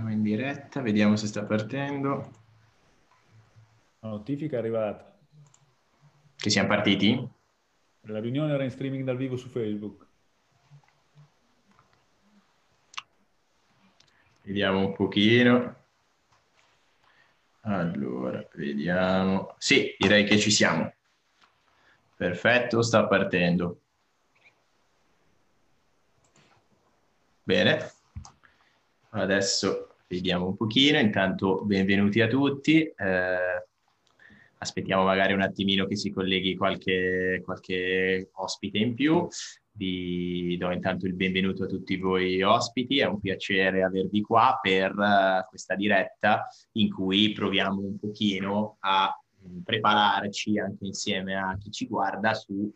Siamo 0.00 0.14
in 0.14 0.22
diretta, 0.22 0.80
vediamo 0.80 1.14
se 1.14 1.26
sta 1.26 1.44
partendo. 1.44 2.30
La 3.98 4.08
notifica 4.08 4.56
è 4.56 4.58
arrivata. 4.58 5.14
Che 6.36 6.48
siamo 6.48 6.68
partiti? 6.68 7.28
La 8.04 8.18
riunione 8.18 8.54
era 8.54 8.64
in 8.64 8.70
streaming 8.70 9.04
dal 9.04 9.18
vivo 9.18 9.36
su 9.36 9.50
Facebook. 9.50 10.06
Vediamo 14.40 14.78
un 14.86 14.94
pochino. 14.94 15.76
Allora, 17.60 18.42
vediamo. 18.54 19.54
Sì, 19.58 19.94
direi 19.98 20.24
che 20.24 20.38
ci 20.38 20.50
siamo. 20.50 20.90
Perfetto, 22.16 22.80
sta 22.80 23.06
partendo. 23.06 23.82
Bene. 27.42 27.92
Adesso 29.10 29.89
vediamo 30.10 30.48
un 30.48 30.56
pochino. 30.56 30.98
Intanto 30.98 31.62
benvenuti 31.64 32.20
a 32.20 32.26
tutti. 32.26 32.82
Eh, 32.82 33.66
aspettiamo 34.58 35.04
magari 35.04 35.32
un 35.32 35.40
attimino 35.40 35.86
che 35.86 35.96
si 35.96 36.10
colleghi 36.10 36.56
qualche, 36.56 37.40
qualche 37.44 38.30
ospite 38.32 38.78
in 38.78 38.94
più. 38.94 39.28
Vi 39.72 40.56
do 40.58 40.72
intanto 40.72 41.06
il 41.06 41.14
benvenuto 41.14 41.62
a 41.62 41.66
tutti 41.68 41.96
voi 41.96 42.42
ospiti, 42.42 42.98
è 42.98 43.06
un 43.06 43.20
piacere 43.20 43.84
avervi 43.84 44.20
qua 44.20 44.58
per 44.60 44.90
uh, 44.90 45.48
questa 45.48 45.76
diretta 45.76 46.48
in 46.72 46.92
cui 46.92 47.32
proviamo 47.32 47.80
un 47.80 47.98
pochino 47.98 48.76
a 48.80 49.16
mh, 49.38 49.60
prepararci 49.60 50.58
anche 50.58 50.86
insieme 50.86 51.36
a 51.36 51.56
chi 51.56 51.70
ci 51.70 51.86
guarda 51.86 52.34
su 52.34 52.70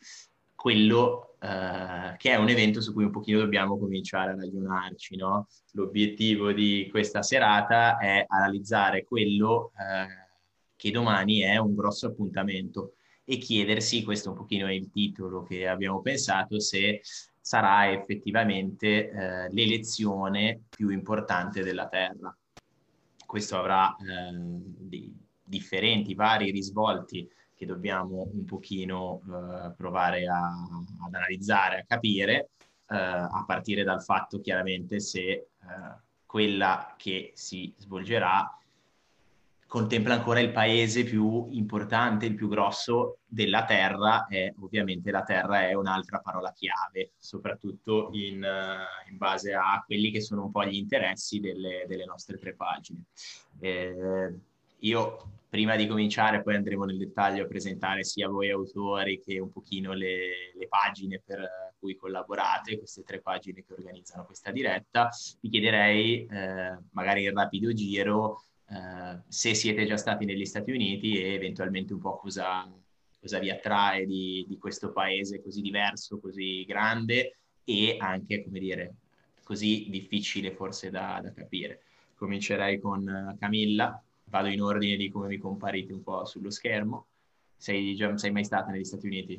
quello 0.64 1.36
uh, 1.42 2.16
che 2.16 2.30
è 2.30 2.36
un 2.36 2.48
evento 2.48 2.80
su 2.80 2.94
cui 2.94 3.04
un 3.04 3.10
pochino 3.10 3.38
dobbiamo 3.38 3.78
cominciare 3.78 4.30
a 4.30 4.34
ragionarci. 4.34 5.14
No? 5.14 5.46
L'obiettivo 5.72 6.52
di 6.52 6.88
questa 6.90 7.20
serata 7.20 7.98
è 7.98 8.24
analizzare 8.26 9.04
quello 9.04 9.72
uh, 9.74 10.72
che 10.74 10.90
domani 10.90 11.40
è 11.40 11.58
un 11.58 11.74
grosso 11.74 12.06
appuntamento 12.06 12.94
e 13.24 13.36
chiedersi, 13.36 14.04
questo 14.04 14.30
un 14.30 14.36
pochino 14.36 14.66
è 14.66 14.72
il 14.72 14.90
titolo 14.90 15.42
che 15.42 15.68
abbiamo 15.68 16.00
pensato, 16.00 16.58
se 16.58 17.02
sarà 17.38 17.92
effettivamente 17.92 19.10
uh, 19.12 19.54
l'elezione 19.54 20.62
più 20.70 20.88
importante 20.88 21.62
della 21.62 21.88
Terra. 21.88 22.34
Questo 23.26 23.58
avrà 23.58 23.94
di, 24.32 25.14
differenti, 25.42 26.14
vari 26.14 26.50
risvolti 26.50 27.28
che 27.64 27.66
dobbiamo 27.66 28.28
un 28.32 28.44
pochino 28.44 29.22
eh, 29.24 29.72
provare 29.76 30.26
a, 30.26 30.44
ad 31.06 31.14
analizzare, 31.14 31.80
a 31.80 31.84
capire, 31.86 32.50
eh, 32.88 32.96
a 32.96 33.44
partire 33.46 33.82
dal 33.82 34.02
fatto 34.02 34.40
chiaramente 34.40 35.00
se 35.00 35.20
eh, 35.20 35.46
quella 36.26 36.94
che 36.96 37.32
si 37.34 37.72
svolgerà 37.78 38.58
contempla 39.66 40.14
ancora 40.14 40.38
il 40.38 40.52
paese 40.52 41.02
più 41.02 41.48
importante, 41.50 42.26
il 42.26 42.36
più 42.36 42.46
grosso 42.46 43.18
della 43.26 43.64
Terra 43.64 44.26
e 44.28 44.54
ovviamente 44.60 45.10
la 45.10 45.24
Terra 45.24 45.66
è 45.66 45.72
un'altra 45.72 46.20
parola 46.20 46.52
chiave, 46.52 47.12
soprattutto 47.18 48.10
in, 48.12 48.36
uh, 48.36 49.10
in, 49.10 49.16
base 49.16 49.52
a 49.52 49.82
quelli 49.84 50.12
che 50.12 50.20
sono 50.20 50.44
un 50.44 50.52
po' 50.52 50.64
gli 50.64 50.76
interessi 50.76 51.40
delle, 51.40 51.86
delle 51.88 52.04
nostre 52.04 52.38
tre 52.38 52.54
pagine. 52.54 53.02
Eh, 53.58 54.32
io 54.78 55.18
prima 55.54 55.76
di 55.76 55.86
cominciare, 55.86 56.42
poi 56.42 56.56
andremo 56.56 56.82
nel 56.82 56.98
dettaglio 56.98 57.44
a 57.44 57.46
presentare 57.46 58.02
sia 58.02 58.28
voi 58.28 58.50
autori 58.50 59.20
che 59.20 59.38
un 59.38 59.52
pochino 59.52 59.92
le, 59.92 60.52
le 60.52 60.66
pagine 60.66 61.22
per 61.24 61.48
cui 61.78 61.94
collaborate, 61.94 62.76
queste 62.76 63.04
tre 63.04 63.20
pagine 63.20 63.64
che 63.64 63.72
organizzano 63.72 64.24
questa 64.24 64.50
diretta. 64.50 65.10
Vi 65.40 65.48
chiederei, 65.48 66.26
eh, 66.26 66.76
magari 66.90 67.22
in 67.22 67.32
rapido 67.32 67.72
giro, 67.72 68.42
eh, 68.68 69.20
se 69.28 69.54
siete 69.54 69.86
già 69.86 69.96
stati 69.96 70.24
negli 70.24 70.44
Stati 70.44 70.72
Uniti 70.72 71.22
e 71.22 71.34
eventualmente 71.34 71.92
un 71.92 72.00
po' 72.00 72.16
cosa, 72.16 72.68
cosa 73.20 73.38
vi 73.38 73.50
attrae 73.50 74.06
di, 74.06 74.44
di 74.48 74.58
questo 74.58 74.90
paese 74.90 75.40
così 75.40 75.60
diverso, 75.60 76.18
così 76.18 76.64
grande 76.64 77.38
e 77.62 77.96
anche, 78.00 78.42
come 78.42 78.58
dire, 78.58 78.94
così 79.44 79.86
difficile 79.88 80.50
forse 80.50 80.90
da, 80.90 81.20
da 81.22 81.32
capire. 81.32 81.84
Comincerei 82.16 82.80
con 82.80 83.36
Camilla 83.38 84.02
vado 84.34 84.48
in 84.48 84.60
ordine 84.60 84.96
di 84.96 85.08
come 85.10 85.28
mi 85.28 85.38
comparite 85.38 85.92
un 85.92 86.02
po' 86.02 86.24
sullo 86.24 86.50
schermo. 86.50 87.06
Sei, 87.56 87.94
già, 87.94 88.16
sei 88.18 88.32
mai 88.32 88.44
stata 88.44 88.72
negli 88.72 88.84
Stati 88.84 89.06
Uniti? 89.06 89.34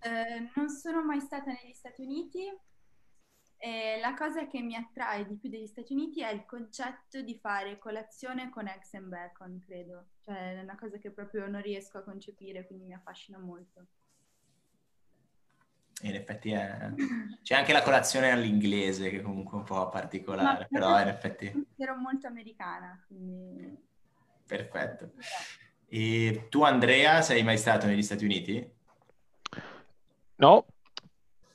Eh, 0.00 0.50
non 0.56 0.68
sono 0.68 1.04
mai 1.04 1.20
stata 1.20 1.52
negli 1.52 1.72
Stati 1.72 2.02
Uniti. 2.02 2.52
E 3.62 3.98
la 4.00 4.14
cosa 4.14 4.46
che 4.48 4.60
mi 4.60 4.74
attrae 4.74 5.26
di 5.26 5.36
più 5.36 5.50
degli 5.50 5.68
Stati 5.68 5.92
Uniti 5.92 6.22
è 6.22 6.32
il 6.32 6.46
concetto 6.46 7.20
di 7.20 7.36
fare 7.36 7.78
colazione 7.78 8.50
con 8.50 8.66
eggs 8.66 8.94
and 8.94 9.06
bacon, 9.06 9.62
credo. 9.64 10.06
Cioè 10.22 10.58
è 10.58 10.62
una 10.62 10.76
cosa 10.76 10.98
che 10.98 11.12
proprio 11.12 11.46
non 11.46 11.62
riesco 11.62 11.98
a 11.98 12.02
concepire, 12.02 12.66
quindi 12.66 12.86
mi 12.86 12.94
affascina 12.94 13.38
molto. 13.38 13.86
In 16.02 16.14
effetti 16.14 16.50
è... 16.50 16.92
c'è 17.42 17.54
anche 17.54 17.72
la 17.72 17.82
colazione 17.82 18.30
all'inglese 18.30 19.10
che 19.10 19.20
comunque 19.20 19.58
è 19.58 19.60
un 19.60 19.66
po' 19.66 19.88
particolare, 19.90 20.60
Ma 20.60 20.66
però 20.68 21.00
in 21.00 21.08
effetti... 21.08 21.66
Ero 21.76 21.96
molto 21.96 22.26
americana, 22.26 23.04
quindi 23.06 23.88
Perfetto. 24.50 25.12
E 25.88 26.46
tu 26.48 26.64
Andrea, 26.64 27.22
sei 27.22 27.44
mai 27.44 27.56
stato 27.56 27.86
negli 27.86 28.02
Stati 28.02 28.24
Uniti? 28.24 28.68
No, 30.36 30.66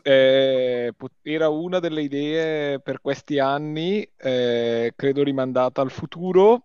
eh, 0.02 0.94
era 1.22 1.50
una 1.50 1.80
delle 1.80 2.04
idee 2.04 2.80
per 2.80 3.02
questi 3.02 3.38
anni, 3.38 4.10
eh, 4.16 4.94
credo 4.96 5.24
rimandata 5.24 5.82
al 5.82 5.92
futuro. 5.92 6.64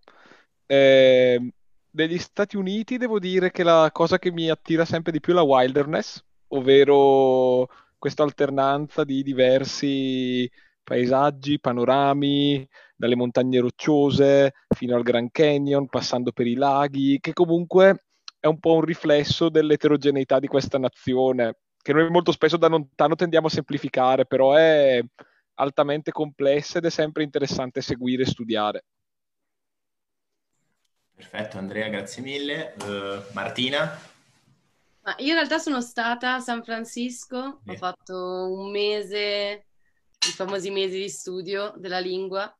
Eh, 0.67 1.53
Stati 2.19 2.57
Uniti 2.57 2.97
devo 2.97 3.19
dire 3.19 3.51
che 3.51 3.65
la 3.65 3.91
cosa 3.93 4.21
che 4.21 4.31
mi 4.31 4.49
attira 4.51 4.85
sempre 4.85 5.11
di 5.11 5.19
più 5.19 5.33
è 5.33 5.37
la 5.37 5.43
wilderness, 5.43 6.23
ovvero 6.49 7.69
questa 7.99 8.23
alternanza 8.23 9.03
di 9.03 9.25
diversi 9.25 10.49
paesaggi, 10.85 11.59
panorami, 11.59 12.69
dalle 13.01 13.17
montagne 13.17 13.61
rocciose 13.61 14.53
fino 14.69 14.95
al 14.95 15.03
Grand 15.03 15.31
Canyon, 15.33 15.89
passando 15.89 16.33
per 16.33 16.47
i 16.47 16.53
laghi, 16.53 17.19
che 17.19 17.33
comunque 17.33 18.05
è 18.39 18.47
un 18.47 18.59
po' 18.59 18.75
un 18.75 18.83
riflesso 18.83 19.49
dell'eterogeneità 19.49 20.39
di 20.39 20.47
questa 20.47 20.79
nazione, 20.79 21.61
che 21.81 21.95
noi 21.95 22.11
molto 22.11 22.31
spesso 22.31 22.59
da 22.59 22.69
lontano 22.69 23.15
tendiamo 23.15 23.47
a 23.47 23.51
semplificare, 23.51 24.27
però 24.27 24.53
è 24.53 25.03
altamente 25.55 26.13
complessa 26.13 26.77
ed 26.77 26.85
è 26.85 26.91
sempre 26.91 27.23
interessante 27.23 27.81
seguire 27.81 28.25
e 28.25 28.27
studiare. 28.27 28.85
Perfetto, 31.15 31.57
Andrea, 31.57 31.89
grazie 31.89 32.23
mille. 32.23 32.75
Uh, 32.83 33.33
Martina? 33.33 33.99
Ma 35.01 35.15
io 35.17 35.29
in 35.29 35.35
realtà 35.35 35.59
sono 35.59 35.81
stata 35.81 36.35
a 36.35 36.41
San 36.41 36.63
Francisco, 36.63 37.63
yeah. 37.65 37.73
ho 37.73 37.77
fatto 37.77 38.15
un 38.15 38.71
mese, 38.71 39.65
i 40.29 40.33
famosi 40.33 40.71
mesi 40.71 40.99
di 40.99 41.09
studio 41.09 41.73
della 41.79 41.99
lingua 41.99 42.55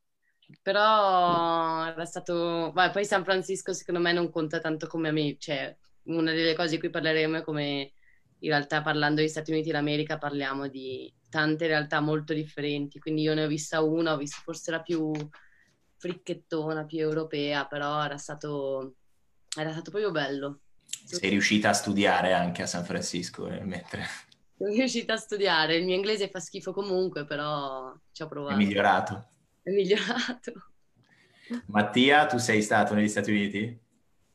però 0.61 1.85
era 1.85 2.05
stato... 2.05 2.71
Beh, 2.73 2.91
poi 2.91 3.05
San 3.05 3.23
Francisco 3.23 3.73
secondo 3.73 4.01
me 4.01 4.11
non 4.11 4.29
conta 4.29 4.59
tanto 4.59 4.87
come 4.87 5.09
a 5.09 5.11
me, 5.11 5.35
cioè 5.37 5.75
una 6.03 6.31
delle 6.31 6.55
cose 6.55 6.71
di 6.71 6.79
cui 6.79 6.89
parleremo 6.89 7.37
è 7.37 7.43
come 7.43 7.91
in 8.39 8.49
realtà 8.49 8.81
parlando 8.81 9.21
degli 9.21 9.29
Stati 9.29 9.51
Uniti 9.51 9.71
d'America 9.71 10.17
parliamo 10.17 10.67
di 10.67 11.11
tante 11.29 11.67
realtà 11.67 11.99
molto 11.99 12.33
differenti, 12.33 12.99
quindi 12.99 13.21
io 13.21 13.33
ne 13.33 13.45
ho 13.45 13.47
vista 13.47 13.81
una, 13.81 14.13
ho 14.13 14.17
visto 14.17 14.41
forse 14.43 14.71
la 14.71 14.81
più 14.81 15.11
fricchettona, 15.97 16.85
più 16.85 16.99
europea, 16.99 17.65
però 17.65 18.03
era 18.03 18.17
stato, 18.17 18.95
era 19.55 19.71
stato 19.71 19.91
proprio 19.91 20.11
bello. 20.11 20.59
Sei 20.83 21.29
riuscita 21.29 21.69
a 21.69 21.73
studiare 21.73 22.33
anche 22.33 22.63
a 22.63 22.67
San 22.67 22.83
Francisco 22.83 23.47
eh, 23.47 23.63
mentre... 23.63 24.05
Sono 24.57 24.73
riuscita 24.73 25.13
a 25.13 25.17
studiare, 25.17 25.75
il 25.75 25.85
mio 25.85 25.95
inglese 25.95 26.29
fa 26.29 26.39
schifo 26.39 26.73
comunque, 26.73 27.25
però 27.25 27.93
ci 28.11 28.23
ho 28.23 28.27
provato. 28.27 28.53
È 28.53 28.57
migliorato 28.57 29.29
è 29.61 29.69
migliorato. 29.71 30.53
Mattia, 31.67 32.25
tu 32.25 32.37
sei 32.37 32.61
stato 32.61 32.93
negli 32.93 33.07
Stati 33.07 33.31
Uniti? 33.31 33.79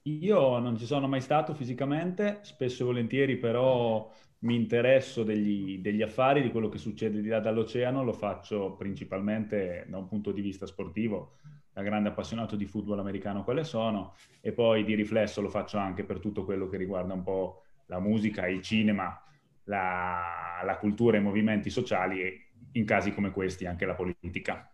Io 0.03 0.59
non 0.59 0.77
ci 0.77 0.87
sono 0.87 1.09
mai 1.09 1.21
stato 1.21 1.55
fisicamente, 1.55 2.39
spesso 2.43 2.83
e 2.83 2.87
volentieri 2.87 3.37
però 3.39 4.13
mi 4.41 4.55
interesso 4.55 5.25
degli, 5.25 5.79
degli, 5.79 6.03
affari, 6.03 6.43
di 6.43 6.51
quello 6.51 6.69
che 6.69 6.79
succede 6.79 7.21
di 7.21 7.29
là 7.29 7.41
dall'oceano, 7.41 8.05
lo 8.05 8.13
faccio 8.13 8.75
principalmente 8.77 9.87
da 9.89 9.99
un 9.99 10.07
punto 10.07 10.31
di 10.31 10.43
vista 10.43 10.67
sportivo, 10.67 11.39
da 11.73 11.83
grande 11.83 12.11
appassionato 12.11 12.55
di 12.55 12.67
football 12.67 13.01
americano 13.01 13.43
quale 13.43 13.65
sono, 13.65 14.15
e 14.41 14.53
poi 14.53 14.85
di 14.85 14.95
riflesso 14.95 15.41
lo 15.41 15.49
faccio 15.49 15.79
anche 15.79 16.05
per 16.05 16.21
tutto 16.21 16.45
quello 16.45 16.69
che 16.69 16.77
riguarda 16.77 17.15
un 17.15 17.23
po' 17.23 17.65
la 17.87 17.99
musica, 17.99 18.47
il 18.47 18.63
cinema, 18.63 19.21
la, 19.65 20.63
la 20.65 20.77
cultura 20.77 21.17
e 21.17 21.21
i 21.21 21.25
movimenti 21.25 21.71
sociali 21.71 22.21
e 22.21 22.47
in 22.73 22.85
casi 22.85 23.13
come 23.13 23.31
questi 23.31 23.67
anche 23.67 23.87
la 23.87 23.95
politica. 23.95 24.71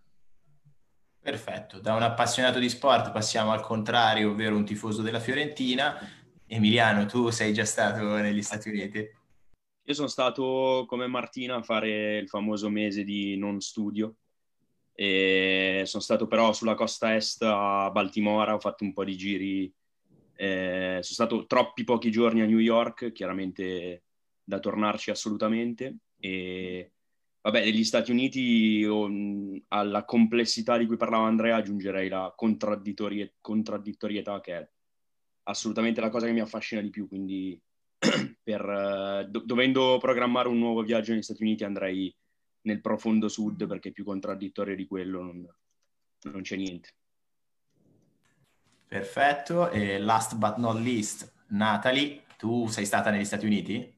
Perfetto, 1.23 1.79
da 1.79 1.95
un 1.95 2.03
appassionato 2.03 2.59
di 2.59 2.69
sport 2.69 3.13
passiamo 3.13 3.53
al 3.53 3.61
contrario, 3.61 4.33
ovvero 4.33 4.57
un 4.57 4.65
tifoso 4.65 5.03
della 5.03 5.21
Fiorentina. 5.21 5.97
Emiliano, 6.47 7.07
tu 7.07 7.31
sei 7.31 7.53
già 7.53 7.65
stato 7.65 8.03
negli 8.17 8.43
Stati 8.43 8.69
Uniti? 8.69 9.09
Io 9.85 9.95
sono 9.95 10.09
stato 10.09 10.85
come 10.89 11.07
Martina 11.07 11.55
a 11.55 11.63
fare 11.63 12.19
il 12.19 12.29
famoso 12.29 12.69
mese 12.69 13.05
di 13.05 13.37
non 13.37 13.61
studio 13.61 14.17
E 14.95 15.83
sono 15.87 16.03
stato 16.03 16.27
però 16.27 16.53
sulla 16.53 16.75
costa 16.75 17.15
est 17.15 17.43
a 17.43 17.89
Baltimora, 17.93 18.55
ho 18.55 18.61
fatto 18.61 18.83
un 18.83 18.93
po' 18.93 19.05
di 19.05 19.17
giri, 19.17 19.73
eh, 20.35 20.99
sono 21.03 21.03
stato 21.03 21.47
troppi 21.47 21.85
pochi 21.85 22.11
giorni 22.11 22.43
a 22.43 22.47
New 22.47 22.59
York, 22.59 23.13
chiaramente 23.13 24.03
da 24.43 24.59
tornarci 24.59 25.11
assolutamente. 25.11 25.99
E 26.19 26.93
vabbè, 27.43 27.65
negli 27.65 27.85
Stati 27.85 28.11
Uniti 28.11 28.85
um, 28.85 29.61
alla 29.69 30.05
complessità 30.05 30.77
di 30.77 30.87
cui 30.87 30.97
parlava 30.97 31.27
Andrea 31.27 31.57
aggiungerei 31.57 32.09
la 32.09 32.33
contraddittorie- 32.35 33.35
contraddittorietà 33.41 34.41
che 34.41 34.57
è 34.57 34.71
assolutamente 35.45 36.01
la 36.01 36.09
cosa 36.09 36.27
che 36.27 36.33
mi 36.33 36.41
affascina 36.41 36.81
di 36.81 36.91
più, 36.91 37.09
quindi 37.09 37.61
per, 38.43 38.65
uh, 38.65 39.31
do- 39.31 39.43
dovendo 39.45 39.99
programmare 39.99 40.49
un 40.49 40.59
nuovo 40.59 40.83
viaggio 40.83 41.13
negli 41.13 41.23
Stati 41.23 41.43
Uniti 41.43 41.65
andrei 41.65 42.15
nel 42.63 42.81
profondo 42.81 43.29
sud 43.29 43.67
perché 43.67 43.91
più 43.91 44.05
contraddittorio 44.05 44.77
di 44.77 44.87
quello 44.87 45.23
non, 45.23 45.49
non 46.31 46.43
c'è 46.43 46.57
niente. 46.57 46.91
Perfetto, 48.87 49.71
e 49.71 49.99
last 49.99 50.37
but 50.37 50.57
not 50.59 50.79
least, 50.79 51.33
Natalie, 51.49 52.25
tu 52.37 52.69
sei 52.69 52.85
stata 52.85 53.11
negli 53.11 53.25
Stati 53.25 53.47
Uniti? 53.47 53.92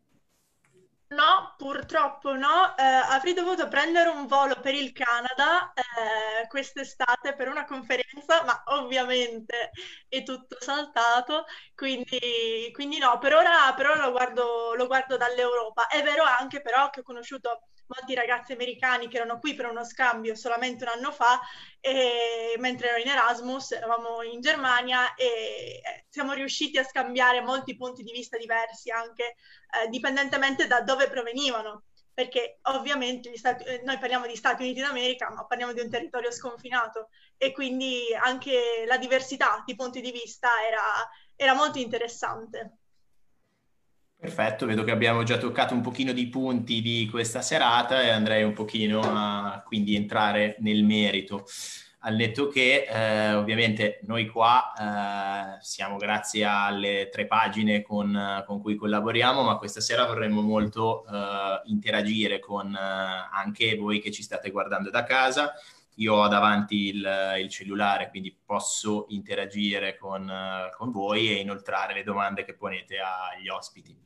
No, 1.15 1.55
purtroppo 1.59 2.35
no. 2.35 2.75
Eh, 2.77 2.83
avrei 2.83 3.35
dovuto 3.35 3.69
prendere 3.69 4.09
un 4.09 4.27
volo 4.27 4.59
per 4.61 4.75
il 4.75 4.93
Canada 4.93 5.73
eh, 5.75 6.47
quest'estate 6.49 7.35
per 7.35 7.49
una 7.49 7.65
conferenza, 7.65 8.43
ma 8.45 8.63
ovviamente 8.67 9.71
è 10.09 10.23
tutto 10.23 10.57
saltato, 10.61 11.45
quindi, 11.75 12.71
quindi 12.73 12.99
no, 12.99 13.19
per 13.19 13.35
ora, 13.35 13.73
per 13.75 13.87
ora 13.91 14.05
lo, 14.07 14.11
guardo, 14.13 14.75
lo 14.75 14.87
guardo 14.87 15.17
dall'Europa. 15.17 15.87
È 15.89 16.03
vero 16.03 16.25
anche 16.25 16.61
però 16.63 16.91
che 16.91 17.01
ho 17.01 17.03
conosciuto 17.03 17.69
molti 17.87 18.15
ragazzi 18.15 18.53
americani 18.53 19.09
che 19.09 19.17
erano 19.17 19.39
qui 19.39 19.55
per 19.55 19.67
uno 19.67 19.85
scambio 19.85 20.35
solamente 20.35 20.85
un 20.85 20.91
anno 20.91 21.13
fa, 21.13 21.41
e, 21.81 22.55
mentre 22.59 22.89
ero 22.89 22.99
in 22.99 23.09
Erasmus, 23.09 23.73
eravamo 23.73 24.23
in 24.23 24.41
Germania 24.41 25.15
e 25.15 25.25
eh, 25.25 26.05
siamo 26.09 26.33
riusciti 26.33 26.79
a 26.79 26.85
scambiare 26.85 27.41
molti 27.41 27.77
punti 27.77 28.03
di 28.03 28.13
vista 28.13 28.37
diversi, 28.39 28.91
anche 28.91 29.25
eh, 29.25 29.89
dipendentemente 29.89 30.67
da 30.67 30.81
dove 30.83 31.09
provenivano. 31.09 31.85
Perché 32.15 32.61
ovviamente 32.63 33.37
Stati, 33.37 33.65
eh, 33.65 33.83
noi 33.85 33.99
parliamo 33.99 34.27
di 34.29 34.37
Stati 34.37 34.63
Uniti 34.63 34.81
d'America, 34.81 35.31
ma 35.31 35.47
parliamo 35.47 35.73
di 35.73 35.81
un 35.81 35.91
territorio 35.91 36.31
sconfinato 36.31 37.09
e 37.37 37.51
quindi 37.51 38.15
anche 38.15 38.85
la 38.87 38.99
diversità 38.99 39.65
di 39.67 39.75
punti 39.75 40.01
di 40.01 40.13
vista 40.13 40.49
era, 40.65 41.11
era 41.35 41.55
molto 41.55 41.79
interessante. 41.81 42.79
Perfetto, 44.25 44.65
vedo 44.65 44.85
che 44.85 44.91
abbiamo 44.91 45.23
già 45.23 45.37
toccato 45.37 45.75
un 45.75 45.83
pochino 45.83 46.13
di 46.13 46.29
punti 46.29 46.81
di 46.81 47.07
questa 47.11 47.43
serata 47.43 48.01
e 48.01 48.09
andrei 48.09 48.43
un 48.43 48.55
pochino 48.55 49.03
a 49.05 49.63
quindi 49.67 49.97
entrare 49.97 50.57
nel 50.61 50.83
merito. 50.83 51.45
Al 51.99 52.15
netto 52.15 52.49
che 52.49 52.87
eh, 52.89 53.35
ovviamente 53.35 54.01
noi 54.05 54.27
qua 54.29 54.73
eh, 55.59 55.63
siamo 55.63 55.99
grazie 55.99 56.43
alle 56.43 57.11
tre 57.13 57.27
pagine 57.27 57.83
con, 57.83 58.43
con, 58.47 58.63
cui 58.63 58.77
collaboriamo, 58.77 59.43
ma 59.43 59.59
questa 59.59 59.83
sera 59.83 60.07
vorremmo 60.07 60.41
molto 60.41 61.05
eh, 61.05 61.61
interagire 61.67 62.39
con 62.39 62.75
eh, 62.75 63.29
anche 63.31 63.77
voi 63.77 64.01
che 64.01 64.11
ci 64.11 64.23
state 64.23 64.51
guardando 64.51 64.89
da 64.89 65.05
casa 65.05 65.53
io 65.97 66.15
ho 66.15 66.29
davanti 66.29 66.89
il, 66.89 67.37
il 67.39 67.49
cellulare, 67.49 68.11
quindi 68.11 68.37
posso 68.45 69.07
interagire 69.09 69.97
con, 69.97 70.31
con, 70.77 70.91
voi 70.91 71.31
e 71.31 71.41
inoltrare 71.41 71.95
le 71.95 72.03
domande 72.03 72.45
che 72.45 72.55
ponete 72.55 72.99
agli 72.99 73.49
ospiti. 73.49 73.97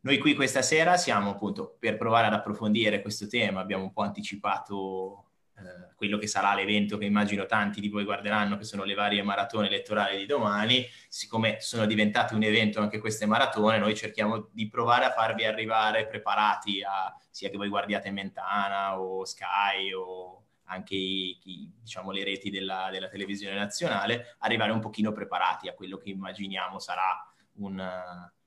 Noi 0.00 0.18
qui 0.18 0.34
questa 0.34 0.62
sera 0.62 0.96
siamo 0.96 1.30
appunto 1.30 1.76
per 1.78 1.96
provare 1.96 2.26
ad 2.26 2.34
approfondire 2.34 3.02
questo 3.02 3.26
tema, 3.26 3.60
abbiamo 3.60 3.84
un 3.84 3.92
po' 3.92 4.02
anticipato 4.02 5.24
eh, 5.58 5.94
quello 5.96 6.18
che 6.18 6.26
sarà 6.26 6.54
l'evento 6.54 6.98
che 6.98 7.06
immagino 7.06 7.46
tanti 7.46 7.80
di 7.80 7.88
voi 7.88 8.04
guarderanno, 8.04 8.58
che 8.58 8.64
sono 8.64 8.84
le 8.84 8.94
varie 8.94 9.22
maratone 9.22 9.68
elettorali 9.68 10.18
di 10.18 10.26
domani. 10.26 10.86
Siccome 11.08 11.60
sono 11.60 11.86
diventate 11.86 12.34
un 12.34 12.42
evento 12.42 12.80
anche 12.80 13.00
queste 13.00 13.26
maratone, 13.26 13.78
noi 13.78 13.96
cerchiamo 13.96 14.48
di 14.52 14.68
provare 14.68 15.06
a 15.06 15.12
farvi 15.12 15.44
arrivare 15.44 16.06
preparati 16.06 16.82
a 16.82 17.12
sia 17.30 17.48
che 17.48 17.56
voi 17.56 17.68
guardiate 17.68 18.10
Mentana 18.10 19.00
o 19.00 19.24
Sky 19.24 19.92
o 19.92 20.45
anche 20.66 20.94
i, 20.94 21.38
i, 21.44 21.70
diciamo, 21.80 22.10
le 22.10 22.24
reti 22.24 22.50
della, 22.50 22.88
della, 22.90 23.08
televisione 23.08 23.56
nazionale, 23.56 24.36
arrivare 24.38 24.72
un 24.72 24.80
pochino 24.80 25.12
preparati 25.12 25.68
a 25.68 25.74
quello 25.74 25.96
che 25.96 26.10
immaginiamo 26.10 26.78
sarà 26.78 27.32
un, 27.58 27.82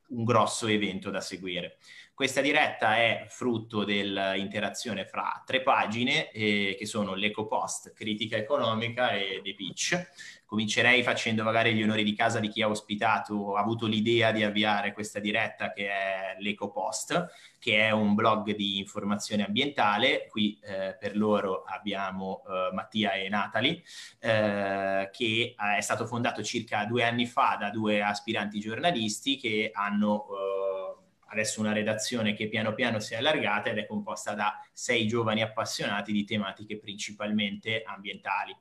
un 0.09 0.23
grosso 0.23 0.67
evento 0.67 1.09
da 1.09 1.21
seguire. 1.21 1.77
Questa 2.13 2.41
diretta 2.41 2.97
è 2.97 3.27
frutto 3.29 3.85
dell'interazione 3.85 5.05
fra 5.05 5.41
tre 5.45 5.61
pagine 5.61 6.31
eh, 6.31 6.75
che 6.77 6.85
sono 6.85 7.13
l'EcoPost, 7.13 7.93
Critica 7.93 8.35
Economica 8.35 9.11
e 9.11 9.39
The 9.41 9.53
Pitch. 9.53 10.07
Comincerei 10.49 11.03
facendo 11.03 11.43
magari 11.43 11.75
gli 11.75 11.83
onori 11.83 12.03
di 12.03 12.15
casa 12.15 12.39
di 12.39 12.49
chi 12.49 12.63
ha 12.63 12.67
ospitato, 12.67 13.55
ha 13.55 13.61
avuto 13.61 13.85
l'idea 13.85 14.31
di 14.31 14.41
avviare 14.41 14.93
questa 14.93 15.19
diretta 15.19 15.71
che 15.71 15.87
è 15.87 16.37
l'EcoPost, 16.39 17.27
che 17.59 17.85
è 17.85 17.91
un 17.91 18.15
blog 18.15 18.55
di 18.55 18.79
informazione 18.79 19.45
ambientale. 19.45 20.25
Qui 20.27 20.59
eh, 20.63 20.97
per 20.99 21.15
loro 21.15 21.61
abbiamo 21.65 22.41
eh, 22.47 22.73
Mattia 22.73 23.11
e 23.11 23.29
Natali, 23.29 23.79
eh, 24.21 25.11
che 25.11 25.53
è 25.55 25.81
stato 25.81 26.07
fondato 26.07 26.41
circa 26.41 26.83
due 26.85 27.03
anni 27.03 27.27
fa 27.27 27.55
da 27.59 27.69
due 27.69 28.01
aspiranti 28.01 28.59
giornalisti 28.59 29.37
che 29.37 29.69
hanno 29.71 30.25
eh, 30.31 30.79
adesso 31.27 31.59
una 31.59 31.73
redazione 31.73 32.33
che 32.33 32.47
piano 32.47 32.73
piano 32.73 32.99
si 32.99 33.13
è 33.13 33.17
allargata 33.17 33.69
ed 33.69 33.77
è 33.77 33.85
composta 33.85 34.33
da 34.33 34.59
sei 34.73 35.05
giovani 35.05 35.43
appassionati 35.43 36.11
di 36.11 36.25
tematiche 36.25 36.79
principalmente 36.79 37.83
ambientali. 37.85 38.57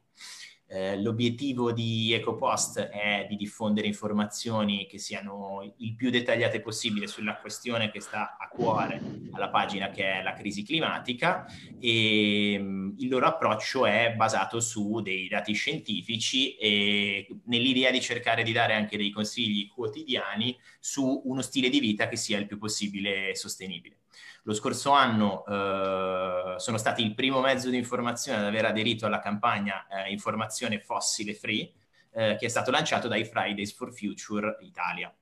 Eh, 0.71 1.01
l'obiettivo 1.01 1.73
di 1.73 2.13
EcoPost 2.13 2.79
è 2.79 3.25
di 3.27 3.37
diffondere 3.37 3.87
informazioni 3.87 4.87
che 4.87 4.99
siano 4.99 5.75
il 5.79 5.95
più 5.95 6.11
dettagliate 6.11 6.61
possibile 6.61 7.07
sulla 7.07 7.39
questione 7.39 7.91
che 7.91 8.03
sta 8.03 8.37
a 8.39 8.49
cuore 8.49 9.01
alla 9.33 9.49
pagina 9.49 9.89
che 9.89 10.05
è 10.05 10.23
la 10.23 10.35
crisi 10.35 10.63
climatica 10.63 11.47
e 11.81 12.59
mh, 12.59 12.63
mm, 12.63 12.91
il 12.99 13.09
loro 13.09 13.25
approccio 13.25 13.87
è 13.87 14.13
basato 14.15 14.61
su 14.61 15.01
dei 15.01 15.27
dati 15.27 15.55
scientifici 15.55 16.55
e 16.57 17.27
nell'idea 17.45 17.91
di 17.91 18.03
cercare 18.03 18.43
di 18.43 18.53
dare 18.53 18.75
anche 18.75 18.99
dei 18.99 19.11
consigli 19.11 19.69
quotidiani 19.69 20.55
su 20.79 21.23
uno 21.25 21.41
stile 21.41 21.71
di 21.71 21.81
vita 21.81 22.09
che 22.09 22.17
sia 22.17 22.37
il 22.37 22.47
più 22.47 22.59
possibile 22.59 23.35
sostenibile. 23.35 24.01
Lo 24.45 24.55
scorso 24.55 24.93
anno 24.93 25.45
eh, 25.47 26.55
sono 26.59 26.79
stati 26.79 27.03
il 27.03 27.15
primo 27.15 27.41
mezzo 27.41 27.69
di 27.69 27.77
informazione 27.77 28.39
ad 28.39 28.47
aver 28.47 28.65
aderito 28.65 29.07
alla 29.07 29.21
campagna 29.21 29.87
eh, 29.87 30.11
Informazione 30.11 30.81
Fossile 30.81 31.35
Free, 31.35 31.73
eh, 32.13 32.37
che 32.39 32.47
è 32.47 32.49
stato 32.49 32.71
lanciato 32.71 33.09
dai 33.09 33.25
Fridays 33.25 33.75
for 33.75 33.93
Future 33.93 34.57
Italia. 34.61 35.13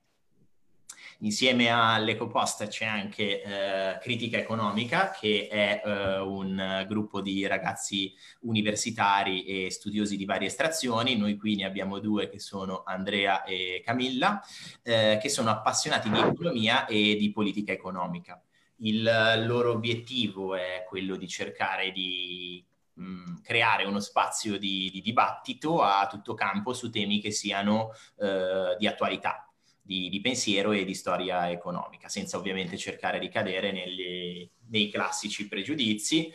Insieme 1.21 1.69
all'EcoPost 1.69 2.67
c'è 2.67 2.85
anche 2.85 3.41
eh, 3.41 3.97
Critica 3.99 4.37
Economica, 4.37 5.09
che 5.09 5.47
è 5.49 5.81
eh, 5.83 6.19
un 6.19 6.85
gruppo 6.87 7.21
di 7.21 7.47
ragazzi 7.47 8.13
universitari 8.41 9.43
e 9.43 9.71
studiosi 9.71 10.15
di 10.15 10.25
varie 10.25 10.47
estrazioni. 10.47 11.17
Noi 11.17 11.35
qui 11.35 11.55
ne 11.55 11.65
abbiamo 11.65 11.97
due 11.97 12.29
che 12.29 12.39
sono 12.39 12.83
Andrea 12.85 13.43
e 13.43 13.81
Camilla, 13.83 14.39
eh, 14.83 15.17
che 15.19 15.29
sono 15.29 15.49
appassionati 15.49 16.07
di 16.11 16.19
economia 16.19 16.85
e 16.85 17.15
di 17.15 17.31
politica 17.31 17.71
economica. 17.71 18.39
Il 18.79 19.03
loro 19.45 19.71
obiettivo 19.71 20.55
è 20.55 20.85
quello 20.87 21.15
di 21.15 21.27
cercare 21.27 21.91
di 21.91 22.63
mh, 22.93 23.03
mm, 23.03 23.35
creare 23.43 23.85
uno 23.85 23.99
spazio 23.99 24.57
di, 24.57 24.89
di, 24.91 25.01
dibattito 25.01 25.81
a 25.81 26.07
tutto 26.07 26.33
campo 26.33 26.73
su 26.73 26.89
temi 26.89 27.19
che 27.19 27.31
siano 27.31 27.91
eh, 28.19 28.75
di 28.77 28.87
attualità, 28.87 29.51
di, 29.81 30.09
di, 30.09 30.21
pensiero 30.21 30.71
e 30.73 30.85
di 30.85 30.93
storia 30.93 31.49
economica, 31.49 32.07
senza 32.07 32.37
ovviamente 32.37 32.77
cercare 32.77 33.19
di 33.19 33.29
cadere 33.29 33.71
nelle, 33.71 34.51
nei 34.69 34.91
classici 34.91 35.47
pregiudizi. 35.47 36.31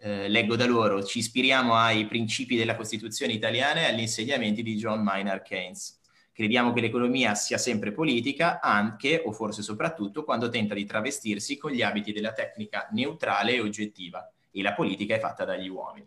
Eh, 0.00 0.28
leggo 0.28 0.56
da 0.56 0.66
loro, 0.66 1.02
ci 1.02 1.18
ispiriamo 1.18 1.74
ai 1.74 2.06
principi 2.06 2.56
della 2.56 2.76
Costituzione 2.76 3.32
italiana 3.32 3.80
e 3.80 3.84
agli 3.84 4.00
insegnamenti 4.00 4.62
di 4.62 4.76
John 4.76 5.02
Maynard 5.02 5.42
Keynes. 5.42 5.95
Crediamo 6.36 6.74
che 6.74 6.82
l'economia 6.82 7.34
sia 7.34 7.56
sempre 7.56 7.92
politica, 7.92 8.60
anche 8.60 9.22
o 9.24 9.32
forse 9.32 9.62
soprattutto 9.62 10.22
quando 10.22 10.50
tenta 10.50 10.74
di 10.74 10.84
travestirsi 10.84 11.56
con 11.56 11.70
gli 11.70 11.80
abiti 11.80 12.12
della 12.12 12.34
tecnica 12.34 12.88
neutrale 12.90 13.54
e 13.54 13.60
oggettiva, 13.60 14.30
e 14.50 14.60
la 14.60 14.74
politica 14.74 15.14
è 15.14 15.18
fatta 15.18 15.46
dagli 15.46 15.68
uomini. 15.68 16.06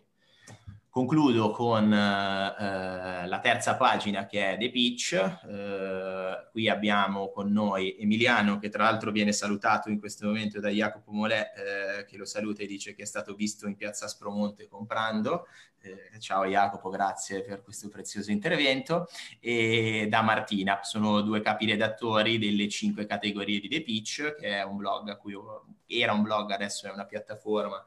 Concludo 0.92 1.52
con 1.52 1.92
eh, 1.92 3.28
la 3.28 3.38
terza 3.40 3.76
pagina 3.76 4.26
che 4.26 4.54
è 4.54 4.58
The 4.58 4.70
Pitch. 4.72 5.12
Eh, 5.12 6.48
qui 6.50 6.68
abbiamo 6.68 7.30
con 7.30 7.52
noi 7.52 7.96
Emiliano 7.96 8.58
che 8.58 8.70
tra 8.70 8.82
l'altro 8.82 9.12
viene 9.12 9.30
salutato 9.30 9.88
in 9.88 10.00
questo 10.00 10.26
momento 10.26 10.58
da 10.58 10.68
Jacopo 10.68 11.12
Molè 11.12 11.52
eh, 11.54 12.04
che 12.06 12.16
lo 12.16 12.24
saluta 12.24 12.64
e 12.64 12.66
dice 12.66 12.96
che 12.96 13.02
è 13.02 13.06
stato 13.06 13.36
visto 13.36 13.68
in 13.68 13.76
piazza 13.76 14.08
Spromonte 14.08 14.66
comprando. 14.66 15.46
Eh, 15.80 16.18
ciao 16.18 16.44
Jacopo, 16.44 16.88
grazie 16.88 17.44
per 17.44 17.62
questo 17.62 17.88
prezioso 17.88 18.32
intervento. 18.32 19.06
E 19.38 20.08
da 20.10 20.22
Martina, 20.22 20.80
sono 20.82 21.20
due 21.20 21.40
capi 21.40 21.66
redattori 21.66 22.36
delle 22.36 22.68
cinque 22.68 23.06
categorie 23.06 23.60
di 23.60 23.68
The 23.68 23.82
Pitch 23.82 24.34
che 24.34 24.58
è 24.58 24.64
un 24.64 24.76
blog 24.76 25.08
a 25.10 25.16
cui 25.16 25.38
era 25.86 26.12
un 26.12 26.22
blog, 26.22 26.50
adesso 26.50 26.88
è 26.88 26.90
una 26.90 27.06
piattaforma 27.06 27.80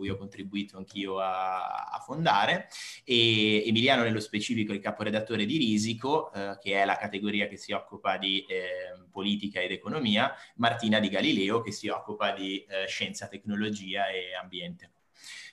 cui 0.00 0.08
ho 0.08 0.16
contribuito 0.16 0.78
anch'io 0.78 1.20
a, 1.20 1.90
a 1.90 1.98
fondare, 1.98 2.68
e 3.04 3.66
Emiliano 3.66 4.02
nello 4.02 4.18
specifico 4.18 4.72
il 4.72 4.80
caporedattore 4.80 5.44
di 5.44 5.58
Risico, 5.58 6.32
eh, 6.32 6.56
che 6.58 6.80
è 6.80 6.86
la 6.86 6.96
categoria 6.96 7.46
che 7.48 7.58
si 7.58 7.72
occupa 7.72 8.16
di 8.16 8.42
eh, 8.48 9.04
politica 9.10 9.60
ed 9.60 9.72
economia, 9.72 10.32
Martina 10.56 10.98
di 11.00 11.10
Galileo 11.10 11.60
che 11.60 11.70
si 11.70 11.88
occupa 11.88 12.32
di 12.32 12.64
eh, 12.64 12.86
scienza, 12.86 13.28
tecnologia 13.28 14.08
e 14.08 14.34
ambiente. 14.40 14.92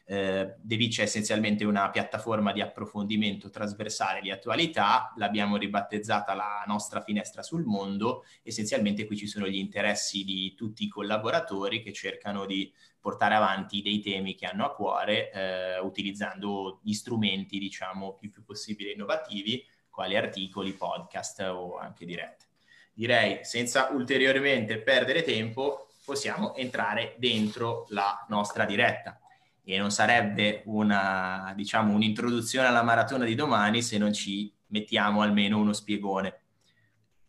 Eh, 0.10 0.56
Devic 0.62 1.00
è 1.00 1.02
essenzialmente 1.02 1.66
una 1.66 1.90
piattaforma 1.90 2.54
di 2.54 2.62
approfondimento 2.62 3.50
trasversale 3.50 4.22
di 4.22 4.32
attualità, 4.32 5.12
l'abbiamo 5.18 5.58
ribattezzata 5.58 6.34
la 6.34 6.64
nostra 6.66 7.02
finestra 7.02 7.44
sul 7.44 7.66
mondo, 7.66 8.24
essenzialmente 8.42 9.06
qui 9.06 9.18
ci 9.18 9.28
sono 9.28 9.46
gli 9.50 9.58
interessi 9.58 10.24
di 10.24 10.56
tutti 10.56 10.86
i 10.86 10.88
collaboratori 10.88 11.82
che 11.82 11.92
cercano 11.92 12.46
di 12.46 12.72
portare 13.08 13.36
avanti 13.36 13.82
dei 13.82 14.02
temi 14.02 14.36
che 14.36 14.48
hanno 14.48 14.66
a 14.66 14.74
cuore 14.74 15.32
eh, 15.32 15.80
utilizzando 15.80 16.82
gli 16.84 16.92
strumenti 16.92 17.58
diciamo 17.58 18.16
più, 18.16 18.30
più 18.30 18.44
possibile 18.44 18.92
innovativi 18.92 19.66
quali 19.90 20.18
articoli, 20.18 20.74
podcast 20.74 21.40
o 21.40 21.78
anche 21.78 22.06
dirette. 22.06 22.48
Direi 22.92 23.46
senza 23.46 23.92
ulteriormente 23.94 24.80
perdere 24.80 25.24
tempo 25.24 25.88
possiamo 26.04 26.54
entrare 26.56 27.16
dentro 27.18 27.86
la 27.92 28.26
nostra 28.28 28.66
diretta 28.66 29.18
e 29.64 29.78
non 29.78 29.90
sarebbe 29.90 30.64
una, 30.66 31.54
diciamo, 31.56 31.94
un'introduzione 31.94 32.68
alla 32.68 32.84
maratona 32.84 33.24
di 33.24 33.36
domani 33.36 33.82
se 33.82 33.98
non 33.98 34.12
ci 34.12 34.54
mettiamo 34.68 35.22
almeno 35.22 35.60
uno 35.60 35.72
spiegone. 35.72 36.42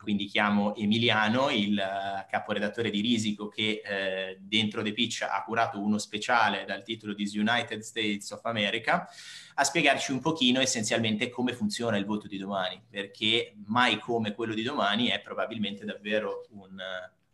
Quindi 0.01 0.27
chiamo 0.27 0.75
Emiliano, 0.77 1.51
il 1.51 1.75
uh, 1.75 2.27
caporedattore 2.31 2.89
di 2.89 3.01
Risico, 3.01 3.49
che 3.49 3.83
uh, 3.85 4.39
dentro 4.41 4.83
The 4.83 4.93
Pitch 4.93 5.23
ha 5.23 5.43
curato 5.45 5.83
uno 5.83 5.99
speciale 5.99 6.65
dal 6.65 6.83
titolo 6.83 7.13
di 7.13 7.31
United 7.35 7.81
States 7.81 8.31
of 8.31 8.45
America, 8.45 9.09
a 9.55 9.65
spiegarci 9.65 10.13
un 10.13 10.21
pochino 10.21 10.61
essenzialmente 10.61 11.29
come 11.29 11.53
funziona 11.53 11.97
il 11.97 12.05
voto 12.05 12.27
di 12.27 12.39
domani, 12.39 12.81
perché 12.89 13.55
mai 13.67 13.99
come 13.99 14.33
quello 14.33 14.55
di 14.55 14.63
domani 14.63 15.09
è 15.09 15.21
probabilmente 15.21 15.85
davvero 15.85 16.47
un, 16.51 16.81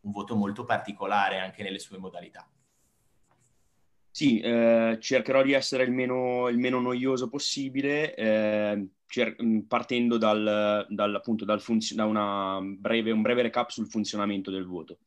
un 0.00 0.10
voto 0.10 0.34
molto 0.34 0.64
particolare 0.64 1.38
anche 1.38 1.62
nelle 1.62 1.78
sue 1.78 1.98
modalità. 1.98 2.48
Sì, 4.10 4.38
eh, 4.38 4.96
cercherò 5.00 5.42
di 5.42 5.52
essere 5.52 5.82
il 5.82 5.90
meno, 5.90 6.48
il 6.48 6.56
meno 6.56 6.80
noioso 6.80 7.28
possibile, 7.28 8.14
eh, 8.14 8.86
cer- 9.06 9.36
mm, 9.42 9.60
partendo 9.60 10.18
dal, 10.18 10.86
dal, 10.88 11.14
appunto, 11.14 11.44
dal 11.44 11.60
funzio- 11.60 11.96
da 11.96 12.60
breve, 12.62 13.10
un 13.10 13.22
breve 13.22 13.42
recap 13.42 13.70
sul 13.70 13.88
funzionamento 13.88 14.50
del 14.50 14.64
voto. 14.66 14.98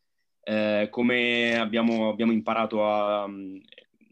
Eh, 0.42 0.88
come 0.90 1.58
abbiamo, 1.58 2.10
abbiamo 2.10 2.32
imparato 2.32 2.86
a, 2.86 3.28
mm, 3.28 3.58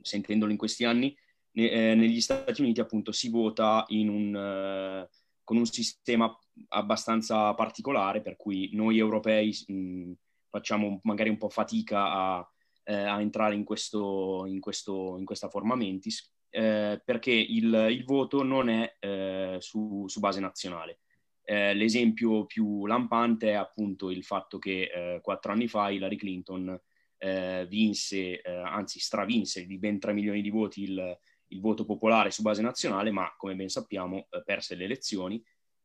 sentendolo 0.01 0.51
in 0.51 0.57
questi 0.57 0.83
anni, 0.85 1.15
ne, 1.51 1.69
eh, 1.69 1.95
negli 1.95 2.21
Stati 2.21 2.61
Uniti 2.61 2.79
appunto 2.81 3.11
si 3.11 3.29
vota 3.29 3.85
un, 3.89 4.35
eh, 4.35 5.09
con 5.43 5.57
un 5.57 5.65
sistema 5.65 6.37
abbastanza 6.69 7.53
particolare, 7.53 8.21
per 8.21 8.35
cui 8.35 8.69
noi 8.73 8.97
europei 8.97 9.55
mh, 9.67 9.73
mm, 9.73 10.11
facciamo 10.49 10.99
magari 11.03 11.29
un 11.29 11.37
po' 11.37 11.49
fatica 11.49 12.11
a 12.11 12.49
eh, 12.85 12.93
a 12.93 13.19
entrare 13.19 13.55
in, 13.55 13.63
questo, 13.63 14.45
in, 14.45 14.59
questo, 14.59 15.17
in 15.17 15.25
questa 15.25 15.49
forma 15.49 15.75
mentis, 15.75 16.31
eh, 16.55 17.01
perché 17.03 17.31
il, 17.31 17.87
il, 17.91 18.05
voto 18.05 18.41
non 18.41 18.69
è 18.69 18.95
eh, 19.01 19.57
su, 19.59 20.05
su, 20.07 20.21
base 20.21 20.39
nazionale. 20.39 20.99
Eh, 21.43 21.73
l'esempio 21.73 22.45
più 22.45 22.85
lampante 22.85 23.49
è 23.49 23.55
appunto 23.55 24.09
il 24.09 24.23
fatto 24.23 24.57
che 24.57 24.83
eh, 24.83 25.19
quattro 25.21 25.51
anni 25.51 25.67
fa 25.67 25.89
Hillary 25.89 26.15
Clinton 26.15 26.79
eh, 27.17 27.65
vinse, 27.67 28.41
anzi 28.41 28.99
stravinse 28.99 29.65
di 29.65 29.77
ben 29.77 29.99
3 29.99 30.13
milioni 30.13 30.41
di 30.41 30.49
voti 30.49 30.83
il, 30.83 31.17
il, 31.47 31.59
voto 31.59 31.83
popolare 31.83 32.31
su 32.31 32.41
base 32.41 32.61
nazionale, 32.61 33.11
ma 33.11 33.33
come 33.35 33.55
ben 33.55 33.69
sappiamo 33.69 34.27
perse 34.45 34.75
le 34.75 34.85
elezioni. 34.85 35.43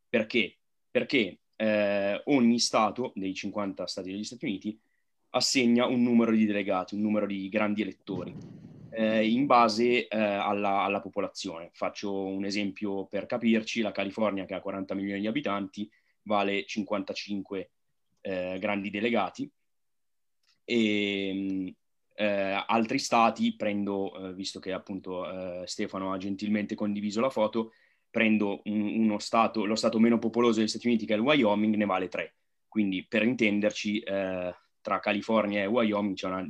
Perché? 0.09 0.59
Perché 0.89 1.41
ogni 2.25 2.59
Stato 2.61 3.13
dei 3.17 3.35
50 3.35 3.87
Stati 3.87 4.11
degli 4.11 4.25
Stati 4.25 4.45
Uniti 4.45 4.79
assegna 5.31 5.87
un 5.87 6.03
numero 6.03 6.31
di 6.31 6.47
delegati, 6.47 6.95
un 6.95 7.01
numero 7.01 7.27
di 7.27 7.49
grandi 7.49 7.83
elettori, 7.83 8.35
eh, 8.91 9.29
in 9.29 9.47
base 9.47 10.09
eh, 10.09 10.19
alla, 10.19 10.83
alla, 10.83 11.01
popolazione. 11.01 11.71
Faccio 11.73 12.25
un 12.25 12.45
esempio 12.45 13.07
per 13.07 13.27
capirci, 13.27 13.81
la 13.81 13.93
California 13.93 14.45
che 14.45 14.55
ha 14.55 14.61
40 14.61 14.95
milioni 14.95 15.21
di 15.21 15.27
abitanti 15.27 15.91
vale 16.23 16.65
55 16.65 17.71
eh, 18.23 18.59
grandi 18.59 18.91
delegati 18.91 19.51
e 20.65 21.75
eh, 22.15 22.65
altri 22.67 22.99
stati, 22.99 23.57
prendo, 23.57 24.29
eh, 24.29 24.35
visto 24.35 24.61
che 24.61 24.73
appunto 24.73 25.29
eh, 25.63 25.67
Stefano 25.67 26.13
ha 26.13 26.19
gentilmente 26.19 26.75
condiviso 26.75 27.21
la 27.21 27.31
foto, 27.31 27.73
prendo 28.11 28.61
un, 28.65 28.81
uno 28.81 29.19
stato, 29.19 29.65
lo 29.65 29.77
stato 29.77 29.99
meno 29.99 30.19
popoloso 30.19 30.59
degli 30.59 30.69
Stati 30.69 30.87
Uniti 30.89 31.07
che 31.07 31.15
è 31.15 31.17
il 31.17 31.23
Wyoming, 31.23 31.75
ne 31.77 31.87
vale 31.87 32.09
3. 32.09 32.35
Quindi 32.69 33.05
per 33.05 33.25
intenderci 33.25 34.01
tra 34.01 35.01
California 35.01 35.63
e 35.63 35.67
Wyoming 35.67 36.15
c'è 36.15 36.29
una 36.29 36.49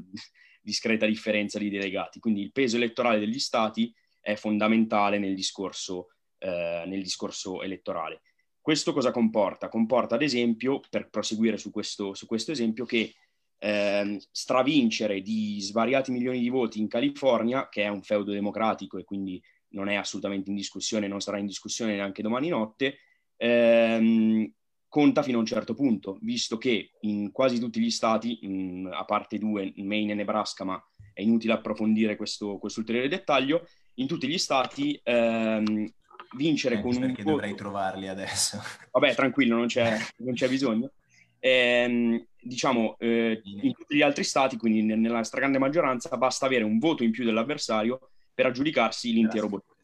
discreta 0.70 1.04
differenza 1.04 1.58
di 1.58 1.68
delegati, 1.68 2.20
quindi 2.20 2.42
il 2.42 2.52
peso 2.52 2.76
elettorale 2.76 3.18
degli 3.18 3.40
stati 3.40 3.92
è 4.20 4.36
fondamentale 4.36 5.18
nel 5.18 5.34
discorso, 5.34 6.10
eh, 6.38 6.84
nel 6.86 7.02
discorso 7.02 7.62
elettorale. 7.62 8.22
Questo 8.60 8.92
cosa 8.92 9.10
comporta? 9.10 9.68
Comporta 9.68 10.14
ad 10.14 10.22
esempio, 10.22 10.80
per 10.88 11.08
proseguire 11.08 11.56
su 11.56 11.70
questo, 11.70 12.14
su 12.14 12.26
questo 12.26 12.52
esempio, 12.52 12.84
che 12.84 13.14
eh, 13.58 14.20
stravincere 14.30 15.22
di 15.22 15.58
svariati 15.60 16.12
milioni 16.12 16.38
di 16.40 16.48
voti 16.48 16.78
in 16.78 16.86
California, 16.86 17.68
che 17.68 17.82
è 17.82 17.88
un 17.88 18.02
feudo 18.02 18.32
democratico 18.32 18.98
e 18.98 19.04
quindi 19.04 19.42
non 19.70 19.88
è 19.88 19.96
assolutamente 19.96 20.50
in 20.50 20.56
discussione, 20.56 21.08
non 21.08 21.20
sarà 21.20 21.38
in 21.38 21.46
discussione 21.46 21.94
neanche 21.94 22.22
domani 22.22 22.48
notte, 22.48 22.98
ehm, 23.36 24.52
conta 24.90 25.22
fino 25.22 25.36
a 25.36 25.40
un 25.40 25.46
certo 25.46 25.72
punto, 25.72 26.18
visto 26.20 26.58
che 26.58 26.90
in 27.02 27.30
quasi 27.30 27.60
tutti 27.60 27.80
gli 27.80 27.90
stati, 27.90 28.38
mh, 28.42 28.90
a 28.92 29.04
parte 29.04 29.38
due, 29.38 29.72
Maine 29.76 30.12
e 30.12 30.14
Nebraska, 30.16 30.64
ma 30.64 30.84
è 31.14 31.22
inutile 31.22 31.52
approfondire 31.52 32.16
questo, 32.16 32.58
ulteriore 32.60 33.08
dettaglio, 33.08 33.66
in 33.94 34.08
tutti 34.08 34.26
gli 34.26 34.36
stati 34.36 35.00
ehm, 35.02 35.88
vincere 36.36 36.78
eh, 36.78 36.80
con 36.82 36.96
un 36.96 37.06
voto... 37.06 37.22
dovrei 37.22 37.54
trovarli 37.54 38.08
adesso. 38.08 38.60
Vabbè, 38.90 39.14
tranquillo, 39.14 39.56
non 39.56 39.68
c'è, 39.68 39.96
non 40.18 40.34
c'è 40.34 40.48
bisogno. 40.48 40.90
Ehm, 41.38 42.26
diciamo, 42.40 42.96
eh, 42.98 43.40
in 43.44 43.72
tutti 43.72 43.94
gli 43.94 44.02
altri 44.02 44.24
stati, 44.24 44.56
quindi 44.56 44.82
nella 44.82 45.22
stragrande 45.22 45.58
maggioranza, 45.58 46.16
basta 46.16 46.46
avere 46.46 46.64
un 46.64 46.78
voto 46.78 47.04
in 47.04 47.12
più 47.12 47.24
dell'avversario 47.24 48.10
per 48.34 48.46
aggiudicarsi 48.46 49.12
l'intero 49.12 49.46
voto. 49.46 49.76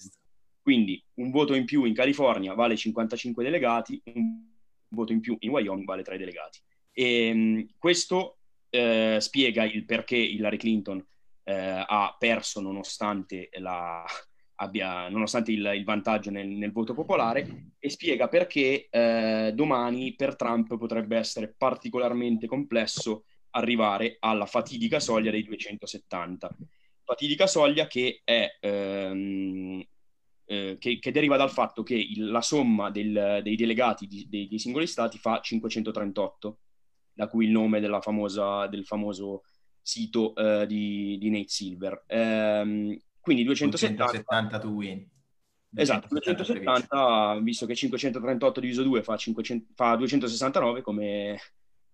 Quindi 0.61 1.01
un 1.15 1.31
voto 1.31 1.55
in 1.55 1.65
più 1.65 1.85
in 1.85 1.95
California 1.95 2.55
vale 2.55 2.75
55 2.75 3.45
delegati, 3.45 4.03
un 4.15 4.55
voto 4.89 5.13
in 5.13 5.21
più 5.21 5.37
in 5.41 5.51
Wyoming 5.51 5.87
vale 5.87 6.03
tra 6.03 6.15
i 6.15 6.19
delegati. 6.19 6.61
E, 6.93 7.27
ehm, 7.27 7.67
questo 7.79 8.39
eh, 8.71 9.19
spiega 9.21 9.65
il 9.65 9.85
perché 9.85 10.17
Hillary 10.17 10.57
Clinton 10.57 11.05
eh, 11.45 11.85
ha 11.87 12.17
perso 12.19 12.61
nonostante, 12.61 13.49
la, 13.59 14.05
abbia, 14.57 15.09
nonostante 15.09 15.53
il, 15.53 15.73
il, 15.75 15.85
vantaggio 15.85 16.31
nel, 16.31 16.49
nel, 16.49 16.73
voto 16.73 16.95
popolare 16.95 17.73
e 17.79 17.89
spiega 17.89 18.29
perché 18.29 18.89
eh, 18.91 19.53
domani 19.55 20.15
per 20.15 20.37
Trump 20.37 20.77
potrebbe 20.77 21.17
essere 21.17 21.55
particolarmente 21.57 22.47
complesso 22.47 23.25
arrivare 23.51 24.17
alla 24.21 24.47
fatidica 24.47 25.01
soglia 25.01 25.31
dei 25.31 25.45
270. 25.45 26.57
Fatidica 27.05 27.47
soglia 27.47 27.87
che 27.87 28.21
è 28.25 28.59
ehm, 28.61 29.83
eh, 30.47 30.77
che, 30.79 30.99
che, 30.99 31.11
deriva 31.11 31.37
dal 31.37 31.51
fatto 31.51 31.83
che 31.83 31.95
il, 31.95 32.31
la 32.31 32.41
somma 32.41 32.91
del, 32.91 33.41
dei 33.43 33.57
delegati 33.57 34.07
di, 34.07 34.27
dei, 34.29 34.47
dei, 34.49 34.59
singoli 34.59 34.87
stati 34.87 35.19
fa 35.19 35.41
538, 35.41 36.59
da 37.13 37.27
cui 37.27 37.47
il 37.47 37.51
nome 37.51 37.81
famosa, 38.01 38.67
del 38.69 38.87
famoso 38.87 39.43
sito 39.81 40.33
uh, 40.35 40.65
di, 40.65 41.19
di, 41.19 41.31
Nate 41.31 41.49
Silver. 41.49 42.05
Um, 42.09 42.97
quindi 43.21 43.43
270, 43.45 44.05
270 44.05 44.59
to 44.59 44.69
win. 44.69 45.09
Esatto, 45.75 46.07
270, 46.09 47.41
visto 47.43 47.67
che 47.67 47.75
538 47.75 48.61
diviso 48.61 48.83
2 48.83 49.03
fa, 49.03 49.17
500, 49.17 49.73
fa 49.75 49.97
269, 49.97 50.81
come, 50.81 51.39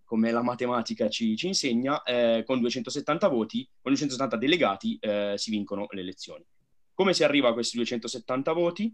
come, 0.03 0.31
la 0.31 0.41
matematica 0.41 1.09
ci, 1.09 1.35
ci 1.35 1.47
insegna, 1.47 2.01
eh, 2.03 2.43
con 2.45 2.59
270 2.59 3.27
voti, 3.27 3.67
con 3.81 3.91
270 3.91 4.37
delegati 4.37 4.97
eh, 5.01 5.33
si 5.35 5.49
vincono 5.49 5.87
le 5.89 6.01
elezioni. 6.01 6.45
Come 6.93 7.13
si 7.13 7.23
arriva 7.23 7.49
a 7.49 7.53
questi 7.53 7.77
270 7.77 8.53
voti? 8.53 8.93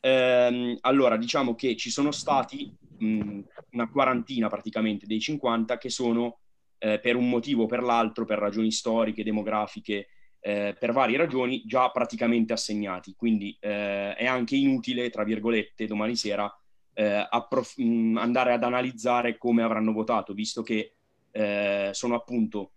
Eh, 0.00 0.78
allora, 0.80 1.16
diciamo 1.16 1.54
che 1.54 1.76
ci 1.76 1.90
sono 1.90 2.10
stati 2.10 2.72
mh, 2.98 3.40
una 3.72 3.88
quarantina 3.90 4.48
praticamente 4.48 5.06
dei 5.06 5.20
50 5.20 5.78
che 5.78 5.90
sono 5.90 6.40
eh, 6.78 6.98
per 7.00 7.16
un 7.16 7.28
motivo 7.28 7.64
o 7.64 7.66
per 7.66 7.82
l'altro, 7.82 8.24
per 8.24 8.38
ragioni 8.38 8.70
storiche, 8.70 9.24
demografiche, 9.24 10.08
eh, 10.40 10.74
per 10.78 10.92
varie 10.92 11.16
ragioni, 11.18 11.62
già 11.64 11.90
praticamente 11.90 12.52
assegnati. 12.52 13.14
Quindi 13.14 13.56
eh, 13.60 14.14
è 14.14 14.26
anche 14.26 14.56
inutile, 14.56 15.10
tra 15.10 15.24
virgolette, 15.24 15.86
domani 15.86 16.16
sera 16.16 16.50
eh, 16.94 17.26
approf- 17.28 17.76
mh, 17.78 18.16
andare 18.18 18.52
ad 18.52 18.64
analizzare 18.64 19.36
come 19.38 19.62
avranno 19.62 19.92
votato, 19.92 20.32
visto 20.34 20.62
che 20.62 20.94
eh, 21.30 21.90
sono 21.92 22.14
appunto 22.14 22.72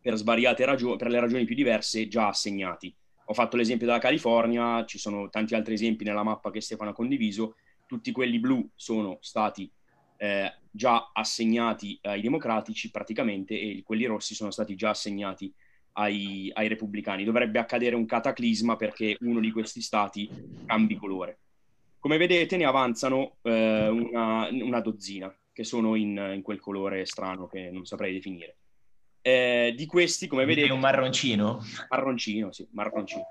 per 0.00 0.14
svariate 0.16 0.64
ragioni, 0.64 0.96
per 0.96 1.08
le 1.08 1.20
ragioni 1.20 1.44
più 1.44 1.54
diverse, 1.54 2.08
già 2.08 2.28
assegnati. 2.28 2.94
Ho 3.30 3.34
fatto 3.34 3.58
l'esempio 3.58 3.86
della 3.86 3.98
California, 3.98 4.86
ci 4.86 4.98
sono 4.98 5.28
tanti 5.28 5.54
altri 5.54 5.74
esempi 5.74 6.02
nella 6.02 6.22
mappa 6.22 6.50
che 6.50 6.62
Stefano 6.62 6.90
ha 6.90 6.94
condiviso, 6.94 7.56
tutti 7.86 8.10
quelli 8.10 8.38
blu 8.38 8.66
sono 8.74 9.18
stati 9.20 9.70
eh, 10.16 10.52
già 10.70 11.10
assegnati 11.12 11.98
ai 12.02 12.22
democratici 12.22 12.90
praticamente 12.90 13.54
e 13.54 13.82
quelli 13.84 14.06
rossi 14.06 14.34
sono 14.34 14.50
stati 14.50 14.74
già 14.76 14.90
assegnati 14.90 15.52
ai, 15.92 16.50
ai, 16.54 16.68
repubblicani. 16.68 17.24
Dovrebbe 17.24 17.58
accadere 17.58 17.96
un 17.96 18.06
cataclisma 18.06 18.76
perché 18.76 19.18
uno 19.20 19.40
di 19.40 19.50
questi 19.50 19.82
stati 19.82 20.30
cambi 20.64 20.96
colore. 20.96 21.38
Come 21.98 22.16
vedete 22.16 22.56
ne 22.56 22.64
avanzano 22.64 23.36
eh, 23.42 23.88
una, 23.88 24.48
una, 24.50 24.80
dozzina 24.80 25.34
che 25.52 25.64
sono 25.64 25.96
in, 25.96 26.32
in, 26.34 26.42
quel 26.42 26.60
colore 26.60 27.04
strano 27.04 27.46
che 27.46 27.70
non 27.70 27.84
saprei 27.84 28.14
definire. 28.14 28.56
Eh, 29.28 29.74
di 29.76 29.84
questi, 29.84 30.26
come 30.26 30.46
vedete... 30.46 30.68
È 30.68 30.70
un 30.70 30.80
marroncino? 30.80 31.62
Marroncino, 31.90 32.50
sì, 32.50 32.66
marroncino. 32.70 33.26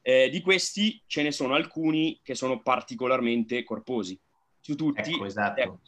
Eh, 0.00 0.28
di 0.30 0.40
questi 0.40 1.02
ce 1.06 1.22
ne 1.22 1.32
sono 1.32 1.54
alcuni 1.54 2.20
che 2.22 2.36
sono 2.36 2.62
particolarmente 2.62 3.64
corposi. 3.64 4.16
Su 4.60 4.76
tutti... 4.76 5.12
Ecco, 5.12 5.24
esatto. 5.24 5.60
Ecco, 5.60 5.80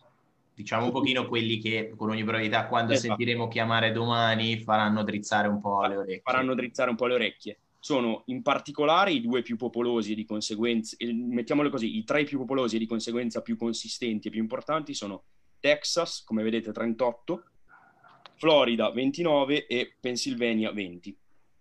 diciamo 0.54 0.86
un 0.86 0.90
pochino 0.90 1.28
quelli 1.28 1.58
che 1.58 1.92
con 1.96 2.10
ogni 2.10 2.22
probabilità 2.22 2.66
quando 2.66 2.94
esatto. 2.94 3.14
sentiremo 3.14 3.46
chiamare 3.46 3.92
domani 3.92 4.58
faranno 4.58 5.04
drizzare 5.04 5.46
un 5.46 5.60
po' 5.60 5.86
le 5.86 5.96
orecchie. 5.96 6.22
Faranno 6.24 6.54
drizzare 6.54 6.90
un 6.90 6.96
po' 6.96 7.06
le 7.06 7.14
orecchie. 7.14 7.58
Sono 7.78 8.22
in 8.26 8.42
particolare 8.42 9.12
i 9.12 9.20
due 9.20 9.42
più 9.42 9.56
popolosi 9.56 10.12
e 10.12 10.14
di 10.16 10.24
conseguenza, 10.24 10.96
mettiamole 10.98 11.70
così, 11.70 11.96
i 11.96 12.02
tre 12.02 12.24
più 12.24 12.38
popolosi 12.38 12.74
e 12.74 12.80
di 12.80 12.86
conseguenza 12.86 13.40
più 13.40 13.56
consistenti 13.56 14.26
e 14.26 14.30
più 14.32 14.40
importanti 14.40 14.94
sono 14.94 15.22
Texas, 15.60 16.24
come 16.24 16.42
vedete 16.42 16.72
38, 16.72 17.44
Florida 18.36 18.90
29 18.90 19.66
e 19.66 19.94
Pennsylvania 19.98 20.72
20. 20.72 21.16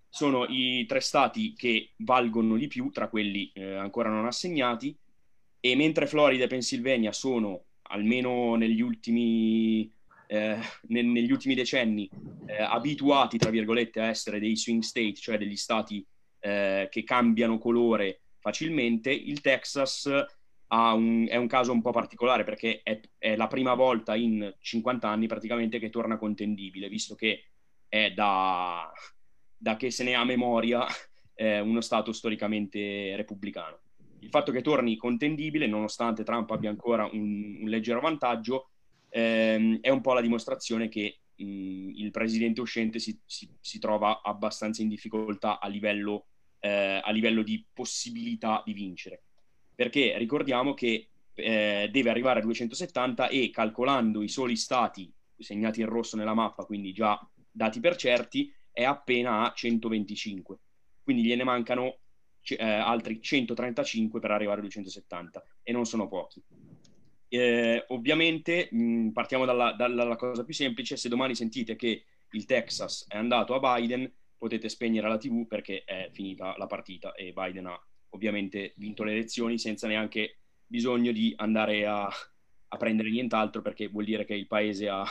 Sono 0.09 0.45
i 0.47 0.85
tre 0.85 0.99
stati 0.99 1.53
che 1.53 1.93
valgono 1.97 2.55
di 2.55 2.67
più 2.67 2.91
tra 2.91 3.07
quelli 3.07 3.51
eh, 3.53 3.75
ancora 3.75 4.09
non 4.09 4.25
assegnati 4.25 4.95
e 5.59 5.75
mentre 5.75 6.07
Florida 6.07 6.43
e 6.43 6.47
Pennsylvania 6.47 7.11
sono 7.11 7.63
almeno 7.83 8.55
negli 8.55 8.81
ultimi, 8.81 9.91
eh, 10.27 10.57
ne, 10.87 11.01
negli 11.01 11.31
ultimi 11.31 11.55
decenni, 11.55 12.09
eh, 12.45 12.61
abituati, 12.61 13.37
tra 13.37 13.49
virgolette, 13.49 14.01
a 14.01 14.07
essere 14.07 14.39
dei 14.39 14.55
swing 14.55 14.81
state, 14.81 15.13
cioè 15.15 15.37
degli 15.37 15.55
stati 15.55 16.05
eh, 16.39 16.87
che 16.91 17.03
cambiano 17.03 17.57
colore 17.57 18.21
facilmente, 18.39 19.11
il 19.11 19.41
Texas 19.41 20.09
un, 20.67 21.27
è 21.29 21.35
un 21.35 21.47
caso 21.47 21.71
un 21.71 21.81
po' 21.81 21.91
particolare 21.91 22.43
perché 22.43 22.81
è, 22.83 22.99
è, 23.17 23.35
la 23.35 23.47
prima 23.47 23.73
volta 23.73 24.15
in 24.15 24.53
50 24.59 25.07
anni 25.07 25.27
praticamente 25.27 25.79
che 25.79 25.89
torna 25.89 26.17
contendibile, 26.17 26.89
visto 26.89 27.15
che 27.15 27.45
è 27.87 28.11
da, 28.11 28.91
da 29.55 29.75
che 29.75 29.91
se 29.91 30.03
ne 30.03 30.15
ha 30.15 30.23
memoria 30.23 30.85
uno 31.35 31.81
Stato 31.81 32.13
storicamente 32.13 33.15
repubblicano 33.15 33.83
il 34.23 34.29
fatto 34.29 34.51
che 34.51 34.61
torni 34.61 34.95
contendibile, 34.95 35.67
nonostante 35.67 36.23
Trump 36.23 36.49
abbia 36.51 36.69
ancora 36.69 37.07
un, 37.11 37.59
un 37.61 37.67
leggero 37.67 37.99
vantaggio, 37.99 38.69
ehm, 39.09 39.79
è 39.81 39.89
un 39.89 40.01
po' 40.01 40.13
la 40.13 40.21
dimostrazione 40.21 40.87
che 40.87 41.19
mh, 41.35 41.89
il 41.95 42.09
presidente 42.11 42.61
uscente 42.61 42.99
si, 42.99 43.19
si, 43.25 43.49
si, 43.59 43.79
trova 43.79 44.21
abbastanza 44.23 44.81
in 44.81 44.87
difficoltà 44.87 45.59
a 45.59 45.67
livello, 45.67 46.27
eh, 46.59 47.01
a 47.03 47.11
livello, 47.11 47.43
di 47.43 47.63
possibilità 47.71 48.63
di 48.65 48.73
vincere. 48.73 49.23
Perché 49.75 50.17
ricordiamo 50.17 50.73
che 50.73 51.09
eh, 51.33 51.89
deve 51.91 52.09
arrivare 52.09 52.39
a 52.39 52.43
270 52.43 53.27
e 53.29 53.49
calcolando 53.49 54.21
i 54.21 54.29
soli 54.29 54.55
stati 54.55 55.11
segnati 55.37 55.81
in 55.81 55.87
rosso 55.87 56.15
nella 56.15 56.33
mappa, 56.33 56.65
quindi 56.65 56.93
già 56.93 57.19
dati 57.51 57.79
per 57.79 57.95
certi, 57.95 58.51
è 58.71 58.83
appena 58.83 59.43
a 59.43 59.53
125. 59.53 60.59
Quindi 61.03 61.23
gliene 61.23 61.43
mancano 61.43 61.99
eh, 62.41 62.63
altri 62.63 63.21
135 63.21 64.19
per 64.19 64.31
arrivare 64.31 64.59
a 64.59 64.61
270 64.61 65.43
e 65.63 65.71
non 65.71 65.85
sono 65.85 66.07
pochi. 66.07 66.41
Eh, 67.27 67.85
ovviamente 67.89 68.69
mh, 68.71 69.09
partiamo 69.09 69.45
dalla, 69.45 69.73
dalla, 69.73 70.15
cosa 70.15 70.43
più 70.43 70.53
semplice, 70.53 70.97
se 70.97 71.09
domani 71.09 71.35
sentite 71.35 71.75
che 71.75 72.05
il 72.31 72.45
Texas 72.45 73.05
è 73.07 73.17
andato 73.17 73.53
a 73.53 73.75
Biden 73.75 74.11
potete 74.37 74.69
spegnere 74.69 75.07
la 75.07 75.17
tv 75.17 75.47
perché 75.47 75.83
è 75.83 76.09
finita 76.11 76.55
la 76.57 76.67
partita 76.67 77.13
e 77.13 77.31
Biden 77.31 77.67
ha 77.67 77.81
ovviamente 78.13 78.73
vinto 78.77 79.03
le 79.03 79.11
elezioni 79.11 79.59
senza 79.59 79.87
neanche 79.87 80.39
bisogno 80.65 81.11
di 81.11 81.33
andare 81.37 81.85
a, 81.85 82.05
a 82.05 82.77
prendere 82.77 83.09
nient'altro 83.09 83.61
perché 83.61 83.87
vuol 83.87 84.05
dire 84.05 84.25
che 84.25 84.33
il 84.33 84.47
paese 84.47 84.89
ha, 84.89 85.05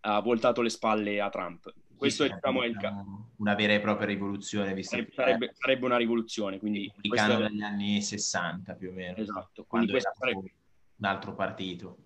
ha 0.00 0.20
voltato 0.20 0.62
le 0.62 0.70
spalle 0.70 1.20
a 1.20 1.28
Trump 1.28 1.72
questo 2.00 2.24
sì, 2.24 2.32
diciamo, 2.32 2.62
è 2.62 2.66
il 2.66 2.78
caso. 2.78 3.32
Una 3.36 3.54
vera 3.54 3.74
e 3.74 3.80
propria 3.80 4.06
rivoluzione, 4.06 4.72
visto 4.72 4.96
sarebbe, 4.96 5.12
sarebbe, 5.12 5.50
sarebbe 5.52 5.84
una 5.84 5.98
rivoluzione. 5.98 6.58
Quindi 6.58 6.90
questo 7.06 7.32
è... 7.32 7.36
dagli 7.36 7.60
anni 7.60 8.00
60 8.00 8.72
più 8.72 8.88
o 8.88 8.92
meno. 8.92 9.18
Esatto. 9.18 9.64
Quindi 9.64 9.90
questo 9.90 10.10
sarebbe 10.18 10.54
un 10.96 11.04
altro 11.04 11.34
partito. 11.34 11.98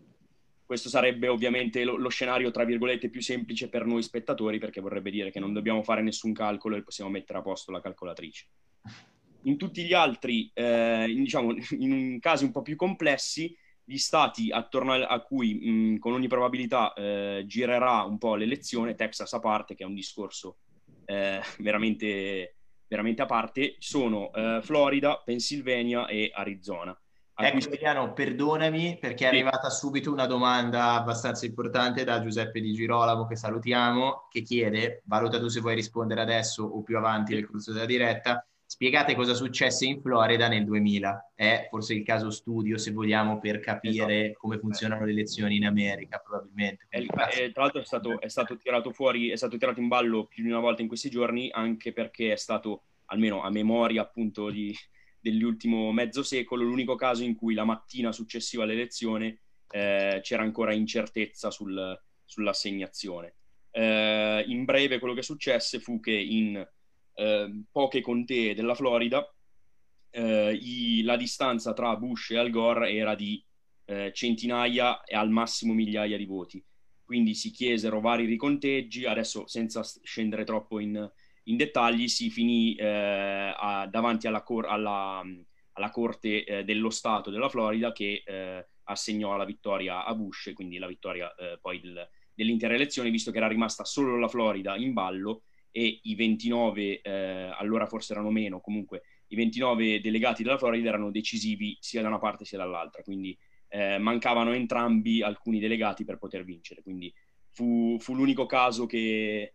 Questo 0.67 0.89
sarebbe 0.89 1.29
ovviamente 1.29 1.85
lo, 1.85 1.95
lo, 1.97 2.09
scenario, 2.09 2.51
tra 2.51 2.65
virgolette, 2.65 3.09
più 3.09 3.23
semplice 3.23 3.69
per 3.69 3.87
noi 3.87 4.03
spettatori, 4.03 4.59
perché 4.59 4.81
vorrebbe 4.81 5.13
dire 5.13 5.31
che 5.31 5.39
non 5.39 5.53
dobbiamo 5.53 5.85
fare 5.85 6.03
nessun 6.03 6.33
calcolo 6.33 6.75
e 6.75 6.83
possiamo 6.83 7.11
mettere 7.11 7.39
a 7.39 7.43
posto 7.43 7.71
la 7.71 7.81
calcolatrice. 7.81 8.49
In 9.45 9.57
tutti 9.57 9.85
gli 9.85 9.93
altri, 9.93 10.51
eh, 10.55 11.07
in, 11.09 11.23
diciamo, 11.23 11.55
in 11.79 12.19
casi 12.21 12.45
un 12.45 12.51
po' 12.51 12.63
più 12.63 12.77
complessi, 12.77 13.57
gli 13.85 13.99
stati 13.99 14.51
attorno 14.51 14.95
a 14.95 15.21
cui 15.21 15.55
mh, 15.55 15.99
con 15.99 16.13
ogni 16.13 16.29
probabilità 16.29 16.93
eh, 16.95 17.45
girerà 17.47 18.03
un 18.03 18.19
po' 18.19 18.35
l'elezione, 18.35 18.95
Texas 18.95 19.33
a 19.35 19.41
parte, 19.41 19.75
che 19.75 19.85
è 19.85 19.87
un 19.87 19.95
discorso 19.95 20.57
eh, 21.05 21.41
veramente, 21.61 22.57
veramente, 22.89 23.23
a 23.23 23.27
parte, 23.27 23.77
sono 23.79 24.33
eh, 24.33 24.61
Florida, 24.63 25.21
Pennsylvania 25.25 26.07
e 26.07 26.31
Arizona. 26.33 26.99
Ecco 27.37 27.59
cui... 27.59 27.67
Emiliano, 27.67 28.13
perdonami 28.13 28.97
perché 29.01 29.25
è 29.25 29.29
arrivata 29.29 29.69
subito 29.69 30.13
una 30.13 30.27
domanda 30.27 30.93
abbastanza 30.93 31.45
importante 31.47 32.05
da 32.05 32.23
Giuseppe 32.23 32.61
Di 32.61 32.73
Girolamo 32.73 33.27
che 33.27 33.35
salutiamo, 33.35 34.29
che 34.31 34.43
chiede, 34.43 35.03
valuta 35.07 35.41
tu 35.41 35.49
se 35.49 35.61
vuoi 35.61 35.75
rispondere 35.75 36.21
adesso 36.21 36.63
o 36.63 36.83
più 36.83 36.97
avanti 36.97 37.35
nel 37.35 37.47
corso 37.47 37.73
della 37.73 37.87
diretta, 37.87 38.47
Spiegate 38.75 39.15
cosa 39.15 39.35
successe 39.35 39.87
in 39.87 40.01
Florida 40.01 40.49
nel 40.49 40.65
2000. 40.65 41.31
È 41.37 41.69
forse 41.71 41.95
il 41.95 42.03
caso 42.03 42.31
studio, 42.31 42.77
se 42.77 42.91
vogliamo, 42.91 43.39
per 43.39 43.61
capire 43.61 44.25
esatto. 44.25 44.39
come 44.41 44.59
funzionano 44.59 45.05
le 45.05 45.13
elezioni 45.13 45.55
in 45.55 45.65
America, 45.65 46.19
probabilmente. 46.19 46.87
E, 46.89 47.07
e, 47.39 47.53
tra 47.53 47.63
l'altro 47.63 47.83
è 47.83 47.85
stato, 47.85 48.21
è 48.21 48.27
stato, 48.27 48.57
tirato 48.57 48.91
fuori, 48.91 49.29
è 49.29 49.37
stato 49.37 49.57
tirato 49.59 49.79
in 49.79 49.87
ballo 49.87 50.27
più 50.27 50.43
di 50.43 50.51
una 50.51 50.59
volta 50.59 50.83
in 50.83 50.89
questi 50.89 51.09
giorni, 51.09 51.51
anche 51.53 51.93
perché 51.93 52.33
è 52.33 52.37
stato, 52.37 52.83
almeno 53.05 53.45
a 53.45 53.51
memoria 53.51 54.03
appunto 54.03 54.51
di, 54.51 54.75
dell'ultimo 55.21 55.93
mezzo 55.93 56.25
secolo, 56.25 56.65
l'unico 56.65 56.97
caso 56.97 57.23
in 57.23 57.37
cui 57.37 57.55
la 57.55 57.65
mattina 57.65 58.11
successiva 58.11 58.65
all'elezione 58.65 59.43
eh, 59.71 60.19
c'era 60.21 60.43
ancora 60.43 60.73
incertezza 60.73 61.53
sul, 61.53 61.97
sull'assegnazione. 62.25 63.37
Eh, 63.71 64.45
in 64.49 64.65
breve 64.65 64.99
quello 64.99 65.15
che 65.15 65.23
successe 65.23 65.79
fu 65.79 66.01
che 66.01 66.13
in 66.13 66.57
eh, 66.57 66.74
poche 67.71 68.01
contee 68.01 68.55
della 68.55 68.75
Florida, 68.75 69.25
eh, 70.11 70.59
i, 70.61 71.03
la 71.03 71.17
distanza 71.17 71.73
tra 71.73 71.97
Bush 71.97 72.31
e 72.31 72.39
Al 72.39 72.51
Gore 72.51 72.93
era 72.93 73.15
di 73.15 73.43
eh, 73.87 74.13
centinaia 74.13 75.03
e 75.05 75.17
al 75.17 75.31
massimo 75.31 75.73
migliaia 75.75 76.17
di 76.17 76.25
voti. 76.25 76.65
Quindi 77.05 77.35
si 77.35 77.51
chiesero 77.51 78.01
vari 78.01 78.25
riconteggi, 78.25 79.05
adesso 79.05 79.47
senza 79.47 79.83
scendere 80.03 80.45
troppo 80.45 80.79
in, 80.79 81.11
in 81.45 81.57
dettagli, 81.57 82.09
si 82.09 82.31
finì 82.31 82.75
eh, 82.77 83.55
a, 83.57 83.87
davanti 83.91 84.27
alla, 84.27 84.43
cor- 84.43 84.67
alla, 84.67 85.23
alla 85.73 85.91
Corte 85.91 86.45
eh, 86.45 86.65
dello 86.65 86.91
Stato 86.91 87.31
della 87.31 87.49
Florida 87.49 87.93
che 87.93 88.23
eh, 88.25 88.67
assegnò 88.85 89.37
la 89.37 89.45
vittoria 89.45 90.05
a 90.05 90.15
Bush, 90.15 90.53
quindi 90.55 90.79
la 90.79 90.87
vittoria 90.87 91.33
poi 91.61 91.81
del, 91.81 92.09
dell'intera 92.35 92.75
elezione, 92.75 93.11
visto 93.11 93.31
che 93.31 93.39
era 93.39 93.49
rimasta 93.49 93.85
solo 93.85 94.19
la 94.19 94.29
Florida 94.29 94.77
in 94.77 94.93
ballo 94.93 95.43
e 95.77 95.99
i 96.05 96.15
29, 96.15 97.01
eh, 97.01 97.51
allora 97.59 97.87
forse 97.87 98.13
erano 98.13 98.31
meno, 98.31 98.61
comunque 98.61 99.03
i 99.27 99.35
29 99.35 100.01
delegati 100.01 100.45
della 100.45 100.57
Florida 100.57 100.91
erano 100.91 101.11
decisivi 101.11 101.77
sia 101.81 102.01
da 102.01 102.07
una 102.07 102.21
parte 102.21 102.45
sia 102.45 102.59
dall'altra, 102.59 103.03
quindi 103.03 103.37
eh, 103.67 103.99
mancavano 103.99 104.53
entrambi 104.53 105.21
alcuni 105.21 105.59
delegati 105.59 106.05
per 106.05 106.19
poter 106.19 106.45
vincere, 106.45 106.81
quindi 106.81 107.13
fu, 107.51 107.97
fu 107.99 108.15
l'unico 108.15 108.47
caso 108.47 108.87
che, 108.87 109.55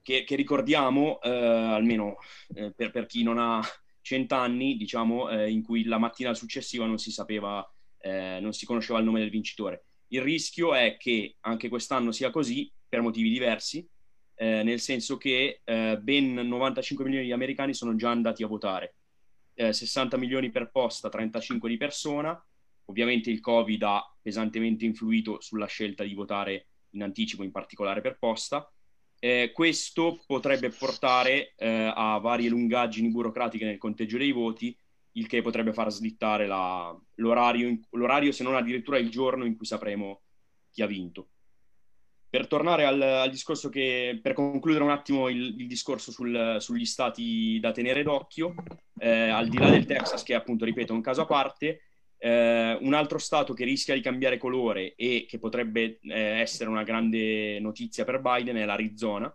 che, 0.00 0.24
che 0.24 0.34
ricordiamo, 0.34 1.20
eh, 1.20 1.28
almeno 1.28 2.16
eh, 2.54 2.72
per, 2.74 2.90
per, 2.90 3.04
chi 3.04 3.22
non 3.22 3.36
ha 3.36 3.60
cent'anni, 4.00 4.78
diciamo, 4.78 5.28
eh, 5.28 5.50
in 5.50 5.62
cui 5.62 5.84
la 5.84 5.98
mattina 5.98 6.32
successiva 6.32 6.86
non 6.86 6.96
si 6.96 7.10
sapeva, 7.10 7.70
eh, 7.98 8.38
non 8.40 8.54
si 8.54 8.64
conosceva 8.64 8.98
il 8.98 9.04
nome 9.04 9.20
del 9.20 9.28
vincitore. 9.28 9.84
Il 10.08 10.22
rischio 10.22 10.74
è 10.74 10.96
che 10.96 11.36
anche 11.40 11.68
quest'anno 11.68 12.12
sia 12.12 12.30
così, 12.30 12.72
per 12.88 13.02
motivi 13.02 13.28
diversi, 13.28 13.86
eh, 14.36 14.62
nel 14.62 14.80
senso 14.80 15.16
che 15.16 15.60
eh, 15.64 15.98
ben 16.00 16.34
95 16.34 17.04
milioni 17.04 17.26
di 17.26 17.32
americani 17.32 17.74
sono 17.74 17.94
già 17.94 18.10
andati 18.10 18.42
a 18.42 18.46
votare, 18.46 18.96
eh, 19.54 19.72
60 19.72 20.16
milioni 20.16 20.50
per 20.50 20.70
posta, 20.70 21.08
35 21.08 21.68
di 21.68 21.76
persona. 21.76 22.44
Ovviamente 22.86 23.30
il 23.30 23.40
Covid 23.40 23.82
ha 23.84 24.14
pesantemente 24.20 24.84
influito 24.84 25.40
sulla 25.40 25.66
scelta 25.66 26.04
di 26.04 26.14
votare 26.14 26.66
in 26.90 27.02
anticipo, 27.02 27.42
in 27.42 27.50
particolare 27.50 28.00
per 28.00 28.18
posta. 28.18 28.68
Eh, 29.18 29.52
questo 29.54 30.22
potrebbe 30.26 30.68
portare 30.68 31.54
eh, 31.56 31.90
a 31.94 32.18
varie 32.18 32.50
lungaggini 32.50 33.10
burocratiche 33.10 33.64
nel 33.64 33.78
conteggio 33.78 34.18
dei 34.18 34.32
voti, 34.32 34.76
il 35.12 35.26
che 35.26 35.40
potrebbe 35.40 35.72
far 35.72 35.90
slittare 35.90 36.46
la, 36.46 36.94
l'orario, 37.14 37.78
l'orario, 37.90 38.32
se 38.32 38.42
non 38.42 38.56
addirittura 38.56 38.98
il 38.98 39.08
giorno 39.08 39.46
in 39.46 39.56
cui 39.56 39.64
sapremo 39.64 40.22
chi 40.70 40.82
ha 40.82 40.86
vinto. 40.86 41.28
Per 42.34 42.48
tornare 42.48 42.84
al, 42.84 43.00
al 43.00 43.30
discorso 43.30 43.68
che, 43.68 44.18
per 44.20 44.32
concludere 44.32 44.82
un 44.82 44.90
attimo 44.90 45.28
il, 45.28 45.54
il 45.56 45.68
discorso 45.68 46.10
sul, 46.10 46.56
sugli 46.58 46.84
stati 46.84 47.60
da 47.60 47.70
tenere 47.70 48.02
d'occhio, 48.02 48.56
eh, 48.98 49.28
al 49.28 49.46
di 49.46 49.56
là 49.56 49.70
del 49.70 49.86
Texas, 49.86 50.24
che 50.24 50.32
è 50.32 50.36
appunto, 50.36 50.64
ripeto, 50.64 50.92
un 50.92 51.00
caso 51.00 51.20
a 51.20 51.26
parte, 51.26 51.82
eh, 52.18 52.76
un 52.80 52.92
altro 52.92 53.18
stato 53.18 53.54
che 53.54 53.64
rischia 53.64 53.94
di 53.94 54.00
cambiare 54.00 54.36
colore 54.36 54.96
e 54.96 55.26
che 55.28 55.38
potrebbe 55.38 56.00
eh, 56.02 56.40
essere 56.40 56.68
una 56.68 56.82
grande 56.82 57.60
notizia 57.60 58.02
per 58.02 58.20
Biden 58.20 58.56
è 58.56 58.64
l'Arizona, 58.64 59.32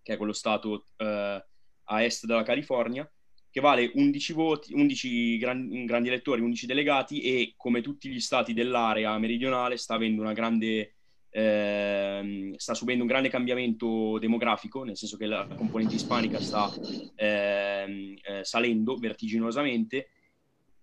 che 0.00 0.14
è 0.14 0.16
quello 0.16 0.32
stato 0.32 0.86
eh, 0.96 1.44
a 1.84 2.02
est 2.02 2.24
della 2.24 2.42
California, 2.42 3.06
che 3.50 3.60
vale 3.60 3.92
11 3.92 4.32
voti, 4.32 4.72
11 4.72 5.36
gran, 5.36 5.84
grandi 5.84 6.08
elettori, 6.08 6.40
11 6.40 6.64
delegati 6.64 7.20
e 7.20 7.52
come 7.54 7.82
tutti 7.82 8.08
gli 8.08 8.20
stati 8.20 8.54
dell'area 8.54 9.18
meridionale 9.18 9.76
sta 9.76 9.92
avendo 9.92 10.22
una 10.22 10.32
grande 10.32 10.93
eh, 11.36 12.54
sta 12.56 12.74
subendo 12.74 13.02
un 13.02 13.08
grande 13.08 13.28
cambiamento 13.28 14.18
demografico, 14.20 14.84
nel 14.84 14.96
senso 14.96 15.16
che 15.16 15.26
la 15.26 15.48
componente 15.56 15.96
ispanica 15.96 16.38
sta 16.38 16.70
eh, 17.16 18.14
eh, 18.22 18.44
salendo 18.44 18.96
vertiginosamente 18.96 20.10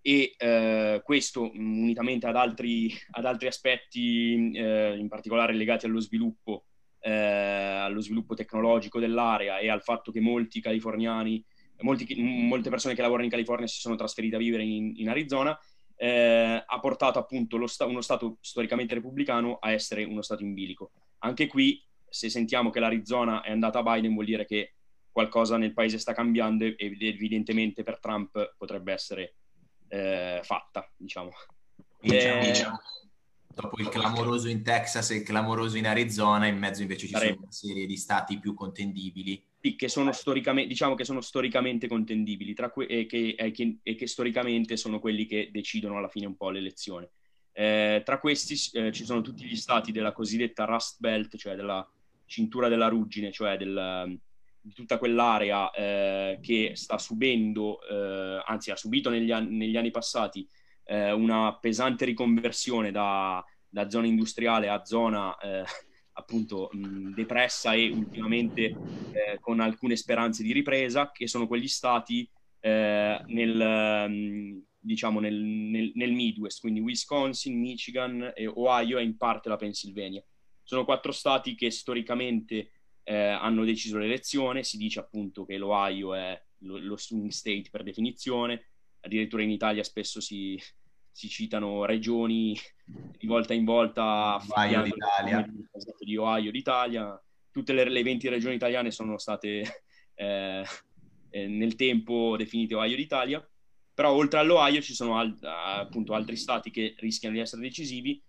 e 0.02 0.36
eh, 0.38 1.02
questo 1.06 1.50
mm, 1.56 1.84
unitamente 1.84 2.28
ad 2.28 2.36
altri, 2.36 2.92
ad 3.12 3.26
altri 3.26 3.48
aspetti, 3.48 4.52
eh, 4.52 4.98
in 4.98 5.08
particolare 5.08 5.54
legati 5.54 5.86
allo 5.86 6.02
sviluppo, 6.02 6.66
eh, 7.00 7.12
allo 7.12 8.02
sviluppo 8.02 8.36
tecnologico 8.36 9.00
dell'area 9.00 9.60
e 9.60 9.70
al 9.70 9.82
fatto 9.82 10.12
che 10.12 10.20
molti 10.20 10.60
californiani, 10.60 11.42
molti, 11.80 12.14
molte 12.22 12.70
persone 12.70 12.94
che 12.94 13.02
lavorano 13.02 13.24
in 13.24 13.32
California 13.32 13.68
si 13.68 13.80
sono 13.80 13.96
trasferite 13.96 14.36
a 14.36 14.40
vivere 14.40 14.64
in, 14.64 14.92
in 14.98 15.08
Arizona, 15.08 15.58
eh, 16.02 16.64
ha 16.66 16.80
portato 16.80 17.20
appunto 17.20 17.64
sta- 17.68 17.86
uno 17.86 18.02
Stato 18.02 18.38
storicamente 18.42 18.96
repubblicano 18.96 19.60
a 19.62 19.72
essere 19.72 20.04
uno 20.04 20.24
Stato 20.24 20.42
in 20.42 20.56
bilico. 20.56 20.94
Anche 21.20 21.46
qui, 21.46 21.80
se 22.10 22.28
sentiamo 22.28 22.72
che 22.72 22.80
l'Arizona 22.80 23.42
è 23.42 23.52
andata 23.52 23.80
a 23.80 23.84
Biden, 23.84 24.14
vuol 24.14 24.26
dire 24.26 24.48
che 24.48 24.74
qualcosa 25.12 25.58
nel 25.58 25.74
paese 25.74 26.00
sta 26.00 26.14
cambiando 26.14 26.66
e 26.66 26.76
evidentemente 26.80 27.84
per 27.84 28.00
Trump 28.00 28.56
potrebbe 28.58 28.94
essere 28.94 29.36
eh, 29.90 30.40
fatta, 30.42 30.92
diciamo. 30.98 31.30
Diciamo, 32.00 32.42
eh, 32.42 32.48
diciamo. 32.48 32.80
Dopo 33.54 33.80
il 33.80 33.90
clamoroso 33.90 34.48
in 34.48 34.64
Texas 34.64 35.12
e 35.12 35.18
il 35.18 35.24
clamoroso 35.24 35.78
in 35.78 35.86
Arizona, 35.86 36.48
in 36.48 36.58
mezzo 36.58 36.82
invece 36.82 37.06
ci 37.06 37.12
sarebbe. 37.12 37.34
sono 37.34 37.44
una 37.44 37.52
serie 37.52 37.86
di 37.86 37.98
stati 37.98 38.40
più 38.40 38.56
contendibili. 38.56 39.40
Che 39.62 39.88
sono 39.88 40.12
storicamente, 40.12 40.70
diciamo 40.70 40.96
che 40.96 41.04
sono 41.04 41.22
storicamente 41.22 41.88
contendibili 41.88 42.56
que- 42.56 42.88
e, 42.88 43.06
che, 43.06 43.36
e, 43.38 43.52
che, 43.52 43.78
e, 43.84 43.96
che, 43.96 44.08
storicamente 44.08 44.76
sono 44.76 45.00
quelli 45.00 45.28
che 45.28 45.50
decidono 45.52 45.98
alla 45.98 46.08
fine 46.08 46.26
un 46.26 46.36
po' 46.36 46.50
l'elezione. 46.50 47.12
Eh, 47.52 48.02
tra 48.04 48.18
questi 48.18 48.56
eh, 48.78 48.92
ci 48.92 49.06
sono 49.06 49.22
tutti 49.22 49.46
gli 49.46 49.56
stati 49.56 49.92
della 49.92 50.14
cosiddetta 50.14 50.66
Rust 50.66 51.00
Belt, 51.00 51.38
cioè 51.38 51.56
della 51.56 51.88
cintura 52.26 52.70
della 52.70 52.88
ruggine, 52.88 53.32
cioè 53.32 53.56
del, 53.58 54.18
di 54.62 54.74
tutta 54.74 54.98
quell'area 54.98 55.70
eh, 55.72 56.40
che 56.42 56.72
sta 56.76 56.98
subendo, 56.98 57.80
eh, 57.88 58.44
anzi 58.46 58.72
ha 58.72 58.76
subito 58.76 59.10
negli, 59.10 59.32
an- 59.32 59.56
negli 59.56 59.76
anni 59.76 59.92
passati 59.92 60.48
eh, 60.86 61.12
una 61.12 61.58
pesante 61.58 62.06
riconversione 62.06 62.92
da, 62.92 63.44
da, 63.68 63.90
zona 63.90 64.08
industriale 64.08 64.70
a 64.70 64.86
zona 64.86 65.36
eh, 65.38 65.64
appunto 66.14 66.70
mh, 66.72 67.14
depressa 67.14 67.74
e 67.74 67.90
ultimamente 67.90 68.64
eh, 68.64 69.40
con 69.40 69.60
alcune 69.60 69.96
speranze 69.96 70.44
di 70.44 70.52
ripresa, 70.52 71.12
che 71.12 71.28
sono 71.28 71.48
quegli 71.48 71.68
stati 71.68 72.30
eh, 72.60 73.22
nel, 73.28 74.10
mh, 74.10 74.64
diciamo 74.80 75.20
nel, 75.20 75.36
nel, 75.36 75.92
nel 75.96 76.12
Midwest, 76.12 76.60
quindi 76.60 76.80
Wisconsin, 76.80 77.60
Michigan, 77.60 78.34
Ohio 78.54 78.98
e 78.98 79.04
in 79.04 79.18
parte 79.18 79.50
la 79.50 79.58
Pennsylvania. 79.58 80.24
Sono 80.64 80.86
quattro 80.86 81.12
stati 81.12 81.56
che 81.56 81.72
storicamente 81.72 82.72
eh, 83.04 83.16
hanno 83.16 83.64
deciso 83.64 83.98
l'elezione, 83.98 84.64
si 84.64 84.78
dice 84.78 85.00
appunto 85.00 85.46
che 85.46 85.58
l'Ohio 85.58 86.14
è 86.14 86.40
lo, 86.60 86.78
lo 86.78 86.98
swing 86.98 87.30
state 87.30 87.70
per 87.72 87.84
definizione, 87.84 88.68
addirittura 89.02 89.44
in 89.44 89.50
Italia 89.50 89.84
spesso 89.84 90.22
si, 90.22 90.60
si 91.12 91.28
citano 91.30 91.86
regioni 91.86 92.58
di 92.86 93.28
volta 93.28 93.54
in 93.54 93.66
volta 93.66 94.42
Ohio 94.48 94.82
d'Italia. 94.84 95.46
di 96.00 96.18
Ohio 96.18 96.52
d'Italia. 96.52 97.22
Tutte 97.52 97.74
le, 97.74 97.90
le 97.90 98.04
20 98.04 98.30
regioni 98.30 98.56
italiane 98.56 98.92
sono 98.92 99.18
state 99.18 99.84
eh, 100.16 100.64
eh, 101.30 101.48
nel 101.48 101.76
tempo 101.76 102.36
definite 102.38 102.76
Ohio 102.76 102.96
d'Italia, 102.96 103.50
però 103.94 104.14
oltre 104.14 104.40
all'Ohio 104.40 104.82
ci 104.82 104.94
sono 104.94 105.18
al, 105.18 105.38
appunto 105.42 106.14
altri 106.14 106.36
stati 106.36 106.72
che 106.72 106.96
rischiano 107.00 107.36
di 107.36 107.42
essere 107.42 107.62
decisivi, 107.62 108.22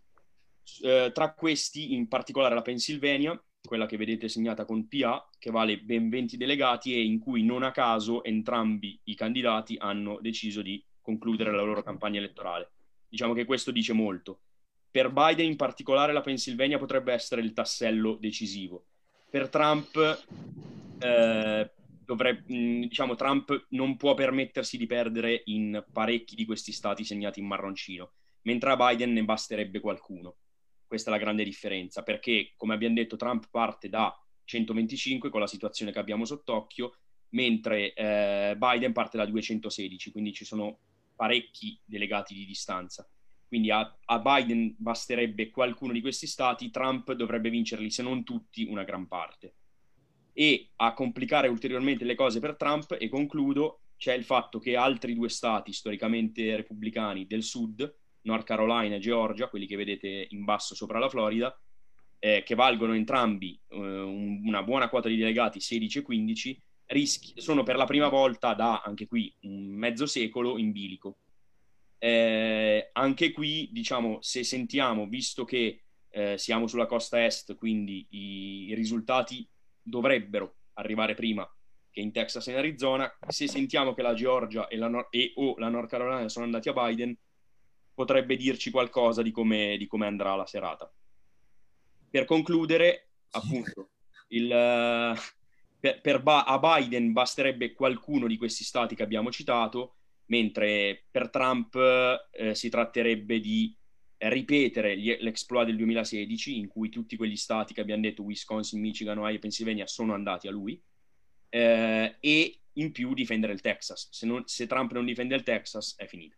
eh, 0.83 1.11
tra 1.13 1.35
questi 1.35 1.95
in 1.95 2.09
particolare 2.09 2.55
la 2.55 2.63
Pennsylvania, 2.63 3.41
quella 3.63 3.87
che 3.87 3.97
vedete 3.97 4.29
segnata 4.29 4.65
con 4.65 4.89
PA, 4.89 5.29
che 5.39 5.51
vale 5.51 5.81
ben 5.81 6.09
20 6.09 6.37
delegati 6.37 6.95
e 6.95 7.03
in 7.03 7.19
cui 7.19 7.45
non 7.45 7.63
a 7.63 7.71
caso 7.71 8.25
entrambi 8.25 9.01
i 9.05 9.15
candidati 9.15 9.77
hanno 9.79 10.19
deciso 10.21 10.63
di 10.63 10.85
concludere 11.03 11.53
la 11.53 11.63
loro 11.63 11.83
campagna 11.83 12.19
elettorale. 12.19 12.71
Diciamo 13.09 13.35
che 13.35 13.45
questo 13.45 13.71
dice 13.71 13.93
molto. 13.93 14.41
Per 14.91 15.11
Biden 15.11 15.47
in 15.47 15.57
particolare 15.57 16.13
la 16.13 16.21
Pennsylvania 16.21 16.79
potrebbe 16.79 17.13
essere 17.13 17.43
il 17.43 17.53
tassello 17.53 18.17
decisivo. 18.21 18.87
Per 19.29 19.49
Trump, 19.49 19.97
eh, 20.99 21.71
dovrebbe, 22.05 22.43
diciamo, 22.47 23.15
Trump 23.15 23.67
non 23.71 23.97
può 23.97 24.15
permettersi 24.15 24.77
di 24.77 24.87
perdere 24.87 25.43
in 25.47 25.85
parecchi 25.93 26.35
di 26.35 26.45
questi 26.45 26.73
stati 26.73 27.05
segnati 27.05 27.41
in 27.41 27.47
marroncino, 27.47 28.13
mentre 28.43 28.71
a 28.71 28.77
Biden 28.77 29.13
ne 29.13 29.25
basterebbe 29.25 29.81
qualcuno. 29.81 30.37
Questa 30.87 31.11
è 31.11 31.13
la 31.13 31.19
grande 31.19 31.45
differenza, 31.45 32.03
perché 32.03 32.53
come 32.57 32.75
abbiamo 32.75 32.95
detto 32.95 33.17
Trump 33.17 33.49
parte 33.51 33.89
da 33.89 34.15
125 34.45 35.31
con 35.31 35.41
la 35.41 35.47
situazione 35.47 35.93
che 35.93 35.99
abbiamo 35.99 36.25
sott'occhio, 36.25 36.97
mentre 37.31 37.95
eh, 37.95 38.55
Biden 38.59 38.93
parte 38.93 39.17
da 39.17 39.25
216, 39.25 40.11
quindi 40.11 40.33
ci 40.35 40.45
sono 40.45 40.79
parecchi 41.23 41.81
delegati 41.85 42.35
di 42.35 42.45
distanza. 42.45 43.09
Quindi 43.47 43.71
a, 43.71 43.97
a, 44.07 44.19
Biden 44.19 44.75
basterebbe 44.77 45.51
qualcuno 45.51 45.93
di 45.93 46.01
questi 46.01 46.27
stati, 46.27 46.73
Trump 46.73 47.13
dovrebbe 47.13 47.49
vincerli, 47.49 47.93
se 47.93 48.03
non 48.03 48.25
tutti, 48.25 48.65
una 48.65 48.83
gran 48.83 49.07
parte. 49.07 49.55
E 50.33 50.71
a 50.77 50.95
complicare 50.95 51.47
ulteriormente 51.47 52.05
le 52.05 52.17
cose 52.17 52.41
per 52.41 52.57
Trump, 52.57 52.97
e 52.99 53.09
concludo, 53.09 53.83
c'è 53.97 54.15
il 54.15 54.25
fatto 54.25 54.59
che 54.59 54.75
altri 54.75 55.15
due 55.15 55.29
stati 55.29 55.73
storicamente 55.73 56.57
repubblicani 56.57 57.25
del 57.29 57.45
sud, 57.45 57.99
North 58.23 58.45
Carolina 58.45 58.97
e 58.97 58.99
Georgia, 58.99 59.49
quelli 59.49 59.67
che 59.67 59.77
vedete 59.77 60.27
in 60.31 60.43
basso 60.43 60.75
sopra 60.75 60.99
la 60.99 61.09
Florida, 61.09 61.57
eh, 62.19 62.43
che 62.45 62.57
valgono 62.57 62.95
entrambi 62.95 63.57
eh, 63.69 63.77
un, 63.77 64.43
una 64.45 64.65
buona 64.65 64.89
quota 64.89 65.09
di 65.09 65.17
delegati, 65.17 65.61
16 65.61 65.99
e 65.99 66.03
15, 66.03 66.63
rischi, 66.93 67.41
sono 67.41 67.63
per 67.63 67.77
la 67.77 67.85
prima 67.85 68.09
volta 68.09 68.55
da, 68.55 68.83
anche 68.83 69.07
qui, 69.07 69.35
un 69.43 69.73
mezzo 69.73 70.07
secolo 70.07 70.59
in 70.59 70.73
bilico. 70.73 71.19
Eh, 71.99 72.91
anche 72.93 73.33
qui, 73.33 73.69
diciamo, 73.73 74.19
se 74.21 74.45
sentiamo, 74.45 75.07
visto 75.07 75.45
che 75.45 75.85
eh, 76.11 76.37
siamo 76.39 76.67
sulla 76.67 76.87
costa 76.87 77.25
est, 77.25 77.57
quindi 77.57 78.07
i, 78.11 78.67
i 78.69 78.75
risultati 78.75 79.49
dovrebbero 79.81 80.57
arrivare 80.75 81.15
prima 81.15 81.49
che 81.91 82.01
in 82.01 82.13
Texas 82.13 82.49
e 82.49 82.53
in 82.53 82.57
Arizona, 82.57 83.11
se 83.29 83.47
sentiamo 83.47 83.93
che 83.93 84.03
la 84.03 84.15
Georgia 84.15 84.67
e, 84.69 84.77
la 84.77 84.89
Nor- 84.89 85.09
e 85.11 85.33
o 85.37 85.57
la 85.59 85.69
North 85.69 85.91
Carolina 85.91 86.29
sono 86.29 86.47
andati 86.47 86.69
a 86.69 86.73
Biden, 86.73 87.17
potrebbe 87.95 88.37
dirci 88.37 88.71
qualcosa 88.71 89.21
di 89.21 89.31
come, 89.31 89.77
di 89.77 89.87
come 89.87 90.07
andrà 90.07 90.35
la 90.35 90.47
serata. 90.47 90.91
Per 92.11 92.25
concludere, 92.25 93.11
appunto, 93.31 93.91
il, 94.29 94.51
uh, 94.51 95.42
per, 95.83 96.01
per 96.01 96.23
ba- 96.23 96.45
a 96.45 96.61
Biden 96.61 97.11
basterebbe 97.11 97.73
qualcuno 97.73 98.29
di 98.29 98.37
questi 98.37 98.63
stati 98.63 98.95
che 98.95 99.03
abbiamo 99.03 99.33
citato, 99.33 99.97
mentre 100.27 101.07
per 101.11 101.29
Trump 101.29 101.75
eh, 101.75 102.55
si 102.55 102.69
tratterebbe 102.69 103.41
di 103.41 103.77
ripetere 104.19 104.97
gli, 104.97 105.17
l'exploit 105.19 105.67
del 105.67 105.77
2016, 105.79 106.57
in 106.57 106.69
cui 106.69 106.89
tutti 106.89 107.17
quegli 107.17 107.35
stati 107.35 107.75
che 107.75 107.81
abbiamo 107.81 108.03
detto, 108.03 108.23
Wisconsin, 108.23 108.79
Michigan, 108.79 109.19
Ohio 109.19 109.35
e 109.35 109.41
Pennsylvania, 109.41 109.89
sono 109.89 110.15
andati 110.15 110.47
a 110.47 110.53
lui, 110.53 110.81
eh, 111.49 112.17
e 112.21 112.61
in 112.75 112.93
più 112.93 113.13
difendere 113.13 113.53
il 113.53 113.61
Texas. 113.61 114.09
Se, 114.13 114.25
non, 114.25 114.45
se 114.47 114.69
Trump 114.69 114.93
non 114.93 115.05
difende 115.05 115.35
il 115.35 115.43
Texas, 115.43 115.97
è 115.97 116.07
finita. 116.07 116.37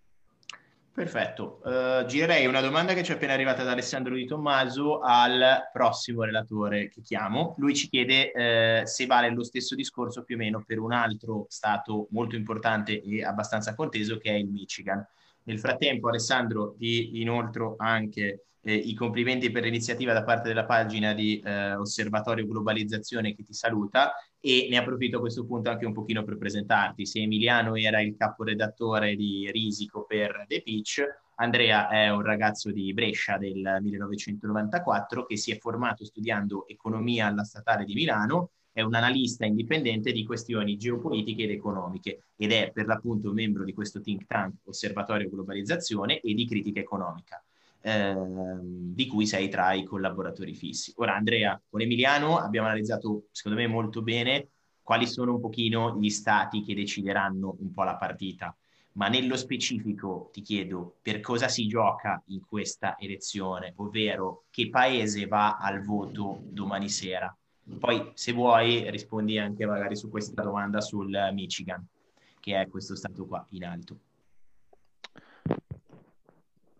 Perfetto, 0.95 1.61
uh, 1.65 2.05
girerei 2.07 2.47
una 2.47 2.61
domanda 2.61 2.95
che 2.95 3.03
ci 3.03 3.11
è 3.11 3.17
appena 3.17 3.33
arrivata 3.33 3.65
da 3.65 3.73
Alessandro 3.73 4.15
Di 4.15 4.27
Tommaso 4.27 5.01
al 5.01 5.69
prossimo 5.73 6.23
relatore 6.23 6.89
che 6.89 7.01
chiamo. 7.01 7.57
Lui 7.59 7.75
ci 7.75 7.89
chiede 7.89 8.31
uh, 8.33 8.87
se 8.87 9.05
vale 9.07 9.29
lo 9.31 9.43
stesso 9.43 9.75
discorso 9.75 10.23
più 10.23 10.37
o 10.37 10.39
meno 10.39 10.63
per 10.65 10.79
un 10.79 10.93
altro 10.93 11.47
stato 11.49 12.07
molto 12.13 12.37
importante 12.37 13.03
e 13.03 13.25
abbastanza 13.25 13.75
conteso 13.75 14.19
che 14.19 14.31
è 14.31 14.35
il 14.35 14.47
Michigan. 14.47 15.05
Nel 15.43 15.59
frattempo, 15.59 16.07
Alessandro, 16.07 16.77
ti 16.79 17.21
inoltro 17.21 17.75
anche 17.77 18.45
eh, 18.65 18.75
i 18.75 18.95
complimenti 18.95 19.51
per 19.51 19.63
l'iniziativa 19.63 20.13
da 20.13 20.25
parte 20.25 20.49
della 20.49 20.65
pagina 20.65 21.13
di 21.13 21.39
eh, 21.41 21.75
Osservatorio 21.75 22.47
Globalizzazione 22.47 23.35
che 23.35 23.45
ti 23.45 23.53
saluta 23.53 24.15
e 24.41 24.67
ne 24.71 24.79
approfitto 24.79 25.19
a 25.19 25.21
questo 25.21 25.45
punto 25.45 25.71
anche 25.71 25.87
un 25.87 25.93
pochino 25.93 26.25
per 26.25 26.39
presentarti. 26.39 27.07
Se 27.07 27.21
Emiliano 27.21 27.77
era 27.77 28.01
il 28.01 28.17
caporedattore 28.17 29.15
di 29.17 29.51
Risico 29.51 30.05
per 30.05 30.45
The 30.49 30.63
Pitch, 30.63 31.03
Andrea 31.37 31.89
è 31.89 32.11
un 32.11 32.23
ragazzo 32.23 32.71
di 32.71 32.93
Brescia 32.95 33.39
del 33.39 33.79
1994 33.81 35.27
che 35.27 35.37
si 35.37 35.51
è 35.51 35.59
formato 35.59 36.05
studiando 36.05 36.67
economia 36.69 37.27
alla 37.27 37.45
Statale 37.45 37.85
di 37.85 37.95
Milano 37.95 38.51
è 38.73 38.83
un 38.83 38.95
analista 38.95 39.45
indipendente 39.45 40.11
di 40.11 40.25
questioni 40.25 40.77
geopolitiche 40.77 41.45
ed 41.45 41.51
economiche 41.51 42.25
ed 42.37 42.51
è 42.51 42.71
per 42.73 42.87
l'appunto 42.87 43.33
membro 43.33 43.65
di 43.65 43.73
questo 43.73 44.01
think 44.01 44.27
tank 44.27 44.55
Osservatorio 44.65 45.29
Globalizzazione 45.29 46.21
e 46.21 46.35
di 46.35 46.47
Critica 46.47 46.81
Economica 46.81 47.43
ehm, 47.85 48.95
di 48.95 49.07
cui 49.07 49.27
sei 49.27 49.49
tra 49.49 49.75
i 49.75 49.85
collaboratori 49.85 50.55
fissi. 50.55 50.93
Ora 50.97 51.15
Andrea, 51.15 51.61
con 51.69 51.83
Emiliano 51.83 52.39
abbiamo 52.39 52.67
analizzato 52.67 53.27
secondo 53.31 53.59
me 53.59 53.67
molto 53.67 54.03
bene 54.03 54.49
quali 54.83 55.07
sono 55.07 55.35
un 55.35 55.41
pochino 55.41 55.99
gli 55.99 56.11
stati 56.11 56.63
che 56.63 56.75
decideranno 56.75 57.57
un 57.59 57.73
po' 57.73 57.85
la 57.85 57.97
partita, 57.97 58.55
ma 58.93 59.09
nello 59.09 59.37
specifico 59.37 60.31
ti 60.33 60.43
chiedo 60.43 60.97
per 61.03 61.21
cosa 61.21 61.49
si 61.49 61.67
gioca 61.67 62.23
in 62.27 62.45
questa 62.47 62.97
elezione, 62.99 63.73
ovvero 63.77 64.45
che 64.51 64.69
paese 64.69 65.27
va 65.27 65.57
al 65.57 65.83
voto 65.83 66.43
domani 66.45 66.89
sera. 66.89 67.35
Poi 67.79 68.11
se 68.15 68.33
vuoi 68.33 68.91
rispondi 68.91 69.39
anche 69.39 69.65
magari 69.65 69.97
su 69.97 70.11
questa 70.11 70.43
domanda 70.43 70.83
sul 70.83 71.17
Michigan, 71.33 71.85
che 72.39 72.61
è 72.61 72.69
questo 72.69 72.95
stato 72.95 73.25
qua 73.25 73.45
in 73.51 73.65
alto. 73.65 73.99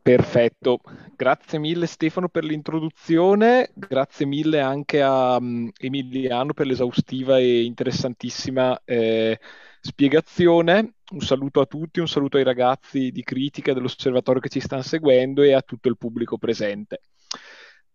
Perfetto, 0.05 0.81
grazie 1.17 1.59
mille 1.59 1.87
Stefano 1.87 2.29
per 2.29 2.45
l'introduzione, 2.45 3.71
grazie 3.73 4.27
mille 4.27 4.61
anche 4.61 5.01
a 5.01 5.37
um, 5.37 5.71
Emiliano 5.79 6.53
per 6.53 6.67
l'esaustiva 6.67 7.39
e 7.39 7.65
interessantissima 7.65 8.83
eh, 8.85 9.41
spiegazione. 9.81 10.97
Un 11.11 11.21
saluto 11.21 11.63
a 11.63 11.65
tutti, 11.65 12.01
un 12.01 12.07
saluto 12.07 12.37
ai 12.37 12.45
ragazzi 12.45 13.13
di 13.13 13.23
critica 13.23 13.73
dell'osservatorio 13.73 14.43
che 14.43 14.51
ci 14.51 14.61
stanno 14.61 14.83
seguendo 14.83 15.41
e 15.41 15.55
a 15.55 15.63
tutto 15.63 15.89
il 15.89 15.97
pubblico 15.97 16.37
presente. 16.37 17.01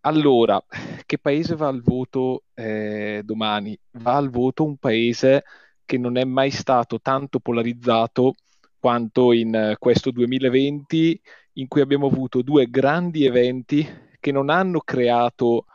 Allora, 0.01 0.59
che 1.05 1.19
paese 1.19 1.55
va 1.55 1.67
al 1.67 1.83
voto 1.83 2.45
eh, 2.55 3.21
domani? 3.23 3.77
Va 3.99 4.15
al 4.15 4.31
voto 4.31 4.63
un 4.63 4.77
paese 4.77 5.43
che 5.85 5.99
non 5.99 6.17
è 6.17 6.23
mai 6.23 6.49
stato 6.49 6.99
tanto 7.01 7.39
polarizzato 7.39 8.33
quanto 8.79 9.31
in 9.31 9.53
eh, 9.53 9.75
questo 9.77 10.09
2020 10.09 11.21
in 11.53 11.67
cui 11.67 11.81
abbiamo 11.81 12.07
avuto 12.07 12.41
due 12.41 12.69
grandi 12.69 13.25
eventi 13.25 13.87
che 14.19 14.31
non 14.31 14.49
hanno 14.49 14.79
creato 14.79 15.65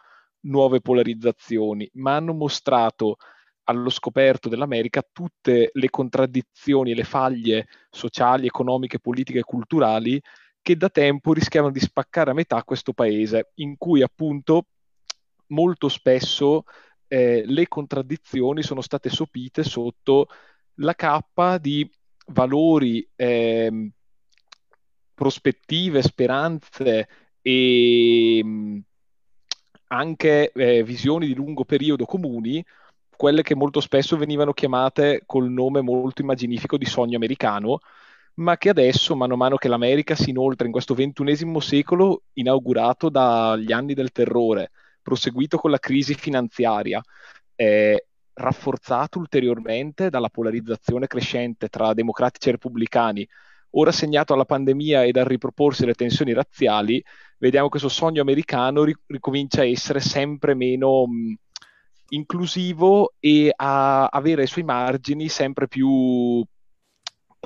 nuove 0.40 0.80
polarizzazioni, 0.80 1.88
ma 1.94 2.16
hanno 2.16 2.34
mostrato 2.34 3.16
allo 3.64 3.88
scoperto 3.88 4.48
dell'America 4.48 5.02
tutte 5.10 5.70
le 5.72 5.90
contraddizioni 5.90 6.90
e 6.90 6.94
le 6.94 7.04
faglie 7.04 7.66
sociali, 7.90 8.46
economiche, 8.46 9.00
politiche 9.00 9.38
e 9.38 9.44
culturali 9.44 10.20
che 10.60 10.76
da 10.76 10.88
tempo 10.88 11.32
rischiavano 11.32 11.72
di 11.72 11.80
spaccare 11.80 12.30
a 12.30 12.34
metà 12.34 12.62
questo 12.62 12.92
paese, 12.92 13.52
in 13.56 13.76
cui 13.76 14.02
appunto 14.02 14.66
molto 15.48 15.88
spesso 15.88 16.64
eh, 17.06 17.44
le 17.46 17.68
contraddizioni 17.68 18.62
sono 18.62 18.80
state 18.80 19.10
sopite 19.10 19.62
sotto 19.62 20.28
la 20.76 20.94
cappa 20.94 21.58
di 21.58 21.88
valori 22.28 23.06
eh, 23.14 23.90
prospettive, 25.14 26.02
speranze 26.02 27.08
e 27.40 28.40
mm, 28.44 28.78
anche 29.88 30.52
eh, 30.52 30.82
visioni 30.82 31.26
di 31.26 31.34
lungo 31.34 31.64
periodo 31.64 32.04
comuni, 32.04 32.64
quelle 33.16 33.42
che 33.42 33.54
molto 33.54 33.80
spesso 33.80 34.16
venivano 34.16 34.52
chiamate 34.52 35.22
col 35.24 35.50
nome 35.50 35.80
molto 35.80 36.22
immaginifico 36.22 36.76
di 36.76 36.84
sogno 36.84 37.16
americano, 37.16 37.80
ma 38.34 38.56
che 38.56 38.68
adesso, 38.70 39.14
mano 39.14 39.34
a 39.34 39.36
mano 39.36 39.56
che 39.56 39.68
l'America 39.68 40.14
si 40.16 40.30
inoltra 40.30 40.66
in 40.66 40.72
questo 40.72 40.94
ventunesimo 40.94 41.60
secolo, 41.60 42.22
inaugurato 42.34 43.08
dagli 43.08 43.72
anni 43.72 43.94
del 43.94 44.10
terrore, 44.10 44.72
proseguito 45.00 45.58
con 45.58 45.70
la 45.70 45.78
crisi 45.78 46.14
finanziaria, 46.14 47.00
eh, 47.54 48.06
rafforzato 48.32 49.20
ulteriormente 49.20 50.10
dalla 50.10 50.28
polarizzazione 50.28 51.06
crescente 51.06 51.68
tra 51.68 51.94
democratici 51.94 52.48
e 52.48 52.52
repubblicani, 52.52 53.28
ora 53.76 53.92
segnato 53.92 54.34
alla 54.34 54.44
pandemia 54.44 55.04
e 55.04 55.12
dal 55.12 55.24
riproporsi 55.24 55.82
delle 55.82 55.94
tensioni 55.94 56.32
razziali, 56.32 57.02
vediamo 57.38 57.66
che 57.66 57.78
questo 57.78 57.88
sogno 57.88 58.20
americano 58.20 58.84
ricomincia 59.06 59.62
a 59.62 59.66
essere 59.66 60.00
sempre 60.00 60.54
meno 60.54 61.06
mh, 61.06 61.34
inclusivo 62.10 63.14
e 63.18 63.52
a 63.54 64.06
avere 64.06 64.42
ai 64.42 64.48
suoi 64.48 64.64
margini 64.64 65.28
sempre 65.28 65.68
più 65.68 66.44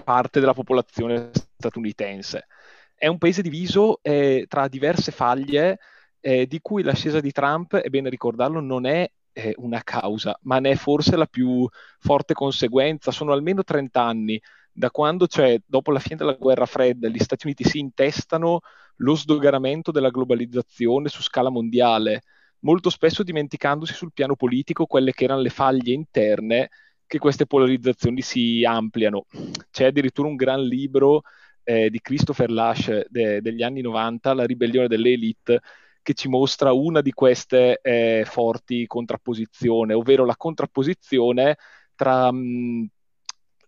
parte 0.04 0.40
della 0.40 0.54
popolazione 0.54 1.30
statunitense. 1.56 2.46
È 2.94 3.06
un 3.06 3.18
paese 3.18 3.42
diviso 3.42 4.00
eh, 4.02 4.46
tra 4.48 4.68
diverse 4.68 5.12
faglie 5.12 5.78
eh, 6.20 6.46
di 6.46 6.60
cui 6.60 6.82
l'ascesa 6.82 7.20
di 7.20 7.32
Trump, 7.32 7.76
è 7.76 7.88
bene 7.88 8.10
ricordarlo, 8.10 8.60
non 8.60 8.86
è 8.86 9.10
una 9.56 9.82
causa, 9.84 10.36
ma 10.42 10.58
ne 10.58 10.70
è 10.72 10.74
forse 10.74 11.16
la 11.16 11.26
più 11.26 11.64
forte 12.00 12.34
conseguenza. 12.34 13.12
Sono 13.12 13.32
almeno 13.32 13.62
30 13.62 14.02
anni 14.02 14.40
da 14.78 14.90
quando, 14.92 15.26
cioè, 15.26 15.60
dopo 15.66 15.90
la 15.90 15.98
fine 15.98 16.14
della 16.16 16.34
guerra 16.34 16.64
fredda, 16.64 17.08
gli 17.08 17.18
Stati 17.18 17.46
Uniti 17.46 17.64
si 17.64 17.80
intestano 17.80 18.60
lo 18.98 19.14
sdoganamento 19.16 19.90
della 19.90 20.10
globalizzazione 20.10 21.08
su 21.08 21.20
scala 21.20 21.50
mondiale, 21.50 22.22
molto 22.60 22.88
spesso 22.88 23.24
dimenticandosi 23.24 23.92
sul 23.92 24.12
piano 24.12 24.36
politico 24.36 24.86
quelle 24.86 25.12
che 25.12 25.24
erano 25.24 25.40
le 25.40 25.50
faglie 25.50 25.92
interne 25.92 26.68
che 27.06 27.18
queste 27.18 27.46
polarizzazioni 27.46 28.22
si 28.22 28.64
ampliano. 28.64 29.26
C'è 29.70 29.86
addirittura 29.86 30.28
un 30.28 30.36
gran 30.36 30.62
libro 30.62 31.22
eh, 31.64 31.90
di 31.90 32.00
Christopher 32.00 32.50
Lash 32.50 33.06
de- 33.08 33.40
degli 33.40 33.62
anni 33.64 33.80
90, 33.80 34.32
La 34.32 34.44
ribellione 34.44 34.86
delle 34.86 35.10
elite, 35.10 35.60
che 36.02 36.14
ci 36.14 36.28
mostra 36.28 36.72
una 36.72 37.00
di 37.00 37.10
queste 37.12 37.80
eh, 37.82 38.22
forti 38.24 38.86
contrapposizioni, 38.86 39.92
ovvero 39.92 40.24
la 40.24 40.36
contrapposizione 40.36 41.56
tra 41.96 42.30
mh, 42.30 42.88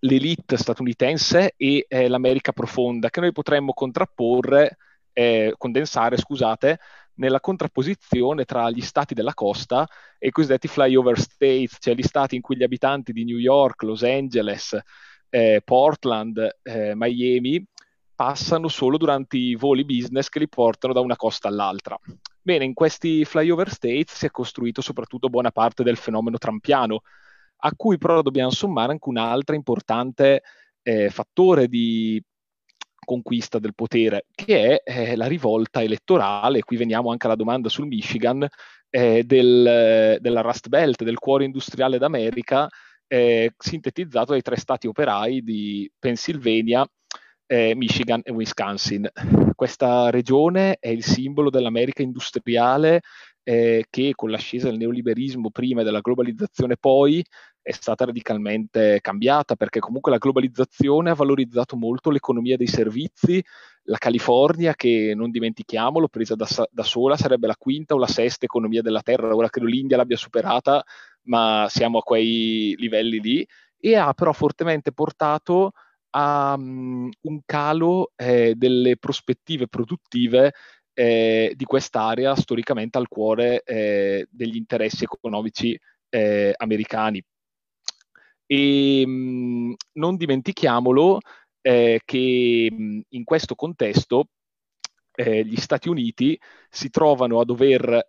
l'elite 0.01 0.57
statunitense 0.57 1.55
e 1.57 1.87
eh, 1.89 2.09
l'America 2.09 2.53
profonda, 2.53 3.11
che 3.11 3.21
noi 3.21 3.33
potremmo 3.33 3.73
contrapporre, 3.73 4.77
eh, 5.13 5.55
condensare, 5.57 6.17
scusate, 6.17 6.79
nella 7.15 7.41
contrapposizione 7.41 8.45
tra 8.45 8.71
gli 8.71 8.81
stati 8.81 9.15
della 9.15 9.35
costa 9.35 9.87
e 10.19 10.29
i 10.29 10.31
cosiddetti 10.31 10.69
flyover 10.69 11.19
states, 11.19 11.77
cioè 11.79 11.95
gli 11.95 12.03
stati 12.03 12.35
in 12.35 12.41
cui 12.41 12.57
gli 12.57 12.63
abitanti 12.63 13.13
di 13.13 13.25
New 13.25 13.37
York, 13.37 13.83
Los 13.83 14.03
Angeles, 14.03 14.79
eh, 15.29 15.61
Portland, 15.65 16.59
eh, 16.63 16.93
Miami 16.95 17.65
passano 18.15 18.69
solo 18.69 18.97
durante 18.97 19.37
i 19.37 19.55
voli 19.55 19.85
business 19.85 20.29
che 20.29 20.39
li 20.39 20.49
portano 20.49 20.93
da 20.93 21.01
una 21.01 21.17
costa 21.17 21.49
all'altra. 21.49 21.99
Bene, 22.43 22.65
in 22.65 22.75
questi 22.75 23.25
flyover 23.25 23.71
states 23.71 24.15
si 24.15 24.27
è 24.27 24.31
costruito 24.31 24.81
soprattutto 24.81 25.29
buona 25.29 25.51
parte 25.51 25.83
del 25.83 25.97
fenomeno 25.97 26.39
trampiano, 26.39 27.03
a 27.61 27.73
cui 27.77 27.99
però 27.99 28.23
dobbiamo 28.23 28.51
sommare 28.51 28.93
anche 28.93 29.09
un 29.09 29.19
altro 29.19 29.55
importante 29.55 30.43
eh, 30.83 31.11
fattore 31.11 31.69
di 31.69 32.23
conquista 33.05 33.59
del 33.59 33.75
potere, 33.75 34.27
che 34.35 34.83
è 34.83 35.11
eh, 35.11 35.17
la 35.17 35.27
rivolta 35.27 35.83
elettorale, 35.83 36.63
qui 36.63 36.77
veniamo 36.77 37.11
anche 37.11 37.27
alla 37.27 37.35
domanda 37.35 37.69
sul 37.69 37.87
Michigan, 37.87 38.47
eh, 38.89 39.25
del, 39.25 40.19
della 40.21 40.41
Rust 40.41 40.69
Belt, 40.69 41.03
del 41.03 41.19
cuore 41.19 41.45
industriale 41.45 41.99
d'America, 41.99 42.69
eh, 43.07 43.53
sintetizzato 43.57 44.33
dai 44.33 44.43
tre 44.43 44.57
stati 44.57 44.87
operai 44.87 45.43
di 45.43 45.91
Pennsylvania, 45.99 46.87
eh, 47.51 47.75
Michigan 47.75 48.21
e 48.23 48.31
Wisconsin. 48.31 49.11
Questa 49.57 50.09
regione 50.11 50.77
è 50.79 50.89
il 50.89 51.03
simbolo 51.03 51.51
dell'America 51.51 52.01
industriale 52.01 53.01
eh, 53.43 53.87
che 53.91 54.13
con 54.15 54.31
l'ascesa 54.31 54.69
del 54.69 54.79
neoliberismo 54.79 55.51
prima 55.51 55.81
e 55.81 55.85
della 55.85 55.99
globalizzazione 55.99 56.77
poi 56.77 57.25
è 57.61 57.73
stata 57.73 58.05
radicalmente 58.05 59.01
cambiata 59.01 59.57
perché 59.57 59.81
comunque 59.81 60.13
la 60.13 60.19
globalizzazione 60.19 61.11
ha 61.11 61.15
valorizzato 61.15 61.77
molto 61.77 62.11
l'economia 62.11 62.57
dei 62.57 62.69
servizi. 62.69 63.43
La 63.85 63.99
California, 63.99 64.75
che 64.75 65.13
non 65.17 65.33
dimentichiamolo, 65.33 66.07
presa 66.07 66.37
da, 66.37 66.47
da 66.71 66.83
sola, 66.85 67.17
sarebbe 67.17 67.49
la 67.49 67.57
quinta 67.59 67.95
o 67.95 67.99
la 67.99 68.07
sesta 68.07 68.45
economia 68.45 68.81
della 68.81 69.03
Terra. 69.03 69.35
Ora 69.35 69.49
credo 69.49 69.67
l'India 69.67 69.97
l'abbia 69.97 70.17
superata, 70.17 70.85
ma 71.23 71.67
siamo 71.69 71.99
a 71.99 72.03
quei 72.03 72.77
livelli 72.79 73.19
lì. 73.19 73.47
E 73.77 73.97
ha 73.97 74.13
però 74.13 74.33
fortemente 74.33 74.93
portato 74.93 75.73
a 76.11 76.55
um, 76.59 77.11
un 77.23 77.41
calo 77.45 78.13
eh, 78.17 78.55
delle 78.57 78.97
prospettive 78.97 79.69
produttive 79.69 80.53
eh, 80.93 81.53
di 81.57 81.65
quest'area 81.65 82.35
storicamente 82.35 82.99
al 82.99 83.09
cuore 83.09 83.63
eh, 83.63 84.27
degli 84.31 84.57
interessi 84.57 85.05
economici 85.05 85.79
eh, 86.09 86.53
americani. 86.57 87.23
E 88.47 89.07
mh, 89.07 89.75
non 89.93 90.17
dimentichiamolo, 90.17 91.21
eh, 91.63 92.01
che 92.05 93.03
in 93.09 93.25
questo 93.25 93.55
contesto 93.55 94.27
eh, 95.15 95.45
gli 95.45 95.57
Stati 95.57 95.89
Uniti 95.89 96.39
si 96.69 96.91
trovano 96.91 97.41
a 97.41 97.45
dover 97.45 98.07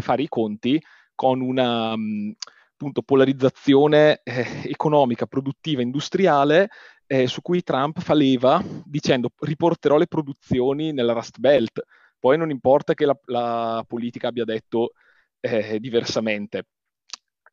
fare 0.00 0.22
i 0.22 0.28
conti 0.28 0.80
con 1.14 1.40
una 1.40 1.96
mh, 1.96 2.34
appunto, 2.76 3.00
polarizzazione 3.00 4.20
eh, 4.22 4.62
economica, 4.64 5.24
produttiva, 5.24 5.80
industriale 5.80 6.68
eh, 7.06 7.26
su 7.26 7.40
cui 7.40 7.62
Trump 7.62 8.00
fa 8.00 8.12
leva 8.12 8.62
dicendo 8.84 9.30
riporterò 9.40 9.96
le 9.96 10.06
produzioni 10.06 10.92
nella 10.92 11.14
Rust 11.14 11.38
Belt. 11.38 11.82
Poi 12.18 12.36
non 12.36 12.50
importa 12.50 12.92
che 12.92 13.06
la, 13.06 13.18
la 13.26 13.82
politica 13.86 14.28
abbia 14.28 14.44
detto 14.44 14.92
eh, 15.40 15.80
diversamente. 15.80 16.64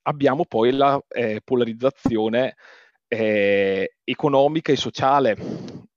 Abbiamo 0.04 0.44
poi 0.44 0.72
la 0.74 1.02
eh, 1.08 1.40
polarizzazione 1.42 2.56
eh, 3.08 3.96
economica 4.04 4.74
e 4.74 4.76
sociale. 4.76 5.38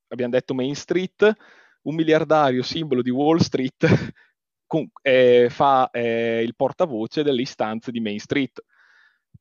Abbiamo 0.08 0.32
detto 0.32 0.54
Main 0.54 0.76
Street, 0.76 1.32
un 1.82 1.94
miliardario 1.96 2.62
simbolo 2.62 3.02
di 3.02 3.10
Wall 3.10 3.38
Street 3.38 4.12
con, 4.66 4.88
eh, 5.02 5.48
fa 5.50 5.90
il 5.92 6.54
portavoce 6.54 7.24
delle 7.24 7.42
istanze 7.42 7.90
di 7.90 7.98
Main 7.98 8.20
Street. 8.20 8.62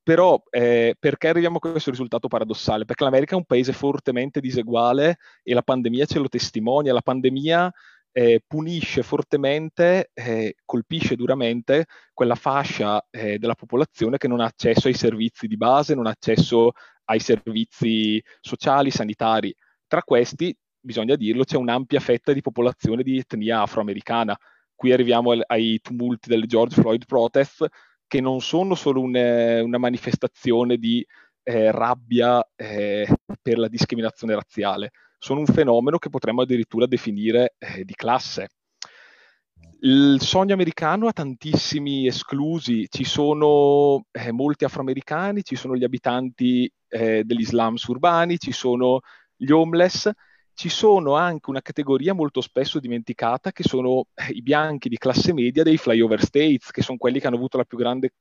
Però 0.06 0.40
eh, 0.52 0.96
perché 1.00 1.30
arriviamo 1.30 1.58
a 1.58 1.60
questo 1.60 1.90
risultato 1.90 2.28
paradossale? 2.28 2.86
Perché 2.86 3.04
l'America 3.04 3.34
è 3.34 3.38
un 3.38 3.46
paese 3.46 3.74
fortemente 3.74 4.40
diseguale 4.40 5.18
e 5.42 5.56
la 5.56 5.64
pandemia 5.64 6.06
ce 6.06 6.20
lo 6.20 6.30
testimonia. 6.30 6.94
La 6.94 7.02
pandemia 7.02 7.74
eh, 8.12 8.44
punisce 8.46 9.02
fortemente, 9.02 10.12
eh, 10.14 10.58
colpisce 10.64 11.16
duramente 11.16 11.88
quella 12.14 12.36
fascia 12.36 13.04
eh, 13.10 13.40
della 13.40 13.56
popolazione 13.56 14.18
che 14.18 14.28
non 14.28 14.42
ha 14.42 14.46
accesso 14.46 14.88
ai 14.88 14.94
servizi 14.94 15.48
di 15.48 15.58
base, 15.58 15.96
non 15.96 16.06
ha 16.06 16.12
accesso 16.12 16.74
ai 17.06 17.20
servizi 17.20 18.24
sociali, 18.42 18.92
sanitari. 18.92 19.52
Tra 19.88 20.04
questi, 20.04 20.56
bisogna 20.80 21.16
dirlo, 21.16 21.46
c'è 21.46 21.58
un'ampia 21.58 22.00
fetta 22.00 22.32
di 22.32 22.42
popolazione 22.42 23.02
di 23.02 23.18
etnia 23.18 23.62
afroamericana. 23.62 24.38
Qui 24.76 24.92
arriviamo 24.92 25.32
ai 25.48 25.80
tumulti 25.82 26.30
del 26.30 26.46
George 26.46 26.80
Floyd 26.80 27.06
protest, 27.08 27.66
che 28.08 28.22
non 28.22 28.42
sono 28.42 28.76
solo 28.76 29.02
un, 29.02 29.16
una 29.16 29.78
manifestazione 29.78 30.78
di 30.78 31.06
eh, 31.44 31.72
rabbia 31.72 32.46
eh, 32.56 33.08
per 33.42 33.58
la 33.58 33.68
discriminazione 33.68 34.34
razziale, 34.34 34.92
sono 35.18 35.40
un 35.40 35.46
fenomeno 35.46 35.98
che 35.98 36.10
potremmo 36.10 36.42
addirittura 36.42 36.86
definire 36.88 37.56
eh, 37.58 37.84
di 37.84 37.94
classe. 37.94 38.50
Il 39.82 40.18
sogno 40.20 40.54
americano 40.54 41.08
ha 41.08 41.14
tantissimi 41.14 42.08
esclusi, 42.08 42.88
ci 42.90 43.04
sono 43.04 44.06
eh, 44.12 44.32
molti 44.32 44.66
afroamericani, 44.66 45.44
ci 45.44 45.56
sono 45.56 45.76
gli 45.76 45.84
abitanti 45.84 46.72
eh, 46.88 47.24
degli 47.24 47.46
slums 47.46 47.84
urbani, 47.86 48.40
ci 48.40 48.52
sono 48.52 49.02
gli 49.36 49.52
homeless, 49.52 50.10
ci 50.56 50.70
sono 50.70 51.16
anche 51.16 51.50
una 51.50 51.62
categoria 51.62 52.14
molto 52.14 52.40
spesso 52.40 52.80
dimenticata 52.80 53.52
che 53.52 53.64
sono 53.64 54.08
eh, 54.14 54.32
i 54.32 54.42
bianchi 54.42 54.88
di 54.88 54.98
classe 54.98 55.34
media 55.34 55.64
dei 55.64 55.78
flyover 55.78 56.24
states, 56.24 56.72
che 56.72 56.82
sono 56.82 56.98
quelli 56.98 57.20
che 57.20 57.28
hanno 57.28 57.36
avuto 57.36 57.58
la 57.58 57.66
più 57.66 57.78
grande 57.78 58.14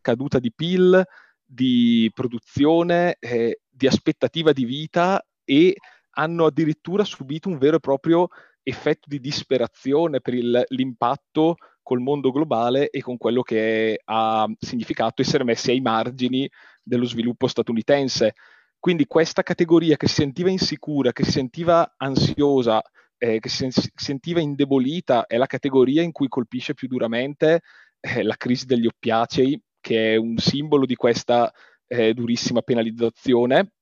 caduta 0.00 0.38
di 0.38 0.52
PIL, 0.52 1.04
di 1.44 2.08
produzione, 2.14 3.16
eh, 3.18 3.62
di 3.68 3.88
aspettativa 3.88 4.52
di 4.52 4.64
vita 4.64 5.20
e 5.44 5.74
hanno 6.10 6.46
addirittura 6.46 7.02
subito 7.02 7.48
un 7.48 7.58
vero 7.58 7.76
e 7.76 7.80
proprio 7.80 8.28
effetto 8.62 9.08
di 9.08 9.18
disperazione 9.18 10.20
per 10.20 10.34
il, 10.34 10.62
l'impatto 10.68 11.56
col 11.82 12.00
mondo 12.00 12.30
globale 12.30 12.88
e 12.90 13.00
con 13.02 13.16
quello 13.16 13.42
che 13.42 14.00
ha 14.04 14.46
significato 14.60 15.22
essere 15.22 15.42
messi 15.42 15.72
ai 15.72 15.80
margini 15.80 16.48
dello 16.84 17.04
sviluppo 17.04 17.48
statunitense. 17.48 18.34
Quindi 18.80 19.06
questa 19.06 19.42
categoria 19.42 19.96
che 19.96 20.08
si 20.08 20.14
sentiva 20.14 20.48
insicura, 20.48 21.12
che 21.12 21.24
si 21.24 21.32
sentiva 21.32 21.94
ansiosa, 21.98 22.82
eh, 23.18 23.38
che 23.38 23.48
si 23.50 23.68
sentiva 23.94 24.40
indebolita, 24.40 25.26
è 25.26 25.36
la 25.36 25.44
categoria 25.44 26.02
in 26.02 26.12
cui 26.12 26.28
colpisce 26.28 26.72
più 26.72 26.88
duramente 26.88 27.60
eh, 28.00 28.22
la 28.22 28.36
crisi 28.36 28.64
degli 28.64 28.86
oppiacei, 28.86 29.62
che 29.80 30.14
è 30.14 30.16
un 30.16 30.38
simbolo 30.38 30.86
di 30.86 30.94
questa 30.94 31.52
eh, 31.86 32.14
durissima 32.14 32.62
penalizzazione, 32.62 33.72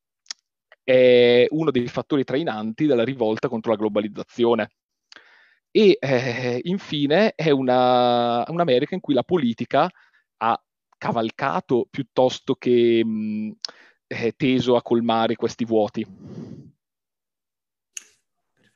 è 0.83 1.47
uno 1.51 1.71
dei 1.71 1.87
fattori 1.87 2.25
trainanti 2.25 2.87
della 2.87 3.05
rivolta 3.05 3.49
contro 3.49 3.71
la 3.71 3.79
globalizzazione. 3.79 4.71
E 5.71 5.97
eh, 6.01 6.61
infine 6.65 7.35
è 7.37 7.51
una, 7.51 8.43
un'America 8.49 8.95
in 8.97 9.01
cui 9.01 9.15
la 9.15 9.23
politica 9.23 9.89
ha 10.39 10.63
cavalcato 10.97 11.87
piuttosto 11.89 12.55
che 12.57 13.05
mh, 13.05 13.53
è 14.09 14.35
teso 14.35 14.75
a 14.75 14.83
colmare 14.83 15.37
questi 15.37 15.65
vuoti. 15.65 16.05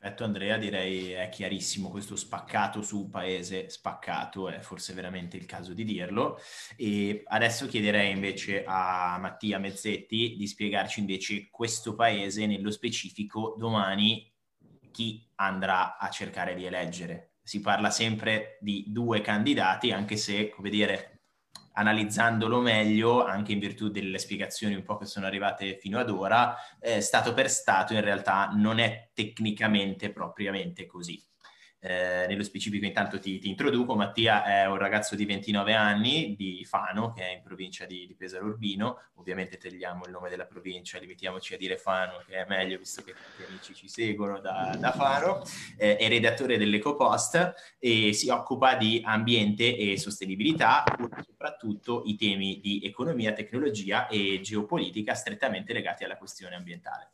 Perfetto 0.03 0.25
Andrea, 0.25 0.57
direi 0.57 1.11
è 1.11 1.29
chiarissimo 1.29 1.89
questo 1.89 2.17
spaccato 2.17 2.81
su 2.81 3.03
un 3.03 3.09
paese 3.09 3.69
spaccato, 3.69 4.49
è 4.49 4.59
forse 4.59 4.93
veramente 4.93 5.37
il 5.37 5.45
caso 5.45 5.73
di 5.73 5.85
dirlo. 5.85 6.37
E 6.75 7.23
adesso 7.25 7.67
chiederei 7.67 8.11
invece 8.11 8.65
a 8.65 9.17
Mattia 9.17 9.59
Mezzetti 9.59 10.35
di 10.35 10.45
spiegarci 10.45 10.99
invece 10.99 11.47
questo 11.49 11.95
paese 11.95 12.45
nello 12.45 12.69
specifico 12.69 13.55
domani 13.57 14.29
chi 14.91 15.25
andrà 15.35 15.97
a 15.97 16.09
cercare 16.09 16.53
di 16.53 16.65
eleggere. 16.65 17.35
Si 17.41 17.61
parla 17.61 17.89
sempre 17.89 18.57
di 18.59 18.83
due 18.87 19.21
candidati, 19.21 19.91
anche 19.91 20.17
se, 20.17 20.49
come 20.49 20.69
dire, 20.69 21.12
analizzandolo 21.73 22.59
meglio, 22.59 23.23
anche 23.23 23.51
in 23.51 23.59
virtù 23.59 23.89
delle 23.89 24.17
spiegazioni 24.17 24.75
un 24.75 24.83
po' 24.83 24.97
che 24.97 25.05
sono 25.05 25.25
arrivate 25.25 25.77
fino 25.79 25.99
ad 25.99 26.09
ora, 26.09 26.55
eh, 26.79 27.01
Stato 27.01 27.33
per 27.33 27.49
Stato 27.49 27.93
in 27.93 28.01
realtà 28.01 28.49
non 28.53 28.79
è 28.79 29.09
tecnicamente 29.13 30.11
propriamente 30.11 30.85
così. 30.85 31.21
Eh, 31.85 32.27
nello 32.29 32.43
specifico 32.43 32.85
intanto 32.85 33.19
ti, 33.19 33.39
ti, 33.39 33.49
introduco, 33.49 33.93
Mattia 33.93 34.45
è 34.45 34.65
un 34.67 34.77
ragazzo 34.77 35.17
di 35.17 35.25
29 35.25 35.73
anni 35.73 36.33
di 36.33 36.63
Fano, 36.63 37.11
che 37.11 37.27
è 37.27 37.33
in 37.33 37.41
provincia 37.41 37.83
di, 37.83 38.07
di 38.07 38.15
Pesaro 38.15 38.45
Urbino, 38.45 39.01
ovviamente 39.15 39.57
togliamo 39.57 40.05
il 40.05 40.11
nome 40.11 40.29
della 40.29 40.45
provincia, 40.45 40.97
limitiamoci 40.97 41.53
a 41.53 41.57
dire 41.57 41.75
Fano, 41.75 42.23
che 42.25 42.35
è 42.35 42.45
meglio 42.47 42.77
visto 42.77 43.03
che 43.03 43.11
tanti 43.11 43.51
amici 43.51 43.73
ci 43.73 43.89
seguono 43.89 44.39
da, 44.39 44.77
da 44.79 44.93
Fano, 44.93 45.43
eh, 45.75 45.97
è 45.97 46.07
redattore 46.07 46.57
dell'EcoPost 46.57 47.75
e 47.79 48.13
si 48.13 48.29
occupa 48.29 48.75
di 48.75 49.01
ambiente 49.03 49.75
e 49.75 49.97
sostenibilità, 49.97 50.85
soprattutto 51.25 52.03
i 52.05 52.15
temi 52.15 52.61
di 52.61 52.79
economia, 52.85 53.33
tecnologia 53.33 54.07
e 54.07 54.39
geopolitica 54.41 55.15
strettamente 55.15 55.73
legati 55.73 56.05
alla 56.05 56.15
questione 56.15 56.55
ambientale. 56.55 57.11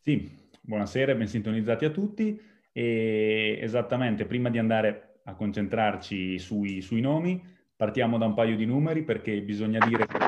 Sì, 0.00 0.28
buonasera 0.60 1.14
ben 1.14 1.28
sintonizzati 1.28 1.84
a 1.84 1.90
tutti. 1.90 2.52
E 2.76 3.56
esattamente, 3.60 4.26
prima 4.26 4.50
di 4.50 4.58
andare 4.58 5.20
a 5.26 5.34
concentrarci 5.34 6.40
sui, 6.40 6.80
sui 6.80 7.00
nomi, 7.00 7.40
partiamo 7.76 8.18
da 8.18 8.26
un 8.26 8.34
paio 8.34 8.56
di 8.56 8.66
numeri 8.66 9.04
perché 9.04 9.40
bisogna 9.42 9.78
dire 9.86 10.06
che 10.06 10.18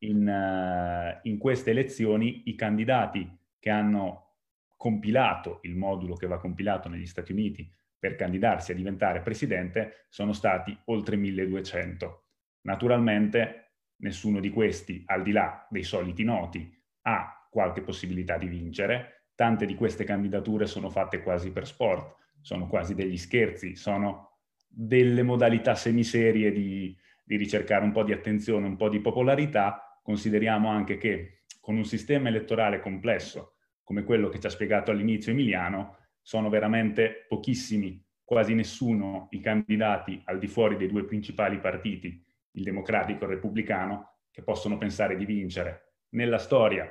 in, 0.00 0.26
uh, 0.26 1.20
in 1.28 1.38
queste 1.38 1.70
elezioni 1.70 2.42
i 2.46 2.56
candidati 2.56 3.38
che 3.60 3.70
hanno 3.70 4.30
compilato 4.76 5.60
il 5.62 5.76
modulo 5.76 6.16
che 6.16 6.26
va 6.26 6.38
compilato 6.38 6.88
negli 6.88 7.06
Stati 7.06 7.30
Uniti 7.30 7.72
per 7.96 8.16
candidarsi 8.16 8.72
a 8.72 8.74
diventare 8.74 9.20
presidente 9.20 10.06
sono 10.08 10.32
stati 10.32 10.76
oltre 10.86 11.14
1200. 11.14 12.24
Naturalmente 12.62 13.74
nessuno 13.98 14.40
di 14.40 14.50
questi, 14.50 15.04
al 15.06 15.22
di 15.22 15.30
là 15.30 15.68
dei 15.70 15.84
soliti 15.84 16.24
noti, 16.24 16.68
ha 17.02 17.46
qualche 17.48 17.82
possibilità 17.82 18.38
di 18.38 18.48
vincere, 18.48 19.21
tante 19.42 19.66
di 19.66 19.74
queste 19.74 20.04
candidature 20.04 20.66
sono 20.66 20.88
fatte 20.88 21.20
quasi 21.20 21.50
per 21.50 21.66
sport, 21.66 22.14
sono 22.40 22.68
quasi 22.68 22.94
degli 22.94 23.16
scherzi, 23.16 23.74
sono 23.74 24.38
delle 24.68 25.24
modalità 25.24 25.74
semiserie 25.74 26.52
di, 26.52 26.96
di 27.24 27.36
ricercare 27.36 27.82
un 27.82 27.90
po' 27.90 28.04
di 28.04 28.12
attenzione, 28.12 28.68
un 28.68 28.76
po' 28.76 28.88
di 28.88 29.00
popolarità. 29.00 29.98
Consideriamo 30.00 30.68
anche 30.68 30.96
che 30.96 31.42
con 31.58 31.74
un 31.74 31.84
sistema 31.84 32.28
elettorale 32.28 32.78
complesso 32.78 33.56
come 33.82 34.04
quello 34.04 34.28
che 34.28 34.38
ci 34.38 34.46
ha 34.46 34.50
spiegato 34.50 34.92
all'inizio 34.92 35.32
Emiliano, 35.32 35.96
sono 36.20 36.48
veramente 36.48 37.26
pochissimi, 37.26 38.00
quasi 38.22 38.54
nessuno 38.54 39.26
i 39.32 39.40
candidati 39.40 40.22
al 40.26 40.38
di 40.38 40.46
fuori 40.46 40.76
dei 40.76 40.86
due 40.86 41.04
principali 41.04 41.58
partiti, 41.58 42.24
il 42.52 42.62
democratico 42.62 43.24
e 43.24 43.26
il 43.26 43.34
repubblicano, 43.34 44.18
che 44.30 44.44
possono 44.44 44.78
pensare 44.78 45.16
di 45.16 45.24
vincere. 45.24 45.94
Nella 46.10 46.38
storia 46.38 46.88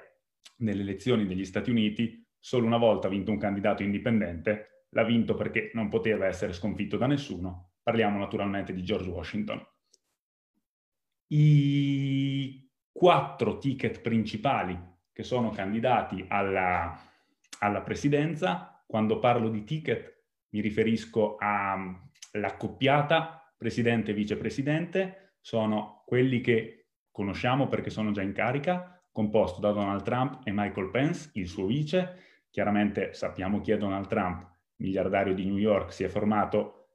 delle 0.58 0.82
elezioni 0.82 1.26
degli 1.26 1.45
Stati 1.45 1.70
Uniti 1.70 2.20
solo 2.42 2.66
una 2.66 2.78
volta 2.78 3.08
ha 3.08 3.10
vinto 3.10 3.32
un 3.32 3.38
candidato 3.38 3.84
indipendente, 3.84 4.88
l'ha 4.89 5.04
vinto 5.04 5.36
perché 5.36 5.72
non 5.74 5.88
poteva 5.88 6.26
essere 6.26 6.52
sconfitto 6.52 6.98
da 6.98 7.08
nessuno. 7.08 7.76
Parliamo 7.82 8.20
naturalmente 8.20 8.74
di 8.74 8.84
George 8.84 9.10
Washington. 9.10 9.66
I 11.28 12.70
quattro 12.92 13.58
ticket 13.58 14.02
principali 14.02 14.78
che 15.14 15.24
sono 15.24 15.52
candidati 15.52 16.26
alla, 16.28 17.00
alla 17.60 17.82
presidenza, 17.82 18.84
quando 18.86 19.20
parlo 19.20 19.50
di 19.50 19.64
ticket 19.64 20.24
mi 20.50 20.62
riferisco 20.62 21.38
all'accoppiata 21.39 23.54
presidente 23.56 24.12
e 24.12 24.16
vicepresidente, 24.16 25.36
sono 25.39 26.04
quelli 26.06 26.42
che 26.42 26.82
conosciamo 27.12 27.68
perché 27.68 27.89
sono 27.89 28.12
già 28.12 28.22
in 28.22 28.34
carica, 28.34 29.02
composto 29.12 29.60
da 29.60 29.72
Donald 29.72 30.04
Trump 30.04 30.42
e 30.44 30.52
Michael 30.52 30.89
Pence, 30.89 31.30
il 31.34 31.48
suo 31.48 31.66
vice. 31.66 32.30
Chiaramente 32.52 33.14
sappiamo 33.14 33.62
chi 33.62 33.72
è 33.72 33.78
Donald 33.78 34.08
Trump, 34.08 34.45
miliardario 34.76 35.34
di 35.34 35.45
New 35.45 35.58
York, 35.58 35.93
si 35.93 36.04
è 36.04 36.10
formato 36.10 36.89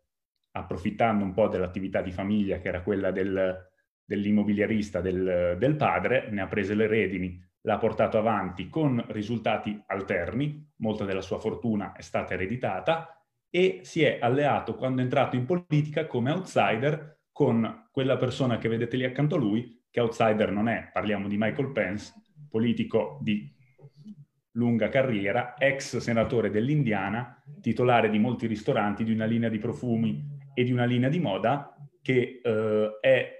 approfittando 0.50 1.24
un 1.24 1.32
po' 1.32 1.48
dell'attività 1.48 2.02
di 2.02 2.12
famiglia 2.12 2.58
che 2.58 2.68
era 2.68 2.82
quella 2.82 3.10
del, 3.10 3.70
dell'immobiliarista 4.04 5.00
del, 5.00 5.56
del 5.58 5.76
padre, 5.76 6.28
ne 6.30 6.42
ha 6.42 6.46
prese 6.46 6.74
le 6.74 6.86
redini, 6.86 7.42
l'ha 7.62 7.78
portato 7.78 8.18
avanti 8.18 8.68
con 8.68 9.02
risultati 9.08 9.82
alterni, 9.86 10.72
molta 10.76 11.04
della 11.04 11.22
sua 11.22 11.38
fortuna 11.38 11.92
è 11.92 12.02
stata 12.02 12.34
ereditata 12.34 13.18
e 13.48 13.80
si 13.82 14.02
è 14.02 14.18
alleato 14.20 14.74
quando 14.74 15.00
è 15.00 15.04
entrato 15.04 15.36
in 15.36 15.46
politica 15.46 16.06
come 16.06 16.30
outsider 16.30 17.20
con 17.32 17.88
quella 17.90 18.16
persona 18.16 18.58
che 18.58 18.68
vedete 18.68 18.96
lì 18.96 19.04
accanto 19.04 19.36
a 19.36 19.38
lui, 19.38 19.84
che 19.90 20.00
outsider 20.00 20.50
non 20.52 20.68
è, 20.68 20.90
parliamo 20.92 21.28
di 21.28 21.36
Michael 21.38 21.72
Pence, 21.72 22.12
politico 22.48 23.18
di 23.22 23.55
lunga 24.56 24.88
carriera, 24.88 25.54
ex 25.56 25.98
senatore 25.98 26.50
dell'Indiana, 26.50 27.42
titolare 27.60 28.10
di 28.10 28.18
molti 28.18 28.46
ristoranti, 28.46 29.04
di 29.04 29.12
una 29.12 29.24
linea 29.24 29.48
di 29.48 29.58
profumi 29.58 30.22
e 30.54 30.64
di 30.64 30.72
una 30.72 30.84
linea 30.84 31.08
di 31.08 31.20
moda 31.20 31.76
che 32.02 32.40
eh, 32.42 32.98
è 33.00 33.34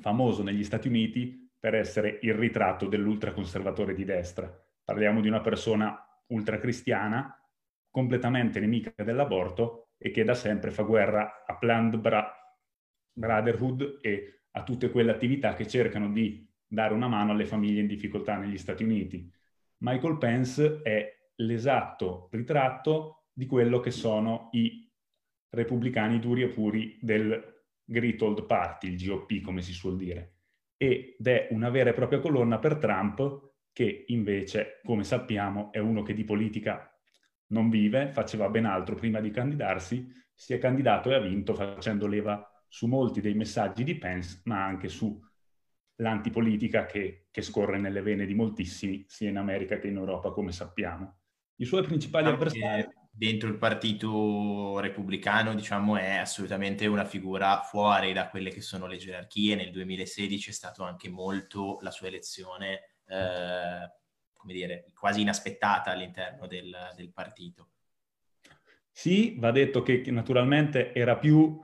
famoso 0.00 0.42
negli 0.42 0.64
Stati 0.64 0.88
Uniti 0.88 1.50
per 1.58 1.74
essere 1.74 2.18
il 2.22 2.34
ritratto 2.34 2.86
dell'ultraconservatore 2.86 3.94
di 3.94 4.04
destra. 4.04 4.52
Parliamo 4.84 5.20
di 5.20 5.28
una 5.28 5.40
persona 5.40 5.96
ultracristiana, 6.28 7.36
completamente 7.90 8.58
nemica 8.58 8.92
dell'aborto 9.02 9.90
e 9.98 10.10
che 10.10 10.24
da 10.24 10.34
sempre 10.34 10.70
fa 10.70 10.82
guerra 10.82 11.44
a 11.46 11.56
Planned 11.56 11.96
Bra- 11.98 12.32
Brotherhood 13.12 13.98
e 14.00 14.44
a 14.52 14.62
tutte 14.62 14.90
quelle 14.90 15.10
attività 15.10 15.54
che 15.54 15.66
cercano 15.66 16.10
di 16.10 16.48
dare 16.66 16.94
una 16.94 17.06
mano 17.06 17.32
alle 17.32 17.44
famiglie 17.44 17.80
in 17.80 17.86
difficoltà 17.86 18.36
negli 18.36 18.58
Stati 18.58 18.82
Uniti. 18.82 19.30
Michael 19.82 20.16
Pence 20.16 20.80
è 20.82 21.12
l'esatto 21.36 22.28
ritratto 22.30 23.24
di 23.32 23.46
quello 23.46 23.80
che 23.80 23.90
sono 23.90 24.48
i 24.52 24.88
repubblicani 25.50 26.20
duri 26.20 26.42
e 26.42 26.48
puri 26.48 26.98
del 27.00 27.64
Great 27.84 28.22
Old 28.22 28.46
Party, 28.46 28.92
il 28.92 29.04
GOP 29.04 29.40
come 29.40 29.60
si 29.60 29.72
suol 29.72 29.96
dire, 29.96 30.36
ed 30.76 31.26
è 31.26 31.48
una 31.50 31.68
vera 31.68 31.90
e 31.90 31.94
propria 31.94 32.20
colonna 32.20 32.60
per 32.60 32.76
Trump 32.76 33.50
che 33.72 34.04
invece, 34.08 34.80
come 34.84 35.02
sappiamo, 35.02 35.72
è 35.72 35.78
uno 35.78 36.02
che 36.02 36.14
di 36.14 36.24
politica 36.24 36.88
non 37.48 37.68
vive, 37.68 38.12
faceva 38.12 38.48
ben 38.48 38.66
altro 38.66 38.94
prima 38.94 39.20
di 39.20 39.30
candidarsi, 39.30 40.06
si 40.32 40.54
è 40.54 40.58
candidato 40.58 41.10
e 41.10 41.14
ha 41.14 41.20
vinto 41.20 41.54
facendo 41.54 42.06
leva 42.06 42.48
su 42.68 42.86
molti 42.86 43.20
dei 43.20 43.34
messaggi 43.34 43.82
di 43.82 43.96
Pence, 43.96 44.42
ma 44.44 44.64
anche 44.64 44.88
su 44.88 45.20
l'antipolitica 45.96 46.86
che, 46.86 47.21
che 47.32 47.42
scorre 47.42 47.78
nelle 47.78 48.02
vene 48.02 48.26
di 48.26 48.34
moltissimi, 48.34 49.04
sia 49.08 49.30
in 49.30 49.38
America 49.38 49.78
che 49.78 49.88
in 49.88 49.96
Europa, 49.96 50.30
come 50.30 50.52
sappiamo. 50.52 51.16
I 51.56 51.64
suoi 51.64 51.82
principali 51.82 52.26
anche 52.26 52.36
avversari 52.36 52.88
dentro 53.10 53.48
il 53.48 53.56
partito 53.56 54.78
repubblicano, 54.78 55.54
diciamo, 55.54 55.96
è 55.96 56.16
assolutamente 56.16 56.86
una 56.86 57.06
figura 57.06 57.62
fuori 57.62 58.12
da 58.12 58.28
quelle 58.28 58.50
che 58.50 58.60
sono 58.60 58.86
le 58.86 58.98
gerarchie. 58.98 59.54
Nel 59.54 59.70
2016 59.70 60.50
è 60.50 60.52
stato 60.52 60.82
anche 60.82 61.08
molto 61.08 61.78
la 61.80 61.90
sua 61.90 62.08
elezione, 62.08 62.96
eh, 63.06 63.90
come 64.32 64.52
dire, 64.52 64.90
quasi 64.94 65.22
inaspettata 65.22 65.90
all'interno 65.90 66.46
del, 66.46 66.74
del, 66.94 67.12
partito. 67.12 67.70
Sì, 68.90 69.36
va 69.38 69.50
detto 69.52 69.82
che 69.82 70.02
naturalmente 70.08 70.92
era 70.92 71.16
più 71.16 71.58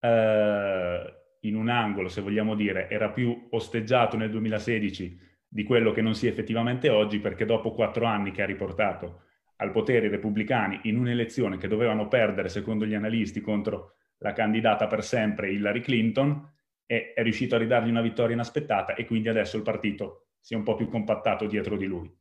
eh, 0.00 1.23
in 1.46 1.56
un 1.56 1.68
angolo, 1.68 2.08
se 2.08 2.20
vogliamo 2.20 2.54
dire, 2.54 2.88
era 2.88 3.10
più 3.10 3.48
osteggiato 3.50 4.16
nel 4.16 4.30
2016 4.30 5.18
di 5.46 5.62
quello 5.62 5.92
che 5.92 6.02
non 6.02 6.14
sia 6.14 6.30
effettivamente 6.30 6.88
oggi, 6.88 7.20
perché 7.20 7.44
dopo 7.44 7.72
quattro 7.72 8.06
anni 8.06 8.30
che 8.32 8.42
ha 8.42 8.46
riportato 8.46 9.22
al 9.56 9.70
potere 9.70 10.06
i 10.06 10.10
repubblicani 10.10 10.80
in 10.84 10.98
un'elezione 10.98 11.58
che 11.58 11.68
dovevano 11.68 12.08
perdere, 12.08 12.48
secondo 12.48 12.84
gli 12.84 12.94
analisti, 12.94 13.40
contro 13.40 13.94
la 14.18 14.32
candidata 14.32 14.86
per 14.86 15.04
sempre 15.04 15.50
Hillary 15.52 15.80
Clinton, 15.80 16.50
è 16.86 17.14
riuscito 17.18 17.54
a 17.54 17.58
ridargli 17.58 17.88
una 17.88 18.02
vittoria 18.02 18.34
inaspettata 18.34 18.94
e 18.94 19.06
quindi 19.06 19.28
adesso 19.28 19.56
il 19.56 19.62
partito 19.62 20.26
si 20.40 20.54
è 20.54 20.56
un 20.56 20.62
po' 20.64 20.74
più 20.74 20.88
compattato 20.88 21.46
dietro 21.46 21.76
di 21.76 21.86
lui. 21.86 22.12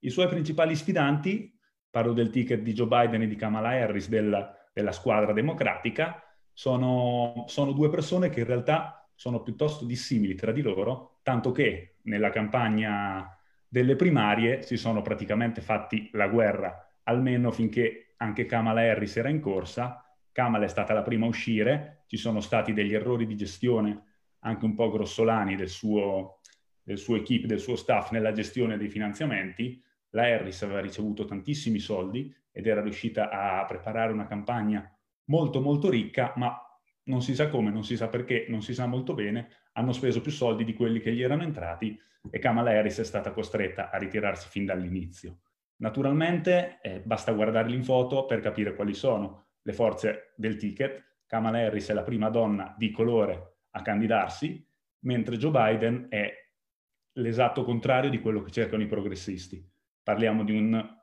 I 0.00 0.10
suoi 0.10 0.28
principali 0.28 0.76
sfidanti, 0.76 1.58
parlo 1.90 2.12
del 2.12 2.30
ticket 2.30 2.60
di 2.60 2.72
Joe 2.72 2.86
Biden 2.86 3.22
e 3.22 3.26
di 3.26 3.36
Kamala 3.36 3.70
Harris 3.70 4.08
della, 4.08 4.54
della 4.72 4.92
squadra 4.92 5.32
democratica, 5.32 6.31
sono, 6.52 7.44
sono 7.48 7.72
due 7.72 7.88
persone 7.88 8.28
che 8.30 8.40
in 8.40 8.46
realtà 8.46 9.08
sono 9.14 9.42
piuttosto 9.42 9.84
dissimili 9.84 10.34
tra 10.34 10.52
di 10.52 10.62
loro, 10.62 11.18
tanto 11.22 11.52
che 11.52 11.96
nella 12.02 12.30
campagna 12.30 13.36
delle 13.68 13.96
primarie 13.96 14.62
si 14.62 14.76
sono 14.76 15.02
praticamente 15.02 15.60
fatti 15.60 16.10
la 16.12 16.28
guerra, 16.28 16.92
almeno 17.04 17.50
finché 17.50 18.14
anche 18.16 18.46
Kamala 18.46 18.80
Harris 18.82 19.16
era 19.16 19.28
in 19.28 19.40
corsa. 19.40 20.04
Kamala 20.30 20.64
è 20.64 20.68
stata 20.68 20.92
la 20.92 21.02
prima 21.02 21.26
a 21.26 21.28
uscire, 21.28 22.04
ci 22.06 22.16
sono 22.16 22.40
stati 22.40 22.72
degli 22.72 22.94
errori 22.94 23.26
di 23.26 23.36
gestione 23.36 24.04
anche 24.40 24.64
un 24.64 24.74
po' 24.74 24.90
grossolani 24.90 25.56
del 25.56 25.68
suo, 25.68 26.40
del 26.82 26.98
suo 26.98 27.16
equip, 27.16 27.44
del 27.46 27.60
suo 27.60 27.76
staff 27.76 28.10
nella 28.10 28.32
gestione 28.32 28.76
dei 28.76 28.88
finanziamenti. 28.88 29.82
La 30.10 30.24
Harris 30.24 30.62
aveva 30.62 30.80
ricevuto 30.80 31.24
tantissimi 31.24 31.78
soldi 31.78 32.34
ed 32.50 32.66
era 32.66 32.82
riuscita 32.82 33.30
a 33.30 33.64
preparare 33.64 34.12
una 34.12 34.26
campagna 34.26 34.90
molto 35.26 35.60
molto 35.60 35.88
ricca, 35.88 36.32
ma 36.36 36.56
non 37.04 37.22
si 37.22 37.34
sa 37.34 37.48
come, 37.48 37.70
non 37.70 37.84
si 37.84 37.96
sa 37.96 38.08
perché, 38.08 38.46
non 38.48 38.62
si 38.62 38.74
sa 38.74 38.86
molto 38.86 39.14
bene, 39.14 39.48
hanno 39.72 39.92
speso 39.92 40.20
più 40.20 40.30
soldi 40.30 40.64
di 40.64 40.74
quelli 40.74 41.00
che 41.00 41.12
gli 41.12 41.22
erano 41.22 41.42
entrati 41.42 41.98
e 42.30 42.38
Kamala 42.38 42.70
Harris 42.70 43.00
è 43.00 43.04
stata 43.04 43.32
costretta 43.32 43.90
a 43.90 43.98
ritirarsi 43.98 44.48
fin 44.48 44.64
dall'inizio. 44.64 45.40
Naturalmente 45.76 46.78
eh, 46.80 47.00
basta 47.00 47.32
guardarli 47.32 47.74
in 47.74 47.82
foto 47.82 48.26
per 48.26 48.40
capire 48.40 48.74
quali 48.74 48.94
sono 48.94 49.46
le 49.62 49.72
forze 49.72 50.32
del 50.36 50.56
ticket. 50.56 51.20
Kamala 51.26 51.58
Harris 51.58 51.88
è 51.88 51.92
la 51.92 52.02
prima 52.02 52.28
donna 52.28 52.74
di 52.78 52.90
colore 52.90 53.56
a 53.70 53.82
candidarsi, 53.82 54.64
mentre 55.00 55.36
Joe 55.36 55.50
Biden 55.50 56.06
è 56.08 56.32
l'esatto 57.14 57.64
contrario 57.64 58.10
di 58.10 58.20
quello 58.20 58.42
che 58.42 58.50
cercano 58.50 58.82
i 58.82 58.86
progressisti. 58.86 59.68
Parliamo 60.02 60.44
di 60.44 60.52
un 60.52 61.00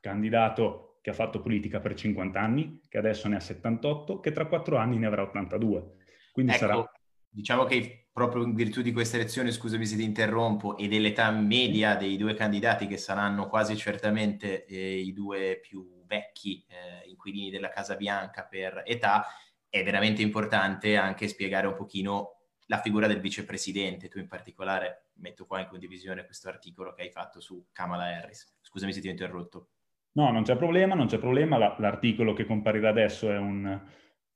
candidato 0.00 0.91
che 1.02 1.10
ha 1.10 1.14
fatto 1.14 1.40
politica 1.40 1.80
per 1.80 1.94
50 1.94 2.40
anni, 2.40 2.80
che 2.88 2.96
adesso 2.96 3.28
ne 3.28 3.36
ha 3.36 3.40
78, 3.40 4.20
che 4.20 4.30
tra 4.30 4.46
quattro 4.46 4.76
anni 4.76 4.96
ne 4.96 5.06
avrà 5.06 5.22
82. 5.22 5.96
Quindi 6.32 6.52
ecco, 6.52 6.60
sarà... 6.60 6.92
Diciamo 7.28 7.64
che 7.64 8.08
proprio 8.12 8.44
in 8.44 8.54
virtù 8.54 8.82
di 8.82 8.92
questa 8.92 9.16
elezione, 9.16 9.50
scusami 9.50 9.84
se 9.84 9.96
ti 9.96 10.04
interrompo, 10.04 10.76
e 10.76 10.86
dell'età 10.86 11.30
media 11.30 11.96
dei 11.96 12.16
due 12.16 12.34
candidati 12.34 12.86
che 12.86 12.98
saranno 12.98 13.48
quasi 13.48 13.76
certamente 13.76 14.64
eh, 14.66 14.98
i 14.98 15.12
due 15.12 15.58
più 15.60 16.04
vecchi 16.06 16.64
eh, 16.68 17.08
inquilini 17.08 17.50
della 17.50 17.70
Casa 17.70 17.96
Bianca 17.96 18.44
per 18.44 18.82
età, 18.84 19.26
è 19.68 19.82
veramente 19.82 20.22
importante 20.22 20.96
anche 20.96 21.26
spiegare 21.26 21.66
un 21.66 21.74
pochino 21.74 22.42
la 22.66 22.80
figura 22.80 23.08
del 23.08 23.20
vicepresidente. 23.20 24.08
Tu 24.08 24.18
in 24.18 24.28
particolare 24.28 25.06
metto 25.14 25.46
qua 25.46 25.60
in 25.60 25.66
condivisione 25.66 26.24
questo 26.26 26.48
articolo 26.48 26.92
che 26.92 27.02
hai 27.02 27.10
fatto 27.10 27.40
su 27.40 27.66
Kamala 27.72 28.04
Harris. 28.04 28.58
Scusami 28.60 28.92
se 28.92 29.00
ti 29.00 29.08
ho 29.08 29.10
interrotto. 29.10 29.70
No, 30.12 30.30
non 30.30 30.42
c'è 30.42 30.56
problema, 30.56 30.94
non 30.94 31.06
c'è 31.06 31.18
problema. 31.18 31.58
La, 31.58 31.76
l'articolo 31.78 32.32
che 32.32 32.44
comparirà 32.44 32.90
adesso 32.90 33.30
è 33.30 33.38
un, 33.38 33.80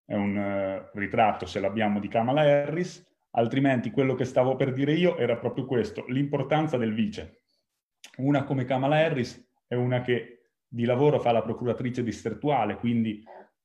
è 0.05 0.15
un 0.15 0.37
uh, 0.37 0.99
ritratto, 0.99 1.47
se 1.47 1.61
l'abbiamo, 1.61 2.01
di 2.01 2.09
Kamala 2.09 2.41
Harris 2.43 3.05
altrimenti 3.37 3.91
quello 3.91 4.15
che 4.15 4.25
stavo 4.25 4.57
per 4.57 4.73
dire 4.73 4.93
io 4.93 5.17
era 5.17 5.37
proprio 5.37 5.67
questo, 5.67 6.05
l'importanza 6.09 6.77
del 6.77 6.93
vice. 6.93 7.43
Una 8.19 8.45
come 8.45 8.65
Kamala 8.65 8.97
Harris 8.97 9.55
è 9.67 9.75
una 9.75 10.01
che 10.01 10.33
di 10.67 10.85
lavoro 10.85 11.21
fa 11.21 11.33
la 11.33 11.43
procuratrice 11.43 12.03
distrettuale, 12.03 12.77
quindi 12.77 13.23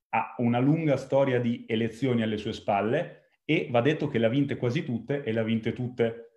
ha 0.10 0.36
una 0.38 0.60
lunga 0.60 0.98
storia 0.98 1.40
di 1.40 1.66
elezioni 1.68 2.22
alle 2.22 2.38
sue 2.38 2.54
spalle 2.54 3.40
e 3.46 3.68
va 3.72 3.82
detto 3.82 4.08
che 4.08 4.20
le 4.20 4.26
ha 4.26 4.30
vinte 4.30 4.58
quasi 4.58 4.84
tutte 4.84 5.24
e 5.24 5.32
le 5.32 5.40
ha 5.40 5.44
vinte 5.44 5.74
tutte 5.74 6.28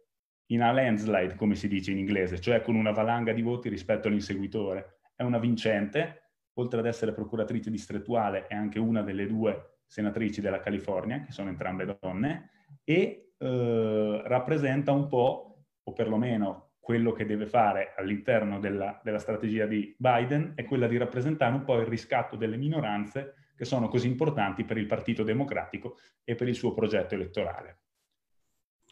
in 0.46 0.62
a 0.62 0.70
landslide, 0.72 1.34
come 1.34 1.54
si 1.54 1.68
dice 1.68 1.90
in 1.90 1.98
inglese, 1.98 2.40
cioè 2.40 2.60
con 2.60 2.76
una 2.76 2.92
valanga 2.92 3.32
di 3.32 3.42
voti 3.42 3.68
rispetto 3.68 4.08
all'inseguitore. 4.08 5.00
È 5.14 5.22
una 5.22 5.38
vincente, 5.38 6.30
oltre 6.54 6.80
ad 6.80 6.86
essere 6.86 7.12
procuratrice 7.12 7.70
distrettuale, 7.70 8.46
è 8.46 8.54
anche 8.54 8.78
una 8.78 9.02
delle 9.02 9.26
due 9.26 9.78
senatrici 9.86 10.40
della 10.40 10.60
California, 10.60 11.22
che 11.22 11.32
sono 11.32 11.48
entrambe 11.48 11.98
donne, 12.00 12.50
e 12.84 13.32
eh, 13.36 14.22
rappresenta 14.24 14.92
un 14.92 15.06
po', 15.06 15.66
o 15.82 15.92
perlomeno 15.92 16.72
quello 16.80 17.12
che 17.12 17.24
deve 17.24 17.46
fare 17.46 17.94
all'interno 17.96 18.58
della, 18.58 19.00
della 19.02 19.18
strategia 19.18 19.66
di 19.66 19.94
Biden, 19.98 20.52
è 20.54 20.64
quella 20.64 20.86
di 20.86 20.98
rappresentare 20.98 21.54
un 21.54 21.64
po' 21.64 21.78
il 21.78 21.86
riscatto 21.86 22.36
delle 22.36 22.56
minoranze 22.56 23.52
che 23.56 23.64
sono 23.64 23.88
così 23.88 24.06
importanti 24.06 24.64
per 24.64 24.76
il 24.76 24.86
Partito 24.86 25.22
Democratico 25.22 25.98
e 26.24 26.34
per 26.34 26.48
il 26.48 26.54
suo 26.54 26.74
progetto 26.74 27.14
elettorale. 27.14 27.78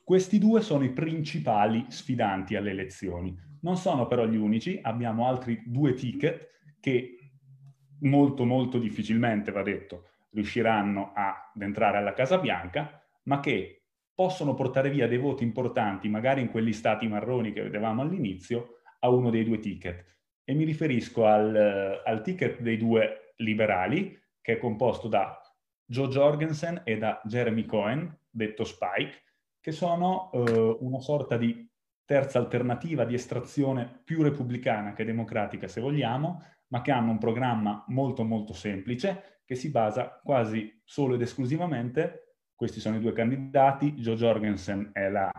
Questi 0.04 0.38
due 0.38 0.62
sono 0.62 0.84
i 0.84 0.92
principali 0.92 1.84
sfidanti 1.88 2.56
alle 2.56 2.70
elezioni. 2.70 3.38
Non 3.62 3.76
sono 3.76 4.06
però 4.06 4.26
gli 4.26 4.36
unici, 4.36 4.78
abbiamo 4.82 5.26
altri 5.26 5.62
due 5.66 5.94
ticket 5.94 6.50
che 6.80 7.16
molto 8.00 8.44
molto 8.44 8.78
difficilmente, 8.78 9.52
va 9.52 9.62
detto, 9.62 10.08
riusciranno 10.30 11.12
ad 11.14 11.60
entrare 11.60 11.98
alla 11.98 12.12
Casa 12.12 12.38
Bianca, 12.38 13.00
ma 13.24 13.40
che 13.40 13.84
possono 14.14 14.54
portare 14.54 14.90
via 14.90 15.06
dei 15.06 15.18
voti 15.18 15.44
importanti, 15.44 16.08
magari 16.08 16.40
in 16.40 16.50
quegli 16.50 16.72
stati 16.72 17.06
marroni 17.06 17.52
che 17.52 17.62
vedevamo 17.62 18.02
all'inizio, 18.02 18.78
a 19.00 19.08
uno 19.08 19.30
dei 19.30 19.44
due 19.44 19.58
ticket. 19.58 20.04
E 20.44 20.54
mi 20.54 20.64
riferisco 20.64 21.26
al, 21.26 22.02
al 22.04 22.22
ticket 22.22 22.60
dei 22.60 22.76
due 22.76 23.34
liberali, 23.36 24.18
che 24.40 24.54
è 24.54 24.58
composto 24.58 25.08
da 25.08 25.40
Joe 25.84 26.08
Jorgensen 26.08 26.82
e 26.84 26.98
da 26.98 27.20
Jeremy 27.24 27.64
Cohen, 27.64 28.18
detto 28.28 28.64
Spike, 28.64 29.22
che 29.60 29.72
sono 29.72 30.30
eh, 30.32 30.76
una 30.80 31.00
sorta 31.00 31.36
di 31.36 31.70
terza 32.05 32.38
alternativa 32.38 33.05
di 33.05 33.14
estrazione 33.14 34.00
più 34.05 34.22
repubblicana 34.22 34.92
che 34.92 35.05
democratica, 35.05 35.68
se 35.68 35.80
vogliamo, 35.80 36.42
ma 36.68 36.80
che 36.80 36.90
hanno 36.90 37.11
un 37.11 37.18
programma 37.18 37.84
molto 37.88 38.24
molto 38.24 38.53
semplice 38.53 39.40
che 39.44 39.55
si 39.55 39.70
basa 39.70 40.20
quasi 40.22 40.80
solo 40.84 41.14
ed 41.14 41.22
esclusivamente, 41.22 42.36
questi 42.55 42.80
sono 42.80 42.96
i 42.96 43.00
due 43.00 43.12
candidati, 43.12 43.94
Joe 43.94 44.14
Jorgensen 44.14 44.90
è 44.92 45.09
la, 45.09 45.30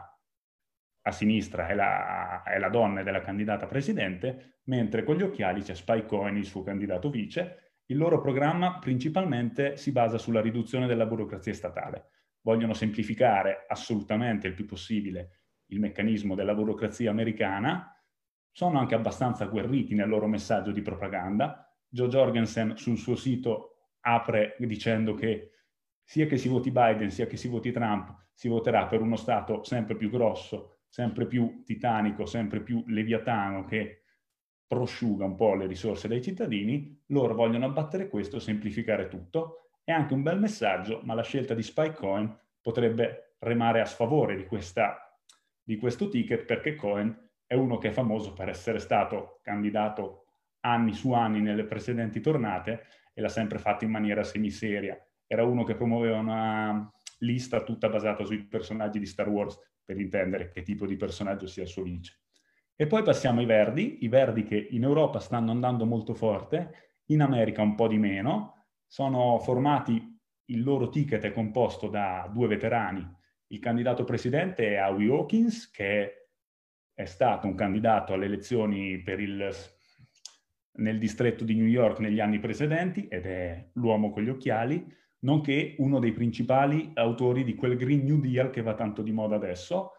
a 1.05 1.11
sinistra 1.11 1.68
è 1.68 1.74
la, 1.74 2.43
è 2.43 2.57
la 2.59 2.70
donna 2.70 3.01
ed 3.01 3.07
è 3.07 3.11
la 3.11 3.22
candidata 3.22 3.66
presidente, 3.66 4.59
mentre 4.66 5.03
con 5.03 5.16
gli 5.16 5.24
occhiali 5.24 5.61
c'è 5.61 5.74
Spike 5.74 6.05
Cohen, 6.05 6.38
il 6.38 6.45
suo 6.45 6.64
candidato 6.64 7.09
vice. 7.09 7.82
Il 7.88 7.97
loro 7.97 8.22
programma 8.22 8.80
principalmente 8.80 9.76
si 9.76 9.91
basa 9.91 10.18
sulla 10.18 10.41
riduzione 10.41 10.88
della 10.88 11.05
burocrazia 11.05 11.53
statale. 11.53 12.09
Vogliono 12.41 12.74
semplificare 12.74 13.66
assolutamente 13.68 14.47
il 14.47 14.53
più 14.53 14.66
possibile 14.66 15.42
il 15.74 15.80
meccanismo 15.80 16.36
della 16.36 16.53
burocrazia 16.53 17.09
americana, 17.09 17.89
sono 18.51 18.80
anche 18.80 18.95
abbastanza 18.95 19.43
agguerriti 19.43 19.95
nel 19.95 20.07
loro 20.07 20.28
messaggio 20.28 20.71
di 20.71 20.82
propaganda. 20.82 21.67
Joe 21.89 22.07
Jorgensen 22.07 22.78
sul 22.78 22.97
suo 22.97 23.15
sito 23.15 23.89
apre 24.01 24.55
dicendo 24.59 25.15
che 25.15 25.49
sia 26.03 26.28
che 26.28 26.38
si 26.38 26.47
voti 26.47 26.71
Biden 26.71 27.09
sia 27.09 27.26
che 27.26 27.38
si 27.38 27.47
voti 27.47 27.71
Trump, 27.71 28.28
si 28.34 28.47
voterà 28.47 28.86
per 28.88 29.01
uno 29.01 29.15
Stato 29.15 29.63
sempre 29.63 29.95
più 29.95 30.09
grosso, 30.09 30.82
sempre 30.88 31.26
più 31.26 31.63
titanico, 31.63 32.26
sempre 32.26 32.61
più 32.61 32.84
leviatano 32.88 33.65
che 33.65 34.03
prosciuga 34.67 35.26
un 35.26 35.36
po' 35.36 35.55
le 35.55 35.65
risorse 35.65 36.07
dei 36.07 36.21
cittadini, 36.21 37.03
loro 37.07 37.34
vogliono 37.34 37.65
abbattere 37.65 38.07
questo, 38.07 38.39
semplificare 38.39 39.07
tutto. 39.07 39.69
È 39.84 39.91
anche 39.91 40.13
un 40.13 40.21
bel 40.21 40.39
messaggio, 40.39 41.01
ma 41.03 41.13
la 41.13 41.24
scelta 41.24 41.53
di 41.53 41.61
Spike 41.61 41.95
Cohen 41.95 42.36
potrebbe 42.61 43.36
remare 43.39 43.82
a 43.82 43.86
sfavore 43.86 44.36
di 44.36 44.45
questa 44.45 45.03
di 45.64 45.78
questo 45.78 46.09
ticket 46.09 46.45
perché 46.45 46.76
Cohen 46.76 47.30
è 47.45 47.55
uno 47.55 47.78
che 47.78 47.89
è 47.89 47.91
famoso 47.91 48.34
per 48.34 48.49
essere 48.49 48.80
stato 48.80 49.39
candidato 49.41 50.26
anni 50.61 50.93
su 50.93 51.14
anni 51.14 51.41
nelle 51.41 51.66
precedenti 51.66 52.20
tornate 52.20 52.86
e 53.14 53.22
l'ha 53.22 53.30
sempre 53.30 53.59
fatto 53.59 53.84
in 53.84 53.91
maniera 53.91 54.24
semiseria. 54.24 54.97
Era 55.26 55.43
uno 55.43 55.64
che 55.64 55.76
promuoveva 55.76 56.18
una 56.18 56.91
lista 57.20 57.64
tutta 57.64 57.89
basata 57.89 58.24
sui 58.24 58.43
personaggi 58.45 58.99
di 58.99 59.05
Star 59.05 59.30
Wars, 59.30 59.57
per 59.86 59.99
intendere 59.99 60.49
che 60.49 60.61
tipo 60.61 60.86
di 60.86 60.95
personaggio 60.95 61.47
sia 61.47 61.64
il 61.64 61.70
suo 61.70 61.84
vice. 61.84 62.22
E 62.76 62.88
poi 62.88 63.03
passiamo 63.03 63.39
ai 63.39 63.45
Verdi, 63.45 64.03
i 64.03 64.07
Verdi 64.07 64.43
che 64.43 64.68
in 64.72 64.84
Europa 64.84 65.20
stanno 65.20 65.51
andando 65.51 65.86
molto 65.86 66.14
forte, 66.14 67.01
in 67.07 67.22
America 67.22 67.61
un 67.61 67.76
po' 67.76 67.88
di 67.88 67.97
meno, 67.97 68.66
sono 68.88 69.38
formati, 69.39 70.20
il 70.45 70.64
loro 70.64 70.89
ticket 70.89 71.24
è 71.24 71.32
composto 71.32 71.88
da 71.88 72.30
due 72.32 72.47
veterani, 72.47 73.07
il 73.54 73.60
candidato 73.60 74.04
presidente 74.04 74.76
è 74.76 74.84
Howie 74.84 75.12
Hawkins, 75.12 75.70
che 75.70 76.30
è 76.93 77.06
stato 77.06 77.45
un 77.47 77.54
candidato 77.54 78.14
alle 78.14 78.26
elezioni 78.26 79.04
il, 79.06 79.49
nel 80.78 80.97
distretto 80.97 81.43
di 81.43 81.54
New 81.54 81.68
York 81.68 81.99
negli 81.99 82.20
anni 82.20 82.39
precedenti 82.39 83.08
ed 83.08 83.26
è 83.26 83.70
l'uomo 83.74 84.10
con 84.10 84.24
gli 84.24 84.30
occhiali, 84.30 84.84
nonché 85.20 85.76
uno 85.78 85.99
dei 85.99 86.14
principali 86.14 86.91
autori 86.95 87.43
di 87.43 87.54
quel 87.54 87.78
Green 87.78 88.04
New 88.04 88.20
Deal 88.20 88.49
che 88.49 88.64
va 88.64 88.74
tanto 88.74 89.04
di 89.04 89.12
moda 89.12 89.36
adesso, 89.36 89.91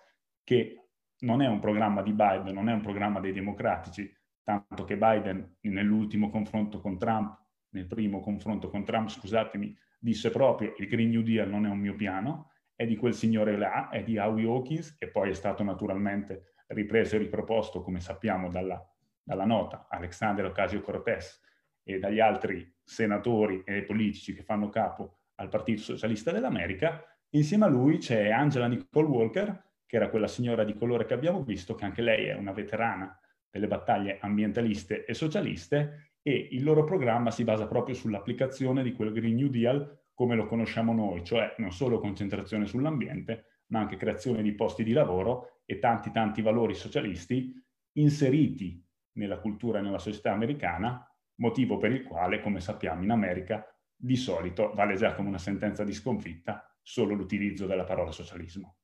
che 0.42 0.88
non 1.20 1.40
è 1.40 1.46
un 1.46 1.60
programma 1.60 2.02
di 2.02 2.12
Biden, 2.12 2.52
non 2.52 2.68
è 2.68 2.72
un 2.72 2.82
programma 2.82 3.20
dei 3.20 3.32
democratici, 3.32 4.12
tanto 4.42 4.84
che 4.84 4.96
Biden 4.96 5.58
nell'ultimo 5.60 6.28
confronto 6.28 6.80
con 6.80 6.98
Trump, 6.98 7.40
nel 7.70 7.86
primo 7.86 8.20
confronto 8.20 8.68
con 8.68 8.84
Trump, 8.84 9.08
scusatemi, 9.08 9.76
disse 9.98 10.30
proprio 10.30 10.74
il 10.76 10.88
Green 10.88 11.10
New 11.10 11.22
Deal 11.22 11.48
non 11.48 11.66
è 11.66 11.70
un 11.70 11.78
mio 11.78 11.94
piano, 11.94 12.50
è 12.76 12.86
di 12.86 12.96
quel 12.96 13.14
signore 13.14 13.56
là, 13.56 13.88
è 13.88 14.02
di 14.02 14.18
Howie 14.18 14.46
Hawkins, 14.46 14.96
che 14.96 15.08
poi 15.08 15.30
è 15.30 15.34
stato 15.34 15.62
naturalmente 15.62 16.54
ripreso 16.68 17.16
e 17.16 17.18
riproposto, 17.18 17.82
come 17.82 18.00
sappiamo, 18.00 18.48
dalla, 18.48 18.82
dalla 19.22 19.44
nota 19.44 19.86
Alexander 19.88 20.46
Ocasio-Cortez 20.46 21.40
e 21.82 21.98
dagli 21.98 22.20
altri 22.20 22.72
senatori 22.82 23.62
e 23.64 23.82
politici 23.82 24.34
che 24.34 24.42
fanno 24.42 24.68
capo 24.70 25.18
al 25.36 25.48
Partito 25.48 25.82
Socialista 25.82 26.32
dell'America. 26.32 27.04
Insieme 27.30 27.64
a 27.64 27.68
lui 27.68 27.98
c'è 27.98 28.30
Angela 28.30 28.66
Nicole 28.66 29.08
Walker, 29.08 29.62
che 29.86 29.96
era 29.96 30.08
quella 30.08 30.26
signora 30.26 30.64
di 30.64 30.74
colore 30.74 31.04
che 31.04 31.14
abbiamo 31.14 31.42
visto, 31.42 31.74
che 31.74 31.84
anche 31.84 32.02
lei 32.02 32.26
è 32.26 32.34
una 32.34 32.52
veterana 32.52 33.18
delle 33.50 33.66
battaglie 33.66 34.18
ambientaliste 34.20 35.04
e 35.04 35.14
socialiste, 35.14 36.12
e 36.22 36.48
il 36.52 36.64
loro 36.64 36.84
programma 36.84 37.30
si 37.30 37.44
basa 37.44 37.66
proprio 37.66 37.94
sull'applicazione 37.94 38.82
di 38.82 38.92
quel 38.92 39.12
Green 39.12 39.34
New 39.36 39.48
Deal 39.48 40.02
come 40.14 40.36
lo 40.36 40.46
conosciamo 40.46 40.94
noi, 40.94 41.24
cioè 41.24 41.54
non 41.58 41.72
solo 41.72 41.98
concentrazione 41.98 42.66
sull'ambiente, 42.66 43.62
ma 43.66 43.80
anche 43.80 43.96
creazione 43.96 44.42
di 44.42 44.54
posti 44.54 44.84
di 44.84 44.92
lavoro 44.92 45.62
e 45.66 45.78
tanti 45.78 46.10
tanti 46.10 46.40
valori 46.40 46.74
socialisti 46.74 47.52
inseriti 47.96 48.82
nella 49.12 49.38
cultura 49.38 49.78
e 49.78 49.82
nella 49.82 49.98
società 49.98 50.32
americana, 50.32 51.06
motivo 51.36 51.78
per 51.78 51.92
il 51.92 52.04
quale, 52.04 52.40
come 52.40 52.60
sappiamo 52.60 53.02
in 53.02 53.10
America, 53.10 53.66
di 53.96 54.16
solito 54.16 54.72
vale 54.74 54.96
già 54.96 55.14
come 55.14 55.28
una 55.28 55.38
sentenza 55.38 55.84
di 55.84 55.92
sconfitta 55.92 56.64
solo 56.82 57.14
l'utilizzo 57.14 57.66
della 57.66 57.84
parola 57.84 58.10
socialismo. 58.10 58.76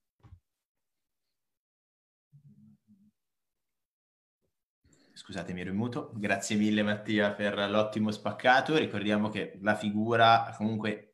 Scusatemi, 5.13 5.61
ero 5.61 5.71
in 5.71 5.77
muto. 5.77 6.13
Grazie 6.17 6.57
mille 6.57 6.83
Mattia 6.83 7.33
per 7.33 7.55
l'ottimo 7.69 8.11
spaccato. 8.11 8.79
Ricordiamo 8.79 9.29
che 9.29 9.59
la 9.61 9.75
figura 9.75 10.55
comunque 10.57 11.10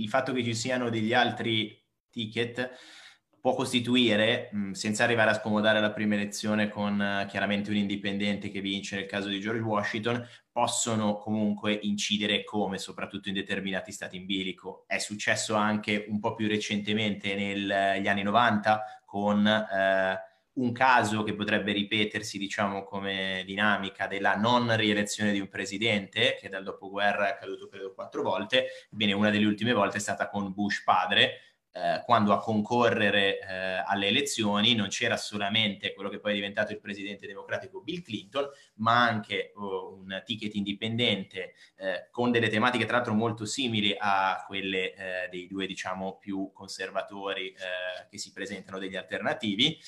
il 0.00 0.08
fatto 0.08 0.32
che 0.32 0.42
ci 0.42 0.54
siano 0.54 0.90
degli 0.90 1.12
altri 1.12 1.82
ticket 2.10 2.70
può 3.46 3.54
costituire, 3.54 4.48
mh, 4.50 4.72
senza 4.72 5.04
arrivare 5.04 5.30
a 5.30 5.34
scomodare 5.34 5.78
la 5.80 5.92
prima 5.92 6.14
elezione 6.14 6.68
con 6.68 6.98
uh, 6.98 7.26
chiaramente 7.26 7.70
un 7.70 7.76
indipendente 7.76 8.50
che 8.50 8.60
vince 8.60 8.96
nel 8.96 9.06
caso 9.06 9.28
di 9.28 9.38
George 9.38 9.60
Washington, 9.60 10.26
possono 10.50 11.16
comunque 11.18 11.72
incidere 11.72 12.42
come, 12.42 12.78
soprattutto 12.78 13.28
in 13.28 13.34
determinati 13.34 13.92
stati 13.92 14.16
in 14.16 14.26
bilico. 14.26 14.84
È 14.88 14.98
successo 14.98 15.54
anche 15.54 16.06
un 16.08 16.18
po' 16.18 16.34
più 16.34 16.48
recentemente 16.48 17.36
negli 17.36 18.08
anni 18.08 18.22
90 18.22 19.02
con... 19.04 19.44
Uh, 19.46 20.34
un 20.56 20.72
caso 20.72 21.22
che 21.22 21.34
potrebbe 21.34 21.72
ripetersi, 21.72 22.38
diciamo, 22.38 22.84
come 22.84 23.42
dinamica 23.44 24.06
della 24.06 24.36
non 24.36 24.74
rielezione 24.76 25.32
di 25.32 25.40
un 25.40 25.48
presidente, 25.48 26.36
che 26.40 26.48
dal 26.48 26.62
dopoguerra 26.64 27.28
è 27.28 27.30
accaduto 27.32 27.68
credo 27.68 27.92
quattro 27.94 28.22
volte, 28.22 28.66
ebbene 28.90 29.12
una 29.12 29.30
delle 29.30 29.46
ultime 29.46 29.72
volte 29.72 29.98
è 29.98 30.00
stata 30.00 30.28
con 30.28 30.52
Bush 30.52 30.82
padre, 30.82 31.45
eh, 31.76 32.02
quando 32.06 32.32
a 32.32 32.38
concorrere 32.38 33.38
eh, 33.38 33.82
alle 33.84 34.06
elezioni 34.06 34.74
non 34.74 34.88
c'era 34.88 35.18
solamente 35.18 35.92
quello 35.92 36.08
che 36.08 36.18
poi 36.18 36.32
è 36.32 36.34
diventato 36.34 36.72
il 36.72 36.80
presidente 36.80 37.26
democratico 37.26 37.82
Bill 37.82 38.00
Clinton, 38.00 38.48
ma 38.76 39.06
anche 39.06 39.52
oh, 39.56 39.92
un 39.92 40.22
ticket 40.24 40.54
indipendente 40.54 41.52
eh, 41.76 42.08
con 42.10 42.30
delle 42.30 42.48
tematiche 42.48 42.86
tra 42.86 42.96
l'altro 42.96 43.12
molto 43.12 43.44
simili 43.44 43.94
a 43.98 44.42
quelle 44.46 44.94
eh, 44.94 45.28
dei 45.30 45.46
due 45.46 45.66
diciamo 45.66 46.16
più 46.16 46.50
conservatori 46.54 47.48
eh, 47.48 48.06
che 48.08 48.16
si 48.16 48.32
presentano 48.32 48.78
degli 48.78 48.96
alternativi, 48.96 49.78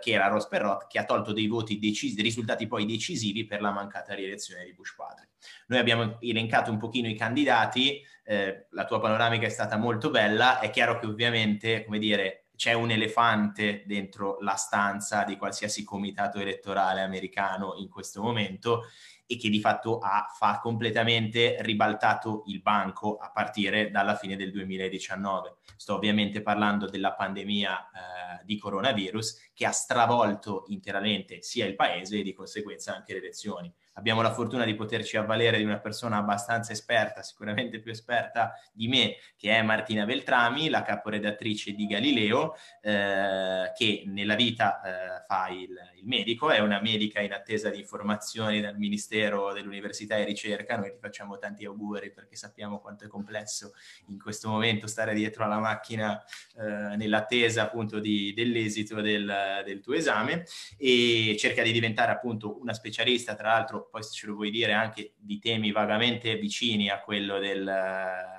che 0.00 0.10
era 0.10 0.28
Ross 0.28 0.48
Perot, 0.48 0.86
che 0.86 0.98
ha 0.98 1.04
tolto 1.04 1.32
dei 1.32 1.46
voti 1.46 1.78
decisi, 1.78 2.14
dei 2.14 2.24
risultati 2.24 2.66
poi 2.66 2.86
decisivi 2.86 3.44
per 3.44 3.60
la 3.60 3.70
mancata 3.70 4.14
rielezione 4.14 4.64
di 4.64 4.72
Bush 4.72 4.94
padre. 4.94 5.28
Noi 5.66 5.78
abbiamo 5.78 6.18
elencato 6.20 6.70
un 6.70 6.78
pochino 6.78 7.08
i 7.08 7.14
candidati, 7.14 8.02
eh, 8.26 8.66
la 8.70 8.84
tua 8.84 9.00
panoramica 9.00 9.46
è 9.46 9.50
stata 9.50 9.76
molto 9.76 10.10
bella, 10.10 10.58
è 10.58 10.70
chiaro 10.70 10.98
che 10.98 11.06
ovviamente, 11.06 11.84
come 11.84 11.98
dire, 11.98 12.46
c'è 12.56 12.72
un 12.72 12.90
elefante 12.90 13.84
dentro 13.86 14.38
la 14.40 14.54
stanza 14.54 15.22
di 15.24 15.36
qualsiasi 15.36 15.84
comitato 15.84 16.38
elettorale 16.38 17.02
americano 17.02 17.74
in 17.76 17.88
questo 17.88 18.22
momento 18.22 18.84
e 19.26 19.36
che 19.36 19.48
di 19.48 19.60
fatto 19.60 19.98
ha 19.98 20.26
fa 20.34 20.58
completamente 20.60 21.56
ribaltato 21.60 22.44
il 22.46 22.62
banco 22.62 23.16
a 23.16 23.30
partire 23.30 23.90
dalla 23.90 24.16
fine 24.16 24.36
del 24.36 24.50
2019. 24.50 25.56
Sto 25.76 25.94
ovviamente 25.94 26.42
parlando 26.42 26.86
della 26.88 27.12
pandemia 27.12 27.78
eh, 27.78 28.44
di 28.44 28.56
coronavirus 28.56 29.50
che 29.52 29.66
ha 29.66 29.72
stravolto 29.72 30.64
interamente 30.68 31.42
sia 31.42 31.66
il 31.66 31.74
paese 31.74 32.18
e 32.18 32.22
di 32.22 32.32
conseguenza 32.32 32.94
anche 32.94 33.12
le 33.12 33.18
elezioni 33.18 33.72
abbiamo 33.96 34.22
la 34.22 34.32
fortuna 34.32 34.64
di 34.64 34.74
poterci 34.74 35.16
avvalere 35.16 35.58
di 35.58 35.64
una 35.64 35.78
persona 35.78 36.18
abbastanza 36.18 36.72
esperta, 36.72 37.22
sicuramente 37.22 37.80
più 37.80 37.90
esperta 37.90 38.52
di 38.72 38.88
me, 38.88 39.16
che 39.36 39.50
è 39.50 39.62
Martina 39.62 40.04
Beltrami, 40.04 40.68
la 40.68 40.82
caporedattrice 40.82 41.72
di 41.72 41.86
Galileo, 41.86 42.54
eh, 42.82 43.72
che 43.74 44.04
nella 44.06 44.34
vita 44.34 44.80
eh, 44.82 45.24
fa 45.26 45.48
il, 45.48 45.70
il, 45.96 46.06
medico, 46.06 46.50
è 46.50 46.58
una 46.58 46.80
medica 46.80 47.20
in 47.20 47.32
attesa 47.32 47.70
di 47.70 47.78
informazioni 47.78 48.60
dal 48.60 48.76
Ministero 48.76 49.52
dell'Università 49.52 50.16
e 50.16 50.24
Ricerca. 50.24 50.76
Noi 50.76 50.90
ti 50.90 50.98
facciamo 51.00 51.38
tanti 51.38 51.64
auguri 51.64 52.12
perché 52.12 52.36
sappiamo 52.36 52.78
quanto 52.80 53.04
è 53.04 53.08
complesso 53.08 53.72
in 54.08 54.20
questo 54.20 54.48
momento 54.48 54.86
stare 54.86 55.14
dietro 55.14 55.44
alla 55.44 55.58
macchina 55.58 56.22
eh, 56.56 56.96
nell'attesa 56.96 57.62
appunto 57.62 57.98
di, 57.98 58.32
dell'esito 58.34 59.00
del, 59.00 59.62
del 59.64 59.80
tuo 59.80 59.94
esame 59.94 60.44
e 60.76 61.34
cerca 61.38 61.62
di 61.62 61.72
diventare 61.72 62.12
appunto 62.12 62.60
una 62.60 62.74
specialista, 62.74 63.34
tra 63.34 63.48
l'altro 63.48 63.85
poi 63.90 64.02
se 64.02 64.12
ce 64.12 64.26
lo 64.26 64.34
vuoi 64.34 64.50
dire 64.50 64.72
anche 64.72 65.14
di 65.16 65.38
temi 65.38 65.72
vagamente 65.72 66.36
vicini 66.36 66.88
a 66.88 67.00
quello 67.00 67.38
del 67.38 68.34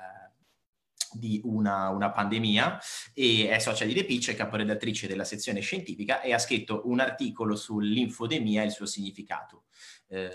di 1.12 1.40
una, 1.44 1.88
una, 1.88 2.10
pandemia 2.10 2.78
e 3.14 3.48
è 3.48 3.58
socia 3.58 3.84
di 3.84 3.94
The 3.94 4.04
Pitch, 4.04 4.30
è 4.30 4.36
caporedattrice 4.36 5.06
della 5.06 5.24
sezione 5.24 5.60
scientifica 5.60 6.20
e 6.20 6.32
ha 6.32 6.38
scritto 6.38 6.82
un 6.84 7.00
articolo 7.00 7.56
sull'infodemia 7.56 8.62
e 8.62 8.66
il 8.66 8.72
suo 8.72 8.86
significato. 8.86 9.64
Eh, 10.08 10.30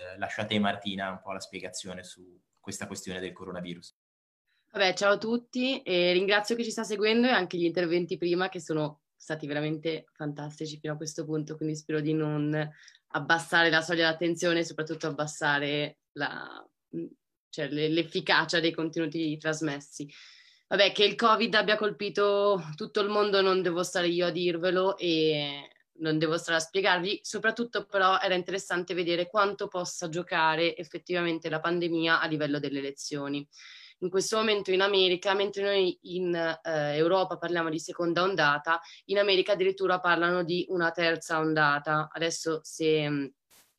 te 0.48 0.60
Martina 0.60 1.10
un 1.10 1.22
po' 1.22 1.32
la 1.32 1.40
spiegazione 1.40 2.04
su 2.04 2.40
questa 2.60 2.88
questione 2.88 3.20
del 3.20 3.34
coronavirus. 3.34 3.96
Vabbè, 4.72 4.94
ciao 4.94 5.14
a 5.14 5.18
tutti 5.18 5.82
e 5.84 6.14
ringrazio 6.14 6.56
chi 6.56 6.64
ci 6.64 6.72
sta 6.72 6.84
seguendo 6.84 7.28
e 7.28 7.32
anche 7.32 7.58
gli 7.58 7.66
interventi 7.66 8.18
prima 8.18 8.50
che 8.50 8.60
sono 8.60 9.02
stati 9.16 9.46
veramente 9.46 10.06
fantastici 10.12 10.80
fino 10.80 10.94
a 10.94 10.98
questo 10.98 11.26
punto, 11.26 11.56
quindi 11.56 11.76
spero 11.76 12.02
di 12.02 12.14
non 12.14 12.70
abbassare 13.16 13.70
la 13.70 13.82
soglia 13.82 14.10
d'attenzione 14.10 14.60
e 14.60 14.66
soprattutto 14.66 15.08
abbassare 15.08 15.98
la, 16.14 16.66
cioè, 17.50 17.68
l'efficacia 17.70 18.60
dei 18.60 18.72
contenuti 18.72 19.38
trasmessi. 19.38 20.12
Vabbè, 20.68 20.92
che 20.92 21.04
il 21.04 21.16
Covid 21.16 21.54
abbia 21.54 21.76
colpito 21.76 22.62
tutto 22.76 23.02
il 23.02 23.10
mondo 23.10 23.42
non 23.42 23.62
devo 23.62 23.84
stare 23.84 24.08
io 24.08 24.28
a 24.28 24.32
dirvelo 24.32 24.98
e 24.98 25.70
non 26.00 26.18
devo 26.18 26.38
stare 26.38 26.58
a 26.58 26.62
spiegarvi, 26.62 27.20
soprattutto 27.22 27.86
però 27.86 28.20
era 28.20 28.34
interessante 28.34 28.96
vedere 28.96 29.28
quanto 29.28 29.68
possa 29.68 30.10
giocare 30.10 30.76
effettivamente 30.76 31.50
la 31.50 31.60
pandemia 31.60 32.20
a 32.20 32.26
livello 32.26 32.58
delle 32.58 32.80
elezioni 32.80 33.48
in 34.04 34.10
questo 34.10 34.38
momento 34.38 34.72
in 34.72 34.82
America, 34.82 35.34
mentre 35.34 35.64
noi 35.64 35.98
in 36.04 36.36
eh, 36.36 36.96
Europa 36.96 37.38
parliamo 37.38 37.70
di 37.70 37.80
seconda 37.80 38.22
ondata, 38.22 38.80
in 39.06 39.18
America 39.18 39.54
addirittura 39.54 40.00
parlano 40.00 40.44
di 40.44 40.66
una 40.70 40.92
terza 40.92 41.40
ondata. 41.40 42.10
Adesso 42.12 42.60
se 42.64 43.10
mm, 43.10 43.26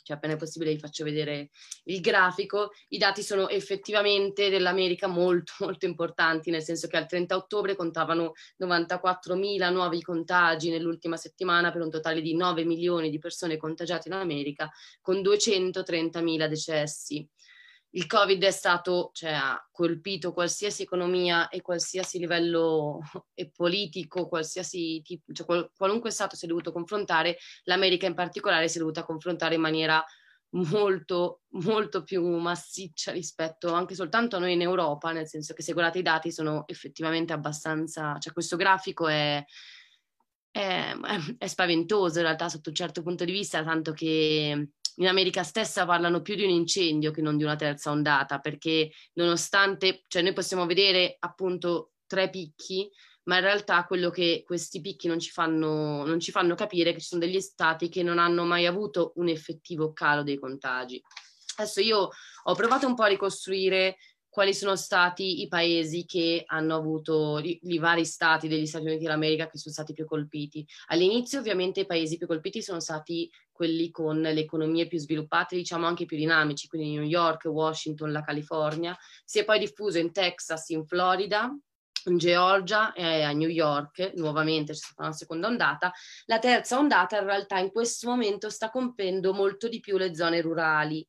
cioè 0.04 0.16
appena 0.16 0.34
è 0.34 0.36
possibile 0.36 0.72
vi 0.72 0.78
faccio 0.78 1.02
vedere 1.02 1.48
il 1.84 2.00
grafico, 2.00 2.72
i 2.88 2.98
dati 2.98 3.22
sono 3.22 3.48
effettivamente 3.48 4.50
dell'America 4.50 5.06
molto 5.06 5.52
molto 5.64 5.86
importanti, 5.86 6.50
nel 6.50 6.62
senso 6.62 6.88
che 6.88 6.96
al 6.96 7.06
30 7.06 7.34
ottobre 7.34 7.74
contavano 7.74 8.32
94.000 8.62 9.72
nuovi 9.72 10.02
contagi 10.02 10.70
nell'ultima 10.70 11.16
settimana 11.16 11.72
per 11.72 11.80
un 11.80 11.90
totale 11.90 12.20
di 12.20 12.36
9 12.36 12.64
milioni 12.64 13.10
di 13.10 13.18
persone 13.18 13.56
contagiate 13.56 14.08
in 14.08 14.14
America 14.14 14.70
con 15.00 15.20
230.000 15.22 16.46
decessi 16.48 17.26
il 17.96 18.06
Covid 18.06 18.42
è 18.42 18.50
stato, 18.50 19.10
cioè 19.12 19.32
ha 19.32 19.68
colpito 19.70 20.32
qualsiasi 20.32 20.82
economia 20.82 21.48
e 21.48 21.60
qualsiasi 21.60 22.18
livello 22.18 23.00
e 23.34 23.50
politico, 23.50 24.28
qualsiasi 24.28 25.00
tipo, 25.02 25.32
cioè 25.32 25.46
qual, 25.46 25.70
qualunque 25.76 26.10
Stato 26.10 26.36
si 26.36 26.44
è 26.44 26.48
dovuto 26.48 26.72
confrontare, 26.72 27.36
l'America 27.64 28.06
in 28.06 28.14
particolare 28.14 28.68
si 28.68 28.76
è 28.76 28.80
dovuta 28.80 29.04
confrontare 29.04 29.54
in 29.54 29.60
maniera 29.60 30.04
molto, 30.54 31.42
molto 31.54 32.02
più 32.02 32.24
massiccia 32.38 33.12
rispetto 33.12 33.72
anche 33.72 33.94
soltanto 33.94 34.36
a 34.36 34.38
noi 34.40 34.52
in 34.52 34.62
Europa, 34.62 35.12
nel 35.12 35.28
senso 35.28 35.54
che 35.54 35.62
se 35.62 35.72
guardate 35.72 35.98
i 35.98 36.02
dati 36.02 36.32
sono 36.32 36.64
effettivamente 36.66 37.32
abbastanza, 37.32 38.18
cioè 38.18 38.32
questo 38.32 38.56
grafico 38.56 39.06
è, 39.06 39.44
è, 40.50 40.94
è 41.38 41.46
spaventoso 41.46 42.18
in 42.18 42.24
realtà 42.24 42.48
sotto 42.48 42.70
un 42.70 42.74
certo 42.74 43.02
punto 43.02 43.24
di 43.24 43.32
vista, 43.32 43.62
tanto 43.62 43.92
che 43.92 44.70
in 44.96 45.08
America 45.08 45.42
stessa 45.42 45.84
parlano 45.86 46.22
più 46.22 46.34
di 46.34 46.44
un 46.44 46.50
incendio 46.50 47.10
che 47.10 47.20
non 47.20 47.36
di 47.36 47.44
una 47.44 47.56
terza 47.56 47.90
ondata, 47.90 48.38
perché 48.38 48.90
nonostante, 49.14 50.02
cioè 50.08 50.22
noi 50.22 50.32
possiamo 50.32 50.66
vedere 50.66 51.16
appunto 51.18 51.92
tre 52.06 52.30
picchi, 52.30 52.88
ma 53.24 53.36
in 53.36 53.42
realtà 53.42 53.84
quello 53.86 54.10
che 54.10 54.42
questi 54.44 54.80
picchi 54.80 55.08
non 55.08 55.18
ci 55.18 55.30
fanno, 55.30 56.04
non 56.04 56.20
ci 56.20 56.30
fanno 56.30 56.54
capire 56.54 56.90
è 56.90 56.92
che 56.92 57.00
ci 57.00 57.06
sono 57.06 57.20
degli 57.24 57.40
stati 57.40 57.88
che 57.88 58.02
non 58.02 58.18
hanno 58.18 58.44
mai 58.44 58.66
avuto 58.66 59.12
un 59.16 59.28
effettivo 59.28 59.92
calo 59.92 60.22
dei 60.22 60.38
contagi. 60.38 61.02
Adesso 61.56 61.80
io 61.80 62.08
ho 62.46 62.54
provato 62.54 62.86
un 62.86 62.94
po' 62.94 63.04
a 63.04 63.08
ricostruire 63.08 63.96
quali 64.34 64.52
sono 64.52 64.74
stati 64.74 65.42
i 65.42 65.46
paesi 65.46 66.04
che 66.06 66.42
hanno 66.44 66.74
avuto, 66.74 67.38
i, 67.38 67.78
vari 67.78 68.04
stati 68.04 68.48
degli 68.48 68.66
Stati 68.66 68.86
Uniti 68.86 69.04
d'America 69.04 69.48
che 69.48 69.58
sono 69.58 69.72
stati 69.72 69.92
più 69.92 70.06
colpiti. 70.06 70.66
All'inizio 70.88 71.38
ovviamente 71.38 71.80
i 71.80 71.86
paesi 71.86 72.16
più 72.16 72.26
colpiti 72.26 72.60
sono 72.60 72.80
stati 72.80 73.30
quelli 73.52 73.92
con 73.92 74.20
le 74.20 74.32
economie 74.32 74.88
più 74.88 74.98
sviluppate, 74.98 75.54
diciamo 75.54 75.86
anche 75.86 76.04
più 76.04 76.16
dinamici, 76.16 76.66
quindi 76.66 76.96
New 76.96 77.04
York, 77.04 77.44
Washington, 77.44 78.10
la 78.10 78.24
California. 78.24 78.98
Si 79.24 79.38
è 79.38 79.44
poi 79.44 79.60
diffuso 79.60 79.98
in 79.98 80.10
Texas, 80.10 80.68
in 80.70 80.84
Florida, 80.84 81.56
in 82.06 82.18
Georgia 82.18 82.92
e 82.92 83.22
a 83.22 83.30
New 83.30 83.48
York, 83.48 84.14
nuovamente 84.16 84.72
c'è 84.72 84.78
stata 84.78 85.02
una 85.02 85.12
seconda 85.12 85.46
ondata. 85.46 85.92
La 86.24 86.40
terza 86.40 86.76
ondata 86.76 87.18
in 87.18 87.24
realtà 87.24 87.58
in 87.58 87.70
questo 87.70 88.08
momento 88.08 88.50
sta 88.50 88.68
compendo 88.68 89.32
molto 89.32 89.68
di 89.68 89.78
più 89.78 89.96
le 89.96 90.12
zone 90.12 90.40
rurali 90.40 91.06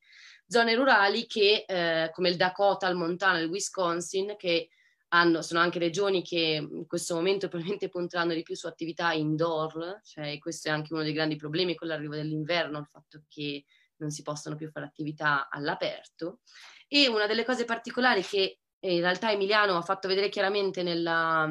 zone 0.48 0.76
rurali 0.76 1.26
che, 1.26 1.66
eh, 1.68 2.10
come 2.12 2.30
il 2.30 2.36
Dakota, 2.36 2.88
il 2.88 2.96
Montana, 2.96 3.39
il 3.39 3.50
Wisconsin, 3.50 4.36
che 4.38 4.70
hanno, 5.10 5.41
sono 5.41 5.60
anche 5.60 5.80
regioni 5.80 6.24
che 6.24 6.68
in 6.70 6.88
questo 6.88 7.16
momento 7.16 7.48
probabilmente 7.50 7.89
punteranno 7.89 8.34
di 8.34 8.43
più 8.43 8.56
su 8.56 8.68
attività 8.68 9.12
indoor, 9.14 10.02
cioè 10.04 10.38
questo 10.39 10.70
è 10.70 10.72
anche 10.72 10.93
uno 10.93 11.04
dei 11.04 11.14
grandi 11.14 11.36
problemi 11.36 11.76
con 11.76 11.88
l'arrivo 11.88 12.16
dell'inverno, 12.16 12.80
il 12.80 12.88
fatto 12.88 13.24
che 13.28 13.66
non 13.98 14.10
si 14.10 14.24
possono 14.24 14.56
più 14.56 14.70
fare 14.70 14.86
attività 14.86 15.48
all'aperto. 15.50 16.39
E 16.88 17.08
una 17.08 17.28
delle 17.28 17.46
cose 17.46 17.66
particolari 17.66 18.22
che 18.22 18.60
in 18.80 19.00
realtà 19.00 19.32
Emiliano 19.32 19.78
ha 19.78 19.82
fatto 19.82 20.08
vedere 20.08 20.30
chiaramente 20.30 20.84
nella, 20.84 21.50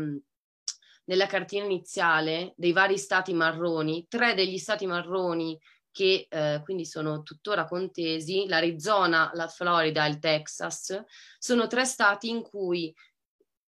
nella 1.05 1.26
cartina 1.26 1.64
iniziale 1.64 2.53
dei 2.57 2.72
vari 2.72 2.99
stati 2.99 3.32
marroni, 3.32 4.07
tre 4.09 4.34
degli 4.34 4.59
stati 4.59 4.86
marroni 4.86 5.59
che 5.95 6.26
eh, 6.28 6.61
quindi 6.64 6.84
sono 6.84 7.22
tuttora 7.22 7.66
contesi, 7.66 8.49
l'Arizona, 8.49 9.30
la 9.34 9.47
Florida 9.47 10.05
e 10.05 10.09
il 10.09 10.18
Texas, 10.18 11.05
sono 11.38 11.68
tre 11.68 11.84
stati 11.84 12.28
in 12.28 12.42
cui, 12.42 12.92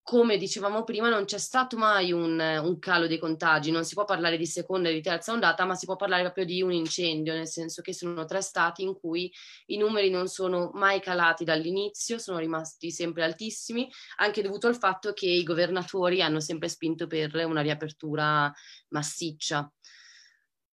come 0.01 0.39
dicevamo 0.39 0.83
prima, 0.83 1.11
non 1.11 1.27
c'è 1.27 1.37
stato 1.37 1.77
mai 1.77 2.12
un, 2.12 2.39
un 2.41 2.79
calo 2.79 3.07
dei 3.07 3.19
contagi, 3.19 3.71
non 3.71 3.85
si 3.85 3.93
può 3.93 4.07
parlare 4.07 4.39
di 4.39 4.47
seconda 4.47 4.89
e 4.89 4.95
di 4.95 5.03
terza 5.03 5.33
ondata, 5.33 5.67
ma 5.67 5.75
si 5.75 5.85
può 5.85 5.97
parlare 5.97 6.23
proprio 6.23 6.47
di 6.47 6.62
un 6.62 6.73
incendio, 6.73 7.35
nel 7.35 7.49
senso 7.49 7.83
che 7.83 7.93
sono 7.93 8.25
tre 8.25 8.41
stati 8.41 8.83
in 8.83 8.95
cui 8.99 9.31
i 9.67 9.77
numeri 9.77 10.09
non 10.09 10.27
sono 10.27 10.71
mai 10.73 11.01
calati 11.01 11.45
dall'inizio, 11.45 12.19
sono 12.19 12.39
rimasti 12.39 12.91
sempre 12.91 13.25
altissimi, 13.25 13.91
anche 14.21 14.41
dovuto 14.41 14.69
al 14.69 14.79
fatto 14.79 15.12
che 15.12 15.27
i 15.27 15.43
governatori 15.43 16.23
hanno 16.23 16.41
sempre 16.41 16.71
spinto 16.71 17.07
per 17.07 17.35
una 17.45 17.61
riapertura 17.61 18.51
massiccia. 18.89 19.71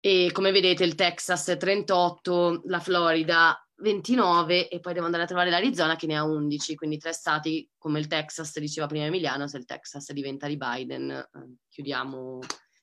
E 0.08 0.32
come 0.32 0.54
vedete 0.54 0.86
il 0.86 0.96
Texas 0.96 1.58
38, 1.60 2.62
la 2.68 2.80
Florida 2.80 3.62
29 3.82 4.70
e 4.70 4.80
poi 4.80 4.94
devo 4.94 5.04
andare 5.04 5.24
a 5.24 5.28
trovare 5.28 5.50
l'Arizona 5.50 5.98
che 5.98 6.08
ne 6.08 6.16
ha 6.16 6.24
11, 6.24 6.76
quindi 6.76 6.98
tre 6.98 7.12
stati 7.12 7.70
come 7.78 8.00
il 8.00 8.08
Texas, 8.08 8.58
diceva 8.58 8.88
prima 8.88 9.04
Emiliano, 9.04 9.50
se 9.50 9.58
il 9.58 9.66
Texas 9.66 10.14
diventa 10.14 10.48
di 10.48 10.56
Biden 10.56 11.12
eh, 11.12 11.58
chiudiamo, 11.68 12.40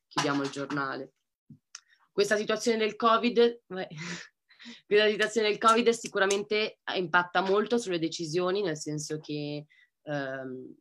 chiudiamo, 0.07 0.43
il 0.43 0.51
giornale. 0.51 1.15
Questa 2.13 2.37
situazione 2.37 2.77
del 2.77 2.95
Covid, 2.95 3.63
questa 4.87 5.09
situazione 5.09 5.49
del 5.49 5.57
Covid 5.57 5.89
sicuramente 5.89 6.81
impatta 6.95 7.41
molto 7.41 7.79
sulle 7.79 7.99
decisioni, 7.99 8.61
nel 8.61 8.77
senso 8.77 9.19
che 9.19 9.65
ehm, 10.03 10.75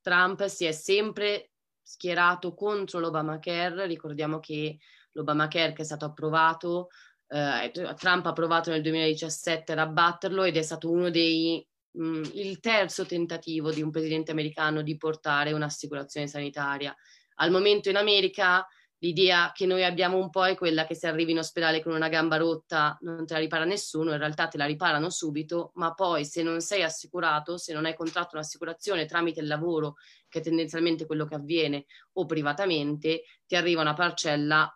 Trump 0.00 0.46
si 0.46 0.66
è 0.66 0.70
sempre 0.70 1.50
schierato 1.82 2.54
contro 2.54 3.00
l'Obamacare, 3.00 3.86
ricordiamo 3.86 4.38
che 4.38 4.78
l'Obamacare 5.14 5.72
che 5.72 5.82
è 5.82 5.84
stato 5.84 6.04
approvato, 6.04 6.88
eh, 7.28 7.70
Trump 7.96 8.26
ha 8.26 8.30
approvato 8.30 8.70
nel 8.70 8.82
2017 8.82 9.72
ad 9.72 9.78
abbatterlo 9.78 10.44
ed 10.44 10.56
è 10.56 10.62
stato 10.62 10.90
uno 10.90 11.10
dei 11.10 11.66
mh, 11.92 12.06
mm, 12.06 12.22
il 12.34 12.60
terzo 12.60 13.06
tentativo 13.06 13.70
di 13.70 13.82
un 13.82 13.90
presidente 13.90 14.30
americano 14.30 14.82
di 14.82 14.96
portare 14.96 15.52
un'assicurazione 15.52 16.26
sanitaria. 16.26 16.94
Al 17.36 17.50
momento 17.50 17.88
in 17.88 17.96
America 17.96 18.66
l'idea 18.98 19.52
che 19.52 19.66
noi 19.66 19.84
abbiamo 19.84 20.16
un 20.16 20.30
po' 20.30 20.46
è 20.46 20.54
quella 20.54 20.86
che 20.86 20.94
se 20.94 21.06
arrivi 21.06 21.32
in 21.32 21.38
ospedale 21.38 21.82
con 21.82 21.92
una 21.92 22.08
gamba 22.08 22.36
rotta 22.36 22.96
non 23.02 23.26
te 23.26 23.34
la 23.34 23.40
ripara 23.40 23.64
nessuno, 23.64 24.12
in 24.12 24.18
realtà 24.18 24.48
te 24.48 24.56
la 24.56 24.64
riparano 24.64 25.10
subito, 25.10 25.72
ma 25.74 25.92
poi 25.92 26.24
se 26.24 26.42
non 26.42 26.60
sei 26.60 26.82
assicurato, 26.82 27.58
se 27.58 27.74
non 27.74 27.84
hai 27.84 27.94
contratto 27.94 28.36
un'assicurazione 28.36 29.04
tramite 29.04 29.40
il 29.40 29.46
lavoro, 29.46 29.96
che 30.28 30.38
è 30.38 30.42
tendenzialmente 30.42 31.04
quello 31.04 31.26
che 31.26 31.34
avviene, 31.34 31.84
o 32.14 32.24
privatamente, 32.24 33.24
ti 33.46 33.56
arriva 33.56 33.82
una 33.82 33.94
parcella 33.94 34.72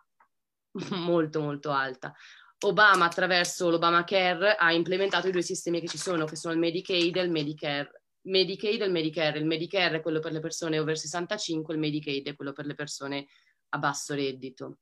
molto 0.91 1.41
molto 1.41 1.71
alta. 1.71 2.13
Obama 2.61 3.05
attraverso 3.05 3.69
l'Obamacare 3.69 4.55
ha 4.55 4.73
implementato 4.73 5.27
i 5.27 5.31
due 5.31 5.41
sistemi 5.41 5.79
che 5.79 5.87
ci 5.87 5.97
sono, 5.97 6.25
che 6.25 6.35
sono 6.35 6.53
il 6.53 6.59
Medicaid 6.59 7.15
e 7.15 7.21
il 7.21 7.31
Medicare. 7.31 8.03
Medicaid 8.23 8.81
e 8.81 8.85
il 8.85 8.91
Medicare. 8.91 9.39
Il 9.39 9.45
Medicare 9.45 9.97
è 9.97 10.01
quello 10.01 10.19
per 10.19 10.33
le 10.33 10.41
persone 10.41 10.77
over 10.77 10.97
65, 10.97 11.73
il 11.73 11.79
Medicaid 11.79 12.27
è 12.27 12.35
quello 12.35 12.51
per 12.51 12.65
le 12.65 12.75
persone 12.75 13.27
a 13.69 13.77
basso 13.77 14.13
reddito. 14.13 14.79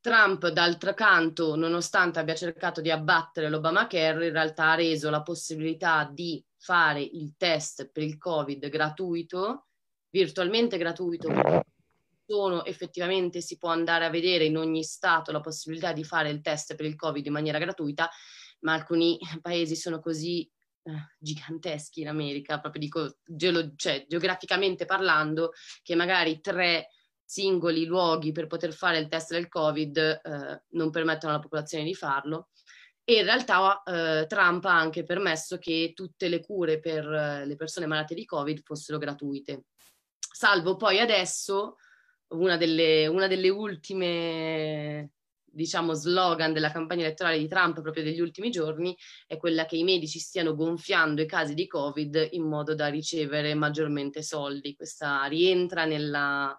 Trump, 0.00 0.48
d'altro 0.48 0.94
canto, 0.94 1.56
nonostante 1.56 2.18
abbia 2.18 2.34
cercato 2.34 2.80
di 2.80 2.90
abbattere 2.90 3.48
l'Obamacare, 3.48 4.26
in 4.26 4.32
realtà 4.32 4.70
ha 4.70 4.74
reso 4.76 5.10
la 5.10 5.22
possibilità 5.22 6.08
di 6.12 6.44
fare 6.56 7.00
il 7.00 7.34
test 7.36 7.90
per 7.90 8.02
il 8.02 8.16
Covid 8.16 8.68
gratuito, 8.68 9.66
virtualmente 10.10 10.78
gratuito, 10.78 11.28
sono 12.26 12.64
effettivamente 12.64 13.40
si 13.40 13.56
può 13.56 13.70
andare 13.70 14.04
a 14.04 14.10
vedere 14.10 14.44
in 14.44 14.56
ogni 14.56 14.82
stato 14.82 15.30
la 15.30 15.40
possibilità 15.40 15.92
di 15.92 16.04
fare 16.04 16.28
il 16.28 16.40
test 16.40 16.74
per 16.74 16.84
il 16.84 16.96
Covid 16.96 17.24
in 17.24 17.32
maniera 17.32 17.58
gratuita, 17.58 18.10
ma 18.60 18.72
alcuni 18.72 19.18
paesi 19.40 19.76
sono 19.76 20.00
così 20.00 20.42
eh, 20.82 20.92
giganteschi 21.18 22.00
in 22.00 22.08
America, 22.08 22.60
proprio 22.60 22.80
dico 22.80 23.18
geolo- 23.24 23.74
cioè, 23.76 24.04
geograficamente 24.08 24.84
parlando, 24.84 25.52
che 25.82 25.94
magari 25.94 26.40
tre 26.40 26.90
singoli 27.24 27.84
luoghi 27.86 28.32
per 28.32 28.46
poter 28.46 28.72
fare 28.72 28.98
il 28.98 29.08
test 29.08 29.32
del 29.32 29.48
Covid 29.48 29.96
eh, 29.96 30.62
non 30.70 30.90
permettono 30.90 31.32
alla 31.32 31.42
popolazione 31.42 31.84
di 31.84 31.94
farlo. 31.94 32.48
E 33.04 33.18
in 33.18 33.24
realtà 33.24 33.82
eh, 33.84 34.26
Trump 34.26 34.64
ha 34.64 34.76
anche 34.76 35.04
permesso 35.04 35.58
che 35.58 35.92
tutte 35.94 36.28
le 36.28 36.40
cure 36.40 36.80
per 36.80 37.04
eh, 37.06 37.46
le 37.46 37.54
persone 37.54 37.86
malate 37.86 38.14
di 38.14 38.24
Covid 38.24 38.62
fossero 38.64 38.98
gratuite. 38.98 39.66
Salvo 40.18 40.76
poi 40.76 40.98
adesso 40.98 41.76
una 42.28 42.56
delle, 42.56 43.06
una 43.06 43.26
delle 43.26 43.48
ultime 43.48 45.10
diciamo, 45.56 45.94
slogan 45.94 46.52
della 46.52 46.70
campagna 46.70 47.04
elettorale 47.04 47.38
di 47.38 47.48
Trump 47.48 47.80
proprio 47.80 48.04
degli 48.04 48.20
ultimi 48.20 48.50
giorni 48.50 48.94
è 49.26 49.38
quella 49.38 49.64
che 49.64 49.76
i 49.76 49.84
medici 49.84 50.18
stiano 50.18 50.54
gonfiando 50.54 51.22
i 51.22 51.26
casi 51.26 51.54
di 51.54 51.66
Covid 51.66 52.28
in 52.32 52.42
modo 52.42 52.74
da 52.74 52.88
ricevere 52.88 53.54
maggiormente 53.54 54.22
soldi. 54.22 54.74
Questa 54.74 55.24
rientra 55.24 55.86
nella, 55.86 56.54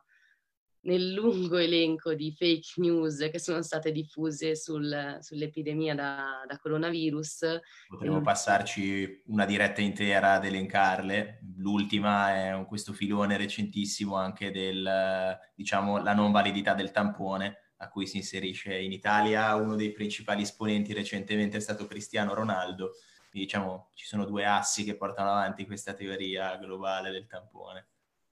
nel 0.87 1.11
lungo 1.11 1.57
elenco 1.57 2.13
di 2.13 2.31
fake 2.31 2.73
news 2.77 3.27
che 3.29 3.39
sono 3.39 3.61
state 3.61 3.91
diffuse 3.91 4.55
sul, 4.55 5.17
sull'epidemia 5.19 5.93
da, 5.93 6.43
da, 6.47 6.57
coronavirus. 6.57 7.59
Potremmo 7.87 8.21
passarci 8.21 9.23
una 9.27 9.45
diretta 9.45 9.81
intera 9.81 10.33
ad 10.33 10.45
elencarle. 10.45 11.41
L'ultima 11.57 12.33
è 12.33 12.65
questo 12.65 12.93
filone 12.93 13.35
recentissimo 13.35 14.15
anche 14.15 14.49
del, 14.49 15.37
diciamo, 15.55 16.01
la 16.01 16.13
non 16.13 16.31
validità 16.31 16.73
del 16.73 16.91
tampone 16.91 17.73
a 17.79 17.89
cui 17.89 18.07
si 18.07 18.17
inserisce 18.17 18.77
in 18.77 18.93
Italia. 18.93 19.55
Uno 19.55 19.75
dei 19.75 19.91
principali 19.91 20.43
esponenti 20.43 20.93
recentemente 20.93 21.57
è 21.57 21.61
stato 21.61 21.85
Cristiano 21.85 22.33
Ronaldo. 22.33 22.93
Diciamo, 23.29 23.89
ci 23.93 24.05
sono 24.05 24.23
due 24.23 24.45
assi 24.45 24.85
che 24.85 24.95
portano 24.95 25.31
avanti 25.31 25.65
questa 25.65 25.93
teoria 25.93 26.55
globale 26.55 27.11
del 27.11 27.27
tampone. 27.27 27.87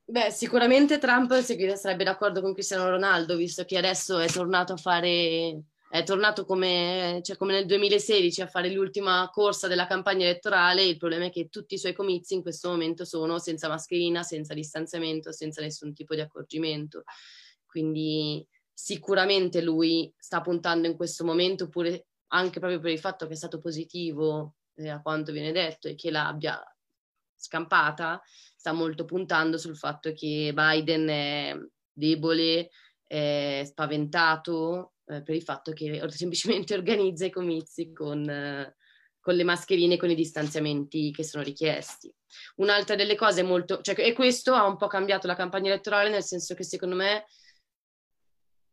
Beh, 0.08 0.30
sicuramente 0.30 0.99
Trump 0.99 1.34
sarebbe 1.41 2.03
d'accordo 2.03 2.39
con 2.39 2.53
Cristiano 2.53 2.88
Ronaldo, 2.88 3.36
visto 3.36 3.66
che 3.66 3.76
adesso 3.76 4.20
è 4.20 4.28
tornato 4.28 4.74
a 4.74 4.78
fare, 4.78 5.64
è 5.89 6.03
tornato 6.03 6.45
come, 6.45 7.22
cioè 7.24 7.36
come 7.36 7.53
nel 7.53 7.66
2016 7.66 8.43
a 8.43 8.47
fare 8.47 8.70
l'ultima 8.70 9.28
corsa 9.34 9.68
della 9.68 9.88
campagna 9.88 10.26
elettorale. 10.26 10.84
Il 10.84 10.97
problema 10.97 11.26
è 11.26 11.32
che 11.32 11.49
tutti 11.49 11.74
i 11.74 11.80
suoi 11.80 11.93
comizi 11.93 12.36
in 12.36 12.43
questo 12.43 12.70
momento 12.70 13.03
sono 13.03 13.39
senza 13.39 13.68
mascherina, 13.68 14.22
senza 14.22 14.53
distanziamento, 14.53 15.32
senza 15.32 15.62
nessun 15.62 15.91
tipo 15.95 16.14
di 16.14 16.22
accorgimento. 16.22 17.03
Quindi 17.66 18.47
sicuramente 18.72 19.60
lui 19.64 20.14
sta 20.16 20.39
puntando 20.41 20.88
in 20.88 20.95
questo 20.95 21.26
momento, 21.26 21.64
oppure 21.64 22.06
anche 22.28 22.60
proprio 22.60 22.80
per 22.80 22.91
il 22.91 22.99
fatto 22.99 23.26
che 23.26 23.34
è 23.34 23.38
stato 23.38 23.60
positivo 23.60 24.53
eh, 24.76 24.88
a 24.88 25.01
quanto 25.01 25.32
viene 25.32 25.51
detto 25.51 25.88
e 25.88 25.95
che 25.95 26.12
l'abbia 26.12 26.64
scampata, 27.36 28.22
sta 28.66 28.74
molto 28.74 29.05
puntando 29.05 29.59
sul 29.59 29.78
fatto 29.78 30.11
che 30.13 30.51
Biden 30.51 31.07
è 31.07 31.55
debole, 31.93 32.72
è 33.05 33.61
spaventato 33.63 34.93
eh, 35.05 35.22
per 35.22 35.36
il 35.36 35.43
fatto 35.43 35.72
che 35.72 36.01
semplicemente 36.07 36.74
organizza 36.74 37.26
i 37.26 37.30
comizi 37.30 37.93
con, 37.93 38.28
eh, 38.28 38.76
con 39.20 39.36
le 39.36 39.43
mascherine 39.43 39.93
e 39.93 39.97
con 39.97 40.09
i 40.09 40.16
distanziamenti 40.16 41.11
che 41.11 41.24
sono 41.24 41.43
richiesti. 41.43 42.11
Un'altra 42.55 42.95
delle 42.95 43.13
cose 43.13 43.43
molto... 43.43 43.82
Cioè, 43.82 43.99
e 43.99 44.13
questo 44.13 44.55
ha 44.55 44.66
un 44.66 44.78
po' 44.78 44.88
cambiato 44.88 45.28
la 45.28 45.36
campagna 45.36 45.70
elettorale, 45.70 46.09
nel 46.09 46.24
senso 46.24 46.55
che 46.55 46.63
secondo 46.63 46.95
me 46.95 47.26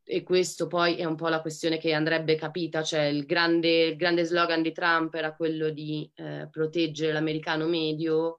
e 0.05 0.22
questo 0.22 0.66
poi 0.68 0.97
è 0.97 1.05
un 1.05 1.16
po' 1.16 1.28
la 1.28 1.43
questione 1.43 1.76
che 1.76 1.93
andrebbe 1.93 2.34
capita, 2.34 2.82
cioè 2.82 3.03
il 3.03 3.24
grande, 3.26 3.84
il 3.84 3.97
grande 3.97 4.24
slogan 4.24 4.62
di 4.62 4.72
Trump 4.72 5.14
era 5.14 5.34
quello 5.36 5.68
di 5.68 6.11
eh, 6.14 6.49
proteggere 6.51 7.12
l'americano 7.12 7.66
medio, 7.66 8.38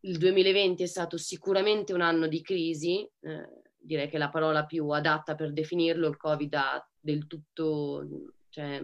il 0.00 0.18
2020 0.18 0.82
è 0.82 0.86
stato 0.86 1.16
sicuramente 1.16 1.92
un 1.92 2.00
anno 2.00 2.26
di 2.26 2.40
crisi, 2.42 3.06
eh, 3.20 3.48
direi 3.78 4.08
che 4.08 4.18
la 4.18 4.30
parola 4.30 4.64
più 4.64 4.88
adatta 4.88 5.34
per 5.34 5.52
definirlo, 5.52 6.08
il 6.08 6.16
Covid 6.16 6.54
ha 6.54 6.88
del 6.98 7.26
tutto, 7.26 8.32
cioè, 8.48 8.82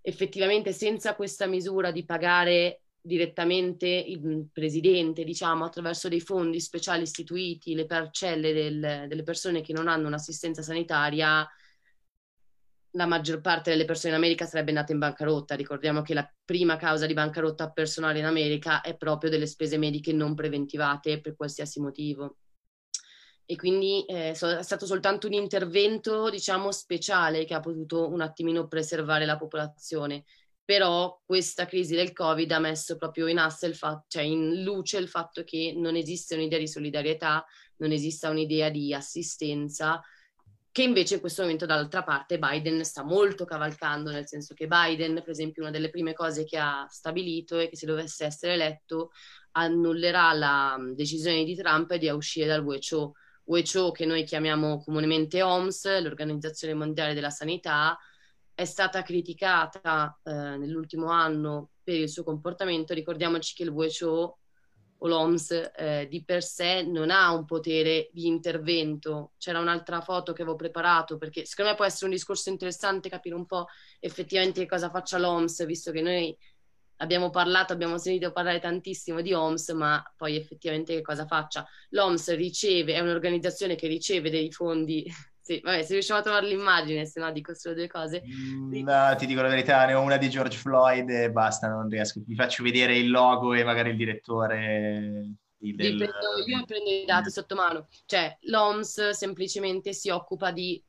effettivamente 0.00 0.72
senza 0.72 1.14
questa 1.14 1.46
misura 1.46 1.90
di 1.90 2.04
pagare 2.04 2.82
direttamente 3.00 3.86
il 3.86 4.48
presidente, 4.52 5.24
diciamo, 5.24 5.64
attraverso 5.64 6.08
dei 6.08 6.20
fondi 6.20 6.60
speciali 6.60 7.02
istituiti, 7.02 7.74
le 7.74 7.86
parcelle 7.86 8.52
del, 8.52 9.04
delle 9.08 9.22
persone 9.22 9.60
che 9.60 9.72
non 9.72 9.86
hanno 9.86 10.08
un'assistenza 10.08 10.62
sanitaria, 10.62 11.46
la 12.96 13.06
maggior 13.06 13.40
parte 13.42 13.70
delle 13.70 13.84
persone 13.84 14.14
in 14.14 14.18
America 14.18 14.46
sarebbe 14.46 14.70
andata 14.70 14.92
in 14.92 14.98
bancarotta. 14.98 15.54
Ricordiamo 15.54 16.00
che 16.00 16.14
la 16.14 16.28
prima 16.44 16.76
causa 16.76 17.06
di 17.06 17.12
bancarotta 17.12 17.70
personale 17.70 18.18
in 18.18 18.24
America 18.24 18.80
è 18.80 18.96
proprio 18.96 19.30
delle 19.30 19.46
spese 19.46 19.76
mediche 19.76 20.12
non 20.12 20.34
preventivate 20.34 21.20
per 21.20 21.36
qualsiasi 21.36 21.78
motivo. 21.78 22.38
E 23.44 23.54
quindi 23.54 24.04
eh, 24.06 24.30
è 24.30 24.34
stato 24.34 24.86
soltanto 24.86 25.26
un 25.26 25.34
intervento, 25.34 26.30
diciamo, 26.30 26.72
speciale 26.72 27.44
che 27.44 27.54
ha 27.54 27.60
potuto 27.60 28.08
un 28.08 28.22
attimino 28.22 28.66
preservare 28.66 29.26
la 29.26 29.36
popolazione. 29.36 30.24
Però 30.64 31.20
questa 31.24 31.66
crisi 31.66 31.94
del 31.94 32.12
Covid 32.12 32.50
ha 32.50 32.58
messo 32.58 32.96
proprio 32.96 33.28
in 33.28 33.38
fatto, 33.74 34.04
cioè 34.08 34.22
in 34.22 34.64
luce 34.64 34.96
il 34.96 35.06
fatto 35.06 35.44
che 35.44 35.74
non 35.76 35.94
esiste 35.94 36.34
un'idea 36.34 36.58
di 36.58 36.66
solidarietà, 36.66 37.44
non 37.76 37.92
esista 37.92 38.30
un'idea 38.30 38.68
di 38.68 38.92
assistenza, 38.92 40.02
che 40.76 40.82
invece 40.82 41.14
in 41.14 41.20
questo 41.20 41.40
momento 41.40 41.64
dall'altra 41.64 42.02
parte 42.02 42.38
Biden 42.38 42.84
sta 42.84 43.02
molto 43.02 43.46
cavalcando, 43.46 44.10
nel 44.10 44.28
senso 44.28 44.52
che 44.52 44.66
Biden, 44.66 45.14
per 45.14 45.30
esempio, 45.30 45.62
una 45.62 45.70
delle 45.70 45.88
prime 45.88 46.12
cose 46.12 46.44
che 46.44 46.58
ha 46.58 46.86
stabilito 46.90 47.56
è 47.56 47.70
che 47.70 47.76
se 47.76 47.86
dovesse 47.86 48.26
essere 48.26 48.52
eletto 48.52 49.10
annullerà 49.52 50.34
la 50.34 50.76
mm, 50.78 50.92
decisione 50.92 51.44
di 51.44 51.56
Trump 51.56 51.94
di 51.94 52.10
uscire 52.10 52.46
dal 52.46 52.62
WHO, 52.62 53.14
WHO 53.44 53.90
che 53.90 54.04
noi 54.04 54.24
chiamiamo 54.24 54.82
comunemente 54.84 55.40
OMS, 55.40 55.98
l'Organizzazione 56.02 56.74
Mondiale 56.74 57.14
della 57.14 57.30
Sanità, 57.30 57.96
è 58.52 58.66
stata 58.66 59.00
criticata 59.00 60.20
eh, 60.24 60.30
nell'ultimo 60.30 61.08
anno 61.08 61.70
per 61.82 61.94
il 61.94 62.10
suo 62.10 62.22
comportamento. 62.22 62.92
Ricordiamoci 62.92 63.54
che 63.54 63.62
il 63.62 63.70
WHO 63.70 64.40
o 64.98 65.08
l'OMS 65.08 65.72
eh, 65.76 66.06
di 66.08 66.24
per 66.24 66.42
sé 66.42 66.82
non 66.82 67.10
ha 67.10 67.32
un 67.32 67.44
potere 67.44 68.08
di 68.12 68.26
intervento. 68.26 69.32
C'era 69.38 69.60
un'altra 69.60 70.00
foto 70.00 70.32
che 70.32 70.42
avevo 70.42 70.56
preparato 70.56 71.16
perché 71.18 71.44
secondo 71.44 71.70
me 71.70 71.76
può 71.76 71.84
essere 71.84 72.06
un 72.06 72.12
discorso 72.12 72.48
interessante 72.48 73.08
capire 73.08 73.34
un 73.34 73.46
po' 73.46 73.66
effettivamente 74.00 74.60
che 74.60 74.66
cosa 74.66 74.90
faccia 74.90 75.18
l'OMS, 75.18 75.64
visto 75.66 75.90
che 75.90 76.00
noi 76.00 76.36
abbiamo 76.98 77.30
parlato, 77.30 77.72
abbiamo 77.72 77.98
sentito 77.98 78.32
parlare 78.32 78.58
tantissimo 78.58 79.20
di 79.20 79.32
OMS, 79.32 79.70
ma 79.70 80.02
poi 80.16 80.36
effettivamente 80.36 80.94
che 80.94 81.02
cosa 81.02 81.26
faccia. 81.26 81.66
L'OMS 81.90 82.34
riceve, 82.34 82.94
è 82.94 83.00
un'organizzazione 83.00 83.74
che 83.74 83.86
riceve 83.88 84.30
dei 84.30 84.50
fondi 84.50 85.04
sì, 85.46 85.60
vabbè, 85.62 85.84
se 85.84 85.92
riusciamo 85.92 86.18
a 86.18 86.22
trovare 86.24 86.48
l'immagine, 86.48 87.06
se 87.06 87.20
no 87.20 87.30
dico 87.30 87.54
solo 87.54 87.76
due 87.76 87.86
cose. 87.86 88.20
Mm, 88.26 88.82
no, 88.82 89.14
ti 89.16 89.26
dico 89.26 89.42
la 89.42 89.48
verità, 89.48 89.86
ne 89.86 89.94
ho 89.94 90.00
una 90.00 90.16
di 90.16 90.28
George 90.28 90.56
Floyd 90.56 91.08
e 91.08 91.30
basta, 91.30 91.68
non 91.68 91.88
riesco. 91.88 92.20
Vi 92.26 92.34
faccio 92.34 92.64
vedere 92.64 92.98
il 92.98 93.08
logo 93.08 93.54
e 93.54 93.62
magari 93.62 93.90
il 93.90 93.96
direttore. 93.96 95.36
Del... 95.56 95.76
Prendo, 95.76 96.04
io 96.44 96.64
prendo 96.64 96.90
i 96.90 97.04
dati 97.04 97.30
sotto 97.30 97.54
mano. 97.54 97.86
Cioè, 98.06 98.36
l'OMS 98.40 99.10
semplicemente 99.10 99.92
si 99.92 100.10
occupa 100.10 100.50
di 100.50 100.82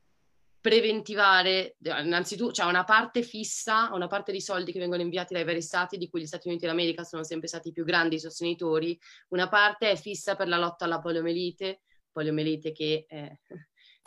preventivare, 0.60 1.76
innanzitutto 1.78 2.50
c'è 2.50 2.62
cioè 2.62 2.70
una 2.70 2.82
parte 2.82 3.22
fissa, 3.22 3.90
una 3.92 4.08
parte 4.08 4.32
di 4.32 4.40
soldi 4.40 4.72
che 4.72 4.80
vengono 4.80 5.02
inviati 5.02 5.34
dai 5.34 5.44
vari 5.44 5.62
stati, 5.62 5.98
di 5.98 6.08
cui 6.08 6.22
gli 6.22 6.26
Stati 6.26 6.48
Uniti 6.48 6.66
d'America 6.66 7.04
sono 7.04 7.22
sempre 7.22 7.46
stati 7.46 7.68
i 7.68 7.72
più 7.72 7.84
grandi 7.84 8.18
sostenitori, 8.18 8.98
una 9.28 9.48
parte 9.48 9.92
è 9.92 9.96
fissa 9.96 10.34
per 10.34 10.48
la 10.48 10.58
lotta 10.58 10.84
alla 10.84 10.98
poliomelite, 10.98 11.82
poliomelite 12.10 12.72
che 12.72 13.04
è 13.06 13.30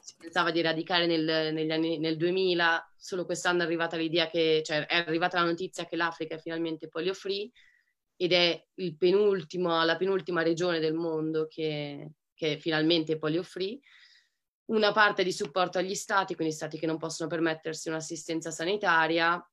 si 0.02 0.16
pensava 0.18 0.52
di 0.52 0.62
radicare 0.62 1.06
nel, 1.06 1.54
negli 1.54 1.72
anni, 1.72 1.99
nel 1.99 2.18
2000, 2.18 2.93
solo 2.97 3.26
quest'anno 3.26 3.62
è 3.62 3.66
arrivata 3.66 3.95
l'idea 3.97 4.28
che, 4.28 4.62
cioè 4.66 4.86
è 4.88 4.95
arrivata 4.95 5.39
la 5.39 5.45
notizia 5.45 5.86
che 5.86 5.95
l'Africa 5.95 6.36
è 6.36 6.39
finalmente 6.39 6.88
polio 6.88 7.14
free 7.14 7.49
ed 8.16 8.34
è 8.34 8.66
la 8.76 9.97
penultima 9.97 10.41
regione 10.41 10.80
del 10.80 10.93
mondo 10.93 11.47
che, 11.47 12.14
che 12.34 12.54
è 12.54 12.58
finalmente 12.58 13.18
polio 13.18 13.43
free. 13.43 13.80
una 14.66 14.91
parte 14.91 15.24
di 15.24 15.32
supporto 15.32 15.78
agli 15.78 15.95
stati, 15.95 16.36
quindi 16.36 16.54
stati 16.54 16.80
che 16.80 16.86
non 16.88 16.97
possono 16.97 17.30
permettersi 17.30 17.89
un'assistenza 17.89 18.52
sanitaria, 18.52 19.43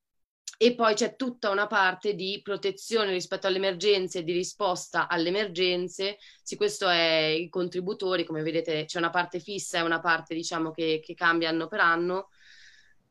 e 0.56 0.74
poi 0.74 0.94
c'è 0.94 1.16
tutta 1.16 1.50
una 1.50 1.66
parte 1.66 2.14
di 2.14 2.40
protezione 2.42 3.12
rispetto 3.12 3.46
alle 3.46 3.58
emergenze 3.58 4.20
e 4.20 4.24
di 4.24 4.32
risposta 4.32 5.08
alle 5.08 5.28
emergenze. 5.28 6.18
Sì, 6.42 6.56
questo 6.56 6.88
è 6.88 7.26
i 7.26 7.48
contributori, 7.48 8.24
come 8.24 8.42
vedete 8.42 8.84
c'è 8.84 8.98
una 8.98 9.10
parte 9.10 9.40
fissa 9.40 9.78
e 9.78 9.82
una 9.82 10.00
parte 10.00 10.34
diciamo 10.34 10.70
che, 10.70 11.00
che 11.04 11.14
cambia 11.14 11.48
anno 11.48 11.68
per 11.68 11.80
anno 11.80 12.28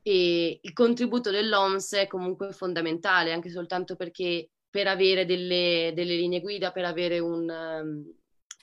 e 0.07 0.59
il 0.61 0.71
contributo 0.71 1.31
dell'OMS 1.31 1.95
è 1.95 2.07
comunque 2.07 2.53
fondamentale, 2.53 3.33
anche 3.33 3.49
soltanto 3.49 3.97
perché 3.97 4.51
per 4.69 4.87
avere 4.87 5.25
delle, 5.25 5.91
delle 5.93 6.15
linee 6.15 6.39
guida, 6.39 6.71
per 6.71 6.85
avere, 6.85 7.19
un, 7.19 7.49
um, 7.49 8.13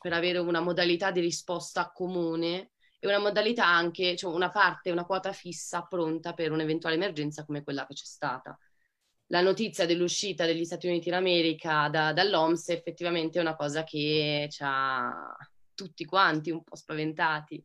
per 0.00 0.14
avere 0.14 0.38
una 0.38 0.60
modalità 0.60 1.10
di 1.10 1.20
risposta 1.20 1.90
comune 1.92 2.70
e 3.04 3.06
una 3.08 3.18
modalità 3.18 3.66
anche, 3.66 4.16
cioè 4.16 4.32
una 4.32 4.50
parte, 4.50 4.90
una 4.90 5.04
quota 5.04 5.32
fissa 5.32 5.82
pronta 5.82 6.32
per 6.32 6.52
un'eventuale 6.52 6.96
emergenza 6.96 7.44
come 7.44 7.62
quella 7.62 7.86
che 7.86 7.94
c'è 7.94 8.04
stata 8.04 8.58
la 9.28 9.40
notizia 9.40 9.86
dell'uscita 9.86 10.44
degli 10.44 10.64
Stati 10.64 10.86
Uniti 10.86 11.10
d'America 11.10 11.88
da, 11.88 12.12
dall'OMS 12.12 12.68
effettivamente 12.68 13.38
è 13.38 13.42
una 13.42 13.56
cosa 13.56 13.84
che 13.84 14.48
ci 14.50 14.62
ha 14.64 15.34
tutti 15.74 16.04
quanti 16.04 16.50
un 16.50 16.62
po' 16.62 16.76
spaventati. 16.76 17.64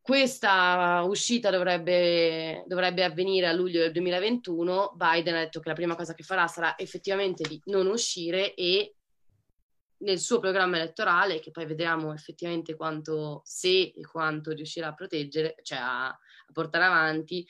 Questa 0.00 1.02
uscita 1.06 1.50
dovrebbe, 1.50 2.64
dovrebbe, 2.66 3.04
avvenire 3.04 3.46
a 3.46 3.52
luglio 3.52 3.80
del 3.80 3.92
2021. 3.92 4.94
Biden 4.96 5.34
ha 5.34 5.40
detto 5.40 5.60
che 5.60 5.68
la 5.68 5.74
prima 5.74 5.96
cosa 5.96 6.14
che 6.14 6.22
farà 6.22 6.46
sarà 6.46 6.78
effettivamente 6.78 7.46
di 7.46 7.60
non 7.66 7.86
uscire 7.86 8.54
e 8.54 8.94
nel 9.98 10.18
suo 10.18 10.38
programma 10.38 10.76
elettorale, 10.76 11.40
che 11.40 11.50
poi 11.50 11.66
vedremo 11.66 12.12
effettivamente 12.12 12.74
quanto, 12.76 13.42
se 13.44 13.92
e 13.94 14.06
quanto 14.10 14.52
riuscirà 14.52 14.88
a 14.88 14.94
proteggere, 14.94 15.56
cioè 15.62 15.78
a, 15.78 16.06
a 16.08 16.18
portare 16.52 16.84
avanti, 16.84 17.46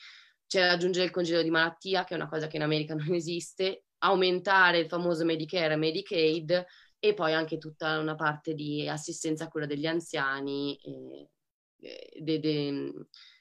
c'è 0.47 0.61
da 0.61 0.71
aggiungere 0.71 1.05
il 1.05 1.11
congedo 1.11 1.41
di 1.41 1.51
malattia, 1.51 2.03
che 2.03 2.13
è 2.13 2.17
una 2.17 2.27
cosa 2.27 2.47
che 2.47 2.57
in 2.57 2.63
America 2.63 2.93
non 2.95 3.13
esiste, 3.13 3.83
aumentare 3.99 4.79
il 4.79 4.87
famoso 4.87 5.25
Medicare 5.25 5.73
e 5.73 5.77
Medicaid 5.77 6.65
e 6.99 7.13
poi 7.13 7.33
anche 7.33 7.57
tutta 7.57 7.99
una 7.99 8.15
parte 8.15 8.53
di 8.53 8.87
assistenza 8.87 9.45
a 9.45 9.47
cura 9.47 9.65
degli 9.65 9.85
anziani 9.85 10.77
e, 10.77 11.29
de, 12.19 12.39
de, 12.39 12.93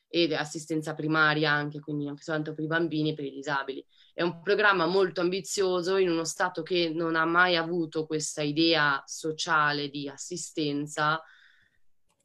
e 0.09 0.35
assistenza 0.35 0.95
primaria 0.95 1.51
anche, 1.51 1.81
quindi 1.81 2.09
anche 2.09 2.23
soltanto 2.23 2.55
per 2.55 2.65
i 2.65 2.69
bambini 2.69 3.11
e 3.11 3.15
per 3.15 3.25
i 3.25 3.31
disabili. 3.31 3.85
È 4.15 4.23
un 4.23 4.41
programma 4.43 4.87
molto 4.87 5.21
ambizioso 5.21 5.97
in 5.97 6.11
uno 6.11 6.25
Stato 6.25 6.63
che 6.63 6.91
non 6.95 7.15
ha 7.15 7.25
mai 7.25 7.57
avuto 7.57 8.07
questa 8.07 8.43
idea 8.43 9.03
sociale 9.07 9.89
di 9.89 10.09
assistenza 10.09 11.23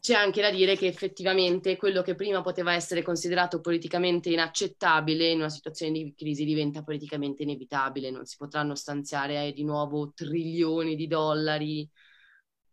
c'è 0.04 0.16
anche 0.16 0.42
da 0.42 0.52
dire 0.52 0.76
che 0.76 0.86
effettivamente 0.86 1.78
quello 1.78 2.02
che 2.02 2.14
prima 2.14 2.42
poteva 2.42 2.74
essere 2.74 3.02
considerato 3.02 3.62
politicamente 3.62 4.30
inaccettabile 4.30 5.30
in 5.30 5.38
una 5.38 5.48
situazione 5.48 5.94
di 5.94 6.14
crisi 6.14 6.44
diventa 6.44 6.84
politicamente 6.84 7.44
inevitabile, 7.44 8.12
non 8.12 8.26
si 8.26 8.36
potranno 8.36 8.76
stanziare 8.76 9.48
eh, 9.48 9.54
di 9.54 9.64
nuovo 9.64 10.12
trilioni 10.14 10.98
di 10.98 11.08
dollari 11.08 11.90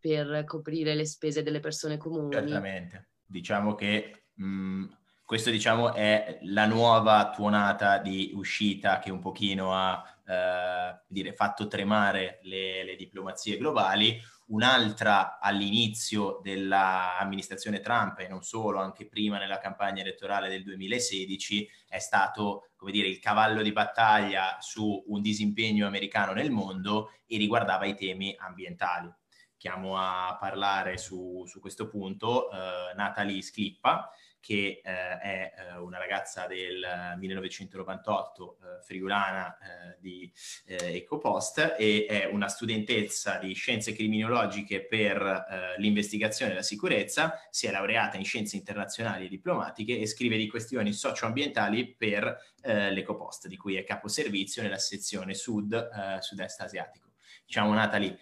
per 0.01 0.43
coprire 0.43 0.97
le 0.97 1.07
spese 1.07 1.45
delle 1.45 1.61
persone 1.61 1.99
comuni. 1.99 2.33
Certamente, 2.33 3.11
diciamo 3.25 3.77
che 3.77 4.25
mh, 4.35 4.85
questo 5.31 5.51
diciamo 5.51 5.95
è 5.95 6.41
la 6.43 6.66
nuova 6.66 7.31
tuonata 7.31 7.99
di 7.99 8.33
uscita 8.35 8.99
che 8.99 9.12
un 9.12 9.20
pochino 9.20 9.72
ha 9.72 10.03
eh, 10.26 11.03
dire, 11.07 11.35
fatto 11.35 11.68
tremare 11.68 12.41
le, 12.43 12.83
le 12.83 12.97
diplomazie 12.97 13.57
globali, 13.57 14.20
un'altra 14.47 15.39
all'inizio 15.39 16.41
dell'amministrazione 16.43 17.78
Trump 17.78 18.18
e 18.18 18.26
non 18.26 18.43
solo, 18.43 18.81
anche 18.81 19.07
prima 19.07 19.39
nella 19.39 19.59
campagna 19.59 20.03
elettorale 20.03 20.49
del 20.49 20.64
2016, 20.64 21.68
è 21.87 22.01
stato 22.01 22.70
come 22.74 22.91
dire, 22.91 23.07
il 23.07 23.20
cavallo 23.20 23.62
di 23.62 23.70
battaglia 23.70 24.57
su 24.59 25.05
un 25.07 25.22
disimpegno 25.22 25.87
americano 25.87 26.33
nel 26.33 26.51
mondo 26.51 27.12
e 27.28 27.37
riguardava 27.37 27.87
i 27.87 27.95
temi 27.95 28.35
ambientali. 28.37 29.09
Chiamo 29.57 29.97
a 29.97 30.37
parlare 30.41 30.99
su, 30.99 31.45
su 31.47 31.61
questo 31.61 31.87
punto 31.87 32.51
eh, 32.51 32.95
Natalie 32.97 33.43
Sclippa, 33.43 34.11
che 34.41 34.80
eh, 34.82 35.18
è 35.18 35.53
eh, 35.55 35.78
una 35.78 35.99
ragazza 35.99 36.47
del 36.47 36.84
1998 37.18 38.57
eh, 38.57 38.82
friulana 38.82 39.57
eh, 39.59 39.97
di 40.01 40.32
eh, 40.66 40.97
Ecopost 40.97 41.76
e 41.78 42.07
è 42.09 42.24
una 42.24 42.49
studentessa 42.49 43.38
di 43.38 43.53
scienze 43.53 43.93
criminologiche 43.93 44.84
per 44.84 45.22
eh, 45.22 45.80
l'investigazione 45.80 46.53
e 46.53 46.55
la 46.57 46.62
sicurezza, 46.62 47.38
si 47.51 47.66
è 47.66 47.70
laureata 47.70 48.16
in 48.16 48.24
scienze 48.24 48.57
internazionali 48.57 49.26
e 49.26 49.28
diplomatiche 49.28 49.99
e 49.99 50.07
scrive 50.07 50.36
di 50.36 50.49
questioni 50.49 50.93
socioambientali 50.93 51.95
per 51.95 52.49
l'Ecopost, 52.62 53.49
di 53.49 53.57
cui 53.57 53.76
è 53.76 53.84
caposervizio 53.84 54.61
nella 54.62 54.76
sezione 54.76 55.32
sud, 55.32 56.18
sud-est 56.20 56.61
asiatico. 56.61 57.12
Diciamo 57.47 57.72
Natalie, 57.72 58.18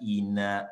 in 0.00 0.68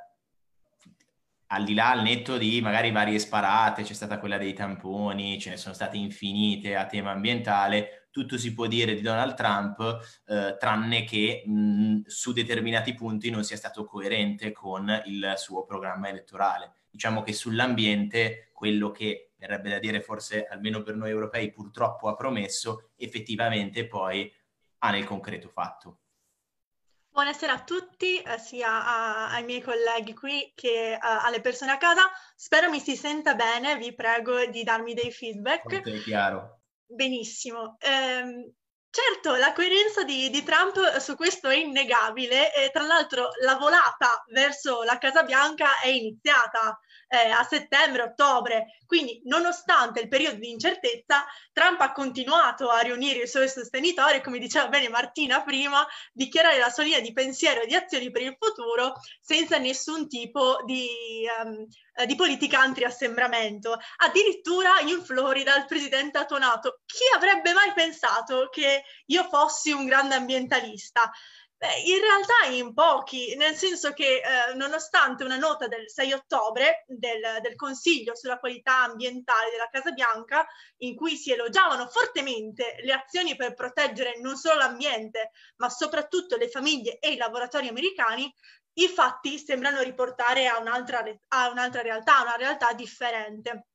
al 1.49 1.65
di 1.65 1.75
là, 1.75 1.91
al 1.91 2.03
netto 2.03 2.37
di 2.37 2.61
magari 2.61 2.91
varie 2.91 3.19
sparate, 3.19 3.83
c'è 3.83 3.93
stata 3.93 4.19
quella 4.19 4.39
dei 4.39 4.53
tamponi, 4.53 5.39
ce 5.39 5.51
ne 5.51 5.57
sono 5.57 5.75
state 5.75 5.97
infinite 5.97 6.75
a 6.75 6.87
tema 6.87 7.13
ambientale, 7.13 8.09
tutto 8.11 8.39
si 8.39 8.55
può 8.55 8.67
dire 8.67 8.95
di 8.95 9.03
Donald 9.03 9.35
Trump, 9.35 9.99
eh, 10.27 10.57
tranne 10.59 11.05
che 11.05 11.43
mh, 11.45 12.03
su 12.07 12.33
determinati 12.33 12.95
punti 12.95 13.31
non 13.31 13.45
sia 13.45 13.57
stato 13.57 13.85
coerente 13.85 14.53
con 14.53 15.03
il 15.05 15.35
suo 15.37 15.65
programma 15.65 16.09
elettorale. 16.09 16.73
Diciamo 16.91 17.23
che 17.23 17.33
sull'ambiente, 17.33 18.49
quello 18.53 18.91
che 18.91 19.33
verrebbe 19.37 19.69
da 19.69 19.79
dire 19.79 20.01
forse 20.01 20.47
almeno 20.47 20.83
per 20.83 20.97
noi 20.97 21.11
europei 21.11 21.53
purtroppo 21.53 22.09
ha 22.09 22.17
promesso, 22.17 22.91
effettivamente 22.97 23.87
poi 23.87 24.33
ha 24.79 24.91
nel 24.91 25.05
concreto 25.05 25.49
fatto. 25.49 25.99
Buonasera 27.17 27.55
a 27.55 27.65
tutti, 27.65 28.21
eh, 28.21 28.39
sia 28.39 28.85
a, 28.85 29.31
ai 29.31 29.43
miei 29.43 29.63
colleghi 29.63 30.13
qui 30.13 30.53
che 30.55 30.99
uh, 31.01 31.25
alle 31.25 31.41
persone 31.41 31.71
a 31.71 31.79
casa. 31.79 32.11
Spero 32.35 32.69
mi 32.69 32.79
si 32.79 32.95
senta 32.95 33.35
bene, 33.35 33.79
vi 33.79 33.95
prego 33.95 34.45
di 34.45 34.63
darmi 34.63 34.93
dei 34.93 35.11
feedback. 35.11 35.81
È 35.81 35.99
chiaro. 36.03 36.61
Benissimo. 36.85 37.79
Eh, 37.79 38.53
certo, 38.91 39.35
la 39.37 39.55
coerenza 39.55 40.05
di, 40.05 40.29
di, 40.29 40.43
Trump 40.43 40.99
su 40.99 41.17
questo 41.17 41.49
è 41.49 41.57
innegabile 41.57 42.55
e 42.55 42.69
tra 42.71 42.83
l'altro 42.83 43.31
la 43.41 43.55
volata 43.55 44.23
verso 44.31 44.83
la 44.83 44.99
Casa 44.99 45.23
Bianca 45.23 45.81
è 45.81 45.89
iniziata 45.89 46.79
eh, 47.09 47.31
a 47.31 47.43
settembre, 47.45 48.03
ottobre. 48.03 48.79
Quindi, 48.87 49.21
nonostante 49.25 50.01
il 50.01 50.09
periodo 50.09 50.37
di 50.37 50.51
incertezza, 50.51 51.25
Trump 51.53 51.81
ha 51.81 51.93
continuato 51.93 52.69
a 52.69 52.81
riunire 52.81 53.23
i 53.23 53.29
suoi 53.29 53.49
sostenitori, 53.49 54.23
come 54.23 54.39
diceva 54.39 54.69
bene 54.69 54.89
Martina 54.89 55.43
prima, 55.43 55.87
dichiarare 56.13 56.59
la 56.59 56.71
sua 56.71 56.85
linea 56.85 57.01
di 57.01 57.13
pensiero 57.13 57.63
e 57.63 57.67
di 57.67 57.75
azioni 57.75 58.11
per 58.11 58.23
il 58.23 58.37
futuro 58.39 58.95
senza 59.21 59.59
nessun 59.59 60.09
tipo 60.09 60.63
di, 60.65 60.89
um, 61.43 61.67
di 62.07 62.15
politica 62.15 62.61
anti-assembramento. 62.61 63.79
Addirittura 63.99 64.81
in 64.81 65.03
Florida 65.03 65.57
il 65.57 65.67
presidente 65.67 66.19
ha 66.19 66.25
tonato: 66.25 66.81
chi 66.87 67.05
avrebbe 67.15 67.53
mai 67.53 67.73
pensato 67.73 68.49
che 68.51 68.85
io 69.07 69.25
fossi 69.25 69.73
un 69.73 69.87
grande 69.87 70.15
ambientalista? 70.15 71.11
Beh, 71.67 71.81
in 71.81 72.01
realtà 72.01 72.55
in 72.55 72.73
pochi, 72.75 73.35
nel 73.35 73.57
senso 73.57 73.93
che 73.93 74.21
eh, 74.21 74.55
nonostante 74.55 75.25
una 75.25 75.37
nota 75.37 75.67
del 75.67 75.91
6 75.91 76.13
ottobre 76.13 76.85
del, 76.87 77.21
del, 77.43 77.57
Consiglio 77.57 78.15
sulla 78.15 78.39
qualità 78.39 78.83
ambientale 78.85 79.51
della 79.51 79.69
Casa 79.69 79.91
Bianca, 79.91 80.47
in 80.83 80.95
cui 80.95 81.17
si 81.17 81.33
elogiavano 81.33 81.89
fortemente 81.89 82.77
le 82.85 82.93
azioni 82.93 83.35
per 83.35 83.55
proteggere 83.55 84.21
non 84.21 84.37
solo 84.37 84.59
l'ambiente, 84.61 85.33
ma 85.57 85.69
soprattutto 85.69 86.37
le 86.37 86.49
famiglie 86.49 86.99
e 87.01 87.11
i 87.13 87.17
lavoratori 87.17 87.67
americani, 87.67 88.33
i 88.75 88.87
fatti 88.87 89.37
sembrano 89.37 89.81
riportare 89.81 90.47
a 90.47 90.59
un'altra, 90.59 91.03
a 91.29 91.49
un'altra 91.51 91.83
realtà, 91.83 92.21
una 92.23 92.37
realtà 92.37 92.75
differente. 92.75 93.67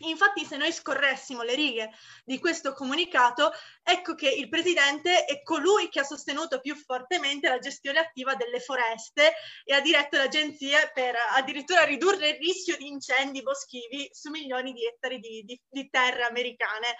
Infatti, 0.00 0.44
se 0.44 0.56
noi 0.56 0.72
scorressimo 0.72 1.42
le 1.42 1.54
righe 1.54 1.90
di 2.24 2.38
questo 2.38 2.72
comunicato, 2.72 3.50
ecco 3.82 4.14
che 4.14 4.28
il 4.28 4.48
presidente 4.48 5.24
è 5.24 5.42
colui 5.42 5.88
che 5.88 6.00
ha 6.00 6.04
sostenuto 6.04 6.60
più 6.60 6.76
fortemente 6.76 7.48
la 7.48 7.58
gestione 7.58 7.98
attiva 7.98 8.34
delle 8.36 8.60
foreste 8.60 9.32
e 9.64 9.74
ha 9.74 9.80
diretto 9.80 10.16
le 10.16 10.24
agenzie 10.24 10.92
per 10.94 11.16
addirittura 11.32 11.82
ridurre 11.82 12.28
il 12.28 12.36
rischio 12.36 12.76
di 12.76 12.86
incendi 12.86 13.42
boschivi 13.42 14.08
su 14.12 14.30
milioni 14.30 14.72
di 14.72 14.86
ettari 14.86 15.18
di, 15.18 15.42
di, 15.44 15.60
di 15.68 15.90
terre 15.90 16.22
americane. 16.22 16.96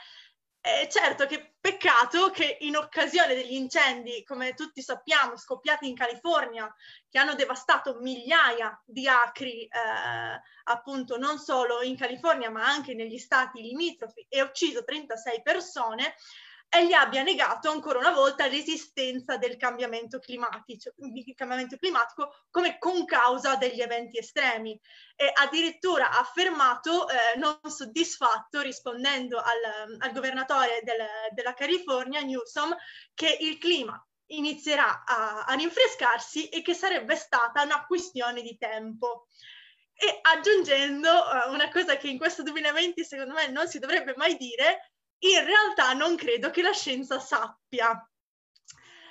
Eh, 0.61 0.89
certo 0.91 1.27
che 1.27 1.55
peccato 1.61 2.31
che 2.31 2.59
in 2.61 2.77
occasione 2.77 3.35
degli 3.35 3.55
incendi, 3.55 4.25
come 4.25 4.55
tutti 4.55 4.83
sappiamo, 4.83 5.37
scoppiati 5.37 5.89
in 5.89 5.95
California, 5.95 6.73
che 7.09 7.19
hanno 7.19 7.35
devastato 7.35 7.99
migliaia 8.01 8.81
di 8.85 9.07
acri, 9.07 9.65
eh, 9.65 9.71
appunto 10.65 11.17
non 11.17 11.39
solo 11.39 11.83
in 11.83 11.97
California, 11.97 12.51
ma 12.51 12.67
anche 12.67 12.95
negli 12.95 13.19
stati 13.19 13.63
limitrofi 13.63 14.27
e 14.29 14.43
ucciso 14.43 14.85
36 14.85 15.43
persone, 15.43 16.17
e 16.71 16.87
gli 16.87 16.93
abbia 16.93 17.23
negato 17.23 17.71
ancora 17.71 17.99
una 17.99 18.13
volta 18.13 18.47
l'esistenza 18.47 19.39
del 19.39 19.57
cambiamento 19.57 20.19
climatico, 20.19 20.93
cambiamento 21.35 21.79
climatico 21.79 22.45
come 22.51 22.79
concausa 22.79 23.57
degli 23.57 23.81
eventi 23.81 24.19
estremi 24.19 24.79
e 25.17 25.31
addirittura 25.33 26.11
ha 26.11 26.19
affermato 26.19 27.09
eh, 27.09 27.39
non 27.39 27.59
soddisfatto 27.65 28.61
rispondendo 28.61 29.39
al, 29.39 29.97
al 29.99 30.13
governatore 30.13 30.83
del, 30.85 31.07
della 31.33 31.55
California 31.55 32.21
Newsom 32.21 32.77
che 33.15 33.35
il 33.41 33.57
clima 33.57 34.01
inizierà 34.29 35.05
a, 35.05 35.45
a 35.45 35.55
rinfrescarsi 35.55 36.49
e 36.49 36.61
che 36.61 36.75
sarebbe 36.75 37.17
stata 37.17 37.63
una 37.63 37.87
questione 37.87 38.43
di 38.43 38.57
tempo. 38.59 39.27
E 39.95 40.19
aggiungendo 40.21 41.11
uh, 41.11 41.53
una 41.53 41.71
cosa 41.71 41.97
che 41.97 42.09
in 42.09 42.19
questo 42.19 42.43
2020 42.43 43.05
secondo 43.05 43.35
me 43.35 43.49
non 43.49 43.67
si 43.67 43.79
dovrebbe 43.79 44.15
mai 44.17 44.37
dire, 44.37 44.93
in 45.21 45.45
realtà 45.45 45.93
non 45.93 46.17
credo 46.17 46.51
che 46.51 46.63
la 46.63 46.73
scienza 46.73 47.19
sappia. 47.19 48.03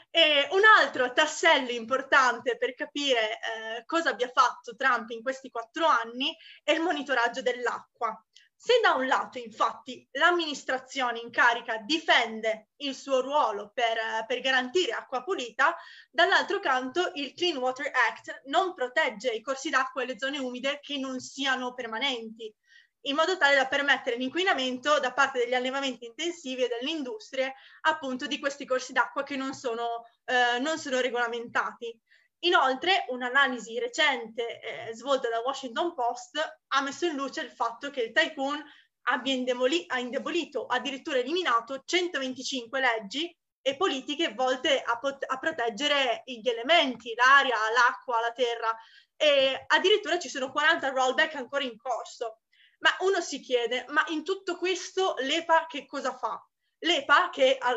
E 0.10 0.48
un 0.52 0.62
altro 0.80 1.12
tassello 1.12 1.72
importante 1.72 2.58
per 2.58 2.74
capire 2.74 3.34
eh, 3.34 3.86
cosa 3.86 4.12
abbia 4.12 4.30
fatto 4.34 4.76
Trump 4.76 5.10
in 5.10 5.22
questi 5.22 5.50
quattro 5.50 5.86
anni 5.86 6.36
è 6.64 6.72
il 6.72 6.82
monitoraggio 6.82 7.42
dell'acqua. 7.42 8.20
Se 8.60 8.80
da 8.82 8.94
un 8.94 9.06
lato, 9.06 9.38
infatti, 9.38 10.08
l'amministrazione 10.14 11.20
in 11.20 11.30
carica 11.30 11.78
difende 11.78 12.70
il 12.78 12.96
suo 12.96 13.22
ruolo 13.22 13.70
per, 13.72 14.26
per, 14.26 14.40
garantire 14.40 14.94
acqua 14.94 15.22
pulita, 15.22 15.76
dall'altro 16.10 16.60
canto 16.60 17.12
il 17.14 17.36
Clean 17.36 17.58
Water 17.58 17.92
Act 17.94 18.42
non 18.46 18.74
protegge 18.74 19.30
i 19.30 19.42
corsi 19.42 19.70
d'acqua 19.70 20.02
e 20.02 20.08
le 20.08 20.18
zone 20.18 20.40
umide 20.40 20.80
che 20.82 20.98
non 20.98 21.20
siano 21.20 21.76
permanenti, 21.76 22.52
in 23.08 23.16
modo 23.16 23.38
tale 23.38 23.56
da 23.56 23.68
permettere 23.68 24.16
l'inquinamento 24.16 25.00
da 25.00 25.14
parte 25.14 25.40
degli 25.40 25.54
allevamenti 25.54 26.06
intensivi 26.06 26.64
e 26.64 26.68
delle 26.68 26.92
industrie, 26.92 27.54
appunto, 27.82 28.28
di 28.28 28.40
questi 28.40 28.66
corsi 28.66 28.94
d'acqua 28.94 29.24
che 29.24 29.36
non 29.36 29.54
sono, 29.54 30.06
eh, 30.26 30.60
non 30.60 30.78
sono 30.78 31.00
regolamentati. 31.00 31.98
Inoltre, 32.42 33.06
un'analisi 33.10 33.80
recente 33.80 34.60
eh, 34.60 34.94
svolta 34.96 35.30
da 35.30 35.40
Washington 35.40 35.96
Post 35.96 36.38
ha 36.68 36.82
messo 36.82 37.06
in 37.06 37.16
luce 37.16 37.42
il 37.42 37.50
fatto 37.50 37.90
che 37.90 38.02
il 38.02 38.12
tycoon 38.12 38.64
abbia 39.10 39.34
indeboli- 39.34 39.86
ha 39.88 40.00
indebolito, 40.00 40.66
addirittura 40.66 41.18
eliminato 41.18 41.82
125 41.84 42.80
leggi 42.80 43.36
e 43.62 43.76
politiche 43.76 44.34
volte 44.34 44.82
a, 44.82 45.00
pot- 45.00 45.26
a 45.28 45.38
proteggere 45.40 46.22
gli 46.26 46.48
elementi, 46.48 47.14
l'aria, 47.16 47.56
l'acqua, 47.74 48.20
la 48.20 48.32
terra. 48.32 48.76
E 49.16 49.64
addirittura 49.68 50.20
ci 50.20 50.30
sono 50.30 50.52
40 50.52 50.90
rollback 50.90 51.36
ancora 51.36 51.64
in 51.64 51.76
corso. 51.78 52.42
Ma 52.80 52.96
uno 53.00 53.22
si 53.22 53.40
chiede, 53.40 53.86
ma 53.90 54.04
in 54.10 54.24
tutto 54.24 54.58
questo 54.58 55.16
l'EPA 55.20 55.66
che 55.68 55.86
cosa 55.86 56.16
fa? 56.16 56.42
L'EPA, 56.80 57.30
che 57.32 57.58
è 57.58 57.74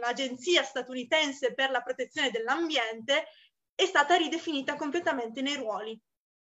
l'agenzia 0.00 0.62
statunitense 0.62 1.54
per 1.54 1.70
la 1.70 1.80
protezione 1.80 2.30
dell'ambiente, 2.30 3.26
è 3.74 3.86
stata 3.86 4.16
ridefinita 4.16 4.76
completamente 4.76 5.40
nei 5.40 5.56
ruoli. 5.56 5.98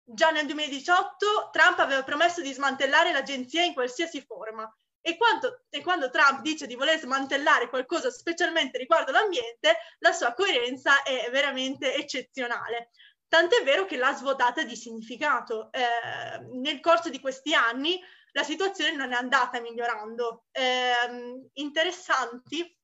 Già 0.03 0.29
nel 0.29 0.45
2018 0.45 1.49
Trump 1.51 1.79
aveva 1.79 2.03
promesso 2.03 2.41
di 2.41 2.53
smantellare 2.53 3.11
l'agenzia 3.11 3.63
in 3.63 3.73
qualsiasi 3.73 4.21
forma 4.21 4.71
e 5.01 5.17
quando, 5.17 5.63
e 5.69 5.81
quando, 5.81 6.09
Trump 6.09 6.41
dice 6.41 6.67
di 6.67 6.75
voler 6.75 6.99
smantellare 6.99 7.69
qualcosa 7.69 8.11
specialmente 8.11 8.77
riguardo 8.77 9.11
l'ambiente, 9.11 9.77
la 9.99 10.11
sua 10.11 10.33
coerenza 10.33 11.01
è 11.03 11.29
veramente 11.31 11.95
eccezionale. 11.95 12.89
Tant'è 13.27 13.63
vero 13.63 13.85
che 13.85 13.97
l'ha 13.97 14.13
svuotata 14.13 14.63
di 14.63 14.75
significato. 14.75 15.69
Eh, 15.71 16.39
nel 16.53 16.79
corso 16.79 17.09
di 17.09 17.19
questi 17.19 17.53
anni 17.53 17.99
la 18.31 18.43
situazione 18.43 18.95
non 18.95 19.11
è 19.11 19.15
andata 19.15 19.59
migliorando. 19.59 20.45
Eh, 20.51 21.49
interessanti 21.53 22.75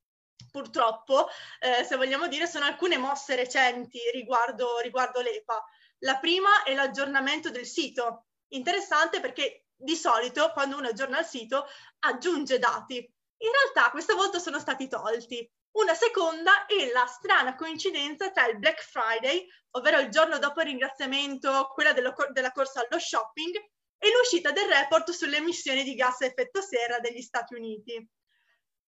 purtroppo, 0.51 1.27
eh, 1.59 1.83
se 1.83 1.95
vogliamo 1.95 2.27
dire, 2.27 2.45
sono 2.45 2.65
alcune 2.65 2.97
mosse 2.97 3.35
recenti 3.35 3.99
riguardo, 4.11 4.79
riguardo 4.79 5.21
l'EPA. 5.21 5.63
La 5.99 6.17
prima 6.17 6.63
è 6.63 6.73
l'aggiornamento 6.73 7.49
del 7.49 7.65
sito. 7.65 8.25
Interessante 8.49 9.19
perché 9.19 9.65
di 9.75 9.95
solito 9.95 10.51
quando 10.51 10.77
uno 10.77 10.87
aggiorna 10.87 11.19
il 11.19 11.25
sito 11.25 11.65
aggiunge 11.99 12.59
dati. 12.59 12.97
In 12.97 13.51
realtà 13.51 13.89
questa 13.91 14.13
volta 14.13 14.39
sono 14.39 14.59
stati 14.59 14.87
tolti. 14.87 15.49
Una 15.73 15.95
seconda 15.95 16.65
è 16.65 16.91
la 16.91 17.05
strana 17.05 17.55
coincidenza 17.55 18.31
tra 18.31 18.47
il 18.47 18.59
Black 18.59 18.83
Friday, 18.83 19.47
ovvero 19.71 19.99
il 19.99 20.09
giorno 20.09 20.37
dopo 20.37 20.61
il 20.61 20.67
ringraziamento, 20.67 21.71
quella 21.73 21.93
dello, 21.93 22.13
della 22.31 22.51
corsa 22.51 22.85
allo 22.85 22.99
shopping, 22.99 23.55
e 23.97 24.11
l'uscita 24.11 24.51
del 24.51 24.67
report 24.67 25.11
sulle 25.11 25.37
emissioni 25.37 25.83
di 25.83 25.95
gas 25.95 26.21
a 26.21 26.25
effetto 26.25 26.61
serra 26.61 26.99
degli 26.99 27.21
Stati 27.21 27.55
Uniti. 27.55 28.07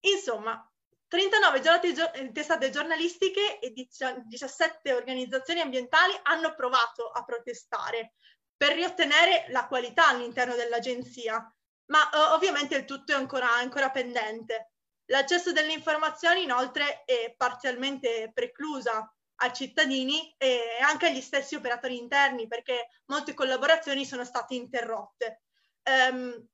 Insomma, 0.01 0.61
39 1.07 1.61
giornate, 1.61 2.31
testate 2.31 2.69
giornalistiche 2.69 3.59
e 3.59 3.73
17 3.73 4.93
organizzazioni 4.93 5.61
ambientali 5.61 6.13
hanno 6.23 6.53
provato 6.53 7.09
a 7.09 7.23
protestare 7.23 8.13
per 8.55 8.73
riottenere 8.73 9.45
la 9.49 9.67
qualità 9.67 10.09
all'interno 10.09 10.55
dell'agenzia, 10.55 11.51
ma 11.85 12.09
uh, 12.11 12.33
ovviamente 12.33 12.75
il 12.75 12.85
tutto 12.85 13.11
è 13.13 13.15
ancora, 13.15 13.53
ancora 13.53 13.89
pendente. 13.89 14.73
L'accesso 15.07 15.51
delle 15.51 15.73
informazioni 15.73 16.43
inoltre 16.43 17.03
è 17.05 17.33
parzialmente 17.37 18.31
preclusa 18.33 19.09
ai 19.37 19.53
cittadini 19.53 20.33
e 20.37 20.77
anche 20.81 21.07
agli 21.07 21.21
stessi 21.21 21.55
operatori 21.55 21.97
interni 21.97 22.47
perché 22.47 23.01
molte 23.05 23.33
collaborazioni 23.33 24.05
sono 24.05 24.23
state 24.23 24.55
interrotte. 24.55 25.43
Um, 25.83 26.47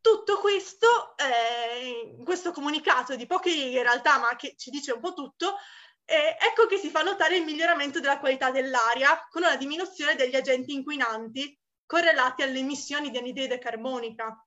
tutto 0.00 0.38
questo, 0.38 1.16
eh, 1.16 2.22
questo 2.24 2.52
comunicato 2.52 3.16
di 3.16 3.26
poche 3.26 3.50
righe 3.50 3.78
in 3.78 3.82
realtà, 3.82 4.18
ma 4.18 4.36
che 4.36 4.54
ci 4.56 4.68
dice 4.68 4.92
un 4.92 5.00
po' 5.00 5.14
tutto, 5.14 5.56
eh, 6.04 6.36
ecco 6.38 6.66
che 6.66 6.76
si 6.76 6.90
fa 6.90 7.00
notare 7.00 7.36
il 7.36 7.44
miglioramento 7.44 8.00
della 8.00 8.18
qualità 8.18 8.50
dell'aria 8.50 9.26
con 9.30 9.42
una 9.42 9.56
diminuzione 9.56 10.14
degli 10.14 10.36
agenti 10.36 10.74
inquinanti 10.74 11.58
correlati 11.86 12.42
alle 12.42 12.58
emissioni 12.58 13.10
di 13.10 13.16
anidride 13.16 13.58
carbonica. 13.58 14.43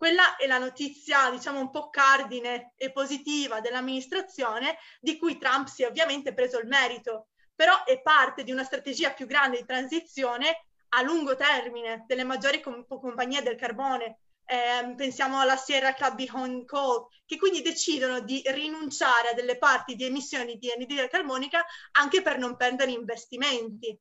Quella 0.00 0.36
è 0.36 0.46
la 0.46 0.56
notizia, 0.56 1.28
diciamo, 1.28 1.60
un 1.60 1.68
po' 1.68 1.90
cardine 1.90 2.72
e 2.74 2.90
positiva 2.90 3.60
dell'amministrazione, 3.60 4.78
di 4.98 5.18
cui 5.18 5.36
Trump 5.36 5.66
si 5.66 5.82
è 5.82 5.86
ovviamente 5.86 6.32
preso 6.32 6.58
il 6.58 6.66
merito, 6.66 7.26
però 7.54 7.84
è 7.84 8.00
parte 8.00 8.42
di 8.42 8.50
una 8.50 8.64
strategia 8.64 9.12
più 9.12 9.26
grande 9.26 9.58
di 9.58 9.66
transizione 9.66 10.64
a 10.94 11.02
lungo 11.02 11.36
termine 11.36 12.04
delle 12.06 12.24
maggiori 12.24 12.62
com- 12.62 12.86
compagnie 12.86 13.42
del 13.42 13.56
carbone, 13.56 14.20
eh, 14.46 14.94
pensiamo 14.96 15.38
alla 15.38 15.56
Sierra 15.56 15.92
Club 15.92 16.26
Hong 16.32 16.64
Kong, 16.64 17.04
che 17.26 17.36
quindi 17.36 17.60
decidono 17.60 18.20
di 18.20 18.40
rinunciare 18.46 19.28
a 19.28 19.34
delle 19.34 19.58
parti 19.58 19.96
di 19.96 20.06
emissioni 20.06 20.56
di 20.56 20.70
anidride 20.70 21.08
carbonica 21.08 21.62
anche 21.92 22.22
per 22.22 22.38
non 22.38 22.56
perdere 22.56 22.92
investimenti. 22.92 23.94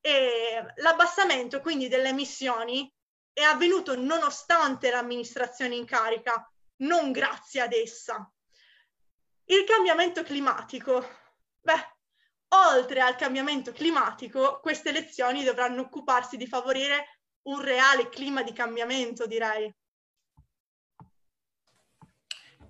E 0.00 0.64
l'abbassamento 0.76 1.60
quindi 1.60 1.88
delle 1.88 2.10
emissioni 2.10 2.88
è 3.32 3.42
avvenuto 3.42 3.96
nonostante 3.96 4.90
l'amministrazione 4.90 5.74
in 5.74 5.84
carica, 5.84 6.50
non 6.78 7.12
grazie 7.12 7.60
ad 7.60 7.72
essa. 7.72 8.30
Il 9.44 9.64
cambiamento 9.64 10.22
climatico. 10.22 11.04
Beh, 11.60 11.96
oltre 12.48 13.00
al 13.00 13.16
cambiamento 13.16 13.72
climatico, 13.72 14.60
queste 14.60 14.90
elezioni 14.90 15.44
dovranno 15.44 15.82
occuparsi 15.82 16.36
di 16.36 16.46
favorire 16.46 17.20
un 17.42 17.60
reale 17.60 18.08
clima 18.08 18.42
di 18.42 18.52
cambiamento, 18.52 19.26
direi. 19.26 19.74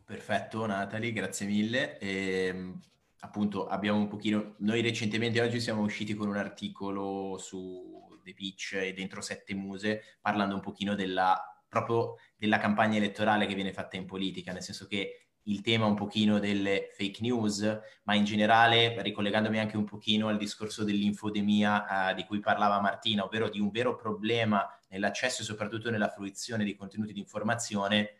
Perfetto, 0.04 0.66
Natalie, 0.66 1.12
grazie 1.12 1.46
mille. 1.46 1.98
E, 1.98 2.46
ehm, 2.46 2.80
appunto, 3.20 3.68
abbiamo 3.68 3.98
un 3.98 4.08
pochino. 4.08 4.54
Noi 4.58 4.80
recentemente 4.80 5.40
oggi 5.40 5.60
siamo 5.60 5.82
usciti 5.82 6.14
con 6.14 6.28
un 6.28 6.36
articolo 6.36 7.38
su 7.38 8.09
The 8.30 8.34
Pitch 8.34 8.74
e 8.74 8.92
dentro 8.92 9.20
Sette 9.20 9.54
Muse, 9.54 10.18
parlando 10.20 10.54
un 10.54 10.60
pochino 10.60 10.94
della 10.94 11.44
proprio 11.70 12.16
della 12.36 12.58
campagna 12.58 12.96
elettorale 12.96 13.46
che 13.46 13.54
viene 13.54 13.72
fatta 13.72 13.96
in 13.96 14.04
politica, 14.04 14.52
nel 14.52 14.62
senso 14.62 14.86
che 14.86 15.28
il 15.44 15.62
tema 15.62 15.86
un 15.86 15.94
pochino 15.94 16.38
delle 16.38 16.90
fake 16.92 17.20
news, 17.22 17.80
ma 18.02 18.14
in 18.14 18.24
generale 18.24 19.00
ricollegandomi 19.00 19.58
anche 19.58 19.76
un 19.76 19.84
pochino 19.84 20.28
al 20.28 20.36
discorso 20.36 20.84
dell'infodemia 20.84 22.10
eh, 22.10 22.14
di 22.14 22.24
cui 22.24 22.40
parlava 22.40 22.80
Martina, 22.80 23.24
ovvero 23.24 23.48
di 23.48 23.60
un 23.60 23.70
vero 23.70 23.96
problema 23.96 24.66
nell'accesso 24.88 25.42
e 25.42 25.44
soprattutto 25.44 25.90
nella 25.90 26.08
fruizione 26.08 26.64
di 26.64 26.74
contenuti 26.76 27.12
di 27.12 27.20
informazione 27.20 28.14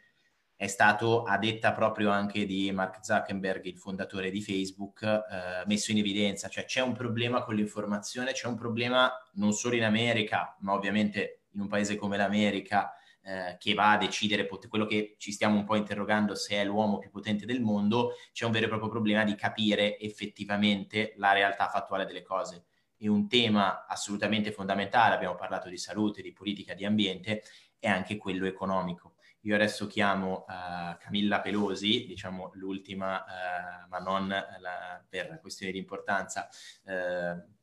è 0.60 0.66
stato, 0.66 1.22
a 1.22 1.38
detta 1.38 1.72
proprio 1.72 2.10
anche 2.10 2.44
di 2.44 2.70
Mark 2.70 3.02
Zuckerberg, 3.02 3.64
il 3.64 3.78
fondatore 3.78 4.30
di 4.30 4.42
Facebook, 4.42 5.02
eh, 5.02 5.64
messo 5.64 5.90
in 5.90 5.96
evidenza. 5.96 6.48
Cioè 6.50 6.66
c'è 6.66 6.82
un 6.82 6.92
problema 6.92 7.42
con 7.42 7.54
l'informazione, 7.54 8.32
c'è 8.32 8.46
un 8.46 8.56
problema 8.56 9.10
non 9.36 9.54
solo 9.54 9.74
in 9.76 9.84
America, 9.84 10.54
ma 10.60 10.74
ovviamente 10.74 11.44
in 11.52 11.62
un 11.62 11.66
paese 11.66 11.96
come 11.96 12.18
l'America, 12.18 12.92
eh, 13.22 13.56
che 13.58 13.72
va 13.72 13.92
a 13.92 13.96
decidere 13.96 14.44
pot- 14.44 14.68
quello 14.68 14.84
che 14.84 15.14
ci 15.16 15.32
stiamo 15.32 15.56
un 15.56 15.64
po' 15.64 15.76
interrogando 15.76 16.34
se 16.34 16.56
è 16.56 16.64
l'uomo 16.66 16.98
più 16.98 17.08
potente 17.08 17.46
del 17.46 17.62
mondo, 17.62 18.16
c'è 18.30 18.44
un 18.44 18.52
vero 18.52 18.66
e 18.66 18.68
proprio 18.68 18.90
problema 18.90 19.24
di 19.24 19.34
capire 19.36 19.98
effettivamente 19.98 21.14
la 21.16 21.32
realtà 21.32 21.68
fattuale 21.68 22.04
delle 22.04 22.22
cose. 22.22 22.64
E 22.98 23.08
un 23.08 23.28
tema 23.28 23.86
assolutamente 23.86 24.52
fondamentale, 24.52 25.14
abbiamo 25.14 25.36
parlato 25.36 25.70
di 25.70 25.78
salute, 25.78 26.20
di 26.20 26.34
politica, 26.34 26.74
di 26.74 26.84
ambiente, 26.84 27.44
è 27.78 27.88
anche 27.88 28.18
quello 28.18 28.44
economico 28.44 29.09
Io 29.42 29.54
adesso 29.54 29.86
chiamo 29.86 30.44
uh, 30.46 30.98
Camilla 30.98 31.40
Pelosi, 31.40 32.06
diciamo 32.06 32.50
l'ultima, 32.54 33.24
uh, 33.24 33.88
ma 33.88 33.98
non 33.98 34.28
la, 34.28 35.02
per 35.08 35.38
questioni 35.40 35.72
di 35.72 35.78
importanza, 35.78 36.48
uh, 36.84 37.58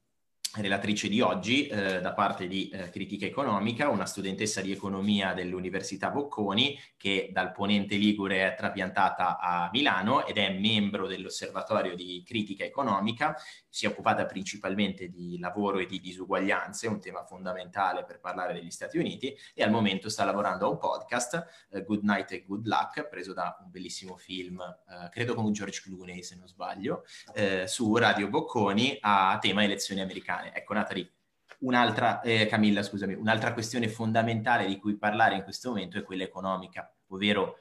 relatrice 0.59 1.07
di 1.07 1.21
oggi 1.21 1.67
eh, 1.67 2.01
da 2.01 2.13
parte 2.13 2.47
di 2.47 2.69
eh, 2.69 2.89
Critica 2.89 3.25
Economica, 3.25 3.89
una 3.89 4.05
studentessa 4.05 4.61
di 4.61 4.71
economia 4.71 5.33
dell'Università 5.33 6.09
Bocconi 6.09 6.77
che 6.97 7.29
dal 7.31 7.51
ponente 7.51 7.95
Ligure 7.95 8.51
è 8.51 8.55
trapiantata 8.55 9.39
a 9.39 9.69
Milano 9.71 10.25
ed 10.25 10.37
è 10.37 10.51
membro 10.51 11.07
dell'Osservatorio 11.07 11.95
di 11.95 12.23
Critica 12.25 12.63
Economica, 12.63 13.35
si 13.69 13.85
è 13.85 13.89
occupata 13.89 14.25
principalmente 14.25 15.09
di 15.09 15.37
lavoro 15.39 15.77
e 15.77 15.85
di 15.85 15.99
disuguaglianze, 15.99 16.87
un 16.87 16.99
tema 16.99 17.23
fondamentale 17.23 18.03
per 18.05 18.19
parlare 18.19 18.53
degli 18.53 18.71
Stati 18.71 18.97
Uniti 18.97 19.35
e 19.53 19.63
al 19.63 19.69
momento 19.69 20.09
sta 20.09 20.25
lavorando 20.25 20.65
a 20.65 20.69
un 20.69 20.77
podcast, 20.77 21.67
eh, 21.69 21.83
Good 21.83 22.03
Night 22.03 22.31
and 22.31 22.45
Good 22.45 22.65
Luck, 22.65 23.07
preso 23.07 23.33
da 23.33 23.55
un 23.63 23.69
bellissimo 23.69 24.17
film, 24.17 24.59
eh, 24.59 25.09
credo 25.09 25.35
con 25.35 25.51
George 25.51 25.81
Clooney 25.83 26.23
se 26.23 26.35
non 26.35 26.47
sbaglio, 26.47 27.03
eh, 27.35 27.67
su 27.67 27.95
Radio 27.95 28.29
Bocconi 28.29 28.97
a 29.01 29.37
tema 29.39 29.63
elezioni 29.63 30.01
americane 30.01 30.46
italiane. 30.47 30.53
Ecco, 30.53 30.73
Natali, 30.73 31.11
un'altra, 31.59 32.21
eh, 32.21 32.47
Camilla, 32.47 32.83
scusami, 32.83 33.13
un'altra 33.13 33.53
questione 33.53 33.87
fondamentale 33.87 34.65
di 34.65 34.77
cui 34.77 34.97
parlare 34.97 35.35
in 35.35 35.43
questo 35.43 35.69
momento 35.69 35.97
è 35.97 36.03
quella 36.03 36.23
economica, 36.23 36.91
ovvero 37.07 37.59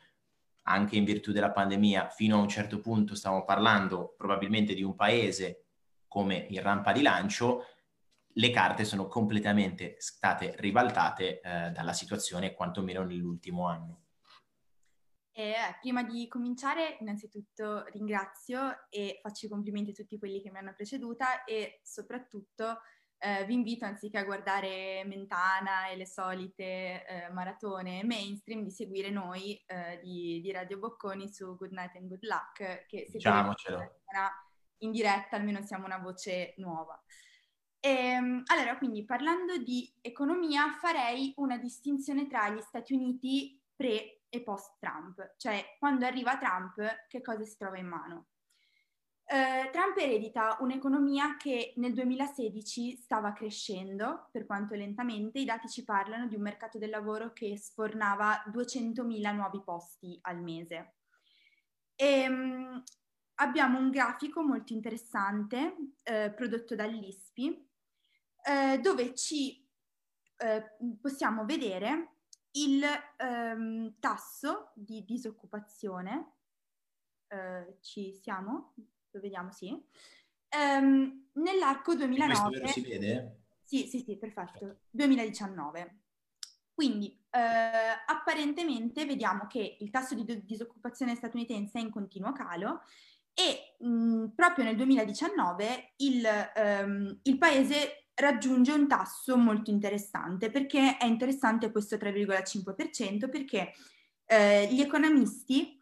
anche 0.68 0.96
in 0.96 1.04
virtù 1.04 1.32
della 1.32 1.52
pandemia, 1.52 2.08
fino 2.08 2.36
a 2.36 2.40
un 2.40 2.48
certo 2.48 2.80
punto 2.80 3.14
stiamo 3.14 3.44
parlando 3.44 4.14
probabilmente 4.16 4.74
di 4.74 4.82
un 4.82 4.96
paese 4.96 5.66
come 6.08 6.46
in 6.50 6.60
rampa 6.60 6.92
di 6.92 7.02
lancio, 7.02 7.66
le 8.38 8.50
carte 8.50 8.84
sono 8.84 9.06
completamente 9.06 9.96
state 9.98 10.54
ribaltate 10.58 11.40
eh, 11.40 11.70
dalla 11.70 11.92
situazione, 11.92 12.52
quantomeno 12.52 13.02
nell'ultimo 13.02 13.66
anno. 13.66 14.05
Eh, 15.38 15.54
prima 15.82 16.02
di 16.02 16.26
cominciare, 16.28 16.96
innanzitutto 17.00 17.84
ringrazio 17.92 18.86
e 18.88 19.18
faccio 19.20 19.44
i 19.44 19.50
complimenti 19.50 19.90
a 19.90 19.92
tutti 19.92 20.18
quelli 20.18 20.40
che 20.40 20.50
mi 20.50 20.56
hanno 20.56 20.72
preceduta 20.72 21.44
e 21.44 21.80
soprattutto 21.82 22.78
eh, 23.18 23.44
vi 23.44 23.52
invito, 23.52 23.84
anziché 23.84 24.16
a 24.16 24.24
guardare 24.24 25.04
Mentana 25.04 25.88
e 25.88 25.96
le 25.96 26.06
solite 26.06 27.04
eh, 27.04 27.28
maratone 27.32 28.02
mainstream, 28.02 28.62
di 28.62 28.70
seguire 28.70 29.10
noi 29.10 29.62
eh, 29.66 30.00
di, 30.02 30.40
di, 30.40 30.52
Radio 30.52 30.78
Bocconi 30.78 31.28
su 31.30 31.54
Good 31.54 31.72
Night 31.72 31.96
and 31.96 32.08
Good 32.08 32.24
Luck, 32.24 32.86
che 32.86 33.06
Diciamocelo. 33.10 34.00
in 34.78 34.90
diretta, 34.90 35.36
almeno 35.36 35.60
siamo 35.60 35.84
una 35.84 35.98
voce 35.98 36.54
nuova. 36.56 36.98
E, 37.78 37.90
ehm, 37.90 38.42
allora, 38.46 38.78
quindi 38.78 39.04
parlando 39.04 39.58
di 39.58 39.92
economia, 40.00 40.72
farei 40.80 41.34
una 41.36 41.58
distinzione 41.58 42.26
tra 42.26 42.48
gli 42.48 42.62
Stati 42.62 42.94
Uniti 42.94 43.60
pre 43.76 44.15
e 44.28 44.42
post-Trump, 44.42 45.34
cioè 45.36 45.76
quando 45.78 46.04
arriva 46.06 46.38
Trump 46.38 47.06
che 47.08 47.20
cosa 47.20 47.44
si 47.44 47.56
trova 47.56 47.78
in 47.78 47.86
mano. 47.86 48.26
Eh, 49.28 49.70
Trump 49.72 49.96
eredita 49.98 50.56
un'economia 50.60 51.36
che 51.36 51.72
nel 51.76 51.92
2016 51.94 52.96
stava 52.96 53.32
crescendo, 53.32 54.28
per 54.30 54.46
quanto 54.46 54.74
lentamente, 54.76 55.40
i 55.40 55.44
dati 55.44 55.68
ci 55.68 55.82
parlano 55.82 56.28
di 56.28 56.36
un 56.36 56.42
mercato 56.42 56.78
del 56.78 56.90
lavoro 56.90 57.32
che 57.32 57.58
sfornava 57.58 58.44
200.000 58.52 59.34
nuovi 59.34 59.60
posti 59.64 60.16
al 60.22 60.40
mese. 60.40 60.94
E, 61.96 62.28
um, 62.28 62.82
abbiamo 63.36 63.78
un 63.78 63.90
grafico 63.90 64.42
molto 64.42 64.72
interessante 64.72 65.74
eh, 66.02 66.32
prodotto 66.32 66.74
dall'ISPI 66.74 67.68
eh, 68.42 68.78
dove 68.78 69.14
ci 69.14 69.66
eh, 70.36 70.76
possiamo 71.00 71.44
vedere 71.44 72.15
il 72.56 72.84
ehm, 73.16 73.96
tasso 73.98 74.72
di 74.74 75.04
disoccupazione, 75.04 76.32
eh, 77.28 77.78
ci 77.80 78.12
siamo? 78.14 78.74
Lo 79.10 79.20
vediamo, 79.20 79.50
sì. 79.50 79.68
Ehm, 80.48 81.28
nell'arco 81.34 81.94
2009... 81.94 82.60
Questo 82.60 82.80
si 82.80 82.86
vede? 82.86 83.40
Sì, 83.62 83.86
sì, 83.88 84.00
sì, 84.00 84.16
perfetto. 84.16 84.80
2019. 84.90 86.00
Quindi 86.72 87.18
eh, 87.30 87.40
apparentemente 88.06 89.06
vediamo 89.06 89.46
che 89.46 89.78
il 89.80 89.90
tasso 89.90 90.14
di 90.14 90.44
disoccupazione 90.44 91.14
statunitense 91.14 91.78
è 91.78 91.82
in 91.82 91.90
continuo 91.90 92.32
calo 92.32 92.82
e 93.32 93.76
mh, 93.84 94.28
proprio 94.34 94.64
nel 94.64 94.76
2019 94.76 95.94
il, 95.96 96.24
ehm, 96.54 97.20
il 97.22 97.38
paese 97.38 98.05
raggiunge 98.16 98.72
un 98.72 98.88
tasso 98.88 99.36
molto 99.36 99.70
interessante. 99.70 100.50
Perché 100.50 100.96
è 100.96 101.04
interessante 101.04 101.70
questo 101.70 101.96
3,5%? 101.96 103.28
Perché 103.28 103.72
eh, 104.26 104.68
gli 104.70 104.80
economisti 104.80 105.78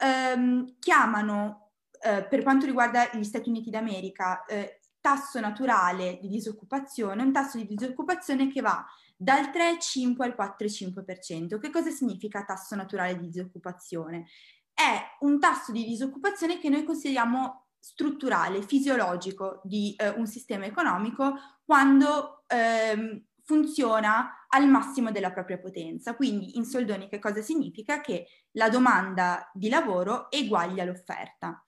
ehm, 0.00 0.76
chiamano, 0.78 1.72
eh, 2.02 2.26
per 2.28 2.42
quanto 2.42 2.66
riguarda 2.66 3.10
gli 3.12 3.24
Stati 3.24 3.48
Uniti 3.48 3.70
d'America, 3.70 4.44
eh, 4.46 4.80
tasso 5.00 5.38
naturale 5.38 6.18
di 6.20 6.28
disoccupazione, 6.28 7.22
un 7.22 7.32
tasso 7.32 7.58
di 7.58 7.66
disoccupazione 7.66 8.50
che 8.50 8.62
va 8.62 8.84
dal 9.16 9.50
3,5 9.50 10.22
al 10.22 10.34
4,5%. 10.36 11.58
Che 11.58 11.70
cosa 11.70 11.90
significa 11.90 12.44
tasso 12.44 12.74
naturale 12.74 13.18
di 13.18 13.26
disoccupazione? 13.28 14.26
È 14.72 14.98
un 15.20 15.38
tasso 15.38 15.72
di 15.72 15.84
disoccupazione 15.84 16.58
che 16.58 16.70
noi 16.70 16.84
consideriamo 16.84 17.63
strutturale, 17.84 18.62
fisiologico 18.62 19.60
di 19.62 19.94
eh, 19.98 20.08
un 20.08 20.26
sistema 20.26 20.64
economico 20.64 21.34
quando 21.62 22.44
ehm, 22.46 23.22
funziona 23.42 24.46
al 24.48 24.66
massimo 24.70 25.10
della 25.10 25.32
propria 25.32 25.58
potenza. 25.58 26.16
Quindi 26.16 26.56
in 26.56 26.64
soldoni 26.64 27.10
che 27.10 27.18
cosa 27.18 27.42
significa? 27.42 28.00
Che 28.00 28.26
la 28.52 28.70
domanda 28.70 29.50
di 29.52 29.68
lavoro 29.68 30.30
eguaglia 30.30 30.84
l'offerta. 30.84 31.62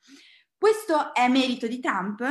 Questo 0.57 1.13
è 1.13 1.29
merito 1.29 1.67
di 1.67 1.81
Trump? 1.81 2.23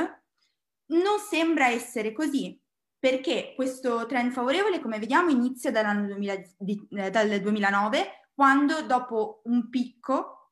Non 0.88 1.20
sembra 1.20 1.68
essere 1.68 2.12
così, 2.12 2.60
perché 2.98 3.54
questo 3.56 4.08
trend 4.08 4.32
favorevole, 4.32 4.80
come 4.80 4.98
vediamo, 4.98 5.30
inizia 5.30 5.70
2000, 5.70 6.42
di, 6.58 6.88
eh, 6.90 7.12
dal 7.12 7.40
2009, 7.40 8.30
quando 8.34 8.82
dopo 8.82 9.42
un 9.44 9.70
picco 9.70 10.50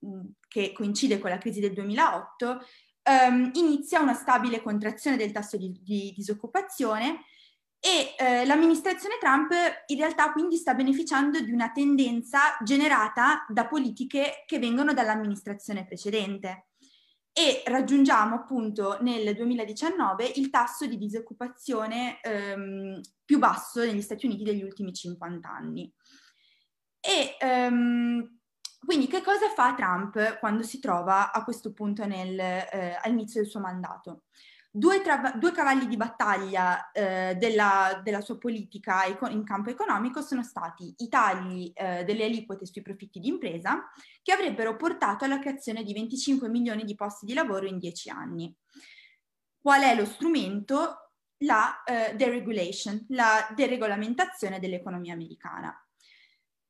che 0.48 0.72
coincide 0.74 1.20
con 1.20 1.30
la 1.30 1.38
crisi 1.38 1.60
del 1.60 1.74
2008, 1.74 2.60
um, 3.04 3.52
inizia 3.54 4.00
una 4.00 4.14
stabile 4.14 4.62
contrazione 4.62 5.18
del 5.18 5.32
tasso 5.32 5.58
di, 5.58 5.72
di 5.82 6.14
disoccupazione 6.16 7.26
e 7.80 8.16
eh, 8.18 8.46
l'amministrazione 8.46 9.18
Trump 9.20 9.52
in 9.88 9.98
realtà 9.98 10.32
quindi 10.32 10.56
sta 10.56 10.74
beneficiando 10.74 11.42
di 11.42 11.52
una 11.52 11.70
tendenza 11.72 12.58
generata 12.64 13.46
da 13.50 13.68
politiche 13.68 14.44
che 14.46 14.58
vengono 14.58 14.94
dall'amministrazione 14.94 15.86
precedente 15.86 16.68
e 17.34 17.64
raggiungiamo 17.66 18.36
appunto 18.36 19.00
nel 19.02 19.36
2019 19.36 20.34
il 20.36 20.50
tasso 20.52 20.86
di 20.86 20.98
disoccupazione 20.98 22.22
ehm, 22.22 23.02
più 23.26 23.40
basso 23.40 23.84
negli 23.84 24.02
Stati 24.02 24.28
Uniti 24.28 24.44
degli 24.44 24.62
ultimi 24.62 24.94
50 24.94 25.50
anni. 25.50 25.92
E 27.00 27.36
ehm, 27.40 28.40
quindi 28.86 29.08
che 29.08 29.22
cosa 29.22 29.50
fa 29.50 29.74
Trump 29.76 30.40
quando 30.40 30.64
si 30.64 30.80
trova 30.80 31.32
a 31.32 31.44
questo 31.44 31.74
punto 31.74 32.06
nel, 32.06 32.38
eh, 32.40 32.98
all'inizio 33.02 33.42
del 33.42 33.50
suo 33.50 33.60
mandato? 33.60 34.24
Due, 34.76 35.02
tra- 35.02 35.36
due 35.38 35.52
cavalli 35.52 35.88
di 35.88 35.98
battaglia 35.98 36.90
eh, 36.92 37.36
della, 37.36 38.02
della, 38.04 38.22
sua 38.22 38.40
politica 38.40 39.04
in 39.30 39.44
campo 39.44 39.70
economico 39.70 40.22
sono 40.22 40.42
stati 40.42 40.96
i 40.98 41.10
tagli 41.10 41.72
eh, 41.76 42.04
delle 42.04 42.26
aliquote 42.26 42.66
sui 42.66 42.82
profitti 42.82 43.20
di 43.20 43.28
impresa 43.28 43.88
che 44.24 44.32
avrebbero 44.32 44.76
portato 44.76 45.26
alla 45.26 45.38
creazione 45.38 45.84
di 45.84 45.94
25 45.94 46.50
milioni 46.50 46.86
di 46.86 46.96
posti 46.96 47.28
di 47.28 47.36
lavoro 47.36 47.68
in 47.68 47.78
10 47.78 48.10
anni. 48.10 48.56
Qual 49.62 49.82
è 49.84 49.96
lo 49.96 50.06
strumento? 50.06 51.12
La 51.44 51.84
eh, 51.84 52.16
deregulation, 52.16 53.06
la 53.10 53.48
deregolamentazione 53.56 54.60
dell'economia 54.60 55.14
americana. 55.14 55.72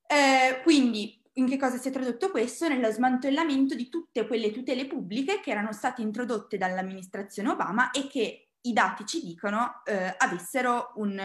Eh, 0.06 0.62
quindi 0.62 1.23
in 1.34 1.48
che 1.48 1.58
cosa 1.58 1.78
si 1.78 1.88
è 1.88 1.92
tradotto 1.92 2.30
questo? 2.30 2.68
Nello 2.68 2.92
smantellamento 2.92 3.76
di 3.76 3.90
tutte 3.90 4.28
quelle 4.28 4.52
tutele 4.52 4.86
pubbliche 4.86 5.40
che 5.40 5.52
erano 5.52 5.72
state 5.72 6.02
introdotte 6.02 6.58
dall'amministrazione 6.58 7.50
Obama 7.50 7.92
e 7.92 8.08
che 8.08 8.50
i 8.66 8.74
dati 8.74 9.06
ci 9.06 9.22
dicono 9.22 9.82
eh, 9.84 10.14
avessero 10.18 10.94
un, 10.96 11.20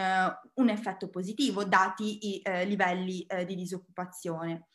un, 0.53 0.69
effetto 0.69 1.09
positivo, 1.09 1.63
dati 1.63 2.27
i 2.27 2.41
eh, 2.43 2.65
livelli 2.65 3.21
eh, 3.23 3.45
di 3.45 3.55
disoccupazione. 3.55 4.69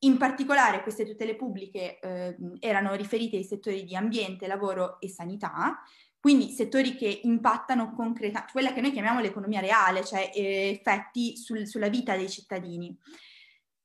In 0.00 0.16
particolare 0.16 0.82
queste 0.82 1.06
tutele 1.06 1.36
pubbliche 1.36 1.98
eh, 2.00 2.36
erano 2.58 2.94
riferite 2.94 3.36
ai 3.36 3.44
settori 3.44 3.84
di 3.84 3.94
ambiente, 3.94 4.46
lavoro 4.46 4.98
e 5.00 5.08
sanità, 5.08 5.82
quindi 6.18 6.50
settori 6.50 6.96
che 6.96 7.20
impattano 7.22 7.94
concretamente, 7.94 8.52
quella 8.52 8.72
che 8.72 8.80
noi 8.80 8.92
chiamiamo 8.92 9.20
l'economia 9.20 9.60
reale, 9.60 10.04
cioè 10.04 10.30
eh, 10.34 10.70
effetti 10.70 11.36
sul, 11.36 11.66
sulla 11.66 11.88
vita 11.88 12.16
dei 12.16 12.28
cittadini. 12.28 12.98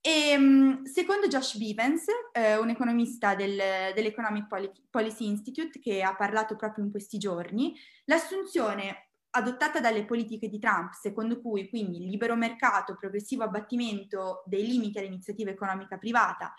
E, 0.01 0.29
ehm, 0.31 0.83
secondo 0.83 1.27
Josh 1.27 1.57
Bivens, 1.57 2.05
eh, 2.31 2.57
un 2.57 2.69
economista 2.69 3.35
del, 3.35 3.57
dell'Economic 3.93 4.47
Policy 4.89 5.25
Institute 5.25 5.79
che 5.79 6.01
ha 6.01 6.15
parlato 6.15 6.55
proprio 6.55 6.85
in 6.85 6.91
questi 6.91 7.17
giorni, 7.17 7.75
l'assunzione 8.05 9.09
adottata 9.31 9.79
dalle 9.79 10.05
politiche 10.05 10.47
di 10.47 10.57
Trump, 10.57 10.93
secondo 10.93 11.39
cui 11.41 11.69
quindi 11.69 11.97
il 11.97 12.09
libero 12.09 12.35
mercato, 12.35 12.95
progressivo 12.95 13.43
abbattimento 13.43 14.43
dei 14.45 14.65
limiti 14.65 14.97
all'iniziativa 14.97 15.51
economica 15.51 15.97
privata, 15.97 16.53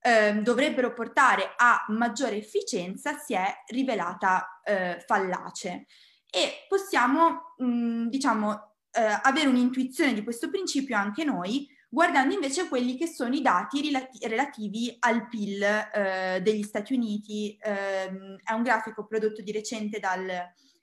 eh, 0.00 0.34
dovrebbero 0.42 0.92
portare 0.94 1.54
a 1.56 1.84
maggiore 1.88 2.36
efficienza, 2.36 3.18
si 3.18 3.34
è 3.34 3.52
rivelata 3.66 4.60
eh, 4.62 5.02
fallace. 5.06 5.86
E 6.30 6.66
possiamo, 6.68 7.54
mh, 7.58 8.06
diciamo, 8.08 8.76
eh, 8.92 9.20
avere 9.22 9.48
un'intuizione 9.48 10.14
di 10.14 10.22
questo 10.22 10.48
principio 10.48 10.96
anche 10.96 11.24
noi, 11.24 11.68
guardando 11.94 12.34
invece 12.34 12.68
quelli 12.68 12.96
che 12.96 13.06
sono 13.06 13.34
i 13.34 13.40
dati 13.40 13.80
relati- 13.80 14.26
relativi 14.26 14.94
al 14.98 15.28
PIL 15.28 15.62
eh, 15.62 16.40
degli 16.42 16.64
Stati 16.64 16.92
Uniti. 16.92 17.56
Ehm, 17.60 18.36
è 18.42 18.52
un 18.52 18.62
grafico 18.62 19.06
prodotto 19.06 19.40
di 19.40 19.52
recente 19.52 20.00
dal, 20.00 20.26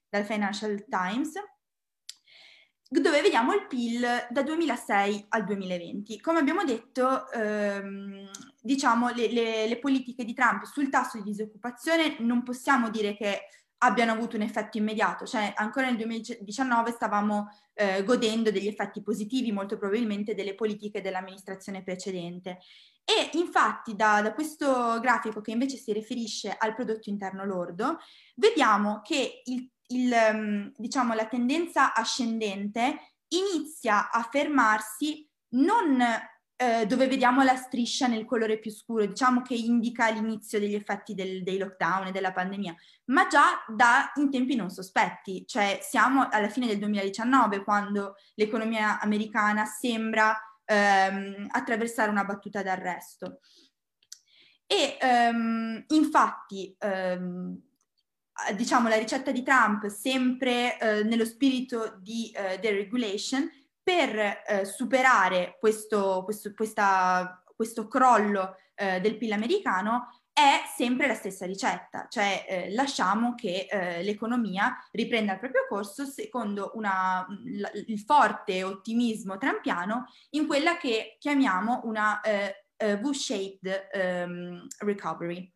dal 0.09 0.23
Financial 0.23 0.85
Times 0.87 1.33
dove 2.93 3.21
vediamo 3.21 3.53
il 3.53 3.67
PIL 3.67 4.05
da 4.29 4.43
2006 4.43 5.27
al 5.29 5.45
2020. 5.45 6.19
Come 6.19 6.39
abbiamo 6.39 6.65
detto, 6.65 7.29
ehm, 7.31 8.29
diciamo, 8.61 9.09
le, 9.09 9.31
le, 9.31 9.67
le, 9.67 9.79
politiche 9.79 10.25
di 10.25 10.33
Trump 10.33 10.63
sul 10.63 10.89
tasso 10.89 11.17
di 11.17 11.23
disoccupazione 11.23 12.17
non 12.19 12.43
possiamo 12.43 12.89
dire 12.89 13.15
che 13.15 13.43
abbiano 13.83 14.11
avuto 14.11 14.35
un 14.35 14.43
effetto 14.43 14.77
immediato, 14.77 15.25
cioè 15.25 15.53
ancora 15.55 15.87
nel 15.87 15.97
2019 15.97 16.91
stavamo 16.91 17.49
eh, 17.73 18.03
godendo 18.03 18.51
degli 18.51 18.67
effetti 18.67 19.01
positivi 19.01 19.51
molto 19.51 19.77
probabilmente 19.77 20.35
delle 20.35 20.55
politiche 20.55 21.01
dell'amministrazione 21.01 21.83
precedente. 21.83 22.59
E 23.03 23.37
infatti 23.37 23.95
da, 23.95 24.21
da 24.21 24.33
questo 24.33 24.99
grafico 24.99 25.41
che 25.41 25.51
invece 25.51 25.77
si 25.77 25.91
riferisce 25.93 26.55
al 26.57 26.75
prodotto 26.75 27.09
interno 27.09 27.43
lordo, 27.43 27.97
vediamo 28.35 29.01
che 29.01 29.41
il, 29.45 29.67
il, 29.87 30.13
ehm, 30.13 30.71
diciamo, 30.75 31.13
la 31.13 31.25
tendenza 31.25 31.93
ascendente 31.93 33.15
inizia 33.29 34.11
a 34.11 34.27
fermarsi 34.29 35.27
non 35.53 35.99
eh, 36.61 36.85
dove 36.85 37.07
vediamo 37.07 37.41
la 37.41 37.55
striscia 37.55 38.05
nel 38.05 38.23
colore 38.23 38.59
più 38.59 38.69
scuro, 38.69 39.03
diciamo 39.07 39.41
che 39.41 39.55
indica 39.55 40.09
l'inizio 40.11 40.59
degli 40.59 40.75
effetti 40.75 41.15
del, 41.15 41.41
dei 41.41 41.57
lockdown 41.57 42.07
e 42.07 42.11
della 42.11 42.31
pandemia, 42.31 42.75
ma 43.05 43.25
già 43.25 43.63
da 43.67 44.11
in 44.17 44.29
tempi 44.29 44.53
non 44.53 44.69
sospetti, 44.69 45.43
cioè 45.47 45.79
siamo 45.81 46.29
alla 46.29 46.49
fine 46.49 46.67
del 46.67 46.77
2019 46.77 47.63
quando 47.63 48.13
l'economia 48.35 48.99
americana 48.99 49.65
sembra 49.65 50.39
ehm, 50.63 51.47
attraversare 51.49 52.11
una 52.11 52.25
battuta 52.25 52.61
d'arresto. 52.61 53.39
E 54.67 54.99
ehm, 55.01 55.83
infatti, 55.87 56.75
ehm, 56.77 57.59
diciamo, 58.55 58.87
la 58.87 58.97
ricetta 58.97 59.31
di 59.31 59.41
Trump, 59.41 59.87
sempre 59.87 60.77
eh, 60.77 61.03
nello 61.05 61.25
spirito 61.25 61.97
di 61.99 62.29
eh, 62.29 62.59
deregulation, 62.59 63.49
per 63.83 64.43
eh, 64.45 64.65
superare 64.65 65.57
questo, 65.59 66.23
questo, 66.23 66.53
questa, 66.53 67.43
questo 67.55 67.87
crollo 67.87 68.55
eh, 68.75 68.99
del 68.99 69.17
PIL 69.17 69.31
americano 69.33 70.07
è 70.33 70.63
sempre 70.75 71.07
la 71.07 71.13
stessa 71.13 71.45
ricetta, 71.45 72.07
cioè 72.09 72.45
eh, 72.47 72.73
lasciamo 72.73 73.35
che 73.35 73.67
eh, 73.69 74.01
l'economia 74.01 74.75
riprenda 74.91 75.33
il 75.33 75.39
proprio 75.39 75.65
corso 75.67 76.05
secondo 76.05 76.71
una, 76.75 77.25
la, 77.57 77.69
il 77.87 77.99
forte 77.99 78.63
ottimismo 78.63 79.37
trampiano 79.37 80.05
in 80.31 80.47
quella 80.47 80.77
che 80.77 81.17
chiamiamo 81.19 81.81
una 81.83 82.21
eh, 82.21 82.65
eh, 82.77 82.97
V-shaped 82.97 83.89
um, 83.93 84.65
recovery. 84.79 85.51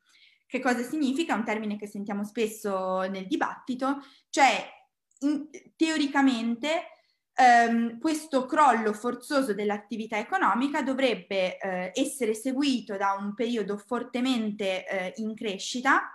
Che 0.46 0.60
cosa 0.60 0.84
significa? 0.84 1.34
Un 1.34 1.46
termine 1.46 1.78
che 1.78 1.88
sentiamo 1.88 2.24
spesso 2.24 3.00
nel 3.10 3.28
dibattito, 3.28 4.04
cioè 4.30 4.70
in, 5.22 5.50
teoricamente 5.76 6.95
Um, 7.38 8.00
questo 8.00 8.46
crollo 8.46 8.94
forzoso 8.94 9.54
dell'attività 9.54 10.18
economica 10.18 10.82
dovrebbe 10.82 11.58
uh, 11.62 12.00
essere 12.00 12.34
seguito 12.34 12.96
da 12.96 13.18
un 13.20 13.34
periodo 13.34 13.78
fortemente 13.78 14.86
uh, 14.90 15.22
in 15.22 15.36
crescita 15.36 16.14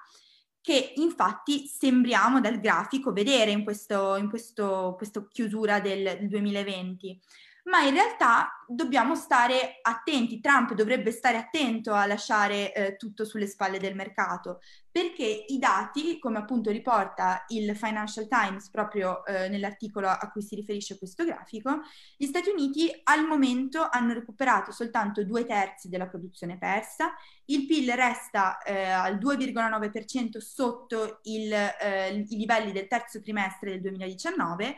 che 0.63 0.93
infatti 0.97 1.67
sembriamo 1.67 2.41
dal 2.41 2.59
grafico 2.59 3.13
vedere 3.13 3.51
in, 3.51 3.65
questo, 3.65 4.17
in 4.17 4.31
questo, 4.31 4.95
questa 4.97 5.27
chiusura 5.29 5.81
del 5.81 6.27
2020 6.27 7.21
ma 7.65 7.83
in 7.83 7.95
realtà 7.95 8.65
dobbiamo 8.67 9.15
stare 9.15 9.79
attenti, 9.83 10.41
Trump 10.41 10.75
dovrebbe 10.75 11.11
stare 11.11 11.37
attento 11.37 11.93
a 11.93 12.07
lasciare 12.07 12.73
eh, 12.73 12.97
tutto 12.97 13.25
sulle 13.25 13.47
spalle 13.47 13.79
del 13.79 13.95
mercato, 13.95 14.61
perché 14.91 15.45
i 15.49 15.59
dati, 15.59 16.19
come 16.19 16.39
appunto 16.39 16.71
riporta 16.71 17.45
il 17.49 17.77
Financial 17.77 18.27
Times 18.29 18.71
proprio 18.71 19.25
eh, 19.25 19.49
nell'articolo 19.49 20.09
a 20.09 20.31
cui 20.31 20.43
si 20.43 20.55
riferisce 20.55 20.99
questo 20.99 21.25
grafico, 21.25 21.81
gli 22.17 22.27
Stati 22.27 22.51
Uniti 22.51 22.91
al 23.05 23.27
momento 23.27 23.89
hanno 23.91 24.13
recuperato 24.13 24.73
soltanto 24.73 25.25
due 25.25 25.45
terzi 25.45 25.89
della 25.89 26.07
produzione 26.07 26.59
persa, 26.59 27.13
il 27.47 27.67
PIL 27.67 27.93
resta 27.93 28.59
eh, 28.63 28.85
al 28.85 29.17
2,9% 29.17 30.39
sotto 30.39 31.19
il, 31.25 31.53
eh, 31.53 32.25
i 32.29 32.37
livelli 32.37 32.73
del 32.73 32.87
terzo 32.87 33.21
trimestre 33.21 33.73
del 33.73 33.81
2019 33.81 34.77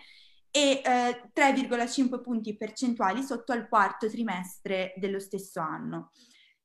e 0.52 0.82
eh, 0.84 1.30
3,5 1.34 2.20
punti 2.20 2.54
percentuali 2.54 3.22
sotto 3.22 3.52
al 3.52 3.68
quarto 3.68 4.08
trimestre 4.08 4.92
dello 4.98 5.18
stesso 5.18 5.60
anno. 5.60 6.10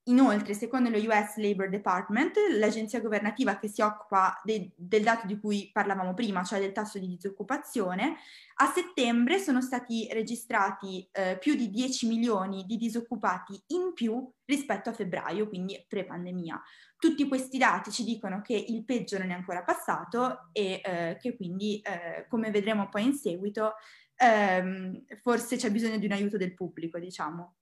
Inoltre, 0.07 0.53
secondo 0.53 0.89
lo 0.89 0.97
US 0.97 1.35
Labor 1.35 1.67
Department, 1.67 2.37
l'agenzia 2.51 3.01
governativa 3.01 3.59
che 3.59 3.67
si 3.67 3.81
occupa 3.81 4.39
de- 4.41 4.71
del 4.75 5.03
dato 5.03 5.27
di 5.27 5.37
cui 5.37 5.69
parlavamo 5.73 6.13
prima, 6.13 6.43
cioè 6.43 6.61
del 6.61 6.71
tasso 6.71 6.97
di 6.97 7.07
disoccupazione, 7.07 8.15
a 8.59 8.71
settembre 8.73 9.37
sono 9.37 9.61
stati 9.61 10.07
registrati 10.11 11.07
eh, 11.11 11.37
più 11.37 11.55
di 11.55 11.69
10 11.69 12.07
milioni 12.07 12.63
di 12.65 12.77
disoccupati 12.77 13.61
in 13.67 13.91
più 13.93 14.31
rispetto 14.45 14.89
a 14.89 14.93
febbraio, 14.93 15.49
quindi 15.49 15.83
pre-pandemia. 15.85 16.61
Tutti 16.97 17.27
questi 17.27 17.57
dati 17.57 17.91
ci 17.91 18.05
dicono 18.05 18.41
che 18.41 18.55
il 18.55 18.85
peggio 18.85 19.17
non 19.17 19.31
è 19.31 19.33
ancora 19.33 19.63
passato 19.63 20.49
e 20.53 20.79
eh, 20.83 21.17
che 21.19 21.35
quindi, 21.35 21.81
eh, 21.81 22.25
come 22.29 22.49
vedremo 22.49 22.87
poi 22.87 23.03
in 23.03 23.13
seguito, 23.13 23.73
ehm, 24.15 25.03
forse 25.21 25.57
c'è 25.57 25.69
bisogno 25.69 25.97
di 25.97 26.05
un 26.05 26.13
aiuto 26.13 26.37
del 26.37 26.53
pubblico, 26.53 26.97
diciamo. 26.97 27.55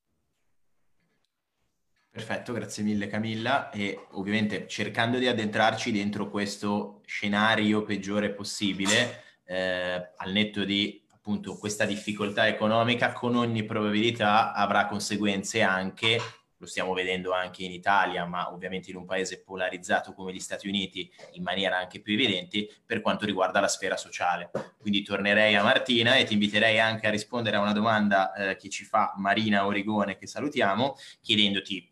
Perfetto, 2.15 2.53
grazie 2.53 2.81
mille 2.81 3.07
Camilla 3.07 3.69
e 3.71 4.07
ovviamente 4.11 4.69
cercando 4.69 5.17
di 5.17 5.27
addentrarci 5.27 5.91
dentro 5.91 6.29
questo 6.29 7.01
scenario 7.05 7.83
peggiore 7.83 8.31
possibile, 8.31 9.21
eh, 9.43 10.11
al 10.15 10.31
netto 10.31 10.63
di 10.63 11.05
appunto 11.11 11.57
questa 11.57 11.83
difficoltà 11.83 12.47
economica, 12.47 13.11
con 13.11 13.35
ogni 13.35 13.65
probabilità 13.65 14.53
avrà 14.53 14.85
conseguenze 14.85 15.61
anche, 15.61 16.17
lo 16.55 16.65
stiamo 16.65 16.93
vedendo 16.93 17.33
anche 17.33 17.65
in 17.65 17.71
Italia, 17.73 18.23
ma 18.23 18.49
ovviamente 18.49 18.91
in 18.91 18.95
un 18.95 19.05
paese 19.05 19.41
polarizzato 19.41 20.13
come 20.13 20.31
gli 20.31 20.39
Stati 20.39 20.69
Uniti 20.69 21.11
in 21.33 21.43
maniera 21.43 21.77
anche 21.77 21.99
più 21.99 22.13
evidente 22.13 22.65
per 22.85 23.01
quanto 23.01 23.25
riguarda 23.25 23.59
la 23.59 23.67
sfera 23.67 23.97
sociale. 23.97 24.51
Quindi 24.77 25.03
tornerei 25.03 25.55
a 25.55 25.63
Martina 25.63 26.15
e 26.15 26.23
ti 26.23 26.31
inviterei 26.31 26.79
anche 26.79 27.07
a 27.07 27.11
rispondere 27.11 27.57
a 27.57 27.59
una 27.59 27.73
domanda 27.73 28.31
eh, 28.31 28.55
che 28.55 28.69
ci 28.69 28.85
fa 28.85 29.13
Marina 29.17 29.65
Origone, 29.65 30.15
che 30.15 30.27
salutiamo, 30.27 30.95
chiedendoti 31.19 31.91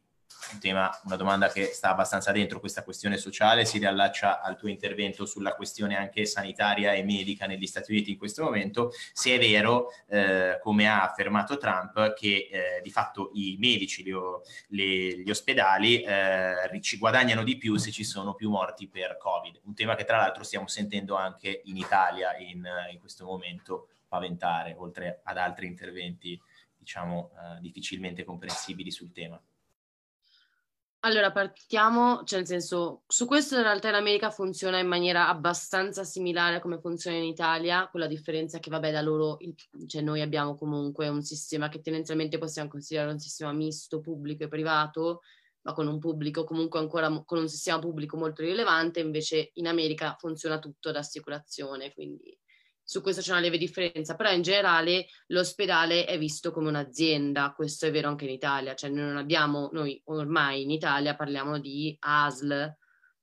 un 0.51 0.59
tema, 0.59 0.89
una 1.05 1.15
domanda 1.15 1.49
che 1.49 1.65
sta 1.73 1.89
abbastanza 1.89 2.31
dentro 2.31 2.59
questa 2.59 2.83
questione 2.83 3.17
sociale, 3.17 3.65
si 3.65 3.77
riallaccia 3.77 4.41
al 4.41 4.57
tuo 4.57 4.69
intervento 4.69 5.25
sulla 5.25 5.55
questione 5.55 5.95
anche 5.95 6.25
sanitaria 6.25 6.93
e 6.93 7.03
medica 7.03 7.45
negli 7.45 7.65
Stati 7.65 7.91
Uniti 7.91 8.11
in 8.11 8.17
questo 8.17 8.43
momento, 8.43 8.91
se 9.13 9.35
è 9.35 9.39
vero, 9.39 9.89
eh, 10.07 10.59
come 10.61 10.87
ha 10.87 11.03
affermato 11.03 11.57
Trump, 11.57 12.13
che 12.13 12.49
eh, 12.51 12.81
di 12.81 12.91
fatto 12.91 13.31
i 13.33 13.55
medici, 13.59 14.03
le, 14.03 14.13
le, 14.67 15.19
gli 15.19 15.29
ospedali 15.29 16.01
eh, 16.01 16.79
ci 16.81 16.97
guadagnano 16.97 17.43
di 17.43 17.57
più 17.57 17.77
se 17.77 17.91
ci 17.91 18.03
sono 18.03 18.33
più 18.33 18.49
morti 18.49 18.87
per 18.87 19.17
Covid, 19.17 19.61
un 19.63 19.73
tema 19.73 19.95
che 19.95 20.03
tra 20.03 20.17
l'altro 20.17 20.43
stiamo 20.43 20.67
sentendo 20.67 21.15
anche 21.15 21.61
in 21.65 21.77
Italia 21.77 22.35
in, 22.37 22.67
in 22.91 22.99
questo 22.99 23.25
momento 23.25 23.87
paventare, 24.07 24.75
oltre 24.77 25.21
ad 25.23 25.37
altri 25.37 25.65
interventi 25.65 26.39
diciamo 26.77 27.31
eh, 27.31 27.61
difficilmente 27.61 28.23
comprensibili 28.23 28.91
sul 28.91 29.11
tema. 29.11 29.41
Allora, 31.05 31.33
partiamo, 31.33 32.23
cioè 32.23 32.39
nel 32.39 32.47
senso, 32.47 33.03
su 33.07 33.25
questo 33.25 33.57
in 33.57 33.63
realtà 33.63 33.89
in 33.89 33.95
America 33.95 34.29
funziona 34.29 34.79
in 34.79 34.87
maniera 34.87 35.27
abbastanza 35.27 36.05
similare 36.05 36.55
a 36.55 36.59
come 36.61 36.79
funziona 36.79 37.17
in 37.17 37.23
Italia, 37.25 37.89
con 37.89 37.99
la 37.99 38.07
differenza 38.07 38.59
che, 38.59 38.69
vabbè, 38.69 38.89
da 38.89 39.01
loro, 39.01 39.37
cioè 39.85 40.01
noi 40.01 40.21
abbiamo 40.21 40.55
comunque 40.55 41.09
un 41.09 41.21
sistema 41.21 41.67
che 41.67 41.81
tendenzialmente 41.81 42.37
possiamo 42.37 42.69
considerare 42.69 43.11
un 43.11 43.19
sistema 43.19 43.51
misto, 43.51 43.99
pubblico 43.99 44.45
e 44.45 44.47
privato, 44.47 45.23
ma 45.63 45.73
con 45.73 45.87
un 45.87 45.99
pubblico 45.99 46.45
comunque 46.45 46.79
ancora, 46.79 47.09
con 47.25 47.37
un 47.37 47.49
sistema 47.49 47.79
pubblico 47.79 48.15
molto 48.15 48.41
rilevante, 48.41 49.01
invece 49.01 49.49
in 49.55 49.67
America 49.67 50.15
funziona 50.17 50.57
tutto 50.57 50.87
ad 50.87 50.95
assicurazione, 50.95 51.91
quindi 51.93 52.33
su 52.83 53.01
questo 53.01 53.21
c'è 53.21 53.31
una 53.31 53.39
lieve 53.39 53.57
differenza, 53.57 54.15
però 54.15 54.31
in 54.31 54.41
generale 54.41 55.07
l'ospedale 55.27 56.05
è 56.05 56.17
visto 56.17 56.51
come 56.51 56.67
un'azienda, 56.67 57.53
questo 57.55 57.85
è 57.85 57.91
vero 57.91 58.09
anche 58.09 58.25
in 58.25 58.31
Italia, 58.31 58.75
cioè 58.75 58.89
noi 58.89 59.05
non 59.05 59.17
abbiamo, 59.17 59.69
noi 59.71 60.01
ormai 60.05 60.63
in 60.63 60.71
Italia 60.71 61.15
parliamo 61.15 61.59
di 61.59 61.95
ASL, 61.99 62.75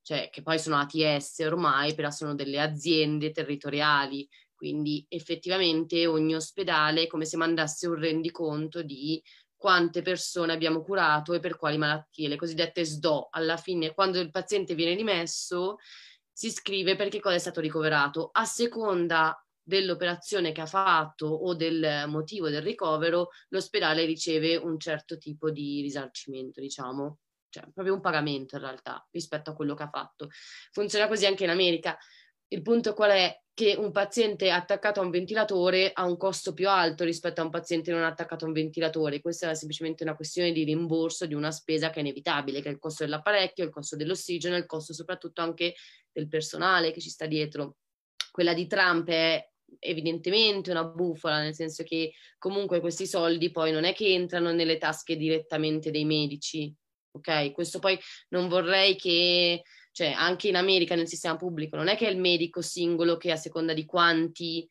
cioè 0.03 0.31
che 0.31 0.43
poi 0.43 0.59
sono 0.59 0.79
ATS 0.79 1.41
ormai, 1.41 1.95
però 1.95 2.11
sono 2.11 2.35
delle 2.35 2.61
aziende 2.61 3.33
territoriali, 3.33 4.29
Quindi 4.55 5.05
effettivamente 5.09 6.07
ogni 6.07 6.35
ospedale 6.35 7.05
è 7.05 7.07
come 7.07 7.25
se 7.25 7.39
mandasse 7.39 7.87
un 7.87 7.95
rendiconto 7.95 8.83
di 8.83 9.23
quante 9.57 10.03
persone 10.03 10.53
abbiamo 10.53 10.83
curato 10.83 11.33
e 11.33 11.41
per 11.41 11.57
quali 11.57 11.79
malattie, 11.79 12.29
le 12.29 12.37
cosiddette 12.37 12.85
SDO. 12.85 13.29
Alla 13.31 13.57
fine, 13.57 13.95
quando 13.95 14.19
il 14.19 14.31
paziente 14.31 14.75
viene 14.75 14.95
rimesso, 14.95 15.77
si 16.33 16.51
scrive 16.51 16.97
per 16.97 17.09
che 17.09 17.21
cosa 17.21 17.35
è 17.35 17.39
stato 17.39 17.61
ricoverato. 17.61 18.31
A 18.33 18.47
seconda 18.47 19.39
dell'operazione 19.79 20.53
che 20.53 20.61
ha 20.61 20.67
fatto 20.67 21.27
o 21.27 21.55
del 21.55 22.05
motivo 22.09 22.51
del 22.51 22.63
ricovero, 22.63 23.31
l'ospedale 23.49 24.05
riceve 24.05 24.57
un 24.57 24.79
certo 24.79 25.17
tipo 25.17 25.51
di 25.51 25.81
risarcimento, 25.81 26.61
diciamo, 26.61 27.19
cioè 27.49 27.65
proprio 27.73 27.95
un 27.95 28.01
pagamento 28.01 28.57
in 28.57 28.63
realtà 28.63 29.07
rispetto 29.11 29.51
a 29.51 29.55
quello 29.55 29.75
che 29.75 29.85
ha 29.85 29.89
fatto. 29.89 30.29
Funziona 30.73 31.09
così 31.09 31.27
anche 31.27 31.45
in 31.45 31.51
America. 31.51 31.97
Il 32.49 32.63
punto 32.63 32.95
qual 32.95 33.11
è? 33.11 33.41
Che 33.53 33.75
un 33.77 33.93
paziente 33.93 34.51
attaccato 34.51 35.01
a 35.01 35.05
un 35.05 35.11
ventilatore 35.11 35.91
ha 35.93 36.05
un 36.05 36.17
costo 36.17 36.55
più 36.55 36.69
alto 36.69 37.05
rispetto 37.05 37.41
a 37.41 37.45
un 37.45 37.51
paziente 37.51 37.93
non 37.93 38.05
attaccato 38.05 38.45
a 38.45 38.49
un 38.49 38.55
ventilatore. 38.55 39.21
Questa 39.21 39.51
è 39.51 39.55
semplicemente 39.55 40.03
una 40.03 40.17
questione 40.17 40.51
di 40.51 40.65
rimborso 40.65 41.27
di 41.27 41.35
una 41.35 41.51
spesa 41.51 41.91
che 41.91 41.99
è 41.99 42.01
inevitabile, 42.01 42.63
che 42.63 42.69
è 42.69 42.73
il 42.73 42.79
costo 42.79 43.05
dell'apparecchio, 43.05 43.65
il 43.65 43.71
costo 43.71 43.97
dell'ossigeno, 43.97 44.57
il 44.57 44.67
costo 44.67 44.95
soprattutto 44.95 45.43
anche 45.43 45.75
del 46.11 46.27
personale 46.27 46.91
che 46.91 47.01
ci 47.01 47.11
sta 47.11 47.27
dietro. 47.27 47.77
Quella 48.31 48.55
di 48.55 48.67
Trump 48.67 49.09
è 49.09 49.50
evidentemente 49.79 50.71
una 50.71 50.85
bufala, 50.85 51.41
nel 51.41 51.55
senso 51.55 51.83
che 51.83 52.13
comunque 52.39 52.81
questi 52.81 53.07
soldi 53.07 53.51
poi 53.51 53.73
non 53.73 53.85
è 53.85 53.95
che 53.95 54.13
entrano 54.13 54.53
nelle 54.53 54.79
tasche 54.79 55.17
direttamente 55.17 55.91
dei 55.91 56.05
medici, 56.05 56.75
ok? 57.13 57.53
Questo 57.53 57.79
poi 57.79 57.99
non 58.29 58.49
vorrei 58.49 58.97
che, 58.97 59.63
cioè 59.93 60.11
anche 60.11 60.49
in 60.49 60.57
America 60.57 60.95
nel 60.95 61.09
sistema 61.09 61.37
pubblico, 61.37 61.77
non 61.77 61.89
è 61.89 61.97
che 61.97 62.07
è 62.07 62.11
il 62.11 62.19
medico 62.19 62.61
singolo 62.61 63.17
che 63.17 63.31
a 63.31 63.37
seconda 63.37 63.73
di 63.73 63.85
quanti 63.85 64.69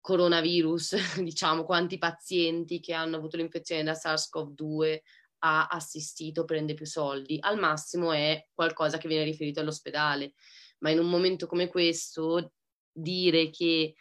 coronavirus, 0.00 0.94
diciamo, 1.22 1.64
quanti 1.64 1.98
pazienti 1.98 2.80
che 2.80 2.92
hanno 2.94 3.16
avuto 3.16 3.36
l'infezione 3.36 3.82
da 3.82 3.92
SARS-CoV-2 3.92 5.00
ha 5.40 5.66
assistito 5.66 6.44
prende 6.44 6.74
più 6.74 6.86
soldi, 6.86 7.38
al 7.40 7.58
massimo 7.58 8.12
è 8.12 8.46
qualcosa 8.54 8.98
che 8.98 9.08
viene 9.08 9.24
riferito 9.24 9.60
all'ospedale, 9.60 10.32
ma 10.78 10.90
in 10.90 10.98
un 10.98 11.08
momento 11.08 11.46
come 11.46 11.68
questo 11.68 12.52
dire 12.92 13.50
che 13.50 13.94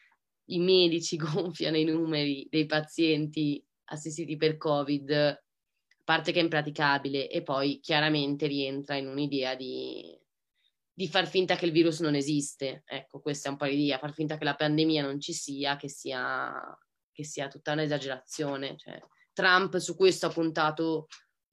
i 0.45 0.59
medici 0.59 1.17
gonfiano 1.17 1.77
i 1.77 1.83
numeri 1.83 2.47
dei 2.49 2.65
pazienti 2.65 3.63
assistiti 3.85 4.35
per 4.37 4.57
Covid, 4.57 5.43
parte 6.03 6.31
che 6.31 6.39
è 6.39 6.43
impraticabile, 6.43 7.29
e 7.29 7.43
poi 7.43 7.79
chiaramente 7.79 8.47
rientra 8.47 8.95
in 8.95 9.07
un'idea 9.07 9.55
di, 9.55 10.17
di 10.93 11.07
far 11.07 11.27
finta 11.27 11.55
che 11.55 11.65
il 11.65 11.71
virus 11.71 11.99
non 11.99 12.15
esiste. 12.15 12.83
Ecco, 12.85 13.19
questa 13.19 13.49
è 13.49 13.51
un 13.51 13.57
po' 13.57 13.65
l'idea, 13.65 13.97
far 13.97 14.13
finta 14.13 14.37
che 14.37 14.43
la 14.43 14.55
pandemia 14.55 15.01
non 15.01 15.19
ci 15.19 15.33
sia, 15.33 15.75
che 15.75 15.89
sia, 15.89 16.53
che 17.11 17.23
sia 17.23 17.47
tutta 17.47 17.73
un'esagerazione. 17.73 18.75
Cioè, 18.77 18.99
Trump 19.33 19.77
su 19.77 19.95
questo 19.95 20.27
ha 20.27 20.31
puntato 20.31 21.07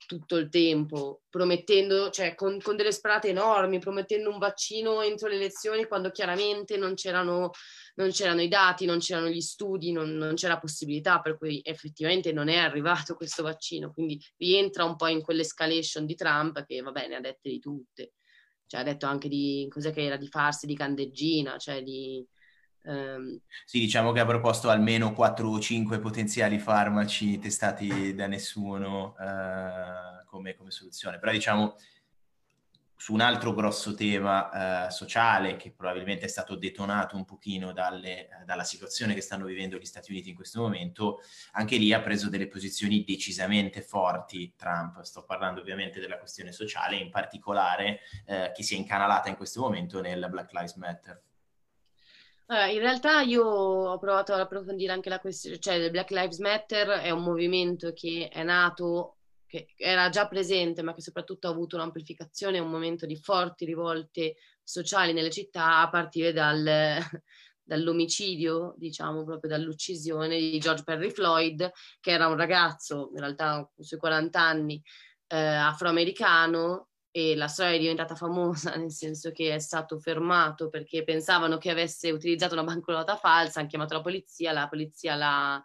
tutto 0.06 0.36
il 0.36 0.48
tempo, 0.48 1.22
promettendo, 1.28 2.10
cioè 2.10 2.34
con, 2.34 2.60
con, 2.60 2.76
delle 2.76 2.92
sperate 2.92 3.28
enormi, 3.28 3.78
promettendo 3.78 4.30
un 4.30 4.38
vaccino 4.38 5.02
entro 5.02 5.28
le 5.28 5.36
elezioni 5.36 5.86
quando 5.86 6.10
chiaramente 6.10 6.76
non 6.76 6.94
c'erano, 6.94 7.50
non 7.94 8.10
c'erano 8.10 8.42
i 8.42 8.48
dati, 8.48 8.86
non 8.86 8.98
c'erano 8.98 9.28
gli 9.28 9.40
studi, 9.40 9.92
non, 9.92 10.16
non, 10.16 10.34
c'era 10.34 10.58
possibilità, 10.58 11.20
per 11.20 11.38
cui 11.38 11.60
effettivamente 11.64 12.32
non 12.32 12.48
è 12.48 12.56
arrivato 12.56 13.14
questo 13.16 13.42
vaccino. 13.42 13.92
Quindi 13.92 14.22
rientra 14.36 14.84
un 14.84 14.96
po' 14.96 15.06
in 15.06 15.22
quell'escalation 15.22 16.06
di 16.06 16.14
Trump 16.14 16.64
che, 16.64 16.80
va 16.80 16.90
bene, 16.90 17.16
ha 17.16 17.20
dette 17.20 17.48
di 17.48 17.58
tutte. 17.58 18.12
Cioè 18.66 18.80
ha 18.80 18.84
detto 18.84 19.06
anche 19.06 19.28
di, 19.28 19.66
cos'è 19.68 19.92
che 19.92 20.04
era, 20.04 20.16
di 20.16 20.28
farsi 20.28 20.66
di 20.66 20.74
candeggina, 20.74 21.58
cioè 21.58 21.82
di 21.82 22.26
Um, 22.84 23.40
sì, 23.64 23.78
diciamo 23.78 24.10
che 24.10 24.18
ha 24.18 24.26
proposto 24.26 24.68
almeno 24.68 25.12
4 25.12 25.48
o 25.48 25.60
5 25.60 26.00
potenziali 26.00 26.58
farmaci 26.58 27.38
testati 27.38 28.12
da 28.14 28.26
nessuno 28.26 29.14
uh, 29.18 30.26
come, 30.26 30.56
come, 30.56 30.70
soluzione, 30.72 31.20
però 31.20 31.30
diciamo 31.30 31.76
su 32.96 33.12
un 33.12 33.20
altro 33.20 33.52
grosso 33.52 33.94
tema 33.94 34.86
uh, 34.86 34.90
sociale 34.90 35.56
che 35.56 35.72
probabilmente 35.72 36.24
è 36.24 36.28
stato 36.28 36.56
detonato 36.56 37.16
un 37.16 37.24
pochino 37.24 37.72
dalle, 37.72 38.28
dalla 38.44 38.64
situazione 38.64 39.14
che 39.14 39.20
stanno 39.20 39.44
vivendo 39.44 39.76
gli 39.76 39.84
Stati 39.84 40.10
Uniti 40.10 40.30
in 40.30 40.36
questo 40.36 40.60
momento, 40.60 41.20
anche 41.52 41.76
lì 41.76 41.92
ha 41.92 42.00
preso 42.00 42.28
delle 42.28 42.48
posizioni 42.48 43.04
decisamente 43.04 43.82
forti 43.82 44.54
Trump, 44.56 45.00
sto 45.02 45.24
parlando 45.24 45.60
ovviamente 45.60 46.00
della 46.00 46.18
questione 46.18 46.50
sociale, 46.50 46.96
in 46.96 47.10
particolare 47.10 48.00
uh, 48.26 48.52
che 48.52 48.62
si 48.64 48.74
è 48.74 48.78
incanalata 48.78 49.28
in 49.28 49.36
questo 49.36 49.60
momento 49.60 50.00
nel 50.00 50.26
Black 50.28 50.52
Lives 50.52 50.74
Matter. 50.74 51.22
In 52.52 52.80
realtà 52.80 53.22
io 53.22 53.44
ho 53.44 53.98
provato 53.98 54.34
ad 54.34 54.40
approfondire 54.40 54.92
anche 54.92 55.08
la 55.08 55.20
questione, 55.20 55.58
cioè 55.58 55.74
il 55.74 55.90
Black 55.90 56.10
Lives 56.10 56.38
Matter 56.38 56.88
è 57.00 57.10
un 57.10 57.22
movimento 57.22 57.92
che 57.94 58.28
è 58.30 58.42
nato, 58.42 59.16
che 59.46 59.68
era 59.76 60.10
già 60.10 60.28
presente, 60.28 60.82
ma 60.82 60.92
che 60.92 61.00
soprattutto 61.00 61.46
ha 61.46 61.50
avuto 61.50 61.76
un'amplificazione, 61.76 62.58
un 62.58 62.70
momento 62.70 63.06
di 63.06 63.16
forti 63.16 63.64
rivolte 63.64 64.36
sociali 64.62 65.14
nelle 65.14 65.30
città 65.30 65.78
a 65.78 65.88
partire 65.88 66.34
dal, 66.34 66.62
dall'omicidio, 67.64 68.74
diciamo 68.76 69.24
proprio 69.24 69.50
dall'uccisione 69.50 70.38
di 70.38 70.58
George 70.58 70.82
Perry 70.84 71.10
Floyd, 71.10 71.70
che 72.00 72.10
era 72.10 72.26
un 72.28 72.36
ragazzo, 72.36 73.10
in 73.14 73.20
realtà 73.20 73.66
sui 73.78 73.96
40 73.96 74.38
anni, 74.38 74.82
eh, 75.28 75.38
afroamericano, 75.38 76.88
e 77.12 77.36
la 77.36 77.46
storia 77.46 77.74
è 77.74 77.78
diventata 77.78 78.16
famosa 78.16 78.74
nel 78.76 78.90
senso 78.90 79.30
che 79.30 79.54
è 79.54 79.58
stato 79.58 79.98
fermato 79.98 80.68
perché 80.68 81.04
pensavano 81.04 81.58
che 81.58 81.70
avesse 81.70 82.10
utilizzato 82.10 82.54
una 82.54 82.64
banconota 82.64 83.16
falsa, 83.16 83.60
hanno 83.60 83.68
chiamato 83.68 83.94
la 83.94 84.00
polizia, 84.00 84.52
la 84.52 84.68
polizia 84.68 85.14
l'ha 85.14 85.62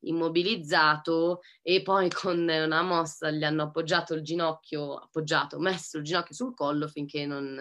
immobilizzato 0.00 1.40
e 1.60 1.82
poi 1.82 2.08
con 2.08 2.38
una 2.38 2.82
mossa 2.82 3.30
gli 3.30 3.42
hanno 3.42 3.64
appoggiato 3.64 4.14
il 4.14 4.22
ginocchio, 4.22 4.94
appoggiato, 4.94 5.58
messo 5.58 5.98
il 5.98 6.04
ginocchio 6.04 6.34
sul 6.34 6.54
collo 6.54 6.86
finché 6.86 7.26
non, 7.26 7.58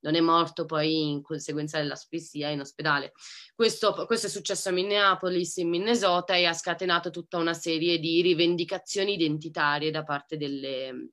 non 0.00 0.14
è 0.16 0.20
morto 0.20 0.64
poi 0.64 1.10
in 1.10 1.22
conseguenza 1.22 1.78
dell'asfissia 1.78 2.48
in 2.48 2.60
ospedale. 2.60 3.12
Questo, 3.54 3.92
questo, 4.06 4.26
è 4.26 4.30
successo 4.30 4.70
a 4.70 4.72
Minneapolis, 4.72 5.56
in 5.58 5.68
Minnesota, 5.68 6.34
e 6.34 6.46
ha 6.46 6.52
scatenato 6.52 7.10
tutta 7.10 7.38
una 7.38 7.54
serie 7.54 8.00
di 8.00 8.20
rivendicazioni 8.22 9.14
identitarie 9.14 9.92
da 9.92 10.02
parte 10.02 10.36
delle, 10.36 11.10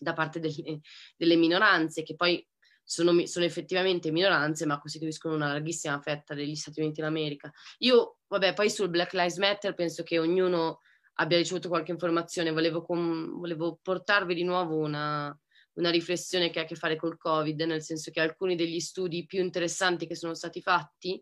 da 0.00 0.12
parte 0.12 0.40
delle, 0.40 0.80
delle 1.16 1.36
minoranze, 1.36 2.02
che 2.02 2.14
poi 2.14 2.44
sono, 2.82 3.26
sono, 3.26 3.44
effettivamente 3.44 4.12
minoranze, 4.12 4.64
ma 4.64 4.78
costituiscono 4.78 5.34
una 5.34 5.48
larghissima 5.48 6.00
fetta 6.00 6.34
degli 6.34 6.54
Stati 6.54 6.80
Uniti 6.80 7.00
d'America. 7.00 7.52
Io, 7.78 8.18
vabbè, 8.28 8.54
poi 8.54 8.70
sul 8.70 8.90
Black 8.90 9.12
Lives 9.12 9.38
Matter 9.38 9.74
penso 9.74 10.02
che 10.04 10.18
ognuno 10.18 10.80
abbia 11.14 11.36
ricevuto 11.36 11.68
qualche 11.68 11.90
informazione, 11.90 12.52
volevo, 12.52 12.82
com- 12.82 13.38
volevo 13.38 13.78
portarvi 13.82 14.34
di 14.34 14.44
nuovo 14.44 14.76
una, 14.76 15.36
una 15.74 15.90
riflessione 15.90 16.50
che 16.50 16.60
ha 16.60 16.62
a 16.62 16.66
che 16.66 16.74
fare 16.76 16.96
col 16.96 17.16
Covid, 17.16 17.60
nel 17.62 17.82
senso 17.82 18.10
che 18.10 18.20
alcuni 18.20 18.54
degli 18.54 18.80
studi 18.80 19.26
più 19.26 19.40
interessanti 19.40 20.06
che 20.06 20.14
sono 20.14 20.34
stati 20.34 20.60
fatti 20.60 21.20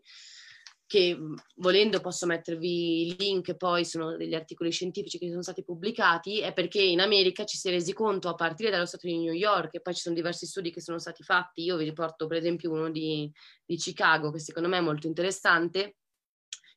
che 0.87 1.17
volendo 1.55 1.99
posso 1.99 2.25
mettervi 2.25 3.15
link, 3.17 3.55
poi 3.55 3.85
sono 3.85 4.15
degli 4.15 4.35
articoli 4.35 4.71
scientifici 4.71 5.17
che 5.17 5.29
sono 5.29 5.41
stati 5.41 5.63
pubblicati, 5.63 6.41
è 6.41 6.53
perché 6.53 6.81
in 6.81 6.99
America 6.99 7.43
ci 7.43 7.57
si 7.57 7.69
è 7.69 7.71
resi 7.71 7.93
conto 7.93 8.29
a 8.29 8.35
partire 8.35 8.69
dallo 8.69 8.85
Stato 8.85 9.07
di 9.07 9.17
New 9.17 9.33
York 9.33 9.75
e 9.75 9.81
poi 9.81 9.95
ci 9.95 10.01
sono 10.01 10.15
diversi 10.15 10.45
studi 10.45 10.71
che 10.71 10.81
sono 10.81 10.99
stati 10.99 11.23
fatti, 11.23 11.63
io 11.63 11.77
vi 11.77 11.85
riporto 11.85 12.27
per 12.27 12.37
esempio 12.37 12.71
uno 12.71 12.91
di, 12.91 13.31
di 13.65 13.77
Chicago 13.77 14.31
che 14.31 14.39
secondo 14.39 14.69
me 14.69 14.77
è 14.77 14.81
molto 14.81 15.07
interessante, 15.07 15.95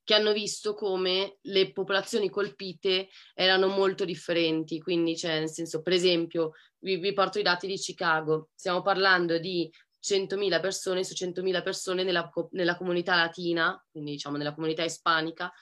che 0.09 0.14
hanno 0.14 0.32
visto 0.32 0.72
come 0.72 1.36
le 1.43 1.70
popolazioni 1.72 2.30
colpite 2.30 3.10
erano 3.35 3.66
molto 3.66 4.06
differenti, 4.06 4.80
quindi 4.80 5.14
cioè 5.18 5.39
nel 5.39 5.51
senso 5.51 5.82
per 5.82 5.93
esempio 5.93 6.52
vi, 6.78 6.97
vi 6.97 7.12
porto 7.12 7.39
i 7.39 7.43
dati 7.43 7.66
di 7.66 7.76
Chicago, 7.76 8.48
stiamo 8.55 8.80
parlando 8.80 9.39
di 9.39 9.70
100.000 10.09 10.60
persone 10.60 11.05
su 11.05 11.14
100.000 11.14 11.62
persone 11.62 12.02
nella, 12.02 12.30
nella, 12.52 12.76
comunità 12.76 13.16
latina, 13.16 13.82
quindi 13.90 14.12
diciamo 14.12 14.36
nella 14.36 14.55
comunità 14.55 14.82
ispanica, 14.82 15.52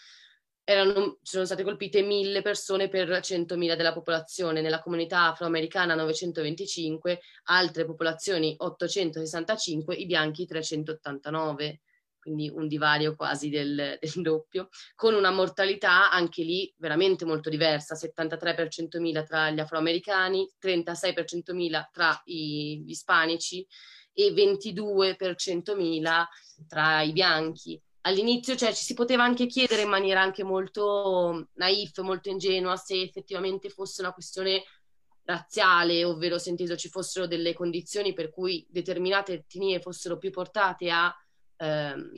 erano, 0.62 1.18
sono 1.22 1.44
state 1.44 1.62
colpite 1.62 2.02
1.000 2.02 2.42
persone 2.42 2.88
per 2.88 3.08
100.000 3.08 3.76
della 3.76 3.92
popolazione, 3.92 4.60
nella 4.60 4.80
comunità 4.80 5.26
afroamericana 5.26 5.94
925, 5.94 7.20
altre 7.44 7.84
popolazioni 7.84 8.54
865, 8.56 9.94
i 9.94 10.06
bianchi 10.06 10.46
389 10.46 11.80
quindi 12.26 12.50
un 12.52 12.66
divario 12.66 13.14
quasi 13.14 13.50
del, 13.50 13.98
del, 14.00 14.12
doppio, 14.16 14.68
con 14.96 15.14
una 15.14 15.30
mortalità 15.30 16.10
anche 16.10 16.42
lì 16.42 16.74
veramente 16.76 17.24
molto 17.24 17.48
diversa, 17.48 17.94
73 17.94 18.54
per 18.54 18.66
100.000 18.66 19.24
tra 19.24 19.50
gli 19.50 19.60
afroamericani, 19.60 20.52
36 20.58 21.12
per 21.12 21.24
100.000 21.24 21.84
tra 21.92 22.20
gli 22.24 22.82
ispanici 22.90 23.64
e 24.18 24.32
22 24.32 25.14
per 25.14 25.34
100.000 25.34 26.24
tra 26.66 27.02
i 27.02 27.12
bianchi. 27.12 27.78
All'inizio 28.02 28.56
cioè, 28.56 28.72
ci 28.72 28.82
si 28.82 28.94
poteva 28.94 29.24
anche 29.24 29.46
chiedere 29.46 29.82
in 29.82 29.88
maniera 29.88 30.22
anche 30.22 30.42
molto 30.42 31.48
naif, 31.54 31.98
molto 31.98 32.30
ingenua, 32.30 32.76
se 32.76 33.02
effettivamente 33.02 33.68
fosse 33.68 34.00
una 34.00 34.12
questione 34.12 34.62
razziale, 35.24 36.04
ovvero 36.04 36.38
se 36.38 36.50
inteso 36.50 36.76
ci 36.76 36.88
fossero 36.88 37.26
delle 37.26 37.52
condizioni 37.52 38.14
per 38.14 38.30
cui 38.30 38.64
determinate 38.70 39.32
etnie 39.34 39.80
fossero 39.80 40.16
più 40.18 40.30
portate 40.30 40.88
a, 40.88 41.14
ehm, 41.56 42.12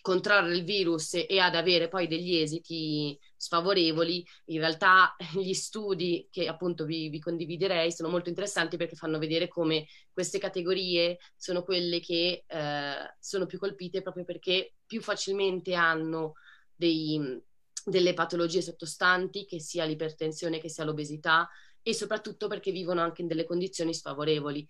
contrarre 0.00 0.54
il 0.54 0.64
virus 0.64 1.14
e 1.14 1.38
ad 1.38 1.54
avere 1.54 1.88
poi 1.88 2.06
degli 2.06 2.36
esiti 2.36 3.18
sfavorevoli, 3.36 4.24
in 4.46 4.58
realtà 4.58 5.14
gli 5.34 5.52
studi 5.52 6.28
che 6.30 6.48
appunto 6.48 6.84
vi, 6.84 7.08
vi, 7.08 7.20
condividerei 7.20 7.92
sono 7.92 8.08
molto 8.08 8.28
interessanti 8.28 8.76
perché 8.76 8.96
fanno 8.96 9.18
vedere 9.18 9.48
come 9.48 9.86
queste 10.12 10.38
categorie 10.38 11.18
sono 11.36 11.62
quelle 11.62 12.00
che 12.00 12.44
eh, 12.46 13.14
sono 13.18 13.46
più 13.46 13.58
colpite 13.58 14.02
proprio 14.02 14.24
perché 14.24 14.74
più 14.86 15.00
facilmente 15.02 15.74
hanno 15.74 16.34
dei, 16.74 17.40
delle 17.84 18.14
patologie 18.14 18.62
sottostanti, 18.62 19.44
che 19.44 19.60
sia 19.60 19.84
l'ipertensione, 19.84 20.60
che 20.60 20.68
sia 20.68 20.84
l'obesità, 20.84 21.48
e 21.82 21.94
soprattutto 21.94 22.48
perché 22.48 22.70
vivono 22.70 23.00
anche 23.00 23.22
in 23.22 23.28
delle 23.28 23.44
condizioni 23.44 23.94
sfavorevoli 23.94 24.66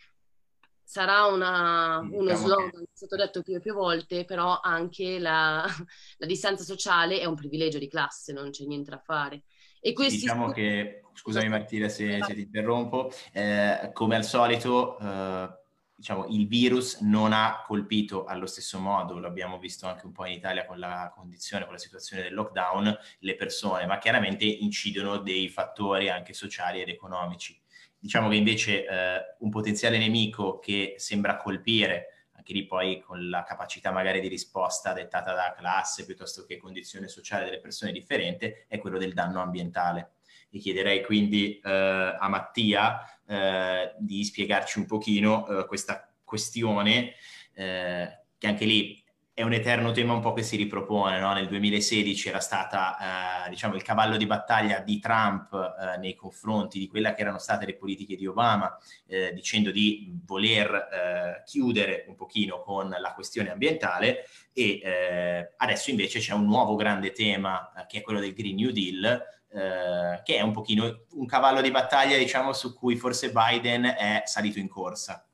sarà 0.88 1.26
una, 1.26 1.98
uno 1.98 2.22
diciamo 2.22 2.46
slogan 2.46 2.70
che... 2.70 2.82
è 2.84 2.86
stato 2.94 3.16
detto 3.16 3.42
più 3.42 3.56
e 3.56 3.60
più 3.60 3.74
volte, 3.74 4.24
però 4.24 4.58
anche 4.62 5.18
la, 5.18 5.66
la, 6.16 6.26
distanza 6.26 6.64
sociale 6.64 7.20
è 7.20 7.26
un 7.26 7.34
privilegio 7.34 7.78
di 7.78 7.88
classe, 7.88 8.32
non 8.32 8.48
c'è 8.48 8.64
niente 8.64 8.88
da 8.88 8.98
fare. 8.98 9.42
E 9.82 9.92
questi 9.92 10.20
diciamo 10.20 10.50
che, 10.50 11.02
scusami 11.12 11.46
Martina 11.50 11.90
se, 11.90 12.22
se 12.22 12.32
ti 12.32 12.40
interrompo, 12.40 13.12
eh, 13.32 13.90
come 13.92 14.16
al 14.16 14.24
solito 14.24 14.98
eh, 14.98 15.48
diciamo, 15.94 16.26
il 16.28 16.48
virus 16.48 17.00
non 17.00 17.34
ha 17.34 17.62
colpito 17.66 18.24
allo 18.24 18.46
stesso 18.46 18.78
modo, 18.78 19.18
lo 19.18 19.26
abbiamo 19.26 19.58
visto 19.58 19.86
anche 19.86 20.06
un 20.06 20.12
po' 20.12 20.24
in 20.24 20.32
Italia 20.32 20.64
con 20.64 20.78
la 20.78 21.12
condizione, 21.14 21.64
con 21.64 21.74
la 21.74 21.78
situazione 21.78 22.22
del 22.22 22.32
lockdown, 22.32 22.98
le 23.18 23.36
persone, 23.36 23.84
ma 23.84 23.98
chiaramente 23.98 24.46
incidono 24.46 25.18
dei 25.18 25.50
fattori 25.50 26.08
anche 26.08 26.32
sociali 26.32 26.80
ed 26.80 26.88
economici. 26.88 27.60
Diciamo 28.00 28.28
che 28.28 28.36
invece 28.36 28.86
eh, 28.86 29.34
un 29.40 29.50
potenziale 29.50 29.98
nemico 29.98 30.58
che 30.60 30.94
sembra 30.98 31.36
colpire, 31.36 32.28
anche 32.32 32.52
lì 32.52 32.64
poi 32.64 33.00
con 33.00 33.28
la 33.28 33.42
capacità 33.42 33.90
magari 33.90 34.20
di 34.20 34.28
risposta 34.28 34.92
dettata 34.92 35.34
da 35.34 35.52
classe 35.56 36.04
piuttosto 36.04 36.44
che 36.44 36.58
condizione 36.58 37.08
sociale 37.08 37.44
delle 37.44 37.60
persone 37.60 37.90
differente, 37.90 38.66
è 38.68 38.78
quello 38.78 38.98
del 38.98 39.14
danno 39.14 39.40
ambientale. 39.40 40.12
E 40.50 40.58
chiederei 40.58 41.04
quindi 41.04 41.58
eh, 41.58 42.16
a 42.18 42.28
Mattia 42.28 43.00
eh, 43.26 43.94
di 43.98 44.24
spiegarci 44.24 44.78
un 44.78 44.86
pochino 44.86 45.46
eh, 45.46 45.66
questa 45.66 46.10
questione, 46.22 47.14
eh, 47.54 48.22
che 48.38 48.46
anche 48.46 48.64
lì 48.64 49.04
è 49.38 49.44
un 49.44 49.52
eterno 49.52 49.92
tema 49.92 50.14
un 50.14 50.20
po' 50.20 50.32
che 50.32 50.42
si 50.42 50.56
ripropone. 50.56 51.20
No? 51.20 51.32
Nel 51.32 51.46
2016 51.46 52.28
era 52.28 52.40
stata 52.40 53.44
eh, 53.46 53.50
diciamo, 53.50 53.76
il 53.76 53.82
cavallo 53.82 54.16
di 54.16 54.26
battaglia 54.26 54.80
di 54.80 54.98
Trump 54.98 55.52
eh, 55.54 55.96
nei 55.98 56.16
confronti 56.16 56.80
di 56.80 56.88
quelle 56.88 57.14
che 57.14 57.20
erano 57.20 57.38
state 57.38 57.64
le 57.64 57.76
politiche 57.76 58.16
di 58.16 58.26
Obama, 58.26 58.76
eh, 59.06 59.32
dicendo 59.32 59.70
di 59.70 60.12
voler 60.26 60.74
eh, 60.74 61.42
chiudere 61.44 62.04
un 62.08 62.16
pochino 62.16 62.60
con 62.62 62.88
la 62.88 63.12
questione 63.14 63.52
ambientale 63.52 64.24
e 64.52 64.80
eh, 64.82 65.54
adesso 65.56 65.90
invece 65.90 66.18
c'è 66.18 66.32
un 66.32 66.44
nuovo 66.44 66.74
grande 66.74 67.12
tema 67.12 67.72
eh, 67.74 67.86
che 67.86 67.98
è 67.98 68.02
quello 68.02 68.18
del 68.18 68.34
Green 68.34 68.56
New 68.56 68.72
Deal, 68.72 69.36
che 69.50 70.36
è 70.36 70.40
un 70.42 70.52
pochino 70.52 71.04
un 71.12 71.26
cavallo 71.26 71.62
di 71.62 71.70
battaglia 71.70 72.18
diciamo, 72.18 72.52
su 72.52 72.74
cui 72.74 72.96
forse 72.96 73.30
Biden 73.32 73.84
è 73.84 74.22
salito 74.26 74.58
in 74.58 74.68
corsa. 74.68 75.27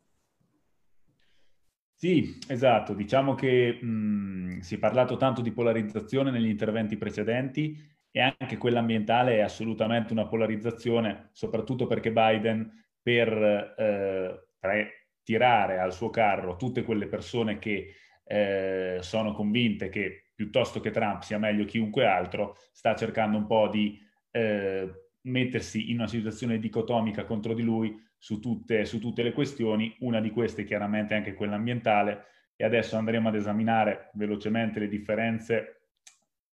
Sì, 2.05 2.39
esatto. 2.49 2.93
Diciamo 2.93 3.35
che 3.35 3.79
mh, 3.83 4.59
si 4.59 4.75
è 4.75 4.79
parlato 4.79 5.17
tanto 5.17 5.41
di 5.41 5.53
polarizzazione 5.53 6.31
negli 6.31 6.49
interventi 6.49 6.99
precedenti 6.99 7.75
e 8.11 8.21
anche 8.21 8.59
quella 8.59 8.81
ambientale 8.81 9.37
è 9.37 9.41
assolutamente 9.41 10.13
una 10.13 10.27
polarizzazione, 10.27 11.31
soprattutto 11.33 11.87
perché 11.87 12.13
Biden 12.13 12.71
per 13.01 13.75
eh, 13.79 15.07
tirare 15.23 15.79
al 15.79 15.95
suo 15.95 16.11
carro 16.11 16.57
tutte 16.57 16.83
quelle 16.83 17.07
persone 17.07 17.59
che 17.59 17.95
eh, 18.27 18.99
sono 19.01 19.33
convinte 19.33 19.89
che 19.89 20.25
piuttosto 20.35 20.81
che 20.81 20.91
Trump 20.91 21.23
sia 21.23 21.39
meglio 21.39 21.65
chiunque 21.65 22.05
altro, 22.05 22.55
sta 22.73 22.95
cercando 22.95 23.39
un 23.39 23.47
po' 23.47 23.69
di 23.69 23.99
eh, 24.31 24.91
mettersi 25.23 25.91
in 25.91 26.01
una 26.01 26.07
situazione 26.09 26.59
dicotomica 26.59 27.25
contro 27.25 27.55
di 27.55 27.63
lui 27.63 27.99
su 28.25 28.41
tutte, 28.41 28.87
su 28.87 28.99
tutte 29.01 29.23
le 29.23 29.35
questioni, 29.35 29.95
una 29.99 30.19
di 30.19 30.31
queste 30.31 30.65
chiaramente 30.65 31.13
è 31.13 31.19
anche 31.19 31.35
quella 31.35 31.57
ambientale 31.57 32.25
e 32.57 32.65
adesso 32.65 32.97
andremo 32.97 33.29
ad 33.29 33.35
esaminare 33.35 34.09
velocemente 34.15 34.81
le 34.81 34.89
differenze 34.89 35.89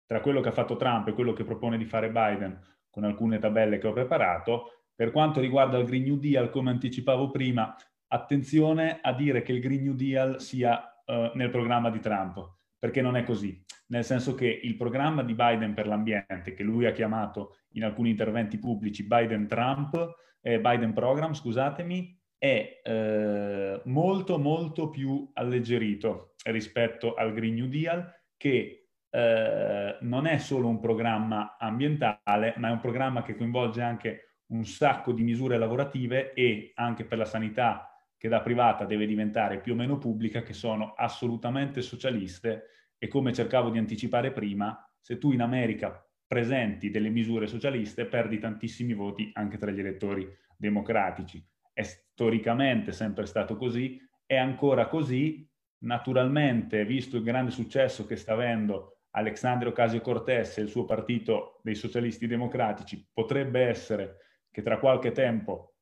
tra 0.06 0.20
quello 0.20 0.42
che 0.42 0.50
ha 0.50 0.52
fatto 0.52 0.76
Trump 0.76 1.08
e 1.08 1.14
quello 1.14 1.32
che 1.32 1.46
propone 1.46 1.78
di 1.78 1.86
fare 1.86 2.12
Biden 2.12 2.60
con 2.90 3.06
alcune 3.06 3.40
tabelle 3.40 3.78
che 3.78 3.88
ho 3.88 3.94
preparato. 3.94 4.84
Per 4.94 5.12
quanto 5.12 5.40
riguarda 5.40 5.78
il 5.78 5.86
Green 5.86 6.04
New 6.04 6.18
Deal, 6.18 6.50
come 6.50 6.72
anticipavo 6.72 7.32
prima, 7.32 7.74
attenzione 8.08 9.00
a 9.02 9.14
dire 9.14 9.42
che 9.42 9.54
il 9.54 9.62
Green 9.62 9.84
New 9.84 9.94
Deal 9.94 10.42
sia 10.42 11.02
uh, 11.06 11.32
nel 11.36 11.52
programma 11.52 11.90
di 11.90 12.02
Trump, 12.02 12.54
perché 12.78 13.02
non 13.02 13.16
è 13.16 13.24
così, 13.24 13.64
nel 13.88 14.04
senso 14.04 14.36
che 14.36 14.60
il 14.62 14.76
programma 14.76 15.24
di 15.24 15.36
Biden 15.36 15.74
per 15.74 15.88
l'ambiente, 15.88 16.54
che 16.54 16.64
lui 16.64 16.86
ha 16.86 16.92
chiamato 16.92 17.60
in 17.76 17.86
alcuni 17.86 18.10
interventi 18.10 18.60
pubblici 18.60 19.08
Biden-Trump, 19.08 20.20
eh, 20.42 20.60
Biden 20.60 20.94
Program, 20.94 21.34
scusatemi, 21.34 22.20
è 22.38 22.82
eh, 22.84 23.82
molto 23.86 24.40
molto 24.40 24.90
più 24.90 25.30
alleggerito 25.34 26.34
rispetto 26.46 27.14
al 27.14 27.34
Green 27.34 27.54
New 27.54 27.68
Deal 27.68 28.04
che 28.36 28.90
eh, 29.12 29.98
non 30.02 30.26
è 30.26 30.38
solo 30.38 30.68
un 30.68 30.80
programma 30.80 31.58
ambientale, 31.60 32.56
ma 32.58 32.70
è 32.70 32.72
un 32.72 32.80
programma 32.80 33.22
che 33.22 33.36
coinvolge 33.36 33.82
anche 33.82 34.38
un 34.48 34.66
sacco 34.66 35.12
di 35.12 35.24
misure 35.24 35.58
lavorative 35.58 36.34
e 36.34 36.72
anche 36.76 37.06
per 37.06 37.18
la 37.18 37.26
sanità 37.26 37.92
che 38.18 38.28
da 38.28 38.42
privata 38.42 38.86
deve 38.86 39.06
diventare 39.06 39.60
più 39.60 39.74
o 39.74 39.76
meno 39.76 39.98
pubblica, 39.98 40.42
che 40.42 40.54
sono 40.54 40.94
assolutamente 40.96 41.82
socialiste. 41.82 42.66
E 42.98 43.08
come 43.08 43.34
cercavo 43.34 43.70
di 43.70 43.80
anticipare 43.80 44.32
prima, 44.32 44.78
se 45.00 45.18
tu 45.18 45.32
in 45.32 45.42
America 45.42 46.06
presenti 46.32 46.90
delle 46.92 47.10
misure 47.10 47.46
socialiste, 47.46 48.06
perdi 48.06 48.40
tantissimi 48.40 48.94
voti 48.94 49.32
anche 49.34 49.58
tra 49.58 49.70
gli 49.70 49.82
elettori 49.82 50.26
democratici. 50.56 51.46
È 51.74 51.82
storicamente 51.82 52.94
sempre 52.94 53.26
stato 53.26 53.58
così, 53.58 54.00
è 54.26 54.38
ancora 54.38 54.88
così. 54.88 55.46
Naturalmente, 55.80 56.86
visto 56.86 57.18
il 57.18 57.24
grande 57.24 57.52
successo 57.52 58.06
che 58.06 58.16
sta 58.16 58.32
avendo 58.32 59.02
Alexandre 59.10 59.68
Ocasio-Cortez 59.68 60.58
e 60.58 60.62
il 60.62 60.70
suo 60.70 60.86
partito 60.86 61.60
dei 61.64 61.76
socialisti 61.76 62.28
democratici, 62.28 63.06
potrebbe 63.12 63.64
essere 63.64 64.16
che 64.50 64.62
tra 64.62 64.80
qualche 64.80 65.12
tempo 65.12 65.76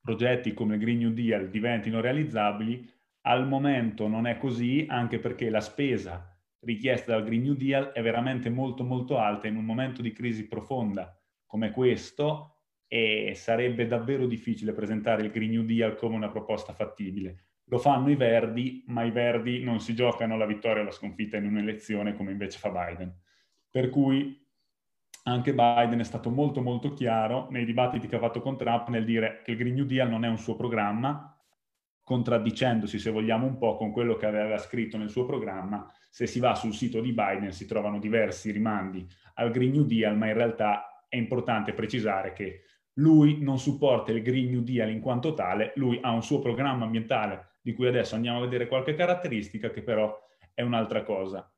progetti 0.00 0.54
come 0.54 0.74
il 0.74 0.80
Green 0.80 0.98
New 0.98 1.12
Deal 1.12 1.50
diventino 1.50 2.00
realizzabili. 2.00 2.84
Al 3.20 3.46
momento 3.46 4.08
non 4.08 4.26
è 4.26 4.38
così, 4.38 4.86
anche 4.88 5.20
perché 5.20 5.50
la 5.50 5.60
spesa 5.60 6.35
richiesta 6.66 7.12
dal 7.12 7.24
Green 7.24 7.42
New 7.42 7.54
Deal 7.54 7.92
è 7.92 8.02
veramente 8.02 8.50
molto 8.50 8.84
molto 8.84 9.16
alta 9.16 9.46
in 9.46 9.56
un 9.56 9.64
momento 9.64 10.02
di 10.02 10.12
crisi 10.12 10.46
profonda 10.46 11.18
come 11.46 11.70
questo 11.70 12.56
e 12.88 13.32
sarebbe 13.34 13.86
davvero 13.86 14.26
difficile 14.26 14.72
presentare 14.72 15.22
il 15.22 15.30
Green 15.30 15.50
New 15.50 15.64
Deal 15.64 15.94
come 15.96 16.16
una 16.16 16.28
proposta 16.28 16.72
fattibile. 16.72 17.44
Lo 17.68 17.78
fanno 17.78 18.10
i 18.10 18.16
Verdi, 18.16 18.84
ma 18.88 19.02
i 19.02 19.10
Verdi 19.10 19.62
non 19.62 19.80
si 19.80 19.94
giocano 19.94 20.36
la 20.36 20.46
vittoria 20.46 20.82
o 20.82 20.84
la 20.84 20.92
sconfitta 20.92 21.36
in 21.36 21.46
un'elezione 21.46 22.14
come 22.14 22.32
invece 22.32 22.58
fa 22.58 22.70
Biden. 22.70 23.12
Per 23.70 23.88
cui 23.88 24.44
anche 25.24 25.52
Biden 25.52 25.98
è 25.98 26.04
stato 26.04 26.30
molto 26.30 26.62
molto 26.62 26.92
chiaro 26.92 27.48
nei 27.50 27.64
dibattiti 27.64 28.06
che 28.06 28.16
ha 28.16 28.20
fatto 28.20 28.40
con 28.40 28.56
Trump 28.56 28.88
nel 28.88 29.04
dire 29.04 29.42
che 29.44 29.52
il 29.52 29.56
Green 29.56 29.74
New 29.74 29.84
Deal 29.84 30.08
non 30.08 30.24
è 30.24 30.28
un 30.28 30.38
suo 30.38 30.54
programma, 30.54 31.35
contraddicendosi 32.06 33.00
se 33.00 33.10
vogliamo 33.10 33.46
un 33.46 33.58
po' 33.58 33.74
con 33.74 33.90
quello 33.90 34.14
che 34.14 34.26
aveva 34.26 34.58
scritto 34.58 34.96
nel 34.96 35.10
suo 35.10 35.26
programma 35.26 35.92
se 36.08 36.28
si 36.28 36.38
va 36.38 36.54
sul 36.54 36.72
sito 36.72 37.00
di 37.00 37.10
Biden 37.10 37.50
si 37.50 37.66
trovano 37.66 37.98
diversi 37.98 38.52
rimandi 38.52 39.04
al 39.34 39.50
Green 39.50 39.72
New 39.72 39.82
Deal, 39.82 40.16
ma 40.16 40.28
in 40.28 40.34
realtà 40.34 41.04
è 41.08 41.16
importante 41.16 41.72
precisare 41.72 42.32
che 42.32 42.62
lui 42.98 43.42
non 43.42 43.58
supporta 43.58 44.12
il 44.12 44.22
Green 44.22 44.50
New 44.50 44.62
Deal 44.62 44.88
in 44.88 45.00
quanto 45.00 45.34
tale, 45.34 45.72
lui 45.74 45.98
ha 46.00 46.12
un 46.12 46.22
suo 46.22 46.38
programma 46.38 46.84
ambientale 46.84 47.54
di 47.60 47.72
cui 47.74 47.88
adesso 47.88 48.14
andiamo 48.14 48.38
a 48.38 48.42
vedere 48.42 48.68
qualche 48.68 48.94
caratteristica 48.94 49.70
che 49.70 49.82
però 49.82 50.16
è 50.54 50.62
un'altra 50.62 51.02
cosa. 51.02 51.52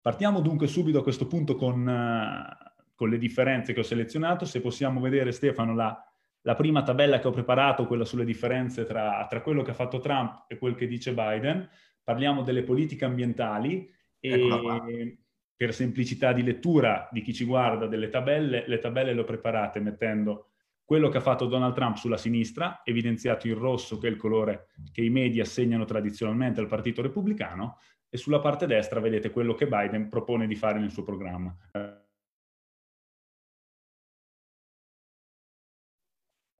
Partiamo 0.00 0.40
dunque 0.40 0.66
subito 0.66 1.00
a 1.00 1.02
questo 1.02 1.26
punto 1.26 1.56
con, 1.56 1.86
uh, 1.86 2.70
con 2.94 3.10
le 3.10 3.18
differenze 3.18 3.74
che 3.74 3.80
ho 3.80 3.84
selezionato. 3.84 4.46
Se 4.46 4.62
possiamo 4.62 4.98
vedere 4.98 5.30
Stefano 5.30 5.74
la, 5.74 6.09
la 6.42 6.54
prima 6.54 6.82
tabella 6.82 7.18
che 7.18 7.28
ho 7.28 7.32
preparato, 7.32 7.86
quella 7.86 8.04
sulle 8.04 8.24
differenze 8.24 8.84
tra, 8.84 9.26
tra 9.28 9.42
quello 9.42 9.62
che 9.62 9.72
ha 9.72 9.74
fatto 9.74 9.98
Trump 9.98 10.44
e 10.48 10.58
quel 10.58 10.74
che 10.74 10.86
dice 10.86 11.12
Biden. 11.12 11.68
Parliamo 12.02 12.42
delle 12.42 12.62
politiche 12.62 13.04
ambientali 13.04 13.88
e 14.18 15.18
per 15.54 15.74
semplicità 15.74 16.32
di 16.32 16.42
lettura 16.42 17.08
di 17.12 17.20
chi 17.20 17.34
ci 17.34 17.44
guarda 17.44 17.86
delle 17.86 18.08
tabelle, 18.08 18.64
le 18.66 18.78
tabelle 18.78 19.12
le 19.12 19.20
ho 19.20 19.24
preparate 19.24 19.78
mettendo 19.80 20.46
quello 20.82 21.08
che 21.08 21.18
ha 21.18 21.20
fatto 21.20 21.46
Donald 21.46 21.74
Trump 21.74 21.96
sulla 21.96 22.16
sinistra, 22.16 22.80
evidenziato 22.82 23.46
in 23.46 23.56
rosso 23.56 23.98
che 23.98 24.08
è 24.08 24.10
il 24.10 24.16
colore 24.16 24.70
che 24.90 25.02
i 25.02 25.10
media 25.10 25.42
assegnano 25.42 25.84
tradizionalmente 25.84 26.60
al 26.60 26.66
Partito 26.66 27.02
Repubblicano, 27.02 27.78
e 28.08 28.16
sulla 28.16 28.40
parte 28.40 28.66
destra 28.66 28.98
vedete 28.98 29.30
quello 29.30 29.54
che 29.54 29.68
Biden 29.68 30.08
propone 30.08 30.48
di 30.48 30.56
fare 30.56 30.80
nel 30.80 30.90
suo 30.90 31.04
programma. 31.04 31.54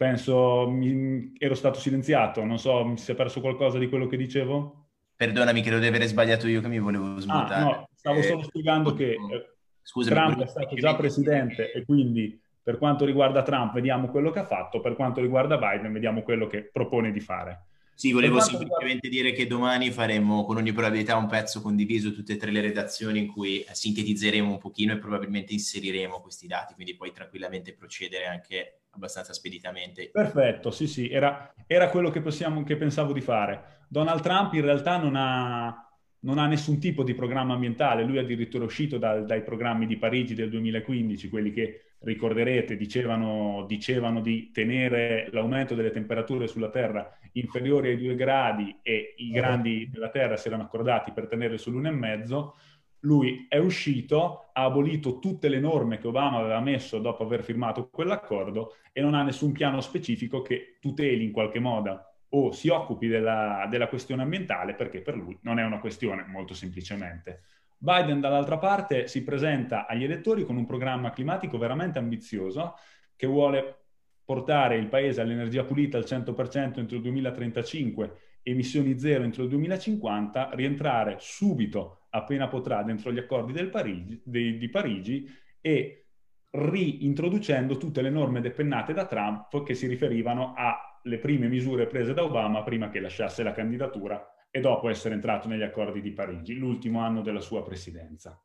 Penso 0.01 0.67
mi, 0.67 1.35
ero 1.37 1.55
stato 1.55 1.79
silenziato, 1.79 2.43
non 2.43 2.59
so, 2.59 2.83
mi 2.87 2.97
si 2.97 3.13
è 3.13 3.15
perso 3.15 3.43
qualcosa 3.43 3.77
di 3.77 3.87
quello 3.87 4.07
che 4.07 4.17
dicevo? 4.17 4.87
Perdonami, 5.15 5.61
credo 5.61 5.79
di 5.79 5.89
aver 5.89 6.07
sbagliato 6.07 6.49
io 6.49 6.63
che 6.63 6.69
mi 6.69 6.79
volevo 6.79 7.21
smutare. 7.21 7.55
Ah, 7.55 7.65
no, 7.65 7.89
stavo 7.93 8.23
solo 8.23 8.43
spiegando 8.43 8.95
che 8.95 9.11
eh, 9.11 9.57
Scusami, 9.83 10.17
Trump 10.17 10.43
è 10.43 10.47
stato 10.47 10.75
già 10.77 10.97
presidente 10.97 11.71
e 11.73 11.85
quindi 11.85 12.41
per 12.63 12.79
quanto 12.79 13.05
riguarda 13.05 13.43
Trump 13.43 13.75
vediamo 13.75 14.09
quello 14.09 14.31
che 14.31 14.39
ha 14.39 14.47
fatto, 14.47 14.81
per 14.81 14.97
quanto 14.97 15.21
riguarda 15.21 15.59
Biden 15.59 15.93
vediamo 15.93 16.23
quello 16.23 16.47
che 16.47 16.63
propone 16.63 17.13
di 17.13 17.21
fare. 17.21 17.67
Sì, 17.93 18.13
volevo 18.13 18.41
semplicemente 18.41 19.07
riguarda... 19.07 19.29
dire 19.29 19.33
che 19.33 19.47
domani 19.47 19.91
faremo 19.91 20.47
con 20.47 20.57
ogni 20.57 20.73
probabilità 20.73 21.15
un 21.17 21.27
pezzo 21.27 21.61
condiviso 21.61 22.15
tutte 22.15 22.33
e 22.33 22.37
tre 22.39 22.51
le 22.51 22.63
redazioni 22.63 23.19
in 23.19 23.27
cui 23.27 23.63
sintetizzeremo 23.71 24.51
un 24.51 24.57
pochino 24.57 24.95
e 24.95 24.99
probabilmente 24.99 25.53
inseriremo 25.53 26.23
questi 26.23 26.47
dati, 26.47 26.73
quindi 26.73 26.97
puoi 26.97 27.13
tranquillamente 27.13 27.75
procedere 27.75 28.25
anche 28.25 28.80
abbastanza 28.91 29.33
speditamente. 29.33 30.11
Perfetto, 30.11 30.71
sì, 30.71 30.87
sì, 30.87 31.09
era, 31.09 31.53
era 31.67 31.89
quello 31.89 32.11
che, 32.11 32.21
possiamo, 32.21 32.63
che 32.65 32.77
pensavo 32.77 33.13
di 33.13 33.21
fare. 33.21 33.79
Donald 33.89 34.21
Trump 34.23 34.53
in 34.55 34.63
realtà 34.63 34.99
non 34.99 35.15
ha, 35.17 35.89
non 36.21 36.39
ha 36.39 36.47
nessun 36.47 36.79
tipo 36.79 37.03
di 37.03 37.15
programma 37.15 37.55
ambientale, 37.55 38.05
lui 38.05 38.17
è 38.17 38.21
addirittura 38.21 38.65
uscito 38.65 38.99
dal, 38.99 39.25
dai 39.27 39.43
programmi 39.43 39.87
di 39.87 39.97
Parigi 39.97 40.35
del 40.35 40.51
2015, 40.51 41.29
quelli 41.29 41.53
che 41.53 41.85
ricorderete 42.01 42.77
dicevano, 42.77 43.65
dicevano 43.67 44.21
di 44.21 44.51
tenere 44.53 45.29
l'aumento 45.33 45.75
delle 45.75 45.91
temperature 45.91 46.47
sulla 46.47 46.71
Terra 46.71 47.19
inferiori 47.33 47.91
ai 47.91 47.99
due 47.99 48.15
gradi 48.15 48.79
e 48.83 49.15
i 49.19 49.31
grandi 49.31 49.89
della 49.91 50.09
Terra 50.09 50.37
si 50.37 50.49
erano 50.49 50.63
accordati 50.63 51.13
per 51.13 51.29
tenerle 51.29 51.59
sull'uno 51.59 51.89
e 51.89 51.93
mezzo, 51.93 52.57
lui 53.01 53.47
è 53.49 53.57
uscito, 53.57 54.51
ha 54.53 54.65
abolito 54.65 55.19
tutte 55.19 55.49
le 55.49 55.61
norme 55.61 55.99
che 55.99 56.09
Obama 56.09 56.39
aveva 56.39 56.61
messo 56.61 56.99
dopo 56.99 57.23
aver 57.23 57.43
firmato 57.43 57.89
quell'accordo 57.89 58.75
e 58.93 59.01
non 59.01 59.15
ha 59.15 59.23
nessun 59.23 59.53
piano 59.53 59.81
specifico 59.81 60.43
che 60.43 60.77
tuteli 60.81 61.25
in 61.25 61.33
qualche 61.33 61.61
modo 61.61 62.05
o 62.33 62.53
si 62.53 62.69
occupi 62.69 63.09
della, 63.09 63.67
della 63.69 63.89
questione 63.89 64.23
ambientale 64.23 64.75
perché 64.75 65.01
per 65.01 65.17
lui 65.17 65.37
non 65.43 65.59
è 65.59 65.65
una 65.65 65.81
questione 65.81 66.25
molto 66.27 66.55
semplicemente. 66.55 67.43
Biden 67.79 68.21
dall'altra 68.21 68.59
parte 68.59 69.09
si 69.09 69.25
presenta 69.25 69.87
agli 69.87 70.05
elettori 70.05 70.45
con 70.45 70.57
un 70.57 70.67
programma 70.67 71.11
climatico 71.11 71.57
veramente 71.57 71.99
ambizioso 71.99 72.75
che 73.17 73.27
vuole 73.27 73.77
portare 74.23 74.77
il 74.77 74.89
paese 74.89 75.23
all'energia 75.23 75.65
pulita 75.65 75.97
al 75.97 76.05
100% 76.05 76.79
entro 76.79 76.97
il 76.97 77.03
2035, 77.03 78.17
emissioni 78.43 78.99
zero 78.99 79.25
entro 79.25 79.43
il 79.43 79.49
2050, 79.49 80.51
rientrare 80.53 81.17
subito, 81.19 82.00
appena 82.11 82.49
potrà, 82.49 82.83
dentro 82.83 83.13
gli 83.13 83.19
accordi 83.19 83.53
Parigi, 83.67 84.21
di, 84.25 84.59
di 84.59 84.69
Parigi 84.69 85.29
e 85.61 86.07
reintroducendo 86.51 87.77
tutte 87.77 88.03
le 88.03 88.11
norme 88.11 88.41
depennate 88.41 88.93
da 88.93 89.07
Trump 89.07 89.63
che 89.63 89.75
si 89.75 89.87
riferivano 89.87 90.55
alle 90.57 91.19
prime 91.19 91.49
misure 91.49 91.87
prese 91.87 92.13
da 92.13 92.25
Obama 92.25 92.63
prima 92.63 92.91
che 92.91 93.01
lasciasse 93.01 93.43
la 93.43 93.53
candidatura 93.53 94.35
e 94.51 94.61
dopo 94.61 94.89
essere 94.89 95.15
entrato 95.15 95.47
negli 95.47 95.63
accordi 95.63 96.01
di 96.01 96.11
Parigi, 96.13 96.57
l'ultimo 96.57 97.01
anno 97.01 97.23
della 97.23 97.41
sua 97.41 97.63
presidenza. 97.63 98.41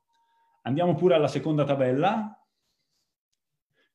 Andiamo 0.62 0.94
pure 0.94 1.16
alla 1.16 1.28
seconda 1.28 1.64
tabella, 1.64 2.40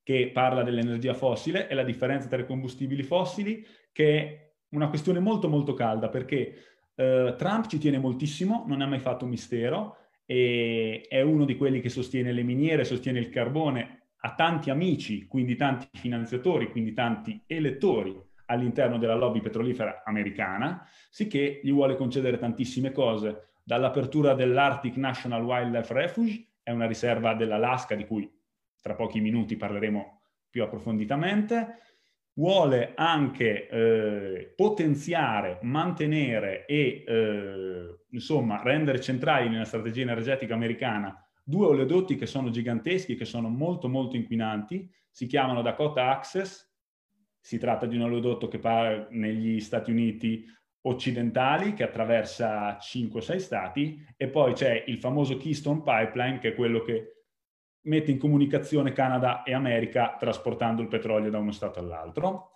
che 0.02 0.30
parla 0.32 0.64
dell'energia 0.64 1.14
fossile 1.14 1.68
e 1.68 1.74
la 1.74 1.84
differenza 1.84 2.26
tra 2.26 2.40
i 2.40 2.46
combustibili 2.46 3.04
fossili, 3.04 3.64
che 3.92 4.18
è 4.18 4.52
una 4.70 4.88
questione 4.88 5.20
molto 5.20 5.48
molto 5.48 5.74
calda 5.74 6.08
perché 6.08 6.79
eh, 6.94 7.34
Trump 7.36 7.66
ci 7.66 7.78
tiene 7.78 7.98
moltissimo, 7.98 8.64
non 8.66 8.80
ha 8.80 8.86
mai 8.86 8.98
fatto 8.98 9.24
un 9.24 9.30
mistero, 9.30 9.96
e 10.26 11.06
è 11.08 11.22
uno 11.22 11.44
di 11.44 11.56
quelli 11.56 11.80
che 11.80 11.88
sostiene 11.88 12.32
le 12.32 12.42
miniere, 12.42 12.84
sostiene 12.84 13.18
il 13.18 13.30
carbone, 13.30 14.10
ha 14.20 14.34
tanti 14.34 14.70
amici, 14.70 15.26
quindi 15.26 15.56
tanti 15.56 15.88
finanziatori, 15.94 16.70
quindi 16.70 16.92
tanti 16.92 17.42
elettori 17.46 18.16
all'interno 18.46 18.98
della 18.98 19.14
lobby 19.14 19.40
petrolifera 19.40 20.02
americana, 20.04 20.86
sicché 21.10 21.60
gli 21.62 21.72
vuole 21.72 21.96
concedere 21.96 22.38
tantissime 22.38 22.92
cose, 22.92 23.54
dall'apertura 23.62 24.34
dell'Arctic 24.34 24.96
National 24.96 25.44
Wildlife 25.44 25.92
Refuge, 25.94 26.46
è 26.62 26.70
una 26.70 26.86
riserva 26.86 27.34
dell'Alaska 27.34 27.94
di 27.94 28.06
cui 28.06 28.30
tra 28.80 28.94
pochi 28.94 29.20
minuti 29.20 29.56
parleremo 29.56 30.20
più 30.50 30.62
approfonditamente, 30.62 31.78
vuole 32.40 32.92
anche 32.94 33.68
eh, 33.68 34.52
potenziare, 34.56 35.58
mantenere 35.60 36.64
e 36.64 37.04
eh, 37.06 37.98
insomma 38.12 38.62
rendere 38.62 38.98
centrali 38.98 39.50
nella 39.50 39.66
strategia 39.66 40.00
energetica 40.00 40.54
americana 40.54 41.14
due 41.44 41.66
oleodotti 41.66 42.16
che 42.16 42.24
sono 42.24 42.48
giganteschi, 42.48 43.16
che 43.16 43.26
sono 43.26 43.48
molto 43.48 43.88
molto 43.88 44.16
inquinanti, 44.16 44.88
si 45.10 45.26
chiamano 45.26 45.60
Dakota 45.60 46.10
Access. 46.10 46.68
Si 47.38 47.58
tratta 47.58 47.86
di 47.86 47.96
un 47.96 48.02
oleodotto 48.02 48.48
che 48.48 48.58
va 48.58 49.06
negli 49.10 49.60
Stati 49.60 49.90
Uniti 49.90 50.44
occidentali 50.82 51.74
che 51.74 51.82
attraversa 51.82 52.78
5-6 52.78 53.36
stati. 53.36 54.02
E 54.16 54.28
poi 54.28 54.54
c'è 54.54 54.84
il 54.86 54.98
famoso 54.98 55.36
Keystone 55.36 55.82
Pipeline 55.82 56.38
che 56.38 56.50
è 56.50 56.54
quello 56.54 56.82
che 56.82 57.19
mette 57.82 58.10
in 58.10 58.18
comunicazione 58.18 58.92
Canada 58.92 59.42
e 59.42 59.54
America 59.54 60.16
trasportando 60.18 60.82
il 60.82 60.88
petrolio 60.88 61.30
da 61.30 61.38
uno 61.38 61.52
stato 61.52 61.78
all'altro. 61.78 62.52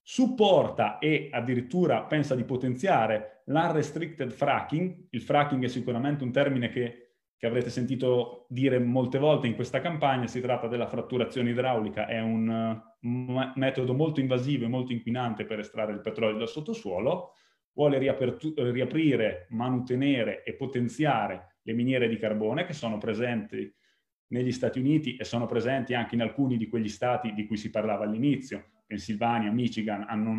Supporta 0.00 0.98
e 0.98 1.28
addirittura 1.30 2.02
pensa 2.02 2.34
di 2.34 2.44
potenziare 2.44 3.42
l'unrestricted 3.46 4.30
fracking. 4.30 5.06
Il 5.10 5.22
fracking 5.22 5.64
è 5.64 5.68
sicuramente 5.68 6.24
un 6.24 6.32
termine 6.32 6.68
che 6.68 7.12
che 7.42 7.48
avrete 7.48 7.70
sentito 7.70 8.46
dire 8.50 8.78
molte 8.78 9.18
volte 9.18 9.48
in 9.48 9.56
questa 9.56 9.80
campagna, 9.80 10.28
si 10.28 10.40
tratta 10.40 10.68
della 10.68 10.86
fratturazione 10.86 11.50
idraulica, 11.50 12.06
è 12.06 12.20
un 12.20 12.84
uh, 13.00 13.50
metodo 13.56 13.94
molto 13.94 14.20
invasivo 14.20 14.64
e 14.64 14.68
molto 14.68 14.92
inquinante 14.92 15.44
per 15.44 15.58
estrarre 15.58 15.90
il 15.92 16.00
petrolio 16.00 16.38
dal 16.38 16.48
sottosuolo, 16.48 17.32
vuole 17.72 17.98
riaprire, 17.98 19.48
manutenere 19.50 20.44
e 20.44 20.54
potenziare 20.54 21.56
le 21.62 21.72
miniere 21.72 22.06
di 22.06 22.16
carbone 22.16 22.64
che 22.64 22.74
sono 22.74 22.98
presenti 22.98 23.68
negli 24.32 24.52
Stati 24.52 24.78
Uniti 24.78 25.16
e 25.16 25.24
sono 25.24 25.46
presenti 25.46 25.94
anche 25.94 26.14
in 26.14 26.22
alcuni 26.22 26.56
di 26.56 26.68
quegli 26.68 26.88
stati 26.88 27.32
di 27.32 27.46
cui 27.46 27.56
si 27.56 27.70
parlava 27.70 28.04
all'inizio, 28.04 28.82
Pennsylvania, 28.86 29.50
Michigan, 29.50 30.04
hanno 30.08 30.30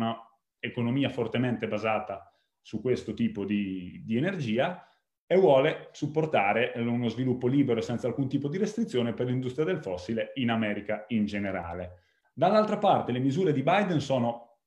un'economia 0.60 1.08
fortemente 1.08 1.66
basata 1.66 2.30
su 2.60 2.80
questo 2.80 3.14
tipo 3.14 3.44
di, 3.44 4.02
di 4.04 4.16
energia, 4.16 4.86
e 5.26 5.36
vuole 5.36 5.88
supportare 5.92 6.72
uno 6.76 7.08
sviluppo 7.08 7.46
libero 7.46 7.80
senza 7.80 8.06
alcun 8.06 8.28
tipo 8.28 8.48
di 8.48 8.58
restrizione 8.58 9.14
per 9.14 9.26
l'industria 9.26 9.64
del 9.64 9.78
fossile 9.78 10.32
in 10.34 10.50
America 10.50 11.06
in 11.08 11.24
generale. 11.24 12.02
Dall'altra 12.34 12.78
parte 12.78 13.12
le 13.12 13.20
misure 13.20 13.52
di 13.52 13.62
Biden 13.62 14.00
sono 14.00 14.58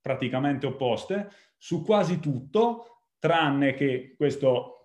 praticamente 0.00 0.66
opposte 0.66 1.30
su 1.56 1.84
quasi 1.84 2.18
tutto, 2.18 3.04
tranne 3.18 3.74
che 3.74 4.14
questo 4.16 4.79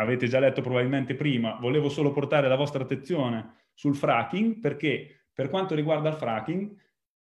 avete 0.00 0.26
già 0.26 0.38
letto 0.38 0.60
probabilmente 0.60 1.14
prima, 1.14 1.56
volevo 1.60 1.88
solo 1.88 2.12
portare 2.12 2.48
la 2.48 2.56
vostra 2.56 2.82
attenzione 2.82 3.66
sul 3.74 3.96
fracking 3.96 4.58
perché 4.58 5.26
per 5.32 5.48
quanto 5.50 5.74
riguarda 5.74 6.08
il 6.08 6.16
fracking, 6.16 6.74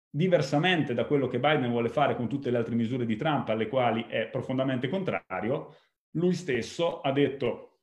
diversamente 0.10 0.94
da 0.94 1.06
quello 1.06 1.28
che 1.28 1.40
Biden 1.40 1.70
vuole 1.70 1.90
fare 1.90 2.16
con 2.16 2.30
tutte 2.30 2.50
le 2.50 2.58
altre 2.58 2.76
misure 2.76 3.06
di 3.06 3.18
Trump 3.18 3.50
alle 3.50 3.68
quali 3.68 4.06
è 4.08 4.28
profondamente 4.28 4.88
contrario, 4.88 5.76
lui 6.12 6.34
stesso 6.34 7.02
ha 7.02 7.12
detto 7.12 7.80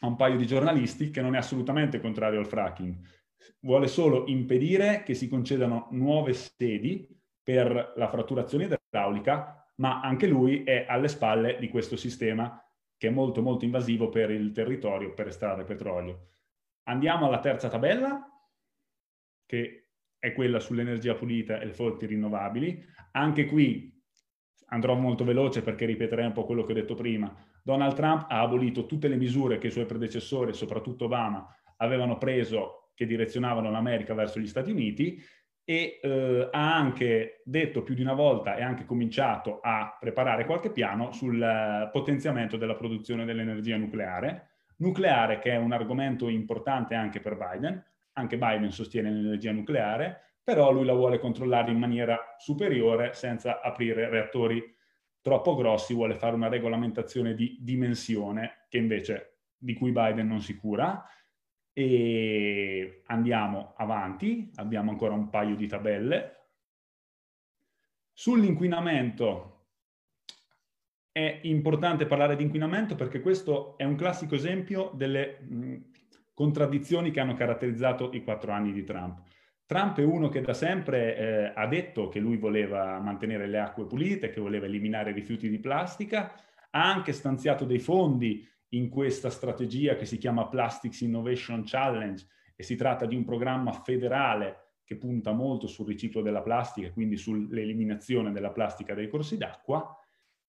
a 0.00 0.06
un 0.06 0.16
paio 0.16 0.36
di 0.36 0.46
giornalisti 0.46 1.10
che 1.10 1.20
non 1.20 1.34
è 1.34 1.38
assolutamente 1.38 2.00
contrario 2.00 2.40
al 2.40 2.46
fracking, 2.46 2.96
vuole 3.60 3.86
solo 3.86 4.26
impedire 4.26 5.02
che 5.04 5.14
si 5.14 5.28
concedano 5.28 5.88
nuove 5.92 6.32
sedi 6.32 7.08
per 7.42 7.92
la 7.96 8.08
fratturazione 8.08 8.68
idraulica, 8.90 9.64
ma 9.76 10.00
anche 10.00 10.26
lui 10.26 10.64
è 10.64 10.86
alle 10.88 11.08
spalle 11.08 11.56
di 11.58 11.68
questo 11.68 11.96
sistema 11.96 12.60
che 12.98 13.06
è 13.06 13.10
molto 13.10 13.40
molto 13.40 13.64
invasivo 13.64 14.08
per 14.08 14.30
il 14.30 14.52
territorio 14.52 15.14
per 15.14 15.28
estrarre 15.28 15.64
petrolio. 15.64 16.32
Andiamo 16.88 17.26
alla 17.26 17.38
terza 17.38 17.68
tabella, 17.68 18.28
che 19.46 19.90
è 20.18 20.32
quella 20.32 20.58
sull'energia 20.58 21.14
pulita 21.14 21.60
e 21.60 21.66
le 21.66 21.72
fonti 21.72 22.06
rinnovabili. 22.06 22.84
Anche 23.12 23.46
qui 23.46 23.96
andrò 24.66 24.94
molto 24.94 25.24
veloce 25.24 25.62
perché 25.62 25.86
ripeterei 25.86 26.26
un 26.26 26.32
po' 26.32 26.44
quello 26.44 26.64
che 26.64 26.72
ho 26.72 26.74
detto 26.74 26.94
prima. 26.94 27.34
Donald 27.62 27.94
Trump 27.94 28.26
ha 28.28 28.40
abolito 28.40 28.86
tutte 28.86 29.08
le 29.08 29.16
misure 29.16 29.58
che 29.58 29.68
i 29.68 29.70
suoi 29.70 29.86
predecessori, 29.86 30.52
soprattutto 30.52 31.04
Obama, 31.04 31.46
avevano 31.76 32.18
preso 32.18 32.90
che 32.94 33.06
direzionavano 33.06 33.70
l'America 33.70 34.12
verso 34.12 34.40
gli 34.40 34.48
Stati 34.48 34.72
Uniti 34.72 35.22
e 35.70 36.00
eh, 36.02 36.48
ha 36.50 36.74
anche 36.76 37.42
detto 37.44 37.82
più 37.82 37.94
di 37.94 38.00
una 38.00 38.14
volta 38.14 38.56
e 38.56 38.62
anche 38.62 38.86
cominciato 38.86 39.60
a 39.60 39.98
preparare 40.00 40.46
qualche 40.46 40.70
piano 40.70 41.12
sul 41.12 41.38
uh, 41.38 41.90
potenziamento 41.90 42.56
della 42.56 42.74
produzione 42.74 43.26
dell'energia 43.26 43.76
nucleare. 43.76 44.48
Nucleare 44.76 45.38
che 45.40 45.50
è 45.50 45.56
un 45.56 45.72
argomento 45.72 46.30
importante 46.30 46.94
anche 46.94 47.20
per 47.20 47.36
Biden, 47.36 47.84
anche 48.14 48.38
Biden 48.38 48.70
sostiene 48.70 49.10
l'energia 49.10 49.52
nucleare, 49.52 50.38
però 50.42 50.72
lui 50.72 50.86
la 50.86 50.94
vuole 50.94 51.18
controllare 51.18 51.70
in 51.70 51.78
maniera 51.78 52.18
superiore 52.38 53.12
senza 53.12 53.60
aprire 53.60 54.08
reattori 54.08 54.74
troppo 55.20 55.54
grossi, 55.54 55.92
vuole 55.92 56.14
fare 56.14 56.34
una 56.34 56.48
regolamentazione 56.48 57.34
di 57.34 57.58
dimensione 57.60 58.64
che 58.70 58.78
invece 58.78 59.40
di 59.58 59.74
cui 59.74 59.92
Biden 59.92 60.28
non 60.28 60.40
si 60.40 60.56
cura. 60.56 61.04
E 61.78 63.02
andiamo 63.06 63.74
avanti, 63.76 64.50
abbiamo 64.56 64.90
ancora 64.90 65.14
un 65.14 65.30
paio 65.30 65.54
di 65.54 65.68
tabelle. 65.68 66.48
Sull'inquinamento 68.12 69.66
è 71.12 71.38
importante 71.44 72.06
parlare 72.06 72.34
di 72.34 72.42
inquinamento 72.42 72.96
perché 72.96 73.20
questo 73.20 73.78
è 73.78 73.84
un 73.84 73.94
classico 73.94 74.34
esempio 74.34 74.90
delle 74.92 75.38
mh, 75.38 75.76
contraddizioni 76.34 77.12
che 77.12 77.20
hanno 77.20 77.34
caratterizzato 77.34 78.10
i 78.12 78.24
quattro 78.24 78.50
anni 78.50 78.72
di 78.72 78.82
Trump. 78.82 79.22
Trump 79.64 80.00
è 80.00 80.04
uno 80.04 80.28
che 80.30 80.40
da 80.40 80.54
sempre 80.54 81.16
eh, 81.16 81.52
ha 81.54 81.68
detto 81.68 82.08
che 82.08 82.18
lui 82.18 82.38
voleva 82.38 82.98
mantenere 82.98 83.46
le 83.46 83.60
acque 83.60 83.86
pulite, 83.86 84.30
che 84.30 84.40
voleva 84.40 84.66
eliminare 84.66 85.10
i 85.10 85.14
rifiuti 85.14 85.48
di 85.48 85.60
plastica, 85.60 86.34
ha 86.70 86.92
anche 86.92 87.12
stanziato 87.12 87.64
dei 87.64 87.78
fondi 87.78 88.44
in 88.70 88.88
questa 88.88 89.30
strategia 89.30 89.94
che 89.96 90.04
si 90.04 90.18
chiama 90.18 90.48
Plastics 90.48 91.00
Innovation 91.00 91.62
Challenge 91.64 92.26
e 92.54 92.62
si 92.62 92.76
tratta 92.76 93.06
di 93.06 93.14
un 93.14 93.24
programma 93.24 93.72
federale 93.72 94.74
che 94.84 94.96
punta 94.96 95.32
molto 95.32 95.66
sul 95.66 95.86
riciclo 95.86 96.22
della 96.22 96.42
plastica, 96.42 96.90
quindi 96.92 97.16
sull'eliminazione 97.16 98.32
della 98.32 98.50
plastica 98.50 98.94
dai 98.94 99.08
corsi 99.08 99.36
d'acqua. 99.36 99.96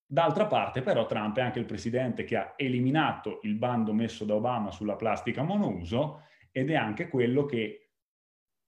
D'altra 0.06 0.48
parte 0.48 0.82
però 0.82 1.06
Trump 1.06 1.38
è 1.38 1.42
anche 1.42 1.60
il 1.60 1.66
presidente 1.66 2.24
che 2.24 2.36
ha 2.36 2.54
eliminato 2.56 3.40
il 3.44 3.56
bando 3.56 3.94
messo 3.94 4.26
da 4.26 4.36
Obama 4.36 4.72
sulla 4.72 4.96
plastica 4.96 5.44
monouso 5.44 6.24
ed 6.52 6.72
è 6.72 6.76
anche 6.76 7.10
quello 7.10 7.46
che 7.46 7.92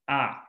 ha 0.05 0.45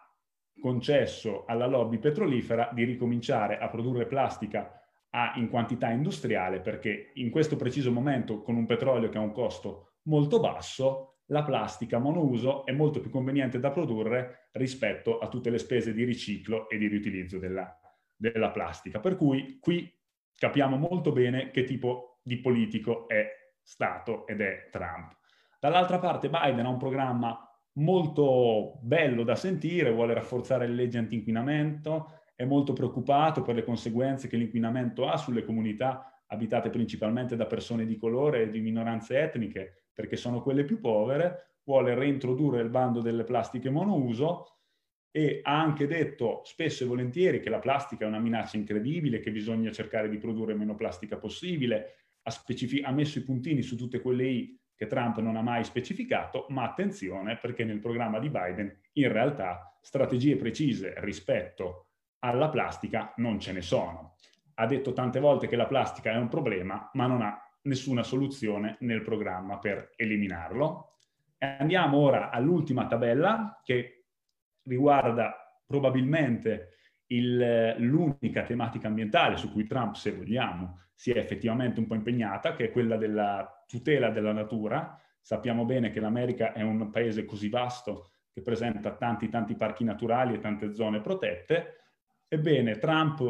concesso 0.60 1.44
alla 1.46 1.66
lobby 1.66 1.98
petrolifera 1.98 2.70
di 2.72 2.84
ricominciare 2.84 3.58
a 3.58 3.68
produrre 3.68 4.06
plastica 4.06 4.81
a, 5.14 5.34
in 5.36 5.48
quantità 5.48 5.90
industriale 5.90 6.60
perché 6.60 7.10
in 7.14 7.30
questo 7.30 7.56
preciso 7.56 7.93
momento 7.93 8.43
con 8.43 8.56
un 8.56 8.66
petrolio 8.66 9.09
che 9.09 9.18
ha 9.18 9.22
un 9.22 9.32
costo 9.32 9.94
molto 10.05 10.40
basso 10.40 11.12
la 11.26 11.44
plastica 11.44 11.98
monouso 11.98 12.66
è 12.66 12.72
molto 12.72 13.01
più 13.01 13.10
conveniente 13.10 13.59
da 13.59 13.70
produrre 13.70 14.48
rispetto 14.52 15.18
a 15.18 15.28
tutte 15.28 15.51
le 15.51 15.59
spese 15.59 15.93
di 15.93 16.05
riciclo 16.05 16.68
e 16.68 16.76
di 16.76 16.89
riutilizzo 16.89 17.39
della, 17.39 17.74
della 18.14 18.51
plastica. 18.51 19.01
Per 19.01 19.16
cui 19.16 19.59
qui 19.60 19.90
capiamo 20.36 20.76
molto 20.76 21.12
bene 21.12 21.51
che 21.51 21.64
tipo 21.64 22.20
di 22.22 22.39
politico 22.39 23.09
è 23.09 23.26
stato 23.62 24.26
ed 24.26 24.40
è 24.40 24.68
Trump. 24.70 25.16
Dall'altra 25.59 25.98
parte 25.98 26.28
Biden 26.28 26.66
ha 26.66 26.70
un 26.70 26.78
programma 26.78 27.39
molto 27.74 28.78
bello 28.82 29.22
da 29.22 29.36
sentire, 29.36 29.93
vuole 29.93 30.12
rafforzare 30.12 30.66
le 30.66 30.74
leggi 30.74 30.98
anti-inquinamento, 30.98 32.22
è 32.43 32.44
molto 32.44 32.73
preoccupato 32.73 33.43
per 33.43 33.55
le 33.55 33.62
conseguenze 33.62 34.27
che 34.27 34.36
l'inquinamento 34.36 35.09
ha 35.09 35.16
sulle 35.16 35.44
comunità 35.44 36.24
abitate 36.27 36.70
principalmente 36.70 37.36
da 37.36 37.47
persone 37.47 37.86
di 37.86 37.97
colore 37.97 38.43
e 38.43 38.51
di 38.51 38.60
minoranze 38.60 39.20
etniche, 39.20 39.85
perché 39.93 40.16
sono 40.16 40.43
quelle 40.43 40.64
più 40.64 40.81
povere, 40.81 41.59
vuole 41.62 41.94
reintrodurre 41.94 42.60
il 42.60 42.69
bando 42.69 43.01
delle 43.01 43.23
plastiche 43.23 43.70
monouso 43.70 44.56
e 45.12 45.40
ha 45.44 45.60
anche 45.60 45.86
detto 45.86 46.40
spesso 46.44 46.82
e 46.82 46.86
volentieri 46.89 47.39
che 47.39 47.51
la 47.51 47.60
plastica 47.60 48.06
è 48.06 48.09
una 48.09 48.19
minaccia 48.19 48.56
incredibile, 48.56 49.20
che 49.20 49.31
bisogna 49.31 49.70
cercare 49.70 50.09
di 50.09 50.19
produrre 50.19 50.55
meno 50.55 50.74
plastica 50.74 51.19
possibile, 51.19 52.09
ha, 52.23 52.31
specific- 52.31 52.85
ha 52.85 52.90
messo 52.90 53.19
i 53.19 53.23
puntini 53.23 53.62
su 53.62 53.77
tutte 53.77 54.01
quelle 54.01 54.27
I 54.27 54.59
che 54.74 54.89
Trump 54.89 55.19
non 55.19 55.36
ha 55.36 55.43
mai 55.43 55.62
specificato, 55.62 56.47
ma 56.48 56.64
attenzione 56.64 57.39
perché 57.40 57.62
nel 57.62 57.78
programma 57.78 58.19
di 58.19 58.31
Biden 58.31 58.81
in 58.94 59.12
realtà 59.12 59.78
strategie 59.81 60.35
precise 60.35 60.94
rispetto 60.97 61.86
alla 62.24 62.49
plastica 62.49 63.12
non 63.16 63.39
ce 63.40 63.53
ne 63.53 63.62
sono. 63.62 64.16
Ha 64.55 64.66
detto 64.66 64.93
tante 64.93 65.20
volte 65.20 65.49
che 65.49 65.57
la 65.57 65.66
plastica 65.66 66.12
è 66.12 66.16
un 66.16 66.28
problema, 66.28 66.90
ma 66.94 67.07
non 67.07 67.23
ha 67.23 67.40
nessuna 67.62 68.03
soluzione 68.03 68.77
nel 68.81 69.03
programma 69.03 69.59
per 69.59 69.93
eliminarlo. 69.97 70.97
Andiamo 71.39 71.99
ora 71.99 72.31
all'ultima 72.31 72.86
tabella 72.86 73.61
che 73.65 74.05
riguarda 74.65 75.61
probabilmente 75.66 76.77
il, 77.07 77.74
l'unica 77.78 78.44
tematica 78.44 78.89
ambientale 78.89 79.36
su 79.36 79.51
cui 79.51 79.66
Trump, 79.66 79.94
se 79.94 80.12
vogliamo, 80.12 80.81
si 80.94 81.11
è 81.11 81.19
effettivamente 81.19 81.81
un 81.81 81.86
po' 81.86 81.94
impegnata, 81.94 82.55
che 82.55 82.66
è 82.66 82.70
quella 82.70 82.97
della 82.97 83.65
tutela 83.66 84.11
della 84.11 84.32
natura. 84.32 84.97
Sappiamo 85.20 85.65
bene 85.65 85.90
che 85.90 86.01
l'America 86.01 86.53
è 86.53 86.62
un 86.62 86.90
paese 86.90 87.24
così 87.24 87.49
vasto 87.49 88.11
che 88.32 88.43
presenta 88.43 88.93
tanti 88.94 89.28
tanti 89.28 89.55
parchi 89.55 89.85
naturali 89.85 90.35
e 90.35 90.39
tante 90.39 90.73
zone 90.73 91.01
protette. 91.01 91.81
Ebbene, 92.32 92.78
Trump 92.78 93.22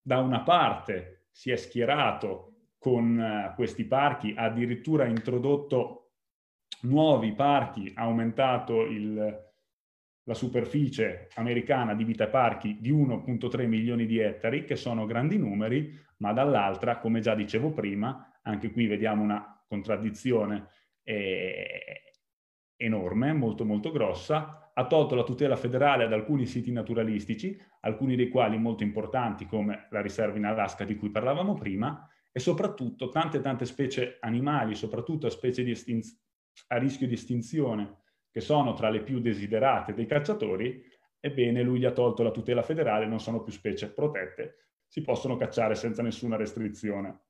da 0.00 0.20
una 0.20 0.42
parte 0.42 1.30
si 1.32 1.50
è 1.50 1.56
schierato 1.56 2.74
con 2.78 3.18
uh, 3.18 3.52
questi 3.56 3.84
parchi, 3.84 4.34
ha 4.36 4.44
addirittura 4.44 5.04
introdotto 5.06 6.12
nuovi 6.82 7.32
parchi, 7.32 7.90
ha 7.96 8.02
aumentato 8.02 8.82
il, 8.82 9.52
la 10.22 10.34
superficie 10.34 11.26
americana 11.34 11.96
di 11.96 12.04
vita 12.04 12.28
parchi 12.28 12.78
di 12.78 12.92
1.3 12.92 13.66
milioni 13.66 14.06
di 14.06 14.20
ettari, 14.20 14.64
che 14.64 14.76
sono 14.76 15.06
grandi 15.06 15.38
numeri, 15.38 15.92
ma 16.18 16.32
dall'altra, 16.32 16.98
come 16.98 17.18
già 17.18 17.34
dicevo 17.34 17.72
prima, 17.72 18.38
anche 18.42 18.70
qui 18.70 18.86
vediamo 18.86 19.24
una 19.24 19.60
contraddizione 19.66 20.68
eh, 21.02 22.12
enorme, 22.76 23.32
molto 23.32 23.64
molto 23.64 23.90
grossa, 23.90 24.65
ha 24.78 24.86
tolto 24.86 25.14
la 25.14 25.24
tutela 25.24 25.56
federale 25.56 26.04
ad 26.04 26.12
alcuni 26.12 26.44
siti 26.44 26.70
naturalistici, 26.70 27.58
alcuni 27.80 28.14
dei 28.14 28.28
quali 28.28 28.58
molto 28.58 28.82
importanti 28.82 29.46
come 29.46 29.86
la 29.90 30.02
riserva 30.02 30.36
in 30.36 30.44
Alaska 30.44 30.84
di 30.84 30.96
cui 30.96 31.10
parlavamo 31.10 31.54
prima, 31.54 32.06
e 32.30 32.38
soprattutto 32.38 33.08
tante 33.08 33.40
tante 33.40 33.64
specie 33.64 34.18
animali, 34.20 34.74
soprattutto 34.74 35.30
specie 35.30 35.62
a 36.68 36.76
rischio 36.76 37.06
di 37.06 37.14
estinzione, 37.14 38.02
che 38.30 38.40
sono 38.40 38.74
tra 38.74 38.90
le 38.90 39.00
più 39.00 39.18
desiderate 39.18 39.94
dei 39.94 40.04
cacciatori, 40.04 40.84
ebbene 41.20 41.62
lui 41.62 41.78
gli 41.78 41.86
ha 41.86 41.92
tolto 41.92 42.22
la 42.22 42.30
tutela 42.30 42.60
federale, 42.60 43.06
non 43.06 43.18
sono 43.18 43.42
più 43.42 43.52
specie 43.52 43.90
protette, 43.90 44.72
si 44.86 45.00
possono 45.00 45.36
cacciare 45.36 45.74
senza 45.74 46.02
nessuna 46.02 46.36
restrizione. 46.36 47.22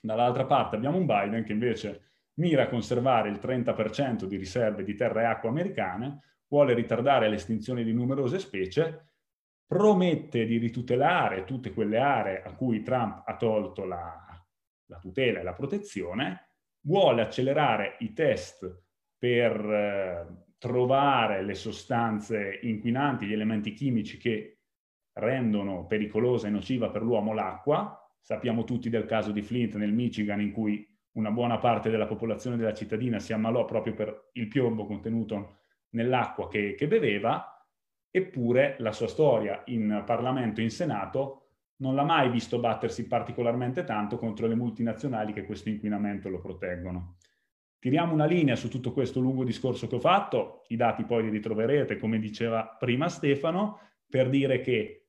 Dall'altra 0.00 0.44
parte 0.44 0.76
abbiamo 0.76 0.96
un 0.96 1.06
Biden 1.06 1.42
che 1.42 1.52
invece 1.52 2.10
mira 2.34 2.62
a 2.62 2.68
conservare 2.68 3.28
il 3.30 3.40
30% 3.42 4.26
di 4.26 4.36
riserve 4.36 4.84
di 4.84 4.94
terra 4.94 5.22
e 5.22 5.24
acqua 5.24 5.50
americane, 5.50 6.20
vuole 6.48 6.74
ritardare 6.74 7.28
l'estinzione 7.28 7.84
di 7.84 7.92
numerose 7.92 8.38
specie, 8.38 9.12
promette 9.66 10.46
di 10.46 10.56
ritutelare 10.56 11.44
tutte 11.44 11.72
quelle 11.72 11.98
aree 11.98 12.42
a 12.42 12.54
cui 12.54 12.82
Trump 12.82 13.22
ha 13.26 13.36
tolto 13.36 13.84
la, 13.84 14.16
la 14.86 14.98
tutela 14.98 15.40
e 15.40 15.42
la 15.42 15.52
protezione, 15.52 16.52
vuole 16.86 17.20
accelerare 17.20 17.96
i 18.00 18.12
test 18.14 18.84
per 19.18 19.52
eh, 19.60 20.46
trovare 20.58 21.42
le 21.42 21.54
sostanze 21.54 22.60
inquinanti, 22.62 23.26
gli 23.26 23.32
elementi 23.32 23.74
chimici 23.74 24.16
che 24.16 24.60
rendono 25.18 25.86
pericolosa 25.86 26.46
e 26.46 26.50
nociva 26.50 26.90
per 26.90 27.02
l'uomo 27.02 27.34
l'acqua. 27.34 27.94
Sappiamo 28.20 28.64
tutti 28.64 28.88
del 28.88 29.04
caso 29.04 29.32
di 29.32 29.42
Flint 29.42 29.74
nel 29.74 29.92
Michigan 29.92 30.40
in 30.40 30.52
cui 30.52 30.86
una 31.12 31.30
buona 31.30 31.58
parte 31.58 31.90
della 31.90 32.06
popolazione 32.06 32.56
della 32.56 32.74
cittadina 32.74 33.18
si 33.18 33.32
ammalò 33.32 33.64
proprio 33.64 33.94
per 33.94 34.30
il 34.32 34.48
piombo 34.48 34.86
contenuto 34.86 35.57
nell'acqua 35.90 36.48
che, 36.48 36.74
che 36.74 36.86
beveva, 36.86 37.66
eppure 38.10 38.76
la 38.78 38.92
sua 38.92 39.08
storia 39.08 39.62
in 39.66 40.02
Parlamento 40.04 40.60
in 40.60 40.70
Senato 40.70 41.48
non 41.76 41.94
l'ha 41.94 42.04
mai 42.04 42.30
visto 42.30 42.58
battersi 42.58 43.06
particolarmente 43.06 43.84
tanto 43.84 44.18
contro 44.18 44.46
le 44.46 44.56
multinazionali 44.56 45.32
che 45.32 45.44
questo 45.44 45.68
inquinamento 45.68 46.28
lo 46.28 46.40
proteggono. 46.40 47.16
Tiriamo 47.78 48.12
una 48.12 48.24
linea 48.24 48.56
su 48.56 48.68
tutto 48.68 48.92
questo 48.92 49.20
lungo 49.20 49.44
discorso 49.44 49.86
che 49.86 49.94
ho 49.94 50.00
fatto, 50.00 50.64
i 50.68 50.76
dati 50.76 51.04
poi 51.04 51.22
li 51.22 51.30
ritroverete, 51.30 51.96
come 51.96 52.18
diceva 52.18 52.76
prima 52.76 53.08
Stefano, 53.08 53.78
per 54.08 54.28
dire 54.28 54.60
che 54.60 55.08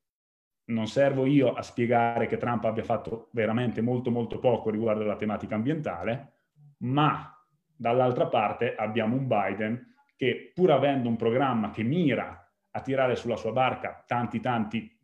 non 0.65 0.85
servo 0.85 1.25
io 1.25 1.53
a 1.53 1.63
spiegare 1.63 2.27
che 2.27 2.37
Trump 2.37 2.63
abbia 2.65 2.83
fatto 2.83 3.29
veramente 3.31 3.81
molto 3.81 4.11
molto 4.11 4.37
poco 4.37 4.69
riguardo 4.69 5.01
alla 5.01 5.15
tematica 5.15 5.55
ambientale, 5.55 6.33
ma 6.79 7.35
dall'altra 7.75 8.27
parte 8.27 8.75
abbiamo 8.75 9.15
un 9.15 9.25
Biden 9.27 9.95
che 10.19 10.51
pur 10.53 10.69
avendo 10.69 11.07
un 11.07 11.15
programma 11.15 11.71
che 11.71 11.81
mira 11.81 12.45
a 12.71 12.81
tirare 12.81 13.15
sulla 13.15 13.37
sua 13.37 13.53
barca 13.53 14.03
tanti 14.05 14.41
tanti 14.41 14.99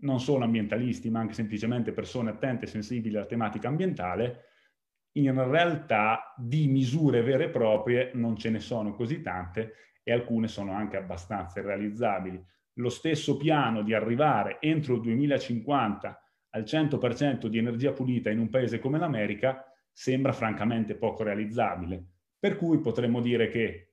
non 0.00 0.20
solo 0.20 0.44
ambientalisti, 0.44 1.10
ma 1.10 1.20
anche 1.20 1.34
semplicemente 1.34 1.92
persone 1.92 2.30
attente 2.30 2.64
e 2.64 2.68
sensibili 2.68 3.16
alla 3.16 3.26
tematica 3.26 3.68
ambientale, 3.68 4.44
in 5.18 5.34
realtà 5.50 6.32
di 6.38 6.66
misure 6.66 7.20
vere 7.20 7.44
e 7.44 7.48
proprie 7.50 8.12
non 8.14 8.38
ce 8.38 8.48
ne 8.48 8.60
sono 8.60 8.94
così 8.94 9.20
tante 9.20 9.74
e 10.02 10.12
alcune 10.12 10.48
sono 10.48 10.72
anche 10.72 10.96
abbastanza 10.96 11.60
irrealizzabili. 11.60 12.42
Lo 12.78 12.88
stesso 12.88 13.36
piano 13.36 13.82
di 13.82 13.92
arrivare 13.92 14.56
entro 14.62 14.94
il 14.94 15.02
2050 15.02 16.22
al 16.52 16.62
100% 16.62 17.48
di 17.48 17.58
energia 17.58 17.92
pulita 17.92 18.30
in 18.30 18.38
un 18.38 18.48
paese 18.48 18.78
come 18.78 18.98
l'America 18.98 19.62
sembra 19.92 20.32
francamente 20.32 20.94
poco 20.94 21.22
realizzabile. 21.22 22.02
Per 22.38 22.56
cui 22.56 22.78
potremmo 22.78 23.20
dire 23.20 23.50
che 23.50 23.87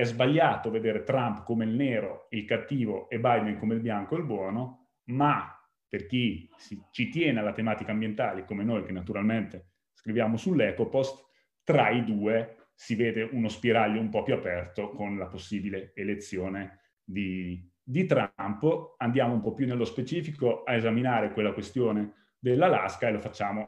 è 0.00 0.04
sbagliato 0.04 0.70
vedere 0.70 1.02
Trump 1.02 1.44
come 1.44 1.64
il 1.64 1.72
nero, 1.72 2.26
il 2.30 2.46
cattivo 2.46 3.10
e 3.10 3.20
Biden 3.20 3.58
come 3.58 3.74
il 3.74 3.80
bianco 3.80 4.16
e 4.16 4.18
il 4.20 4.24
buono, 4.24 4.92
ma 5.10 5.54
per 5.86 6.06
chi 6.06 6.48
si, 6.56 6.80
ci 6.90 7.10
tiene 7.10 7.40
alla 7.40 7.52
tematica 7.52 7.92
ambientale, 7.92 8.46
come 8.46 8.64
noi 8.64 8.82
che 8.82 8.92
naturalmente 8.92 9.72
scriviamo 9.92 10.38
sull'EcoPost, 10.38 11.28
tra 11.64 11.90
i 11.90 12.02
due 12.04 12.68
si 12.74 12.94
vede 12.94 13.28
uno 13.30 13.48
spiraglio 13.48 14.00
un 14.00 14.08
po' 14.08 14.22
più 14.22 14.32
aperto 14.32 14.90
con 14.90 15.18
la 15.18 15.26
possibile 15.26 15.92
elezione 15.94 16.94
di, 17.04 17.62
di 17.82 18.06
Trump. 18.06 18.94
Andiamo 18.96 19.34
un 19.34 19.42
po' 19.42 19.52
più 19.52 19.66
nello 19.66 19.84
specifico 19.84 20.62
a 20.62 20.74
esaminare 20.74 21.32
quella 21.32 21.52
questione 21.52 22.14
dell'Alaska 22.38 23.08
e 23.08 23.12
lo 23.12 23.20
facciamo 23.20 23.66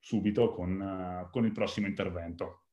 subito 0.00 0.50
con, 0.50 1.28
con 1.30 1.44
il 1.44 1.52
prossimo 1.52 1.86
intervento. 1.86 2.64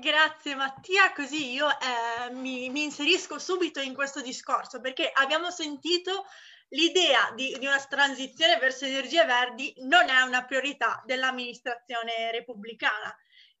Grazie 0.00 0.56
Mattia, 0.56 1.12
così 1.12 1.52
io 1.52 1.68
eh, 1.68 2.30
mi, 2.32 2.68
mi, 2.68 2.82
inserisco 2.82 3.38
subito 3.38 3.80
in 3.80 3.94
questo 3.94 4.20
discorso 4.20 4.80
perché 4.80 5.08
abbiamo 5.12 5.50
sentito 5.50 6.26
l'idea 6.70 7.30
di, 7.36 7.56
di, 7.58 7.66
una 7.66 7.80
transizione 7.84 8.58
verso 8.58 8.86
energie 8.86 9.24
verdi 9.24 9.72
non 9.78 10.08
è 10.08 10.20
una 10.22 10.44
priorità 10.44 11.00
dell'amministrazione 11.04 12.32
repubblicana. 12.32 13.16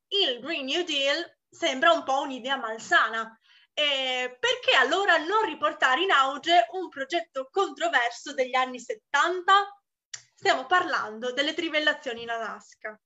Il 0.08 0.40
Green 0.40 0.64
New 0.64 0.82
Deal 0.82 1.24
sembra 1.48 1.92
un 1.92 2.02
po' 2.02 2.22
un'idea 2.22 2.56
malsana. 2.56 3.38
Eh, 3.72 4.36
perché 4.38 4.74
allora 4.76 5.16
non 5.18 5.44
riportare 5.44 6.02
in 6.02 6.10
auge 6.10 6.66
un 6.72 6.88
progetto 6.88 7.48
controverso 7.50 8.34
degli 8.34 8.54
anni 8.54 8.80
70? 8.80 9.52
Stiamo 10.34 10.66
parlando 10.66 11.32
delle 11.32 11.54
trivellazioni 11.54 12.22
in 12.22 12.30
Alaska. 12.30 13.00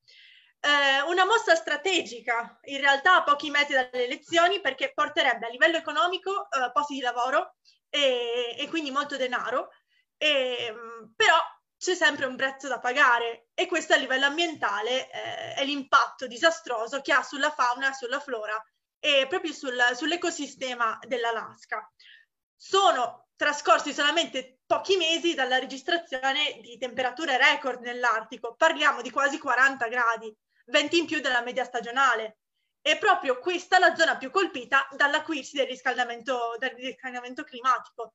Eh, 0.61 1.03
una 1.03 1.25
mossa 1.25 1.55
strategica, 1.55 2.59
in 2.65 2.81
realtà 2.81 3.17
a 3.17 3.23
pochi 3.23 3.51
metri 3.51 3.75
dalle 3.75 4.05
elezioni, 4.05 4.61
perché 4.61 4.93
porterebbe 4.93 5.47
a 5.47 5.51
livello 5.51 5.77
economico 5.77 6.49
eh, 6.51 6.71
posti 6.73 6.95
di 6.95 7.01
lavoro 7.01 7.55
e, 7.89 8.57
e, 8.59 8.69
quindi 8.69 8.91
molto 8.91 9.17
denaro, 9.17 9.71
e, 10.17 10.75
però 11.15 11.37
c'è 11.79 11.95
sempre 11.95 12.27
un 12.27 12.35
prezzo 12.35 12.67
da 12.67 12.81
pagare 12.81 13.49
e 13.55 13.67
questo 13.67 13.95
a 13.95 13.97
livello 13.97 14.27
ambientale 14.27 15.09
eh, 15.11 15.55
è 15.55 15.65
l'impatto 15.65 16.27
disastroso 16.27 17.01
che 17.01 17.13
ha 17.13 17.23
sulla 17.23 17.53
fauna 17.53 17.93
sulla 17.93 18.19
flora 18.19 18.61
e 18.99 19.27
proprio 19.29 19.53
sul, 19.53 19.81
sull'ecosistema 19.95 20.99
dell'Alaska. 21.07 21.89
Sono 22.57 23.29
trascorsi 23.37 23.93
solamente 23.93 24.59
pochi 24.67 24.97
mesi 24.97 25.35
dalla 25.35 25.59
registrazione 25.59 26.59
di 26.61 26.77
temperature 26.79 27.39
record 27.39 27.81
nell'Artico, 27.83 28.57
parliamo 28.57 29.01
di 29.01 29.11
quasi 29.11 29.39
40 29.39 29.87
gradi, 29.87 30.37
20 30.69 30.99
in 30.99 31.07
più 31.07 31.21
della 31.21 31.43
media 31.43 31.65
stagionale. 31.65 32.39
È 32.81 32.97
proprio 32.99 33.39
questa 33.39 33.79
la 33.79 33.95
zona 33.95 34.17
più 34.17 34.31
colpita 34.31 34.89
dall'acuirsi 34.97 35.57
del 35.57 35.67
riscaldamento, 35.67 36.57
del 36.59 36.71
riscaldamento 36.71 37.45
climatico. 37.45 38.15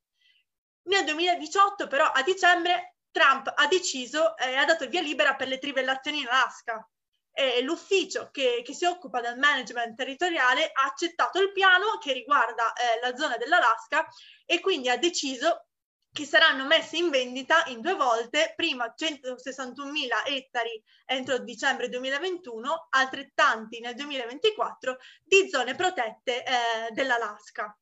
Nel 0.83 1.05
2018 1.05 1.87
però 1.87 2.05
a 2.05 2.21
dicembre 2.23 2.95
Trump 3.11 3.51
ha 3.55 3.67
deciso 3.67 4.35
e 4.37 4.51
eh, 4.51 4.55
ha 4.55 4.65
dato 4.65 4.87
via 4.87 5.01
libera 5.01 5.35
per 5.35 5.47
le 5.47 5.59
trivellazioni 5.59 6.19
in 6.19 6.27
Alaska. 6.27 6.87
E 7.35 7.61
l'ufficio 7.61 8.29
che, 8.31 8.61
che, 8.63 8.73
si 8.73 8.85
occupa 8.85 9.19
del 9.19 9.39
management 9.39 9.95
territoriale 9.95 10.71
ha 10.71 10.85
accettato 10.85 11.41
il 11.41 11.51
piano 11.51 11.97
che 11.99 12.13
riguarda 12.13 12.73
eh, 12.73 12.99
la 13.01 13.15
zona 13.15 13.37
dell'Alaska 13.37 14.07
e 14.45 14.59
quindi 14.59 14.89
ha 14.89 14.97
deciso 14.97 15.69
che 16.13 16.25
saranno 16.25 16.67
messe 16.67 16.97
in 16.97 17.09
vendita 17.09 17.63
in 17.65 17.81
due 17.81 17.95
volte, 17.95 18.53
prima 18.55 18.93
161.000 18.95 20.27
ettari 20.27 20.81
entro 21.05 21.39
dicembre 21.39 21.89
2021, 21.89 22.87
altrettanti 22.91 23.79
nel 23.79 23.95
2024 23.95 24.97
di 25.23 25.49
zone 25.49 25.73
protette 25.73 26.43
eh, 26.43 26.91
dell'Alaska. 26.91 27.75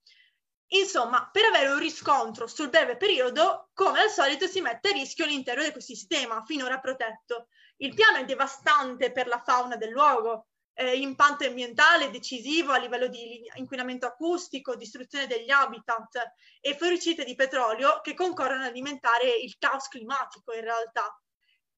Insomma, 0.74 1.30
per 1.30 1.44
avere 1.44 1.74
un 1.74 1.80
riscontro 1.80 2.48
sul 2.48 2.70
breve 2.70 2.96
periodo, 2.96 3.70
come 3.74 4.00
al 4.00 4.10
solito 4.10 4.48
si 4.48 4.62
mette 4.62 4.90
a 4.90 4.94
rischio 4.94 5.26
l'intero 5.26 5.62
ecosistema 5.62 6.42
finora 6.46 6.80
protetto. 6.80 7.50
Il 7.78 7.94
piano 7.94 8.20
è 8.20 8.24
devastante 8.24 9.12
per 9.12 9.28
la 9.28 9.42
fauna 9.46 9.76
del 9.76 9.90
luogo, 9.90 10.51
eh, 10.74 10.98
impatto 10.98 11.46
ambientale 11.46 12.10
decisivo 12.10 12.72
a 12.72 12.78
livello 12.78 13.08
di 13.08 13.50
inquinamento 13.56 14.06
acustico, 14.06 14.76
distruzione 14.76 15.28
degli 15.28 15.50
habitat 15.50 16.32
e 16.60 16.76
fuoriuscite 16.76 17.24
di 17.24 17.36
petrolio 17.36 18.02
che 18.02 18.14
concorrono 18.14 18.64
ad 18.64 18.70
alimentare 18.70 19.30
il 19.30 19.56
caos 19.58 19.88
climatico 19.88 20.54
in 20.54 20.62
realtà. 20.62 21.16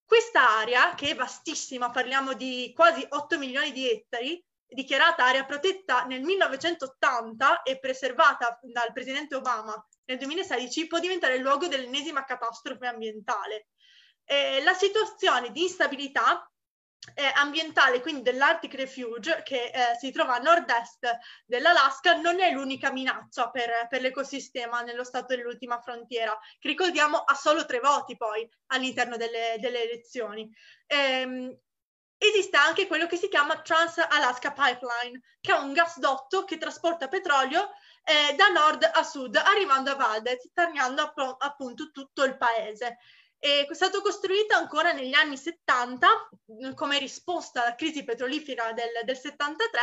Questa 0.06 0.48
area, 0.60 0.94
che 0.96 1.10
è 1.10 1.16
vastissima, 1.16 1.90
parliamo 1.90 2.34
di 2.34 2.72
quasi 2.76 3.06
8 3.08 3.38
milioni 3.38 3.72
di 3.72 3.90
ettari, 3.90 4.44
dichiarata 4.68 5.26
area 5.26 5.46
protetta 5.46 6.04
nel 6.04 6.22
1980 6.22 7.64
e 7.64 7.80
preservata 7.80 8.60
dal 8.62 8.92
presidente 8.92 9.36
Obama 9.36 9.74
nel 10.06 10.18
2016, 10.18 10.88
può 10.88 11.00
diventare 11.00 11.36
il 11.36 11.42
luogo 11.42 11.68
dell'ennesima 11.68 12.26
catastrofe 12.26 12.88
ambientale. 12.88 13.68
Eh, 14.26 14.62
la 14.64 14.74
situazione 14.74 15.52
di 15.52 15.64
instabilità 15.64 16.50
eh, 17.14 17.32
ambientale, 17.36 18.02
quindi 18.02 18.22
dell'Arctic 18.22 18.74
Refuge, 18.76 19.42
che 19.44 19.66
eh, 19.66 19.96
si 20.00 20.12
trova 20.12 20.36
a 20.36 20.40
nord-est 20.40 21.08
dell'Alaska, 21.46 22.16
non 22.16 22.40
è 22.40 22.52
l'unica 22.52 22.92
minaccia 22.92 23.50
per, 23.50 23.88
per, 23.90 24.02
l'ecosistema 24.02 24.82
nello 24.82 25.04
stato 25.04 25.36
dell'ultima 25.36 25.80
frontiera, 25.80 26.38
che 26.60 26.68
ricordiamo 26.68 27.18
ha 27.18 27.36
solo 27.36 27.66
tre 27.66 27.80
voti 27.80 28.16
poi 28.16 28.48
all'interno 28.68 29.18
delle, 29.18 29.58
delle 29.60 29.84
elezioni. 29.84 30.50
Ehm, 30.88 31.58
esiste 32.18 32.56
anche 32.58 32.88
quello 32.88 33.06
che 33.06 33.18
si 33.18 33.28
chiama 33.28 33.62
Trans-Alaska 33.62 34.52
Pipeline, 34.52 35.22
che 35.42 35.54
è 35.54 35.58
un 35.58 35.74
gasdotto 35.74 36.46
che 36.46 36.58
trasporta 36.58 37.10
petrolio 37.10 37.70
eh, 38.04 38.36
da 38.36 38.48
nord 38.48 38.90
a 38.94 39.04
sud, 39.04 39.36
arrivando 39.36 39.92
a 39.92 39.96
Valdez, 39.96 40.50
tagliando 40.54 41.02
app- 41.02 41.42
appunto 41.44 41.92
tutto 41.92 42.24
il 42.24 42.38
paese. 42.38 42.98
È 43.44 43.68
stato 43.72 44.00
costruito 44.02 44.56
ancora 44.56 44.94
negli 44.94 45.14
anni 45.14 45.36
70 45.36 46.30
come 46.76 46.98
risposta 46.98 47.62
alla 47.62 47.76
crisi 47.76 48.06
petrolifera 48.06 48.72
del, 48.72 49.04
del 49.04 49.18
73, 49.18 49.80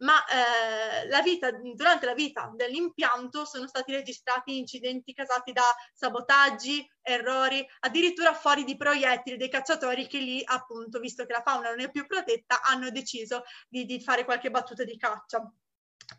ma 0.00 0.22
eh, 0.26 1.08
la 1.08 1.22
vita, 1.22 1.50
durante 1.50 2.04
la 2.04 2.12
vita 2.12 2.52
dell'impianto 2.54 3.46
sono 3.46 3.66
stati 3.66 3.92
registrati 3.92 4.58
incidenti 4.58 5.14
causati 5.14 5.52
da 5.52 5.64
sabotaggi, 5.94 6.86
errori, 7.00 7.66
addirittura 7.80 8.34
fuori 8.34 8.64
di 8.64 8.76
proiettili 8.76 9.38
dei 9.38 9.48
cacciatori 9.48 10.06
che 10.06 10.18
lì, 10.18 10.42
appunto, 10.44 10.98
visto 10.98 11.24
che 11.24 11.32
la 11.32 11.42
fauna 11.42 11.70
non 11.70 11.80
è 11.80 11.90
più 11.90 12.06
protetta, 12.06 12.60
hanno 12.60 12.90
deciso 12.90 13.44
di, 13.70 13.86
di 13.86 14.02
fare 14.02 14.26
qualche 14.26 14.50
battuta 14.50 14.84
di 14.84 14.98
caccia. 14.98 15.50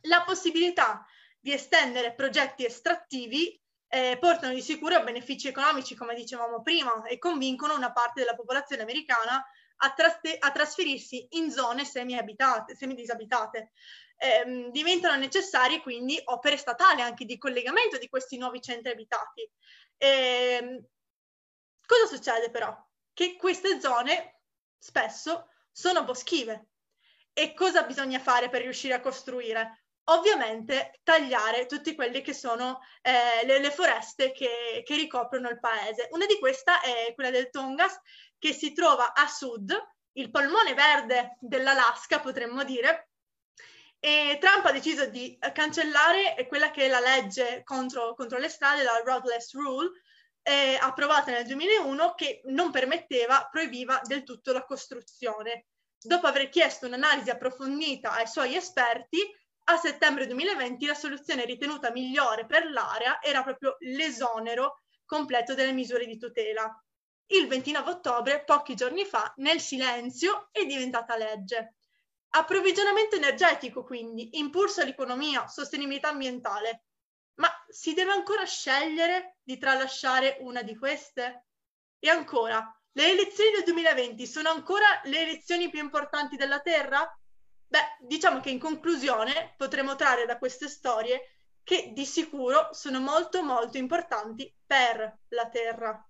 La 0.08 0.24
possibilità 0.24 1.06
di 1.40 1.54
estendere 1.54 2.16
progetti 2.16 2.66
estrattivi 2.66 3.62
eh, 3.90 4.18
portano 4.20 4.54
di 4.54 4.62
sicuro 4.62 5.04
benefici 5.04 5.48
economici, 5.48 5.96
come 5.96 6.14
dicevamo 6.14 6.62
prima, 6.62 7.04
e 7.04 7.18
convincono 7.18 7.76
una 7.76 7.92
parte 7.92 8.22
della 8.22 8.36
popolazione 8.36 8.84
americana 8.84 9.44
a, 9.78 9.94
tras- 9.94 10.20
a 10.40 10.52
trasferirsi 10.52 11.28
in 11.32 11.52
zone 11.52 11.86
semi-abitate, 11.86 12.76
semi-disabitate. 12.76 13.72
Eh, 14.18 14.70
diventano 14.72 15.16
necessarie 15.18 15.82
quindi 15.82 16.20
opere 16.26 16.58
statali 16.58 17.02
anche 17.02 17.26
di 17.26 17.38
collegamento 17.38 17.98
di 17.98 18.10
questi 18.10 18.38
nuovi 18.38 18.62
centri 18.62 18.92
abitati. 18.92 19.50
Eh, 19.98 20.84
cosa 21.86 22.06
succede 22.06 22.52
però? 22.52 22.78
Che 23.14 23.38
queste 23.38 23.80
zone 23.80 24.42
spesso 24.78 25.50
sono 25.72 26.04
boschive. 26.04 26.68
E 27.34 27.54
cosa 27.54 27.84
bisogna 27.84 28.20
fare 28.20 28.50
per 28.50 28.62
riuscire 28.62 28.94
a 28.94 29.00
costruire? 29.00 29.86
Ovviamente 30.10 31.00
tagliare 31.04 31.66
tutte 31.66 31.96
quelle 31.96 32.22
che 32.22 32.34
sono 32.34 32.82
eh, 33.02 33.46
le, 33.46 33.60
le, 33.60 33.72
foreste 33.72 34.32
che, 34.32 34.84
che, 34.86 34.96
ricoprono 34.96 35.50
il 35.50 35.60
paese. 35.60 36.08
Una 36.12 36.26
di 36.26 36.38
queste 36.40 36.72
è 36.82 37.14
quella 37.14 37.32
del 37.32 37.50
Tongas, 37.50 38.00
che 38.38 38.54
si 38.54 38.74
trova 38.74 39.14
a 39.14 39.28
sud, 39.28 39.76
il 40.14 40.32
polmone 40.32 40.74
verde 40.74 41.38
dell'Alaska, 41.40 42.20
potremmo 42.20 42.64
dire. 42.64 43.10
E 44.00 44.38
Trump 44.40 44.66
ha 44.66 44.72
deciso 44.72 45.06
di 45.08 45.38
cancellare 45.54 46.46
quella 46.48 46.72
che 46.72 46.86
è 46.86 46.88
la 46.88 47.02
legge 47.02 47.64
contro, 47.64 48.16
contro 48.16 48.38
le 48.38 48.48
strade, 48.48 48.84
la 48.84 49.02
Roadless 49.04 49.54
Rule, 49.54 49.92
eh, 50.42 50.78
approvata 50.80 51.32
nel 51.32 51.46
2001, 51.46 52.16
che 52.16 52.42
non 52.46 52.72
permetteva, 52.72 53.48
proibiva 53.52 54.00
del 54.04 54.24
tutto 54.24 54.54
la 54.54 54.64
costruzione. 54.64 55.66
Dopo 56.02 56.28
aver 56.28 56.48
chiesto 56.48 56.88
un'analisi 56.88 57.30
approfondita 57.30 58.14
ai 58.14 58.26
suoi 58.26 58.56
esperti, 58.56 59.20
a 59.74 59.78
settembre 59.78 60.26
2020 60.26 60.86
la 60.88 60.96
soluzione 60.96 61.46
ritenuta 61.46 61.92
migliore 61.92 62.46
per 62.46 62.70
l'area 62.70 63.22
era 63.22 63.44
proprio 63.44 63.76
l'esonero 63.80 64.82
completo 65.06 65.54
delle 65.54 65.74
misure 65.74 66.06
di 66.06 66.18
tutela. 66.18 66.72
Il 67.28 67.48
29 67.48 67.90
ottobre, 67.92 68.44
pochi 68.44 68.74
giorni 68.74 69.06
fa, 69.06 69.32
nel 69.38 69.60
silenzio, 69.60 70.50
è 70.52 70.66
diventata 70.66 71.16
legge. 71.16 71.76
Approvvigionamento 72.30 73.16
energetico, 73.16 73.84
quindi, 73.84 74.40
impulso 74.40 74.82
all'economia, 74.82 75.48
sostenibilità 75.48 76.10
ambientale. 76.10 76.86
Ma 77.36 77.50
si 77.68 77.94
deve 77.94 78.12
ancora 78.12 78.46
scegliere 78.46 79.38
di 79.44 79.60
tralasciare 79.60 80.38
una 80.42 80.64
di 80.64 80.76
queste? 80.76 81.46
E 82.00 82.10
ancora, 82.10 82.76
le 82.94 83.12
elezioni 83.12 83.52
del 83.52 83.64
2020 83.64 84.26
sono 84.26 84.50
ancora 84.50 85.00
le 85.04 85.22
elezioni 85.22 85.70
più 85.70 85.80
importanti 85.80 86.36
della 86.36 86.60
Terra? 86.60 87.08
Beh, 87.70 87.98
diciamo 88.08 88.40
che 88.40 88.50
in 88.50 88.58
conclusione 88.58 89.54
potremo 89.56 89.96
trarre 89.96 90.26
da 90.26 90.40
queste 90.40 90.68
storie 90.68 91.36
che 91.64 91.92
di 91.94 92.04
sicuro 92.04 92.70
sono 92.72 93.00
molto 93.00 93.44
molto 93.44 93.78
importanti 93.78 94.52
per 94.66 95.20
la 95.28 95.48
Terra. 95.50 96.04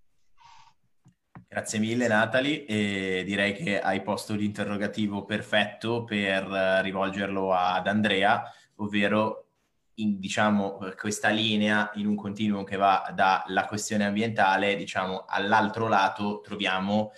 Grazie 1.49 1.80
mille 1.80 2.07
Natali 2.07 2.64
e 2.64 3.23
direi 3.26 3.53
che 3.53 3.81
hai 3.81 4.02
posto 4.02 4.36
l'interrogativo 4.36 5.26
perfetto 5.26 6.06
per 6.06 6.45
rivolgerlo 6.45 7.53
ad 7.53 7.88
Andrea, 7.88 8.41
ovvero 8.76 9.48
in, 9.95 10.19
diciamo, 10.19 10.77
questa 10.95 11.27
linea 11.27 11.91
in 11.95 12.07
un 12.07 12.15
continuum 12.15 12.64
che 12.64 12.77
va 12.77 13.11
dalla 13.14 13.65
questione 13.65 14.06
ambientale, 14.06 14.77
diciamo, 14.77 15.26
all'altro 15.27 15.90
lato 15.90 16.40
troviamo 16.40 17.11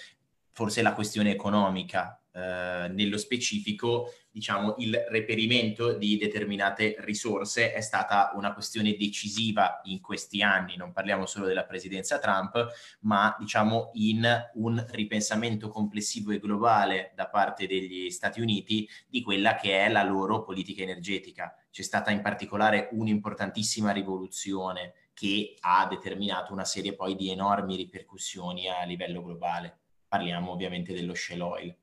forse 0.51 0.81
la 0.81 0.93
questione 0.93 1.31
economica, 1.31 2.20
eh, 2.33 2.87
nello 2.89 3.17
specifico, 3.17 4.13
diciamo, 4.31 4.75
il 4.77 4.97
reperimento 5.09 5.93
di 5.93 6.17
determinate 6.17 6.95
risorse 6.99 7.73
è 7.73 7.81
stata 7.81 8.31
una 8.35 8.53
questione 8.53 8.95
decisiva 8.95 9.81
in 9.83 9.99
questi 9.99 10.41
anni. 10.41 10.77
Non 10.77 10.93
parliamo 10.93 11.25
solo 11.25 11.45
della 11.45 11.65
presidenza 11.65 12.19
Trump, 12.19 12.67
ma 13.01 13.35
diciamo 13.37 13.91
in 13.95 14.49
un 14.53 14.85
ripensamento 14.91 15.67
complessivo 15.67 16.31
e 16.31 16.39
globale 16.39 17.11
da 17.15 17.27
parte 17.27 17.67
degli 17.67 18.09
Stati 18.09 18.39
Uniti 18.39 18.87
di 19.07 19.21
quella 19.21 19.55
che 19.55 19.85
è 19.85 19.89
la 19.89 20.03
loro 20.03 20.43
politica 20.43 20.83
energetica. 20.83 21.53
C'è 21.69 21.83
stata 21.83 22.11
in 22.11 22.21
particolare 22.21 22.89
un'importantissima 22.93 23.91
rivoluzione 23.91 24.93
che 25.13 25.55
ha 25.59 25.85
determinato 25.87 26.53
una 26.53 26.65
serie 26.65 26.95
poi 26.95 27.15
di 27.15 27.29
enormi 27.29 27.75
ripercussioni 27.75 28.69
a 28.69 28.83
livello 28.85 29.21
globale. 29.21 29.79
Parliamo 30.07 30.51
ovviamente 30.51 30.93
dello 30.93 31.13
shale 31.13 31.41
oil. 31.41 31.80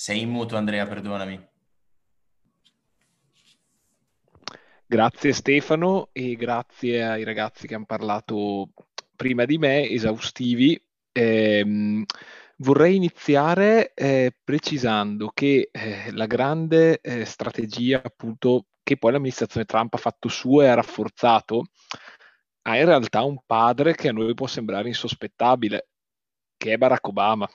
Sei 0.00 0.20
in 0.20 0.30
muto 0.30 0.56
Andrea, 0.56 0.86
perdonami. 0.86 1.44
Grazie 4.86 5.32
Stefano 5.32 6.10
e 6.12 6.36
grazie 6.36 7.02
ai 7.02 7.24
ragazzi 7.24 7.66
che 7.66 7.74
hanno 7.74 7.84
parlato 7.84 8.68
prima 9.16 9.44
di 9.44 9.58
me, 9.58 9.88
esaustivi. 9.88 10.80
Eh, 11.10 12.04
vorrei 12.58 12.94
iniziare 12.94 13.92
eh, 13.94 14.32
precisando 14.44 15.32
che 15.34 15.68
eh, 15.72 16.12
la 16.12 16.26
grande 16.26 17.00
eh, 17.00 17.24
strategia 17.24 18.00
appunto 18.00 18.66
che 18.84 18.98
poi 18.98 19.10
l'amministrazione 19.10 19.66
Trump 19.66 19.94
ha 19.94 19.98
fatto 19.98 20.28
sua 20.28 20.62
e 20.62 20.68
ha 20.68 20.74
rafforzato 20.74 21.64
ha 22.62 22.76
in 22.76 22.84
realtà 22.84 23.24
un 23.24 23.40
padre 23.44 23.96
che 23.96 24.10
a 24.10 24.12
noi 24.12 24.32
può 24.34 24.46
sembrare 24.46 24.86
insospettabile, 24.86 25.88
che 26.56 26.74
è 26.74 26.76
Barack 26.76 27.08
Obama. 27.08 27.50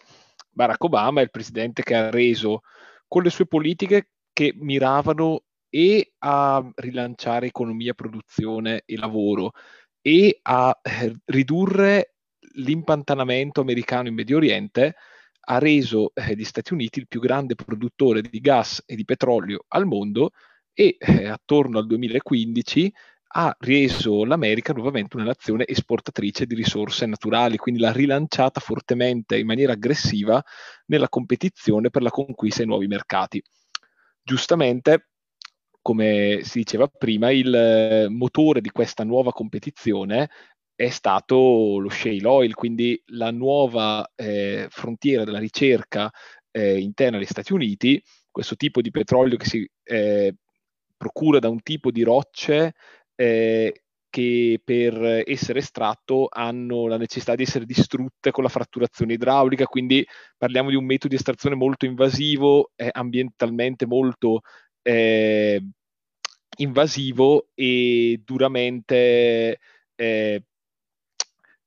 Barack 0.54 0.84
Obama 0.84 1.20
è 1.20 1.24
il 1.24 1.32
presidente 1.32 1.84
che 1.84 1.96
ha 1.96 2.10
reso 2.10 2.62
con 3.08 3.24
le 3.24 3.30
sue 3.30 3.46
politiche 3.46 4.10
che 4.32 4.54
miravano 4.56 5.44
e 5.70 6.14
a 6.20 6.64
rilanciare 6.76 7.48
economia, 7.48 7.94
produzione 7.94 8.84
e 8.86 8.96
lavoro 8.98 9.54
e 10.02 10.40
a 10.44 10.80
eh, 10.82 11.16
ridurre 11.26 12.16
l'impantanamento 12.56 13.62
americano 13.62 14.08
in 14.08 14.14
Medio 14.14 14.38
Oriente, 14.38 14.96
ha 15.46 15.58
reso 15.58 16.12
eh, 16.14 16.36
gli 16.36 16.44
Stati 16.44 16.74
Uniti 16.74 17.00
il 17.00 17.08
più 17.08 17.20
grande 17.20 17.56
produttore 17.56 18.22
di 18.22 18.40
gas 18.40 18.84
e 18.86 18.96
di 18.96 19.06
petrolio 19.06 19.66
al 19.70 19.86
mondo 19.86 20.32
e 20.74 20.98
eh, 21.00 21.28
attorno 21.28 21.80
al 21.80 21.88
2015 21.88 22.94
ha 23.36 23.56
reso 23.60 24.26
l'America 24.26 24.74
nuovamente 24.74 25.16
una 25.16 25.26
nazione 25.26 25.66
esportatrice 25.66 26.46
di 26.46 26.54
risorse 26.54 27.06
naturali, 27.08 27.58
quindi 27.58 27.82
l'ha 27.82 27.92
rilanciata 27.92 28.60
fortemente 28.60 29.38
in 29.38 29.48
maniera 29.48 29.74
aggressiva 29.74 30.44
nella 30.88 31.10
competizione 31.10 31.90
per 31.90 32.04
la 32.04 32.12
conquista 32.12 32.62
di 32.62 32.68
nuovi 32.68 32.86
mercati. 32.86 33.42
Giustamente, 34.22 35.10
come 35.82 36.42
si 36.44 36.60
diceva 36.60 36.88
prima, 36.88 37.32
il 37.32 37.54
eh, 37.54 38.08
motore 38.08 38.62
di 38.62 38.70
questa 38.70 39.04
nuova 39.04 39.32
competizione 39.32 40.30
è 40.76 40.90
stato 40.90 41.80
lo 41.80 41.90
shale 41.90 42.28
oil, 42.28 42.54
quindi 42.54 43.02
la 43.08 43.32
nuova 43.32 44.10
eh, 44.16 44.68
frontiera 44.70 45.24
della 45.24 45.40
ricerca 45.40 46.12
eh, 46.52 46.80
interna 46.80 47.18
agli 47.18 47.26
Stati 47.26 47.52
Uniti, 47.52 48.02
questo 48.30 48.56
tipo 48.56 48.82
di 48.82 48.92
petrolio 48.92 49.38
che 49.38 49.46
si 49.46 49.70
eh, 49.84 50.36
procura 50.96 51.40
da 51.40 51.50
un 51.50 51.62
tipo 51.64 51.90
di 51.90 52.04
rocce 52.04 52.76
eh, 53.16 53.84
che 54.10 54.62
per 54.64 55.24
essere 55.26 55.60
estratto 55.60 56.28
hanno 56.32 56.86
la 56.86 56.98
necessità 56.98 57.34
di 57.34 57.44
essere 57.44 57.66
distrutte 57.66 58.30
con 58.30 58.44
la 58.44 58.50
fratturazione 58.50 59.14
idraulica, 59.14 59.66
quindi 59.66 60.06
parliamo 60.38 60.70
di 60.70 60.76
un 60.76 60.86
metodo 60.86 61.10
di 61.10 61.16
estrazione 61.16 61.56
molto 61.56 61.86
invasivo, 61.86 62.72
eh, 62.76 62.90
ambientalmente 62.92 63.88
molto 63.88 64.42
eh, 64.84 65.60
invasivo 66.58 67.48
e 67.56 68.22
duramente 68.24 69.60
eh, 69.96 70.44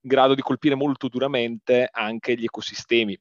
in 0.00 0.08
grado 0.08 0.34
di 0.36 0.42
colpire 0.42 0.76
molto 0.76 1.08
duramente 1.08 1.88
anche 1.90 2.36
gli 2.36 2.44
ecosistemi 2.44 3.18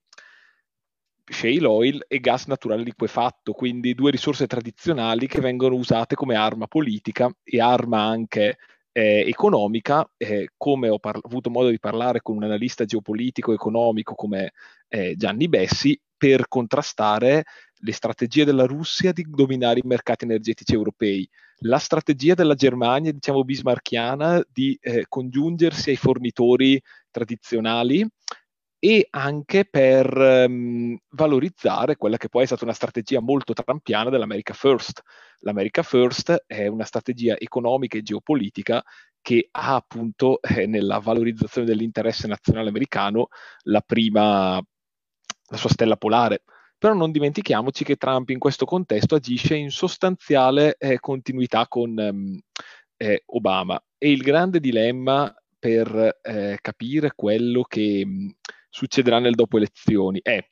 shale 1.25 1.65
oil 1.65 2.05
e 2.07 2.19
gas 2.19 2.45
naturale 2.45 2.83
liquefatto, 2.83 3.53
quindi 3.53 3.93
due 3.93 4.11
risorse 4.11 4.47
tradizionali 4.47 5.27
che 5.27 5.41
vengono 5.41 5.75
usate 5.75 6.15
come 6.15 6.35
arma 6.35 6.67
politica 6.67 7.29
e 7.43 7.59
arma 7.59 8.01
anche 8.01 8.57
eh, 8.91 9.23
economica, 9.27 10.09
eh, 10.17 10.49
come 10.55 10.89
ho 10.89 10.99
par- 10.99 11.19
avuto 11.21 11.49
modo 11.49 11.69
di 11.69 11.79
parlare 11.79 12.21
con 12.21 12.37
un 12.37 12.43
analista 12.43 12.85
geopolitico 12.85 13.53
economico 13.53 14.15
come 14.15 14.53
eh, 14.87 15.15
Gianni 15.17 15.49
Bessi, 15.49 15.99
per 16.17 16.47
contrastare 16.47 17.43
le 17.79 17.91
strategie 17.91 18.45
della 18.45 18.65
Russia 18.65 19.11
di 19.11 19.25
dominare 19.27 19.79
i 19.79 19.87
mercati 19.87 20.23
energetici 20.23 20.73
europei, 20.73 21.27
la 21.59 21.77
strategia 21.77 22.33
della 22.33 22.55
Germania, 22.55 23.11
diciamo 23.11 23.43
bismarchiana, 23.43 24.41
di 24.49 24.77
eh, 24.81 25.05
congiungersi 25.07 25.89
ai 25.89 25.95
fornitori 25.97 26.81
tradizionali 27.11 28.07
e 28.85 29.07
anche 29.09 29.65
per 29.65 30.15
um, 30.15 30.95
valorizzare 31.09 31.95
quella 31.95 32.17
che 32.17 32.29
poi 32.29 32.43
è 32.43 32.45
stata 32.45 32.65
una 32.65 32.73
strategia 32.73 33.19
molto 33.19 33.53
trampiana 33.53 34.11
dell'America 34.11 34.53
First. 34.53 35.01
L'America 35.39 35.81
First 35.81 36.43
è 36.45 36.67
una 36.67 36.83
strategia 36.83 37.35
economica 37.35 37.97
e 37.97 38.03
geopolitica 38.03 38.83
che 39.23 39.47
ha 39.49 39.73
appunto 39.73 40.39
eh, 40.43 40.67
nella 40.67 40.99
valorizzazione 40.99 41.65
dell'interesse 41.65 42.27
nazionale 42.27 42.69
americano 42.69 43.29
la 43.63 43.81
prima, 43.81 44.63
la 45.47 45.57
sua 45.57 45.69
stella 45.69 45.97
polare. 45.97 46.43
Però 46.77 46.93
non 46.93 47.11
dimentichiamoci 47.11 47.83
che 47.83 47.95
Trump 47.95 48.29
in 48.29 48.37
questo 48.37 48.65
contesto 48.65 49.15
agisce 49.15 49.55
in 49.55 49.71
sostanziale 49.71 50.75
eh, 50.77 50.99
continuità 50.99 51.67
con 51.67 51.97
um, 51.97 52.39
eh, 52.97 53.23
Obama. 53.25 53.83
E 53.97 54.11
il 54.11 54.21
grande 54.21 54.59
dilemma 54.59 55.33
per 55.57 56.19
eh, 56.21 56.59
capire 56.61 57.13
quello 57.15 57.63
che 57.63 58.05
succederà 58.75 59.19
nel 59.19 59.35
dopo 59.35 59.55
elezioni. 59.55 60.19
È 60.21 60.45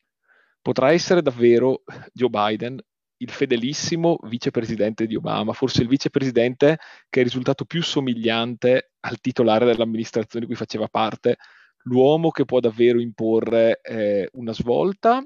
potrà 0.62 0.94
essere 0.94 1.22
davvero 1.22 1.84
Joe 2.14 2.30
Biden 2.30 2.80
il 3.18 3.30
fedelissimo 3.30 4.18
vicepresidente 4.24 5.06
di 5.06 5.16
Obama, 5.16 5.52
forse 5.52 5.82
il 5.82 5.90
vicepresidente 5.90 6.78
che 7.10 7.20
è 7.20 7.24
risultato 7.24 7.66
più 7.66 7.84
somigliante 7.84 8.92
al 9.02 9.20
titolare 9.20 9.66
dell'amministrazione 9.66 10.46
di 10.46 10.52
cui 10.52 10.60
faceva 10.60 10.88
parte, 10.88 11.36
l'uomo 11.84 12.32
che 12.32 12.46
può 12.46 12.62
davvero 12.62 13.02
imporre 13.02 13.82
eh, 13.82 14.30
una 14.34 14.54
svolta, 14.54 15.26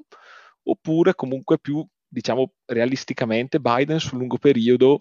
oppure 0.63 1.13
comunque 1.13 1.59
più, 1.59 1.85
diciamo, 2.07 2.53
realisticamente 2.65 3.59
Biden 3.59 3.99
sul 3.99 4.17
lungo 4.17 4.37
periodo, 4.37 4.99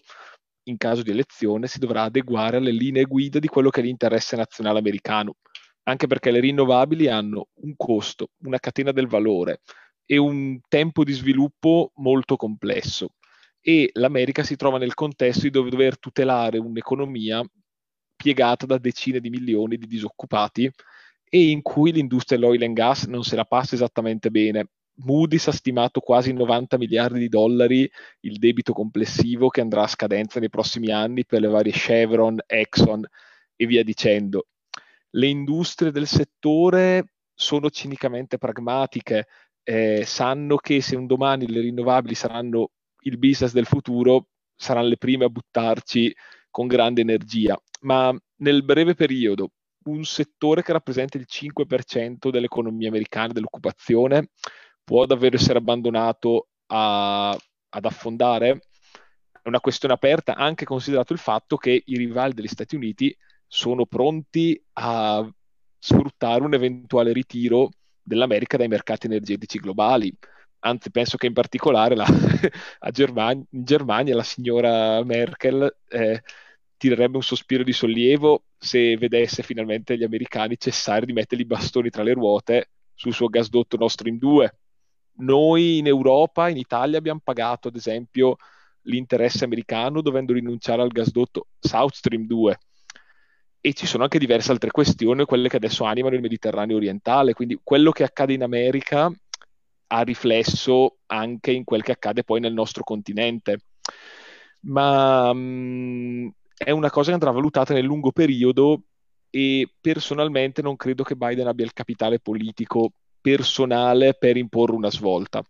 in 0.64 0.76
caso 0.76 1.02
di 1.02 1.10
elezione, 1.10 1.66
si 1.66 1.78
dovrà 1.78 2.02
adeguare 2.02 2.58
alle 2.58 2.72
linee 2.72 3.04
guida 3.04 3.38
di 3.38 3.48
quello 3.48 3.70
che 3.70 3.80
è 3.80 3.84
l'interesse 3.84 4.36
nazionale 4.36 4.78
americano 4.78 5.36
anche 5.88 6.06
perché 6.06 6.30
le 6.30 6.40
rinnovabili 6.40 7.08
hanno 7.08 7.48
un 7.62 7.74
costo, 7.76 8.30
una 8.42 8.58
catena 8.58 8.92
del 8.92 9.06
valore 9.06 9.60
e 10.04 10.16
un 10.16 10.60
tempo 10.68 11.04
di 11.04 11.12
sviluppo 11.12 11.92
molto 11.96 12.36
complesso 12.36 13.10
e 13.60 13.90
l'America 13.94 14.44
si 14.44 14.56
trova 14.56 14.78
nel 14.78 14.94
contesto 14.94 15.42
di 15.42 15.50
dover 15.50 15.98
tutelare 15.98 16.58
un'economia 16.58 17.44
piegata 18.14 18.66
da 18.66 18.78
decine 18.78 19.20
di 19.20 19.30
milioni 19.30 19.76
di 19.76 19.86
disoccupati 19.86 20.70
e 21.28 21.50
in 21.50 21.62
cui 21.62 21.92
l'industria 21.92 22.38
dell'oil 22.38 22.62
and 22.62 22.74
gas 22.74 23.04
non 23.04 23.24
se 23.24 23.36
la 23.36 23.44
passa 23.44 23.74
esattamente 23.74 24.30
bene. 24.30 24.68
Moody's 24.98 25.48
ha 25.48 25.52
stimato 25.52 26.00
quasi 26.00 26.32
90 26.32 26.78
miliardi 26.78 27.18
di 27.18 27.28
dollari 27.28 27.90
il 28.20 28.38
debito 28.38 28.72
complessivo 28.72 29.48
che 29.48 29.60
andrà 29.60 29.82
a 29.82 29.88
scadenza 29.88 30.40
nei 30.40 30.48
prossimi 30.48 30.90
anni 30.90 31.26
per 31.26 31.40
le 31.40 31.48
varie 31.48 31.72
Chevron, 31.72 32.38
Exxon 32.46 33.04
e 33.54 33.66
via 33.66 33.82
dicendo 33.82 34.46
le 35.16 35.26
industrie 35.26 35.90
del 35.90 36.06
settore 36.06 37.14
sono 37.34 37.70
cinicamente 37.70 38.38
pragmatiche, 38.38 39.26
eh, 39.62 40.04
sanno 40.04 40.56
che 40.56 40.80
se 40.80 40.96
un 40.96 41.06
domani 41.06 41.48
le 41.48 41.60
rinnovabili 41.60 42.14
saranno 42.14 42.70
il 43.00 43.18
business 43.18 43.52
del 43.52 43.66
futuro, 43.66 44.28
saranno 44.54 44.88
le 44.88 44.96
prime 44.96 45.24
a 45.24 45.28
buttarci 45.28 46.14
con 46.50 46.66
grande 46.66 47.00
energia, 47.00 47.60
ma 47.80 48.16
nel 48.36 48.64
breve 48.64 48.94
periodo 48.94 49.50
un 49.84 50.04
settore 50.04 50.62
che 50.62 50.72
rappresenta 50.72 51.16
il 51.16 51.26
5% 51.28 52.30
dell'economia 52.30 52.88
americana, 52.88 53.32
dell'occupazione, 53.32 54.30
può 54.82 55.06
davvero 55.06 55.36
essere 55.36 55.58
abbandonato 55.58 56.48
a, 56.66 57.30
ad 57.30 57.84
affondare? 57.84 58.62
È 59.30 59.48
una 59.48 59.60
questione 59.60 59.94
aperta, 59.94 60.34
anche 60.34 60.64
considerato 60.64 61.12
il 61.12 61.18
fatto 61.20 61.56
che 61.56 61.82
i 61.84 61.96
rivali 61.96 62.34
degli 62.34 62.48
Stati 62.48 62.74
Uniti 62.74 63.16
sono 63.46 63.86
pronti 63.86 64.60
a 64.74 65.28
sfruttare 65.78 66.42
un 66.42 66.54
eventuale 66.54 67.12
ritiro 67.12 67.70
dell'America 68.02 68.56
dai 68.56 68.68
mercati 68.68 69.06
energetici 69.06 69.58
globali. 69.58 70.12
Anzi, 70.60 70.90
penso 70.90 71.16
che 71.16 71.26
in 71.26 71.32
particolare 71.32 71.94
la, 71.94 72.06
Germania, 72.90 73.44
in 73.50 73.64
Germania 73.64 74.16
la 74.16 74.22
signora 74.22 75.02
Merkel 75.04 75.76
eh, 75.88 76.22
tirerebbe 76.76 77.16
un 77.16 77.22
sospiro 77.22 77.62
di 77.62 77.72
sollievo 77.72 78.44
se 78.58 78.96
vedesse 78.96 79.42
finalmente 79.42 79.96
gli 79.96 80.02
americani 80.02 80.58
cessare 80.58 81.06
di 81.06 81.12
mettere 81.12 81.42
i 81.42 81.46
bastoni 81.46 81.90
tra 81.90 82.02
le 82.02 82.14
ruote 82.14 82.70
sul 82.94 83.12
suo 83.12 83.28
gasdotto 83.28 83.76
Nord 83.76 83.92
Stream 83.92 84.18
2. 84.18 84.58
Noi 85.18 85.78
in 85.78 85.86
Europa, 85.86 86.48
in 86.48 86.56
Italia, 86.56 86.98
abbiamo 86.98 87.20
pagato, 87.22 87.68
ad 87.68 87.76
esempio, 87.76 88.36
l'interesse 88.82 89.44
americano 89.44 90.00
dovendo 90.00 90.32
rinunciare 90.32 90.82
al 90.82 90.88
gasdotto 90.88 91.48
South 91.58 91.94
Stream 91.94 92.26
2. 92.26 92.58
E 93.66 93.72
ci 93.72 93.84
sono 93.84 94.04
anche 94.04 94.20
diverse 94.20 94.52
altre 94.52 94.70
questioni, 94.70 95.24
quelle 95.24 95.48
che 95.48 95.56
adesso 95.56 95.82
animano 95.82 96.14
il 96.14 96.20
Mediterraneo 96.20 96.76
orientale. 96.76 97.32
Quindi 97.32 97.58
quello 97.64 97.90
che 97.90 98.04
accade 98.04 98.32
in 98.32 98.44
America 98.44 99.10
ha 99.88 100.00
riflesso 100.02 100.98
anche 101.06 101.50
in 101.50 101.64
quel 101.64 101.82
che 101.82 101.90
accade 101.90 102.22
poi 102.22 102.38
nel 102.38 102.52
nostro 102.52 102.84
continente. 102.84 103.58
Ma 104.66 105.32
mh, 105.32 105.38
mm, 105.40 106.28
è 106.56 106.70
una 106.70 106.90
cosa 106.90 107.08
che 107.08 107.14
andrà 107.14 107.32
valutata 107.32 107.74
nel 107.74 107.84
lungo 107.84 108.12
periodo 108.12 108.82
e 109.30 109.68
personalmente 109.80 110.62
non 110.62 110.76
credo 110.76 111.02
che 111.02 111.16
Biden 111.16 111.48
abbia 111.48 111.64
il 111.64 111.72
capitale 111.72 112.20
politico 112.20 112.92
personale 113.20 114.14
per 114.14 114.36
imporre 114.36 114.76
una 114.76 114.92
svolta. 114.92 115.42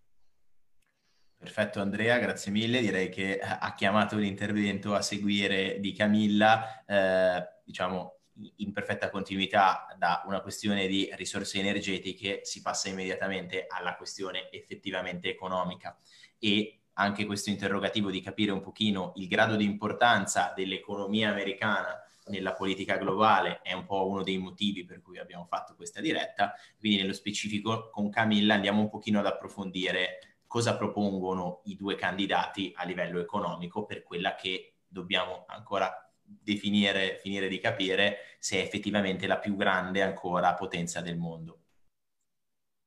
Perfetto 1.47 1.81
Andrea, 1.81 2.19
grazie 2.19 2.51
mille. 2.51 2.81
Direi 2.81 3.09
che 3.09 3.39
ha 3.39 3.73
chiamato 3.75 4.17
l'intervento 4.17 4.95
a 4.95 5.01
seguire 5.01 5.79
di 5.79 5.93
Camilla, 5.93 6.85
eh, 6.85 7.61
diciamo 7.63 8.17
in 8.57 8.73
perfetta 8.73 9.11
continuità 9.11 9.87
da 9.97 10.25
una 10.27 10.41
questione 10.41 10.89
di 10.89 11.09
risorse 11.15 11.61
energetiche 11.61 12.41
si 12.43 12.63
passa 12.63 12.89
immediatamente 12.89 13.67
alla 13.69 13.95
questione 13.95 14.51
effettivamente 14.51 15.29
economica 15.29 15.97
e 16.37 16.81
anche 16.95 17.25
questo 17.25 17.51
interrogativo 17.51 18.11
di 18.11 18.21
capire 18.21 18.51
un 18.51 18.61
pochino 18.61 19.13
il 19.15 19.29
grado 19.29 19.55
di 19.55 19.65
importanza 19.65 20.53
dell'economia 20.55 21.31
americana 21.31 21.97
nella 22.27 22.55
politica 22.55 22.97
globale 22.97 23.61
è 23.63 23.73
un 23.73 23.87
po' 23.87 24.09
uno 24.09 24.25
dei 24.25 24.37
motivi 24.37 24.85
per 24.85 25.01
cui 25.01 25.19
abbiamo 25.19 25.47
fatto 25.47 25.77
questa 25.77 26.01
diretta, 26.01 26.55
quindi 26.77 26.99
nello 26.99 27.13
specifico 27.13 27.89
con 27.91 28.11
Camilla 28.11 28.55
andiamo 28.55 28.81
un 28.81 28.91
pochino 28.91 29.21
ad 29.21 29.27
approfondire 29.27 30.36
cosa 30.57 30.75
propongono 30.75 31.61
i 31.65 31.77
due 31.77 31.97
candidati 31.97 32.73
a 32.77 32.85
livello 32.85 33.21
economico 33.21 33.85
per 33.85 34.03
quella 34.03 34.37
che 34.37 34.77
dobbiamo 34.89 35.45
ancora 35.49 35.93
definire, 36.23 37.19
finire 37.21 37.47
di 37.49 37.59
capire 37.59 38.37
se 38.39 38.57
è 38.57 38.63
effettivamente 38.63 39.27
la 39.27 39.39
più 39.39 39.55
grande 39.55 40.03
ancora 40.03 40.55
potenza 40.55 41.03
del 41.03 41.19
mondo. 41.19 41.59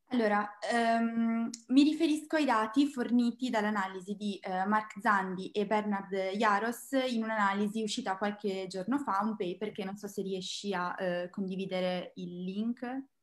Allora, 0.08 0.50
um, 0.74 1.48
mi 1.68 1.84
riferisco 1.84 2.38
ai 2.38 2.46
dati 2.46 2.88
forniti 2.88 3.52
dall'analisi 3.52 4.16
di 4.16 4.40
uh, 4.42 4.68
Mark 4.68 5.00
Zandi 5.00 5.52
e 5.52 5.68
Bernard 5.68 6.12
Jaros 6.38 6.94
in 6.94 7.22
un'analisi 7.22 7.84
uscita 7.84 8.18
qualche 8.18 8.66
giorno 8.66 8.98
fa, 8.98 9.20
un 9.22 9.36
paper 9.36 9.72
che 9.72 9.84
non 9.84 9.96
so 9.96 10.08
se 10.08 10.24
riesci 10.24 10.74
a 10.74 10.96
uh, 10.98 11.30
condividere 11.30 12.14
il 12.16 12.46
link. 12.46 13.19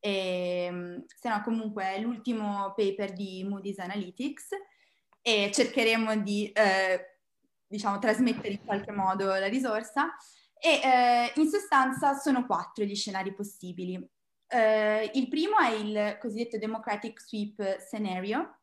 E, 0.00 0.68
um, 0.70 1.04
se 1.06 1.28
no, 1.28 1.42
comunque 1.42 1.84
è 1.84 2.00
l'ultimo 2.00 2.72
paper 2.74 3.12
di 3.12 3.44
Moody's 3.44 3.78
Analytics 3.78 4.48
e 5.20 5.50
cercheremo 5.52 6.16
di, 6.22 6.50
uh, 6.54 6.98
diciamo, 7.66 7.98
trasmettere 7.98 8.54
in 8.54 8.64
qualche 8.64 8.92
modo 8.92 9.26
la 9.26 9.48
risorsa. 9.48 10.16
E 10.62 11.32
in 11.36 11.48
sostanza 11.48 12.14
sono 12.14 12.44
quattro 12.44 12.84
gli 12.84 12.94
scenari 12.94 13.32
possibili. 13.34 13.96
Uh, 13.96 15.08
il 15.12 15.28
primo 15.28 15.58
è 15.58 15.70
il 15.70 16.18
cosiddetto 16.18 16.58
Democratic 16.58 17.20
Sweep 17.20 17.78
Scenario, 17.78 18.58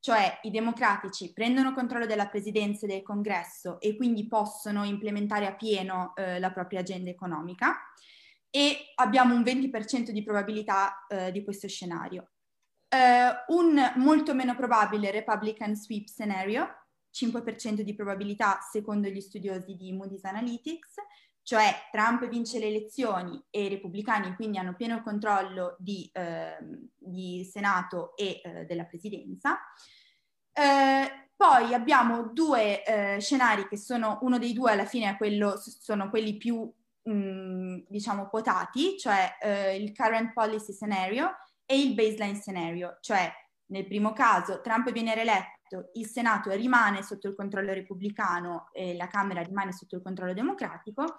cioè 0.00 0.40
i 0.42 0.50
democratici 0.50 1.32
prendono 1.32 1.72
controllo 1.72 2.06
della 2.06 2.26
presidenza 2.26 2.84
e 2.84 2.88
del 2.88 3.02
congresso 3.02 3.80
e 3.80 3.96
quindi 3.96 4.26
possono 4.26 4.84
implementare 4.84 5.46
a 5.46 5.54
pieno 5.54 6.14
uh, 6.16 6.40
la 6.40 6.50
propria 6.50 6.80
agenda 6.80 7.10
economica 7.10 7.76
e 8.50 8.92
abbiamo 8.96 9.34
un 9.34 9.42
20% 9.42 10.10
di 10.10 10.22
probabilità 10.22 11.06
uh, 11.08 11.30
di 11.30 11.44
questo 11.44 11.68
scenario. 11.68 12.32
un 13.48 13.92
molto 13.96 14.34
meno 14.34 14.56
probabile 14.56 15.12
Republican 15.12 15.76
Sweep 15.76 16.08
Scenario, 16.08 16.86
5% 17.12 17.80
di 17.80 17.94
probabilità 17.94 18.58
secondo 18.60 19.08
gli 19.08 19.20
studiosi 19.20 19.76
di 19.76 19.92
Moody's 19.92 20.24
Analytics, 20.24 20.94
cioè 21.42 21.88
Trump 21.90 22.28
vince 22.28 22.58
le 22.58 22.66
elezioni 22.66 23.42
e 23.50 23.64
i 23.64 23.68
repubblicani 23.68 24.34
quindi 24.36 24.58
hanno 24.58 24.74
pieno 24.76 25.02
controllo 25.02 25.76
di, 25.78 26.08
eh, 26.12 26.56
di 26.96 27.44
Senato 27.50 28.16
e 28.16 28.40
eh, 28.42 28.64
della 28.66 28.84
presidenza. 28.84 29.58
Eh, 30.52 31.28
poi 31.34 31.74
abbiamo 31.74 32.28
due 32.32 32.84
eh, 32.84 33.20
scenari 33.20 33.66
che 33.66 33.78
sono, 33.78 34.18
uno 34.22 34.38
dei 34.38 34.52
due 34.52 34.72
alla 34.72 34.84
fine 34.84 35.10
è 35.10 35.16
quello, 35.16 35.56
sono 35.56 36.10
quelli 36.10 36.36
più 36.36 36.70
diciamo 37.02 38.28
quotati, 38.28 38.98
cioè 38.98 39.36
eh, 39.40 39.76
il 39.76 39.94
current 39.94 40.32
policy 40.32 40.72
scenario 40.72 41.36
e 41.64 41.80
il 41.80 41.94
baseline 41.94 42.40
scenario, 42.40 42.98
cioè 43.00 43.32
nel 43.66 43.86
primo 43.86 44.12
caso 44.12 44.60
Trump 44.60 44.90
viene 44.92 45.14
reeletto, 45.14 45.90
il 45.94 46.06
Senato 46.06 46.50
rimane 46.50 47.02
sotto 47.02 47.28
il 47.28 47.34
controllo 47.34 47.72
repubblicano 47.72 48.68
e 48.72 48.96
la 48.96 49.06
Camera 49.06 49.40
rimane 49.42 49.72
sotto 49.72 49.96
il 49.96 50.02
controllo 50.02 50.34
democratico 50.34 51.16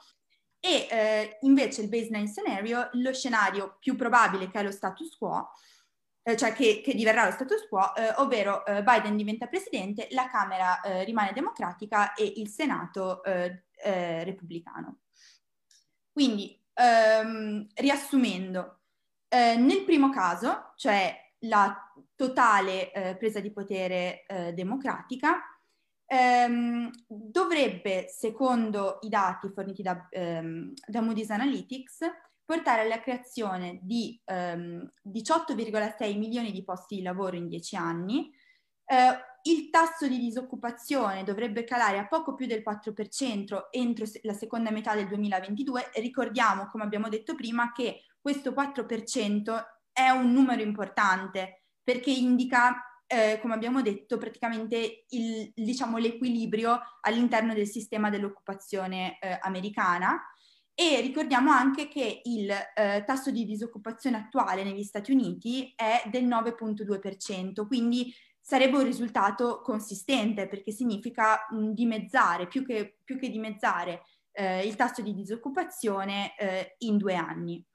e 0.60 0.88
eh, 0.90 1.38
invece 1.42 1.82
il 1.82 1.90
baseline 1.90 2.28
scenario, 2.28 2.90
lo 2.94 3.14
scenario 3.14 3.78
più 3.80 3.96
probabile 3.96 4.50
che 4.50 4.60
è 4.60 4.64
lo 4.64 4.72
status 4.72 5.18
quo, 5.18 5.52
eh, 6.24 6.38
cioè 6.38 6.54
che, 6.54 6.82
che, 6.84 6.94
diverrà 6.94 7.26
lo 7.26 7.32
status 7.32 7.68
quo, 7.68 7.96
eh, 7.96 8.14
ovvero 8.18 8.64
eh, 8.66 8.84
Biden 8.84 9.16
diventa 9.16 9.48
presidente, 9.48 10.08
la 10.12 10.28
Camera 10.28 10.82
eh, 10.82 11.04
rimane 11.04 11.34
democratica 11.34 12.14
e 12.14 12.32
il 12.36 12.50
Senato 12.50 13.24
eh, 13.24 13.64
repubblicano. 14.24 15.00
Quindi, 16.12 16.60
ehm, 16.74 17.68
riassumendo, 17.76 18.80
nel 19.30 19.84
primo 19.86 20.10
caso, 20.10 20.74
cioè 20.76 21.16
la 21.46 21.76
totale 22.16 22.92
presa 23.18 23.40
di 23.40 23.52
potere 23.52 24.26
democratica, 24.54 25.40
ehm, 26.06 26.90
dovrebbe, 27.08 28.08
secondo 28.10 28.98
i 29.02 29.10
dati 29.10 29.50
forniti 29.50 29.82
da, 29.82 30.08
ehm, 30.10 30.74
da 30.86 31.02
Moody's 31.02 31.30
Analytics, 31.30 32.00
portare 32.44 32.82
alla 32.82 33.00
creazione 33.00 33.80
di 33.82 34.20
ehm, 34.26 34.92
18,6 35.02 36.18
milioni 36.18 36.52
di 36.52 36.64
posti 36.66 36.96
di 36.98 37.02
lavoro 37.02 37.38
in 37.38 37.48
10 37.48 37.78
anni. 37.78 38.30
Eh, 38.92 39.30
il 39.44 39.70
tasso 39.70 40.06
di 40.06 40.20
disoccupazione 40.20 41.24
dovrebbe 41.24 41.64
calare 41.64 41.98
a 41.98 42.08
poco 42.08 42.36
più 42.36 42.46
del 42.46 42.62
4% 42.62 43.68
entro 43.72 44.06
la 44.24 44.34
seconda 44.34 44.70
metà 44.70 44.94
del 44.96 45.08
2022. 45.08 45.92
Ricordiamo, 45.96 46.68
come 46.68 46.84
abbiamo 46.84 47.08
detto 47.08 47.34
prima, 47.34 47.72
che 47.72 48.04
questo 48.20 48.52
4% 48.52 49.64
è 49.94 50.10
un 50.10 50.34
numero 50.34 50.62
importante 50.62 51.64
perché 51.82 52.12
indica 52.12 52.86
eh, 53.08 53.40
come 53.42 53.54
abbiamo 53.54 53.82
detto, 53.82 54.18
praticamente 54.18 55.06
il, 55.10 55.52
diciamo, 55.56 55.98
l'equilibrio 55.98 56.80
all'interno 57.02 57.54
del 57.54 57.68
sistema 57.68 58.10
dell'occupazione 58.10 59.18
eh, 59.20 59.38
americana. 59.42 60.22
E 60.74 61.02
ricordiamo 61.02 61.52
anche 61.52 61.88
che 61.88 62.22
il 62.24 62.50
eh, 62.50 63.04
tasso 63.06 63.32
di 63.32 63.46
disoccupazione 63.46 64.18
attuale 64.18 64.64
negli 64.64 64.84
Stati 64.84 65.12
Uniti 65.12 65.74
è 65.76 66.04
del 66.10 66.26
9.2%, 66.26 67.68
quindi 67.68 68.14
sarebbe 68.52 68.76
un 68.76 68.84
risultato 68.84 69.62
consistente 69.62 70.50
perché 70.50 70.74
significa 70.74 71.48
mh, 71.50 71.70
dimezzare, 71.70 72.48
più 72.48 72.66
che, 72.66 72.98
più 73.02 73.18
che 73.18 73.30
dimezzare 73.30 74.02
eh, 74.34 74.68
il 74.68 74.76
tasso 74.76 75.02
di 75.02 75.14
disoccupazione 75.14 76.36
eh, 76.38 76.76
in 76.80 76.98
due 76.98 77.16
anni. 77.16 77.66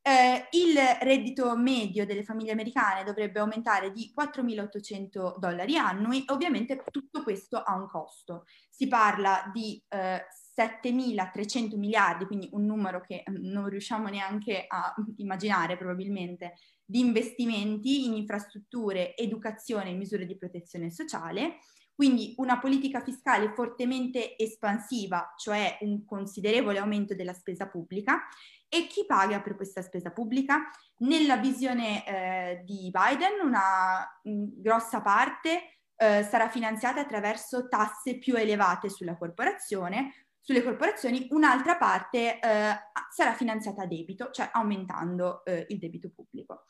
Eh, 0.00 0.48
il 0.52 0.74
reddito 1.02 1.54
medio 1.54 2.06
delle 2.06 2.22
famiglie 2.22 2.52
americane 2.52 3.04
dovrebbe 3.04 3.40
aumentare 3.40 3.92
di 3.92 4.10
4.800 4.18 5.36
dollari 5.36 5.76
annui, 5.76 6.24
ovviamente 6.28 6.82
tutto 6.90 7.22
questo 7.22 7.58
ha 7.58 7.74
un 7.74 7.86
costo. 7.86 8.46
Si 8.70 8.88
parla 8.88 9.50
di 9.52 9.84
eh, 9.90 10.24
7.300 10.56 11.76
miliardi, 11.76 12.24
quindi 12.24 12.48
un 12.52 12.64
numero 12.64 13.02
che 13.02 13.22
non 13.26 13.68
riusciamo 13.68 14.08
neanche 14.08 14.64
a 14.66 14.94
immaginare 15.16 15.76
probabilmente, 15.76 16.54
di 16.86 17.00
investimenti 17.00 18.06
in 18.06 18.14
infrastrutture, 18.14 19.16
educazione 19.16 19.90
e 19.90 19.94
misure 19.94 20.24
di 20.24 20.38
protezione 20.38 20.90
sociale. 20.90 21.58
Quindi 21.94 22.34
una 22.36 22.58
politica 22.58 23.00
fiscale 23.00 23.52
fortemente 23.54 24.36
espansiva, 24.36 25.32
cioè 25.36 25.78
un 25.80 26.04
considerevole 26.04 26.78
aumento 26.78 27.14
della 27.14 27.32
spesa 27.32 27.68
pubblica 27.68 28.26
e 28.68 28.86
chi 28.86 29.06
paga 29.06 29.40
per 29.40 29.56
questa 29.56 29.80
spesa 29.80 30.10
pubblica? 30.10 30.70
Nella 30.98 31.38
visione 31.38 32.06
eh, 32.06 32.62
di 32.64 32.90
Biden 32.90 33.40
una 33.42 34.06
mh, 34.22 34.30
mm, 34.30 34.44
grossa 34.56 35.00
parte 35.00 35.76
eh, 35.96 36.22
sarà 36.22 36.50
finanziata 36.50 37.00
attraverso 37.00 37.68
tasse 37.68 38.18
più 38.18 38.36
elevate 38.36 38.90
sulla 38.90 39.16
corporazione, 39.16 40.25
sulle 40.46 40.62
corporazioni, 40.62 41.26
un'altra 41.30 41.76
parte 41.76 42.38
eh, 42.38 42.78
sarà 43.10 43.34
finanziata 43.34 43.82
a 43.82 43.86
debito, 43.86 44.30
cioè 44.30 44.48
aumentando 44.52 45.44
eh, 45.44 45.66
il 45.70 45.78
debito 45.78 46.12
pubblico. 46.14 46.66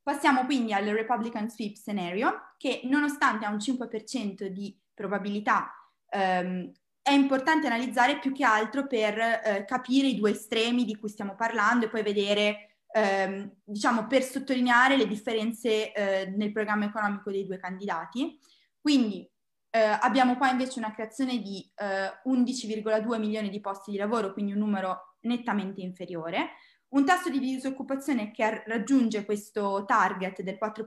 Passiamo 0.00 0.44
quindi 0.44 0.72
al 0.72 0.84
Republican 0.84 1.50
Sweep 1.50 1.74
Scenario, 1.74 2.54
che 2.56 2.82
nonostante 2.84 3.44
ha 3.44 3.50
un 3.50 3.56
5% 3.56 4.46
di 4.46 4.80
probabilità 4.94 5.72
ehm, 6.10 6.70
è 7.02 7.10
importante 7.10 7.66
analizzare 7.66 8.20
più 8.20 8.32
che 8.32 8.44
altro 8.44 8.86
per 8.86 9.18
eh, 9.18 9.64
capire 9.66 10.06
i 10.06 10.14
due 10.14 10.30
estremi 10.30 10.84
di 10.84 10.96
cui 10.96 11.08
stiamo 11.08 11.34
parlando 11.34 11.86
e 11.86 11.88
poi 11.88 12.04
vedere, 12.04 12.82
ehm, 12.92 13.52
diciamo, 13.64 14.06
per 14.06 14.22
sottolineare 14.22 14.96
le 14.96 15.08
differenze 15.08 15.92
eh, 15.92 16.26
nel 16.36 16.52
programma 16.52 16.84
economico 16.84 17.32
dei 17.32 17.44
due 17.44 17.58
candidati. 17.58 18.38
Quindi 18.80 19.28
eh, 19.76 19.98
abbiamo 20.00 20.38
qua 20.38 20.48
invece 20.48 20.78
una 20.78 20.94
creazione 20.94 21.38
di 21.38 21.70
11,2 21.78 23.14
eh, 23.14 23.18
milioni 23.18 23.50
di 23.50 23.60
posti 23.60 23.90
di 23.90 23.98
lavoro, 23.98 24.32
quindi 24.32 24.52
un 24.52 24.58
numero 24.58 25.16
nettamente 25.22 25.82
inferiore, 25.82 26.52
un 26.88 27.04
tasso 27.04 27.28
di 27.28 27.38
disoccupazione 27.38 28.30
che 28.30 28.62
raggiunge 28.64 29.26
questo 29.26 29.84
target 29.86 30.40
del 30.40 30.56
4% 30.58 30.84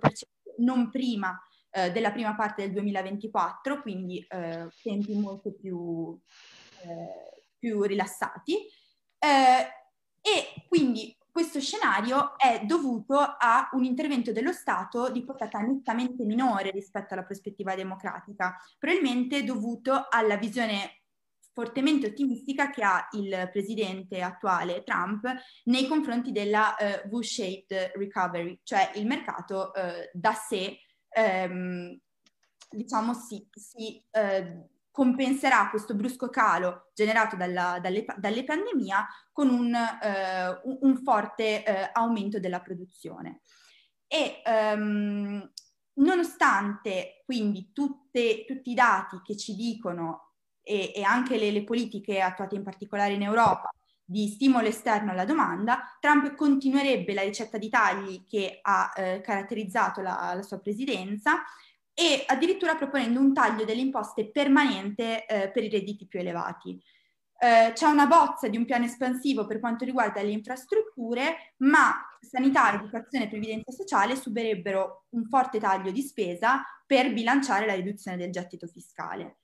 non 0.58 0.90
prima 0.90 1.40
eh, 1.70 1.92
della 1.92 2.12
prima 2.12 2.36
parte 2.36 2.64
del 2.64 2.72
2024, 2.74 3.82
quindi 3.82 4.26
eh, 4.28 4.68
tempi 4.82 5.14
molto 5.14 5.54
più, 5.54 6.20
eh, 6.82 7.44
più 7.60 7.84
rilassati. 7.84 8.58
Eh, 9.20 9.68
e 10.22 10.66
quindi 10.68 11.16
questo 11.32 11.60
scenario 11.60 12.38
è 12.38 12.62
dovuto 12.66 13.18
a 13.18 13.70
un 13.74 13.84
intervento 13.84 14.32
dello 14.32 14.52
Stato 14.52 15.10
di 15.12 15.24
portata 15.24 15.60
nettamente 15.60 16.24
minore 16.24 16.72
rispetto 16.72 17.14
alla 17.14 17.24
prospettiva 17.24 17.76
democratica, 17.76 18.58
probabilmente 18.78 19.44
dovuto 19.44 20.08
alla 20.10 20.38
visione 20.38 21.00
fortemente 21.54 22.08
ottimistica 22.08 22.70
che 22.70 22.84
ha 22.84 23.08
il 23.12 23.50
presidente 23.52 24.22
attuale 24.22 24.84
Trump 24.84 25.28
nei 25.66 25.88
confronti 25.88 26.32
della 26.32 26.76
uh, 26.80 27.10
V-shaped 27.10 27.92
recovery, 27.96 28.60
cioè 28.64 28.92
il 28.96 29.06
mercato 29.06 29.72
uh, 29.76 30.10
da 30.14 30.34
sé, 30.34 30.78
um, 31.50 32.00
diciamo, 32.70 33.14
si, 33.14 33.46
si 33.52 34.02
uh, 34.12 34.70
compenserà 35.00 35.70
questo 35.70 35.96
brusco 35.96 36.30
calo 36.30 36.90
generato 36.94 37.38
dalla, 37.38 37.80
dalle, 37.82 38.04
dalle 38.18 38.44
pandemia 38.44 39.08
con 39.32 39.48
un, 39.48 39.74
un, 40.64 40.78
un 40.82 40.98
forte 40.98 41.64
aumento 41.94 42.38
della 42.38 42.60
produzione. 42.60 43.40
E 44.08 44.42
um, 44.46 45.50
nonostante 45.94 47.24
quindi 47.26 47.72
tutte, 47.72 48.44
tutti 48.46 48.72
i 48.72 48.74
dati 48.74 49.22
che 49.24 49.38
ci 49.38 49.56
dicono 49.56 50.34
e, 50.62 50.92
e 50.94 51.02
anche 51.04 51.38
le, 51.38 51.52
le 51.52 51.64
politiche 51.64 52.20
attuate 52.20 52.56
in 52.56 52.64
particolare 52.64 53.14
in 53.14 53.22
Europa 53.22 53.70
di 54.04 54.28
stimolo 54.28 54.68
esterno 54.68 55.12
alla 55.12 55.24
domanda, 55.24 55.96
Trump 56.00 56.34
continuerebbe 56.34 57.14
la 57.14 57.22
ricetta 57.22 57.60
di 57.60 57.70
tagli 57.70 58.26
che 58.28 58.58
ha 58.62 58.92
eh, 58.96 59.22
caratterizzato 59.22 60.02
la, 60.02 60.34
la, 60.36 60.42
sua 60.42 60.60
presidenza 60.60 61.44
e 62.00 62.24
addirittura 62.28 62.76
proponendo 62.76 63.20
un 63.20 63.34
taglio 63.34 63.66
delle 63.66 63.82
imposte 63.82 64.32
permanente 64.32 65.26
eh, 65.26 65.52
per 65.52 65.66
i 65.66 65.70
redditi 65.70 66.08
più 66.08 66.22
elevati. 66.22 66.82
Eh, 67.42 67.74
c'è 67.74 67.88
una 67.88 68.08
bozza 68.08 68.48
di 68.48 68.56
un 68.56 68.64
piano 68.64 68.86
espansivo 68.86 69.46
per 69.46 69.60
quanto 69.60 69.84
riguarda 69.84 70.22
le 70.22 70.32
infrastrutture, 70.32 71.56
ma 71.58 71.94
sanità, 72.22 72.74
educazione 72.74 73.26
e 73.26 73.28
previdenza 73.28 73.72
sociale 73.72 74.16
subirebbero 74.16 75.08
un 75.10 75.26
forte 75.26 75.60
taglio 75.60 75.92
di 75.92 76.02
spesa 76.02 76.64
per 76.86 77.12
bilanciare 77.12 77.66
la 77.66 77.76
riduzione 77.76 78.16
del 78.16 78.32
gettito 78.32 78.68
fiscale. 78.68 79.40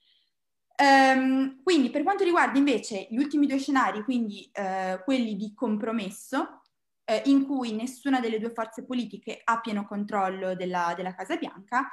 Um, 0.77 1.61
quindi 1.61 1.89
per 1.89 2.03
quanto 2.03 2.23
riguarda 2.23 2.57
invece 2.57 3.07
gli 3.09 3.17
ultimi 3.17 3.47
due 3.47 3.59
scenari, 3.59 4.01
quindi 4.03 4.49
uh, 4.53 5.03
quelli 5.03 5.35
di 5.35 5.53
compromesso, 5.53 6.39
uh, 6.39 7.29
in 7.29 7.45
cui 7.45 7.73
nessuna 7.73 8.21
delle 8.21 8.39
due 8.39 8.51
forze 8.51 8.85
politiche 8.85 9.41
ha 9.43 9.59
pieno 9.59 9.85
controllo 9.85 10.55
della, 10.55 10.93
della 10.95 11.15
Casa 11.15 11.35
Bianca, 11.35 11.89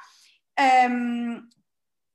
um, 0.54 1.48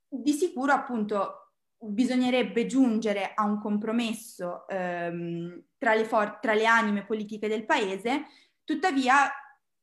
di 0.08 0.32
sicuro 0.32 0.72
appunto 0.72 1.52
bisognerebbe 1.80 2.66
giungere 2.66 3.32
a 3.34 3.44
un 3.44 3.60
compromesso 3.60 4.64
um, 4.68 5.62
tra, 5.76 5.94
le 5.94 6.04
for- 6.04 6.38
tra 6.40 6.54
le 6.54 6.66
anime 6.66 7.04
politiche 7.04 7.48
del 7.48 7.64
paese, 7.64 8.26
tuttavia 8.64 9.30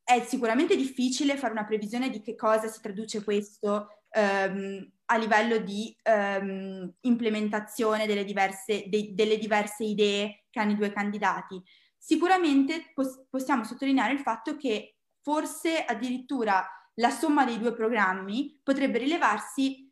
è 0.04 0.22
sicuramente 0.22 0.76
difficile 0.76 1.38
fare 1.38 1.54
una 1.54 1.66
previsione 1.66 2.10
di 2.10 2.22
che 2.22 2.36
cosa 2.36 2.68
si 2.68 2.80
traduce 2.82 3.24
questo 3.24 3.88
um, 4.16 4.92
a 5.06 5.18
livello 5.18 5.58
di 5.58 5.96
um, 6.04 6.92
implementazione 7.02 8.06
delle 8.06 8.26
diverse, 8.26 8.86
de, 8.88 9.14
delle 9.14 9.38
diverse, 9.38 9.84
idee 9.84 10.46
che 10.50 10.60
hanno 10.60 10.72
i 10.72 10.78
due 10.78 10.92
candidati. 10.92 11.62
Sicuramente 11.98 12.92
pos- 12.94 13.26
possiamo 13.30 13.64
sottolineare 13.64 14.14
il 14.14 14.20
fatto 14.20 14.58
che 14.58 14.98
forse 15.22 15.84
addirittura 15.84 16.68
la 16.96 17.10
somma 17.10 17.46
dei 17.46 17.58
due 17.58 17.74
programmi 17.74 18.60
potrebbe 18.64 18.98
rilevarsi 19.00 19.92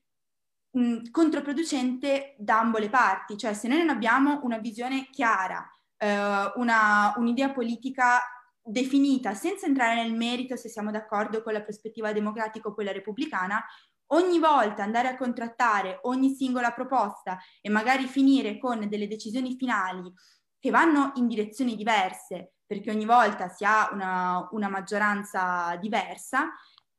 mh, 0.72 1.10
controproducente 1.12 2.36
da 2.38 2.60
ambo 2.60 2.78
le 2.78 2.90
parti, 2.90 3.38
cioè 3.38 3.54
se 3.54 3.68
noi 3.68 3.80
non 3.80 3.90
abbiamo 3.90 4.40
una 4.44 4.58
visione 4.58 5.10
chiara, 5.10 5.68
eh, 5.98 6.52
una, 6.56 7.14
un'idea 7.18 7.52
politica 7.52 8.20
definita, 8.62 9.34
senza 9.34 9.66
entrare 9.66 9.96
nel 9.96 10.14
merito 10.14 10.56
se 10.56 10.70
siamo 10.70 10.92
d'accordo 10.92 11.44
con 11.44 11.54
la 11.54 11.62
prospettiva 11.62 12.14
democratica 12.14 12.70
o 12.70 12.74
quella 12.74 12.94
repubblicana, 12.94 13.64
ogni 14.08 14.40
volta 14.40 14.84
andare 14.84 15.10
a 15.10 15.18
contrattare 15.18 16.00
ogni 16.04 16.34
singola 16.36 16.72
proposta 16.72 17.40
e 17.62 17.70
magari 17.70 18.06
finire 18.06 18.58
con 18.58 18.88
delle 18.88 19.08
decisioni 19.08 19.56
finali 19.56 20.12
che 20.60 20.70
vanno 20.70 21.12
in 21.16 21.28
direzioni 21.28 21.76
diverse, 21.76 22.54
perché 22.66 22.90
ogni 22.90 23.06
volta 23.06 23.50
si 23.50 23.66
ha 23.66 23.90
una, 23.92 24.48
una 24.52 24.70
maggioranza 24.70 25.76
diversa, 25.76 26.54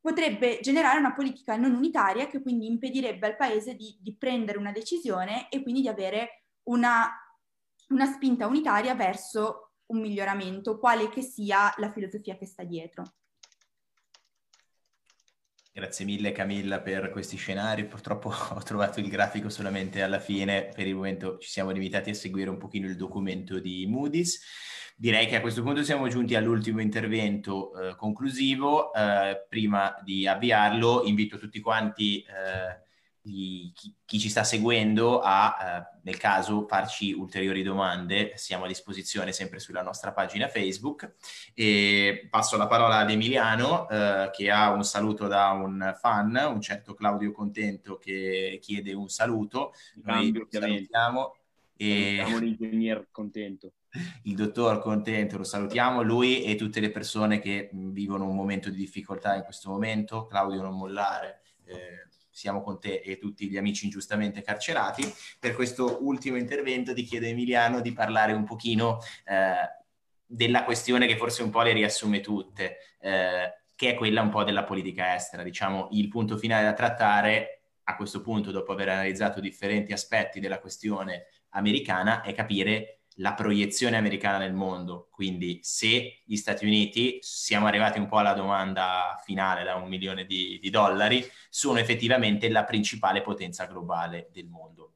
potrebbe 0.05 0.59
generare 0.61 0.99
una 0.99 1.15
politica 1.15 1.57
non 1.57 1.73
unitaria 1.73 2.27
che 2.27 2.43
quindi 2.43 2.67
impedirebbe 2.67 3.27
al 3.27 3.37
Paese 3.37 3.75
di, 3.75 3.97
di 3.99 4.15
prendere 4.15 4.59
una 4.59 4.71
decisione 4.71 5.49
e 5.49 5.63
quindi 5.63 5.81
di 5.81 5.89
avere 5.89 6.45
una, 6.65 7.11
una 7.89 8.05
spinta 8.05 8.47
unitaria 8.47 8.95
verso 8.95 9.77
un 9.87 10.03
miglioramento, 10.03 10.79
quale 10.79 11.09
che 11.09 11.23
sia 11.23 11.73
la 11.79 11.91
filosofia 11.91 12.37
che 12.37 12.45
sta 12.45 12.65
dietro. 12.65 13.15
Grazie 15.73 16.05
mille 16.05 16.33
Camilla 16.33 16.83
per 16.83 17.09
questi 17.09 17.39
scenari, 17.39 17.87
purtroppo 17.87 18.29
ho 18.53 18.63
trovato 18.63 19.01
il 19.01 19.09
grafico 19.09 19.49
solamente 19.49 20.03
alla 20.03 20.21
fine, 20.21 20.69
per 20.69 20.87
il 20.87 20.97
momento 20.97 21.39
ci 21.39 21.49
siamo 21.49 21.71
limitati 21.71 22.11
a 22.11 22.15
seguire 22.15 22.51
un 22.51 22.59
pochino 22.59 22.87
il 22.87 22.97
documento 22.97 23.59
di 23.59 23.87
Moody's. 23.87 24.39
Direi 24.97 25.27
che 25.27 25.37
a 25.37 25.41
questo 25.41 25.63
punto 25.63 25.83
siamo 25.83 26.07
giunti 26.09 26.37
all'ultimo 26.37 26.81
intervento 26.81 27.73
eh, 27.75 27.97
conclusivo, 27.97 28.93
eh, 28.95 29.45
prima 29.49 29.97
di 30.03 30.27
avviarlo 30.27 31.03
invito 31.05 31.37
tutti 31.37 31.61
quanti 31.61 32.21
eh, 32.21 32.83
di 33.25 33.73
chi, 33.75 33.95
chi, 34.05 34.19
ci 34.19 34.29
sta 34.29 34.45
seguendo 34.45 35.21
a, 35.21 35.57
eh, 35.59 35.99
nel 36.03 36.19
caso, 36.19 36.67
farci 36.69 37.13
ulteriori 37.13 37.63
domande. 37.63 38.33
Siamo 38.37 38.67
a 38.67 38.69
disposizione 38.69 39.33
sempre 39.33 39.59
sulla 39.61 39.83
nostra 39.83 40.13
pagina 40.13 40.47
Facebook. 40.47 41.15
E 41.55 42.29
passo 42.31 42.59
la 42.59 42.67
parola 42.67 42.99
ad 42.99 43.11
Emiliano, 43.11 43.89
eh, 43.89 44.31
che 44.31 44.51
ha 44.51 44.71
un 44.71 44.85
saluto 44.85 45.27
da 45.27 45.49
un 45.51 45.97
fan, 45.99 46.37
un 46.37 46.61
certo 46.61 46.93
Claudio 46.93 47.33
Contento, 47.33 47.97
che 47.97 48.59
chiede 48.61 48.93
un 48.93 49.09
saluto. 49.09 49.73
Cambio, 50.05 50.47
salutiamo. 50.49 51.37
E... 51.77 52.17
Salutiamo 52.19 52.39
l'ingegner 52.39 53.09
Contento. 53.11 53.73
Il 54.25 54.35
dottor 54.35 54.81
Contento, 54.81 55.37
lo 55.37 55.45
salutiamo, 55.45 56.03
lui 56.03 56.43
e 56.43 56.57
tutte 56.57 56.81
le 56.81 56.91
persone 56.91 57.39
che 57.39 57.71
vivono 57.73 58.29
un 58.29 58.35
momento 58.35 58.71
di 58.71 58.77
difficoltà 58.77 59.35
in 59.35 59.43
questo 59.43 59.71
momento. 59.71 60.27
Claudio, 60.27 60.63
non 60.63 60.77
mollare. 60.77 61.43
Eh, 61.65 62.09
siamo 62.31 62.63
con 62.63 62.81
te 62.81 63.01
e 63.05 63.17
tutti 63.19 63.49
gli 63.49 63.57
amici 63.57 63.85
ingiustamente 63.85 64.43
carcerati. 64.43 65.05
Per 65.39 65.55
questo 65.55 66.05
ultimo 66.05 66.37
intervento 66.37 66.93
ti 66.93 67.05
chiedo 67.05 67.27
Emiliano 67.27 67.81
di 67.81 67.93
parlare 67.93 68.33
un 68.33 68.45
pochino 68.45 68.99
eh, 69.25 69.83
della 70.27 70.65
questione 70.65 71.07
che 71.07 71.17
forse 71.17 71.43
un 71.43 71.51
po' 71.51 71.63
le 71.63 71.73
riassume 71.73 72.21
tutte, 72.21 72.79
eh, 72.99 73.53
che 73.77 73.91
è 73.91 73.95
quella 73.95 74.21
un 74.21 74.31
po' 74.31 74.43
della 74.43 74.65
politica 74.65 75.15
estera. 75.15 75.45
Diciamo, 75.45 75.89
il 75.93 76.09
punto 76.09 76.37
finale 76.37 76.65
da 76.65 76.73
trattare 76.73 77.61
a 77.85 77.97
questo 77.97 78.21
punto, 78.21 78.51
dopo 78.51 78.73
aver 78.73 78.89
analizzato 78.89 79.41
differenti 79.41 79.93
aspetti 79.93 80.41
della 80.41 80.59
questione 80.59 81.27
americana, 81.51 82.23
è 82.23 82.35
capire 82.35 83.04
la 83.19 83.35
proiezione 83.35 83.97
americana 83.97 84.39
nel 84.39 84.55
mondo. 84.55 85.09
Quindi 85.11 85.61
se 85.63 86.23
gli 86.25 86.37
Stati 86.37 86.65
Uniti, 86.65 87.19
siamo 87.21 87.67
arrivati 87.67 87.99
un 87.99 88.07
po' 88.09 88.19
alla 88.19 88.35
domanda 88.35 89.21
finale 89.25 89.65
da 89.65 89.77
un 89.77 89.89
milione 89.89 90.25
di, 90.25 90.59
di 90.61 90.71
dollari, 90.71 91.25
sono 91.49 91.79
effettivamente 91.79 92.49
la 92.49 92.65
principale 92.65 93.23
potenza 93.23 93.67
globale 93.67 94.29
del 94.33 94.47
mondo. 94.47 94.95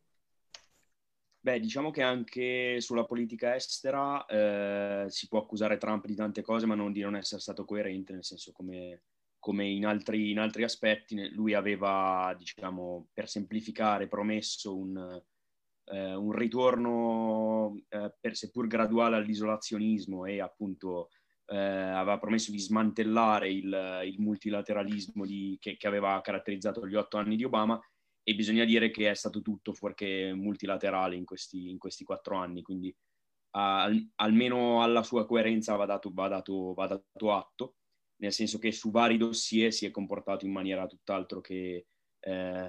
Beh, 1.41 1.61
diciamo 1.61 1.91
che 1.91 2.03
anche 2.03 2.81
sulla 2.81 3.05
politica 3.05 3.55
estera 3.55 4.27
eh, 4.27 5.07
si 5.09 5.29
può 5.29 5.39
accusare 5.39 5.79
Trump 5.79 6.05
di 6.05 6.15
tante 6.15 6.43
cose, 6.43 6.67
ma 6.67 6.75
non 6.75 6.93
di 6.93 7.01
non 7.01 7.17
essere 7.17 7.41
stato 7.41 7.65
coerente, 7.65 8.13
nel 8.13 8.25
senso 8.25 8.53
come, 8.53 9.03
come 9.39 9.67
in, 9.67 9.87
altri, 9.87 10.31
in 10.33 10.41
altri 10.41 10.65
aspetti, 10.65 11.31
lui 11.31 11.55
aveva, 11.55 12.35
diciamo, 12.37 13.09
per 13.15 13.29
semplificare, 13.29 14.09
promesso 14.09 14.77
un, 14.77 15.23
eh, 15.91 16.15
un 16.15 16.33
ritorno, 16.33 17.75
eh, 17.89 18.15
per, 18.21 18.37
seppur 18.37 18.67
graduale, 18.67 19.17
all'isolazionismo 19.17 20.25
e 20.27 20.41
appunto 20.41 21.09
eh, 21.47 21.57
aveva 21.57 22.19
promesso 22.19 22.51
di 22.51 22.59
smantellare 22.59 23.51
il, 23.51 24.03
il 24.05 24.21
multilateralismo 24.21 25.25
di, 25.25 25.57
che, 25.61 25.77
che, 25.77 25.87
aveva 25.87 26.21
caratterizzato 26.21 26.87
gli 26.87 26.95
otto 26.95 27.17
anni 27.17 27.37
di 27.37 27.45
Obama 27.45 27.81
e 28.23 28.35
bisogna 28.35 28.65
dire 28.65 28.91
che 28.91 29.11
è 29.11 29.15
stato 29.15 29.41
tutto 29.41 29.73
fuorché 29.73 30.35
multilaterale 30.35 31.17
in 31.17 31.25
questi, 31.25 31.71
in 31.71 31.79
questi 31.79 32.05
quattro 32.05 32.37
anni, 32.37 32.63
quindi 32.63 32.95
al, 33.53 34.11
almeno 34.17 34.83
alla 34.83 35.03
sua 35.03 35.27
coerenza 35.27 35.75
va 35.77 35.87
dato, 35.87 36.11
va, 36.13 36.29
dato, 36.29 36.75
va 36.75 36.87
dato, 36.87 37.33
atto, 37.33 37.77
nel 38.17 38.33
senso 38.33 38.59
che 38.59 38.71
su 38.73 38.91
vari 38.91 39.17
dossier 39.17 39.73
si 39.73 39.87
è 39.87 39.91
comportato 39.91 40.45
in 40.45 40.53
maniera 40.53 40.87
tutt'altro 40.87 41.41
che, 41.41 41.87
eh, 42.21 42.69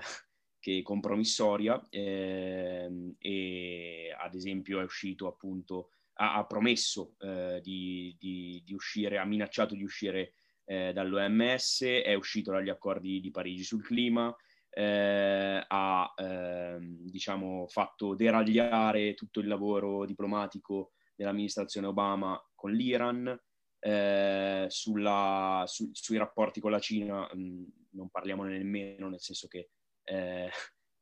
che 0.60 0.82
compromissoria 0.82 1.82
eh, 1.90 3.16
e 3.18 4.16
ad 4.18 4.36
esempio 4.36 4.80
è 4.80 4.84
uscito 4.84 5.28
appunto, 5.28 5.92
ha, 6.16 6.36
ha 6.36 6.46
promesso 6.46 7.16
eh, 7.20 7.60
di, 7.64 8.16
di, 8.20 8.62
di, 8.66 8.74
uscire, 8.74 9.18
ha 9.18 9.26
minacciato 9.26 9.74
di 9.74 9.84
uscire 9.84 10.34
eh, 10.66 10.92
dall'OMS, 10.94 11.84
è 11.84 12.14
uscito 12.14 12.52
dagli 12.52 12.70
accordi 12.70 13.20
di 13.20 13.32
Parigi 13.32 13.64
sul 13.64 13.84
clima, 13.84 14.36
eh, 14.70 15.64
ha 15.66 16.14
ehm, 16.16 17.10
diciamo, 17.10 17.68
fatto 17.68 18.16
deragliare 18.16 19.14
tutto 19.16 19.40
il 19.40 19.48
lavoro 19.48 20.06
diplomatico 20.06 20.92
dell'amministrazione 21.16 21.88
Obama 21.88 22.40
con 22.54 22.72
l'Iran, 22.72 23.40
eh, 23.80 24.66
sulla, 24.68 25.64
su, 25.66 25.90
sui 25.94 26.18
rapporti 26.18 26.60
con 26.60 26.72
la 26.72 26.80
Cina 26.80 27.30
mh, 27.34 27.66
non 27.92 28.10
parliamo 28.10 28.44
nemmeno, 28.44 29.10
nel 29.10 29.22
senso 29.22 29.48
che 29.48 29.70
eh, 30.10 30.50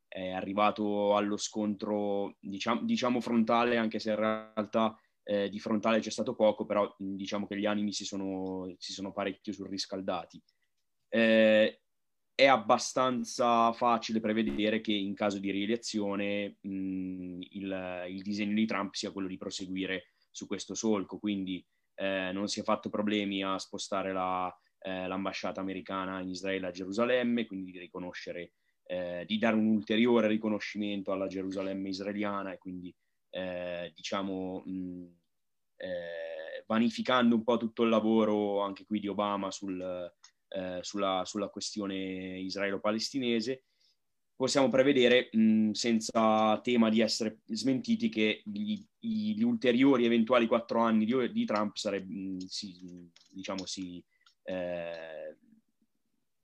è 0.08 0.32
arrivato 0.32 1.16
allo 1.16 1.38
scontro 1.38 2.36
diciamo, 2.40 2.84
diciamo, 2.84 3.22
frontale, 3.22 3.78
anche 3.78 4.00
se 4.00 4.12
in 4.12 4.16
realtà 4.16 4.96
eh, 5.24 5.50
di 5.50 5.60
frontale 5.60 6.00
c'è 6.00 6.10
stato 6.10 6.36
poco, 6.36 6.66
però 6.66 6.94
diciamo 6.98 7.48
che 7.48 7.58
gli 7.58 7.66
animi 7.66 7.94
si 7.94 8.06
sono, 8.06 8.74
si 8.78 8.94
sono 8.94 9.12
parecchio 9.12 9.54
surriscaldati. 9.54 10.42
Eh, 11.10 11.82
è 12.34 12.46
abbastanza 12.46 13.72
facile 13.74 14.20
prevedere 14.20 14.80
che 14.80 14.94
in 14.94 15.16
caso 15.16 15.40
di 15.40 15.50
rielezione 15.50 16.58
mh, 16.62 17.40
il, 17.40 18.06
il, 18.10 18.22
disegno 18.22 18.54
di 18.54 18.66
Trump 18.68 18.94
sia 18.94 19.12
quello 19.12 19.28
di 19.28 19.38
proseguire 19.38 20.14
su 20.30 20.46
questo 20.46 20.76
solco, 20.76 21.18
quindi 21.18 21.66
eh, 21.96 22.32
non 22.32 22.48
si 22.48 22.60
è 22.60 22.64
fatto 22.64 22.90
problemi 22.90 23.44
a 23.44 23.58
spostare 23.58 24.14
la, 24.14 24.56
eh, 24.80 25.08
l'ambasciata 25.08 25.62
americana 25.62 26.22
in 26.22 26.30
Israele 26.30 26.68
a 26.68 26.72
Gerusalemme, 26.72 27.48
quindi 27.48 27.72
di 27.72 27.80
riconoscere, 27.80 28.54
eh, 28.88 29.26
di 29.28 29.38
dare 29.38 29.56
un 29.56 29.68
ulteriore 29.68 30.28
riconoscimento 30.28 31.12
alla 31.12 31.28
Gerusalemme 31.28 31.90
israeliana 31.90 32.54
e 32.54 32.58
quindi 32.58 32.94
eh, 33.30 33.92
diciamo 33.96 34.64
mh, 34.66 35.06
eh, 35.78 36.64
vanificando 36.66 37.36
un 37.36 37.44
po' 37.44 37.58
tutto 37.58 37.84
il 37.84 37.90
lavoro 37.90 38.62
anche 38.62 38.86
qui 38.86 39.00
di 39.00 39.08
Obama 39.08 39.52
sul 39.52 40.12
eh, 40.50 40.80
sulla, 40.82 41.24
sulla, 41.26 41.50
questione 41.50 42.40
israelo-palestinese, 42.40 43.64
possiamo 44.36 44.70
prevedere, 44.70 45.30
mh, 45.32 45.72
senza 45.72 46.60
tema 46.62 46.90
di 46.90 47.02
essere 47.02 47.40
smentiti, 47.46 48.10
che 48.10 48.42
gli, 48.46 48.82
gli 49.00 49.42
ulteriori 49.42 50.06
eventuali 50.06 50.48
quattro 50.48 50.80
anni 50.80 51.06
di, 51.06 51.32
di 51.32 51.46
Trump 51.46 51.76
sareb- 51.76 52.10
mh, 52.10 52.46
si, 52.46 53.12
diciamo, 53.30 53.66
si, 53.66 54.04
eh, 54.44 55.38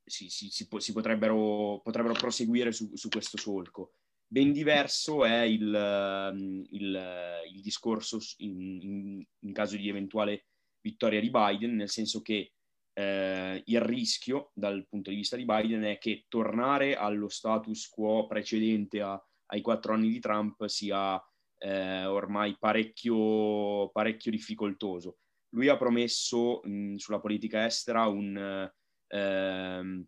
si, 0.06 0.30
si, 0.30 0.50
si 0.50 0.68
potrebbero, 0.68 1.82
potrebbero, 1.84 2.14
proseguire 2.14 2.72
su, 2.72 2.90
su, 2.96 3.10
questo 3.10 3.38
solco. 3.38 3.94
Ben 4.28 4.52
diverso 4.52 5.26
è 5.26 5.42
il, 5.42 6.68
il, 6.72 7.44
il 7.54 7.62
discorso 7.62 8.18
in, 8.38 8.80
in, 8.82 9.26
in 9.40 9.54
caso 9.54 9.76
di 9.78 9.88
eventuale 9.88 10.48
vittoria 10.82 11.20
di 11.20 11.30
Biden, 11.30 11.76
nel 11.76 11.90
senso 11.90 12.22
che 12.22 12.54
eh, 12.94 13.62
il 13.66 13.82
rischio 13.82 14.52
dal 14.54 14.86
punto 14.88 15.10
di 15.10 15.16
vista 15.16 15.36
di 15.36 15.46
Biden 15.46 15.84
è 15.84 15.98
che 15.98 16.26
tornare 16.28 16.96
allo 16.96 17.30
status 17.30 17.88
quo 17.90 18.28
precedente 18.28 19.02
a, 19.02 19.22
ai 19.48 19.62
quattro 19.62 19.94
anni 19.94 20.10
di 20.10 20.20
Trump 20.20 20.66
sia 20.66 21.22
eh, 21.60 22.06
ormai 22.06 22.58
parecchio, 22.60 23.90
parecchio, 23.90 24.32
difficoltoso. 24.32 25.18
Lui 25.50 25.70
ha 25.70 25.78
promesso 25.78 26.62
mh, 26.64 26.96
sulla 26.96 27.20
politica 27.20 27.66
estera 27.66 28.08
un, 28.08 28.70
ehm, 29.14 30.06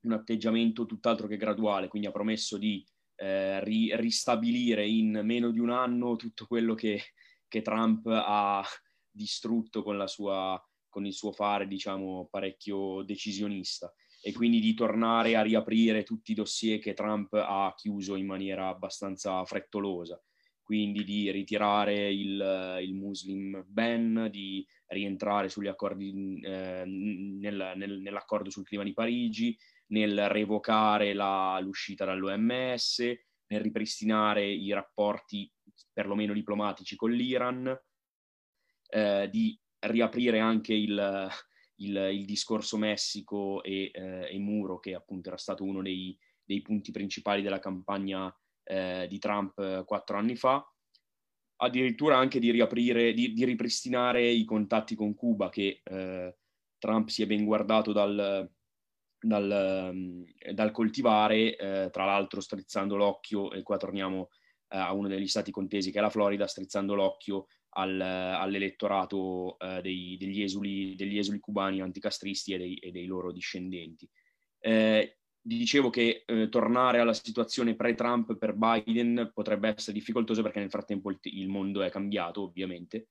un, 0.00 0.12
atteggiamento 0.12 0.86
tutt'altro 0.86 1.26
che 1.26 1.36
graduale, 1.36 1.88
quindi 1.88 2.08
ha 2.08 2.12
promesso 2.12 2.58
di 2.58 2.84
eh, 3.16 3.62
ri- 3.64 3.94
ristabilire 3.96 4.86
in 4.86 5.20
meno 5.24 5.50
di 5.50 5.58
un 5.58 5.70
anno 5.70 6.16
tutto 6.16 6.46
quello 6.46 6.74
che, 6.74 7.00
che 7.46 7.62
Trump 7.62 8.06
ha 8.06 8.64
distrutto 9.10 9.82
con 9.82 10.06
sua 10.06 10.62
con 10.88 11.06
il 11.06 11.12
suo 11.12 11.32
fare, 11.32 11.66
diciamo, 11.66 12.28
parecchio 12.30 13.02
decisionista 13.02 13.92
e 14.20 14.32
quindi 14.32 14.58
di 14.58 14.74
tornare 14.74 15.36
a 15.36 15.42
riaprire 15.42 16.02
tutti 16.02 16.32
i 16.32 16.34
dossier 16.34 16.80
che 16.80 16.94
Trump 16.94 17.32
ha 17.34 17.72
chiuso 17.76 18.16
in 18.16 18.26
maniera 18.26 18.68
abbastanza 18.68 19.44
frettolosa. 19.44 20.20
Quindi 20.68 21.02
di 21.02 21.30
ritirare 21.30 22.12
il, 22.12 22.78
il 22.82 22.92
Muslim 22.92 23.64
ban, 23.66 24.28
di 24.30 24.62
rientrare 24.88 25.48
sugli 25.48 25.66
accordi, 25.66 26.42
eh, 26.42 26.84
nel, 26.84 27.72
nel, 27.74 28.02
nell'accordo 28.02 28.50
sul 28.50 28.66
clima 28.66 28.84
di 28.84 28.92
Parigi, 28.92 29.56
nel 29.92 30.28
revocare 30.28 31.14
la, 31.14 31.58
l'uscita 31.62 32.04
dall'OMS, 32.04 32.98
nel 32.98 33.62
ripristinare 33.62 34.44
i 34.44 34.70
rapporti 34.74 35.50
perlomeno 35.90 36.34
diplomatici 36.34 36.96
con 36.96 37.12
l'Iran, 37.12 37.74
eh, 38.90 39.28
di 39.32 39.58
riaprire 39.78 40.38
anche 40.38 40.74
il, 40.74 41.30
il, 41.76 41.96
il 42.12 42.26
discorso 42.26 42.76
Messico 42.76 43.62
e, 43.62 43.90
eh, 43.90 44.34
e, 44.34 44.38
Muro, 44.38 44.80
che 44.80 44.92
appunto 44.92 45.28
era 45.28 45.38
stato 45.38 45.64
uno 45.64 45.80
dei, 45.80 46.14
dei 46.44 46.60
punti 46.60 46.90
principali 46.90 47.40
della 47.40 47.58
campagna 47.58 48.30
eh, 48.68 49.06
di 49.08 49.18
Trump 49.18 49.58
eh, 49.58 49.82
quattro 49.86 50.18
anni 50.18 50.36
fa, 50.36 50.64
addirittura 51.56 52.18
anche 52.18 52.38
di 52.38 52.50
riaprire, 52.50 53.12
di, 53.12 53.32
di 53.32 53.44
ripristinare 53.44 54.26
i 54.28 54.44
contatti 54.44 54.94
con 54.94 55.14
Cuba, 55.14 55.48
che 55.48 55.80
eh, 55.82 56.36
Trump 56.78 57.08
si 57.08 57.22
è 57.22 57.26
ben 57.26 57.44
guardato 57.44 57.92
dal, 57.92 58.48
dal, 59.18 59.90
mm, 59.92 60.22
dal 60.52 60.70
coltivare, 60.70 61.56
eh, 61.56 61.90
tra 61.90 62.04
l'altro 62.04 62.40
strizzando 62.40 62.96
l'occhio, 62.96 63.50
e 63.52 63.62
qua 63.62 63.78
torniamo 63.78 64.28
eh, 64.68 64.76
a 64.76 64.92
uno 64.92 65.08
degli 65.08 65.28
stati 65.28 65.50
contesi 65.50 65.90
che 65.90 65.98
è 65.98 66.02
la 66.02 66.10
Florida, 66.10 66.46
strizzando 66.46 66.94
l'occhio 66.94 67.46
al, 67.70 68.00
all'elettorato 68.00 69.58
eh, 69.58 69.80
dei, 69.80 70.16
degli, 70.18 70.42
esuli, 70.42 70.94
degli, 70.94 71.18
esuli, 71.18 71.40
cubani 71.40 71.80
anticastristi 71.80 72.52
e 72.52 72.58
dei, 72.58 72.74
e 72.76 72.90
dei 72.90 73.06
loro 73.06 73.32
discendenti. 73.32 74.08
Eh, 74.60 75.17
dicevo 75.56 75.90
che 75.90 76.24
eh, 76.26 76.48
tornare 76.48 76.98
alla 76.98 77.14
situazione 77.14 77.74
pre-Trump 77.74 78.36
per 78.36 78.54
Biden 78.54 79.30
potrebbe 79.32 79.74
essere 79.74 79.96
difficoltoso 79.96 80.42
perché 80.42 80.60
nel 80.60 80.70
frattempo 80.70 81.10
il, 81.10 81.18
il 81.22 81.48
mondo 81.48 81.82
è 81.82 81.90
cambiato, 81.90 82.42
ovviamente. 82.42 83.08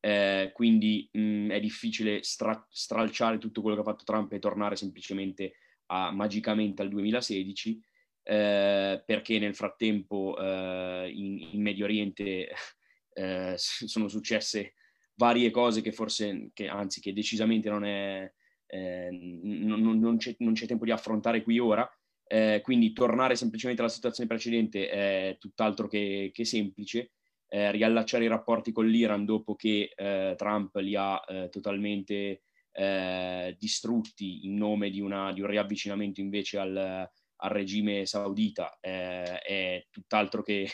Eh, 0.00 0.50
quindi 0.52 1.08
mh, 1.10 1.50
è 1.50 1.60
difficile 1.60 2.22
stra- 2.22 2.66
stralciare 2.68 3.38
tutto 3.38 3.60
quello 3.60 3.76
che 3.76 3.82
ha 3.82 3.92
fatto 3.92 4.04
Trump 4.04 4.32
e 4.32 4.38
tornare 4.38 4.76
semplicemente 4.76 5.54
a, 5.86 6.10
magicamente 6.10 6.82
al 6.82 6.88
2016, 6.88 7.80
eh, 8.22 9.02
perché 9.04 9.38
nel 9.38 9.54
frattempo 9.54 10.36
eh, 10.38 11.10
in, 11.14 11.48
in 11.52 11.62
Medio 11.62 11.84
Oriente 11.84 12.48
eh, 13.14 13.54
sono 13.56 14.08
successe 14.08 14.74
varie 15.14 15.50
cose 15.50 15.80
che 15.80 15.92
forse, 15.92 16.50
che, 16.52 16.68
anzi 16.68 17.00
che 17.00 17.12
decisamente 17.12 17.68
non, 17.70 17.84
è, 17.84 18.30
eh, 18.66 19.10
non, 19.10 19.80
non, 19.80 20.16
c'è, 20.16 20.34
non, 20.38 20.54
c'è, 20.54 20.66
tempo 20.66 20.84
di 20.84 20.90
affrontare 20.90 21.42
qui 21.42 21.58
ora, 21.58 21.88
eh, 22.26 22.60
quindi 22.62 22.92
tornare 22.92 23.36
semplicemente 23.36 23.82
alla 23.82 23.90
situazione 23.90 24.28
precedente 24.28 24.88
è 24.88 25.36
tutt'altro 25.38 25.86
che, 25.88 26.30
che 26.32 26.44
semplice, 26.44 27.12
eh, 27.48 27.70
riallacciare 27.70 28.24
i 28.24 28.28
rapporti 28.28 28.72
con 28.72 28.86
l'Iran 28.86 29.24
dopo 29.24 29.54
che 29.54 29.92
eh, 29.94 30.34
Trump 30.36 30.74
li 30.76 30.96
ha 30.96 31.22
eh, 31.26 31.48
totalmente 31.48 32.42
distrutti 33.56 34.44
in 34.44 34.54
nome 34.56 34.90
di, 34.90 35.00
una, 35.00 35.32
di, 35.32 35.40
un 35.40 35.46
riavvicinamento 35.46 36.20
invece 36.20 36.58
al, 36.58 36.76
al 36.76 37.50
regime 37.50 38.04
saudita 38.04 38.76
è 38.80 39.86
tutt'altro 39.90 40.42
che 40.42 40.68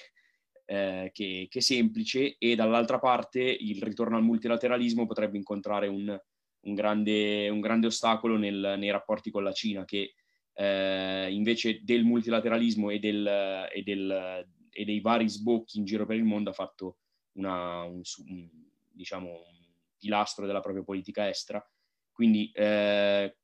eh, 0.65 1.11
che, 1.13 1.49
che, 1.51 1.61
semplice 1.61 2.37
e 2.39 2.55
dall'altra 2.55 2.99
parte 2.99 3.41
il 3.43 3.83
ritorno 3.83 4.17
al 4.17 4.23
multilateralismo 4.23 5.07
potrebbe 5.07 5.37
incontrare 5.37 5.87
un, 5.87 6.19
un, 6.63 6.75
grande, 6.75 7.49
un 7.49 7.61
grande, 7.61 7.87
ostacolo 7.87 8.37
nel, 8.37 8.77
nei 8.79 8.91
rapporti 8.91 9.31
con 9.31 9.43
la 9.43 9.53
Cina 9.53 9.85
che 9.85 10.15
eh, 10.55 11.29
invece 11.33 11.81
del 11.83 12.05
multilateralismo 12.05 12.91
e, 12.91 12.99
del, 12.99 13.27
e, 13.73 13.83
del, 13.83 14.47
e, 14.71 14.85
dei 14.85 15.01
vari 15.01 15.29
sbocchi 15.29 15.79
in 15.79 15.85
giro 15.85 16.07
per 16.07 16.17
il 16.17 16.25
mondo 16.25 16.51
ha 16.51 16.55
fatto 16.55 16.99
una, 17.33 17.83
un, 17.83 18.03
un, 18.29 18.49
diciamo, 18.91 19.29
un 19.31 19.71
pilastro 19.99 20.47
della 20.47 20.61
propria 20.61 20.85
politica 20.85 21.29
estera. 21.29 21.65
Quindi 22.13 22.51
eh, 22.55 23.35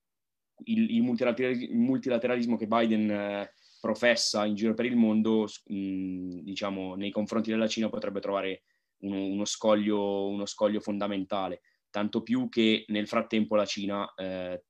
il, 0.65 0.91
il, 0.91 1.03
multilateralismo 1.03 2.57
che 2.57 2.67
Biden 2.67 3.11
eh, 3.11 3.53
professa 3.81 4.45
in 4.45 4.55
giro 4.55 4.75
per 4.75 4.85
il 4.85 4.97
mondo, 4.97 5.47
mh, 5.67 6.41
diciamo, 6.41 6.95
nei 6.95 7.11
confronti 7.11 7.51
della 7.51 7.69
Cina 7.69 7.89
potrebbe 7.89 8.21
trovare 8.21 8.65
uno, 8.99 9.25
uno, 9.25 9.45
scoglio, 9.45 10.29
uno, 10.29 10.47
scoglio, 10.47 10.81
fondamentale, 10.81 11.61
tanto 11.91 12.23
più 12.23 12.49
che 12.49 12.85
nel 12.89 13.09
frattempo 13.09 13.57
la 13.57 13.65
Cina, 13.65 14.13
eh, 14.15 14.63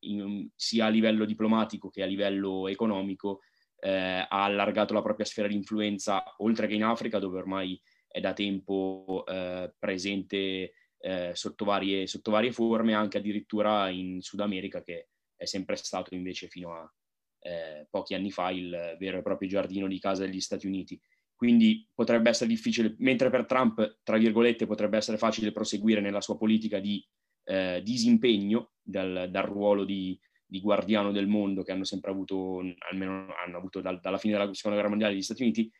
in, 0.00 0.48
sia 0.54 0.86
a 0.86 0.88
livello 0.88 1.24
diplomatico 1.24 1.88
che 1.88 2.02
a 2.02 2.06
livello 2.06 2.68
economico, 2.68 3.40
eh, 3.80 4.26
ha 4.28 4.44
allargato 4.44 4.92
la 4.94 5.02
propria 5.02 5.26
sfera 5.26 5.48
di 5.48 5.54
influenza 5.54 6.22
oltre 6.38 6.66
che 6.66 6.74
in 6.74 6.84
Africa, 6.84 7.18
dove 7.18 7.38
ormai 7.38 7.80
è 8.06 8.20
da 8.20 8.32
tempo 8.32 9.24
eh, 9.26 9.72
presente 9.78 10.72
eh, 10.98 11.30
sotto, 11.34 11.64
varie, 11.64 12.06
sotto 12.06 12.30
varie 12.30 12.52
forme, 12.52 12.94
anche 12.94 13.18
addirittura 13.18 13.88
in 13.88 14.20
Sud 14.20 14.40
America, 14.40 14.82
che 14.82 15.08
è 15.36 15.44
sempre 15.44 15.76
stato 15.76 16.14
invece 16.14 16.48
fino 16.48 16.74
a 16.74 16.92
eh, 17.40 17.86
pochi 17.88 18.14
anni 18.14 18.30
fa 18.30 18.50
il 18.50 18.96
vero 18.98 19.18
e 19.18 19.22
proprio 19.22 19.48
giardino 19.48 19.86
di 19.86 20.00
casa 20.00 20.24
degli 20.24 20.40
Stati 20.40 20.66
Uniti. 20.66 21.00
Quindi 21.38 21.88
potrebbe 21.94 22.30
essere 22.30 22.50
difficile, 22.50 22.96
mentre 22.98 23.30
per 23.30 23.46
Trump, 23.46 24.00
tra 24.02 24.18
virgolette, 24.18 24.66
potrebbe 24.66 24.96
essere 24.96 25.18
facile 25.18 25.52
proseguire 25.52 26.00
nella 26.00 26.20
sua 26.20 26.36
politica 26.36 26.80
di 26.80 27.00
eh, 27.44 27.80
disimpegno 27.84 28.72
dal, 28.82 29.28
dal 29.30 29.44
ruolo 29.44 29.84
di, 29.84 30.18
di, 30.44 30.60
guardiano 30.60 31.12
del 31.12 31.28
mondo 31.28 31.62
che 31.62 31.70
hanno 31.70 31.84
sempre 31.84 32.10
avuto, 32.10 32.58
almeno 32.90 33.28
hanno 33.46 33.56
avuto 33.56 33.80
dal, 33.80 34.00
dalla 34.00 34.18
fine 34.18 34.32
della 34.32 34.52
seconda 34.52 34.78
guerra 34.78 34.88
mondiale 34.88 35.14
gli 35.14 35.22
Stati 35.22 35.42
Uniti, 35.42 35.70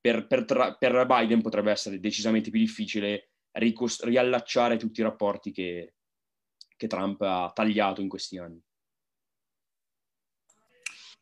per, 0.00 0.26
per, 0.26 0.76
per 0.80 1.06
Biden 1.06 1.42
potrebbe 1.42 1.70
essere 1.70 2.00
decisamente 2.00 2.50
più 2.50 2.58
difficile 2.58 3.30
ricost- 3.52 4.02
riallacciare 4.02 4.78
tutti 4.78 4.98
i 4.98 5.04
rapporti 5.04 5.52
che, 5.52 5.94
che 6.76 6.86
Trump 6.88 7.20
ha 7.20 7.52
tagliato 7.54 8.00
in 8.00 8.08
questi 8.08 8.36
anni. 8.36 8.60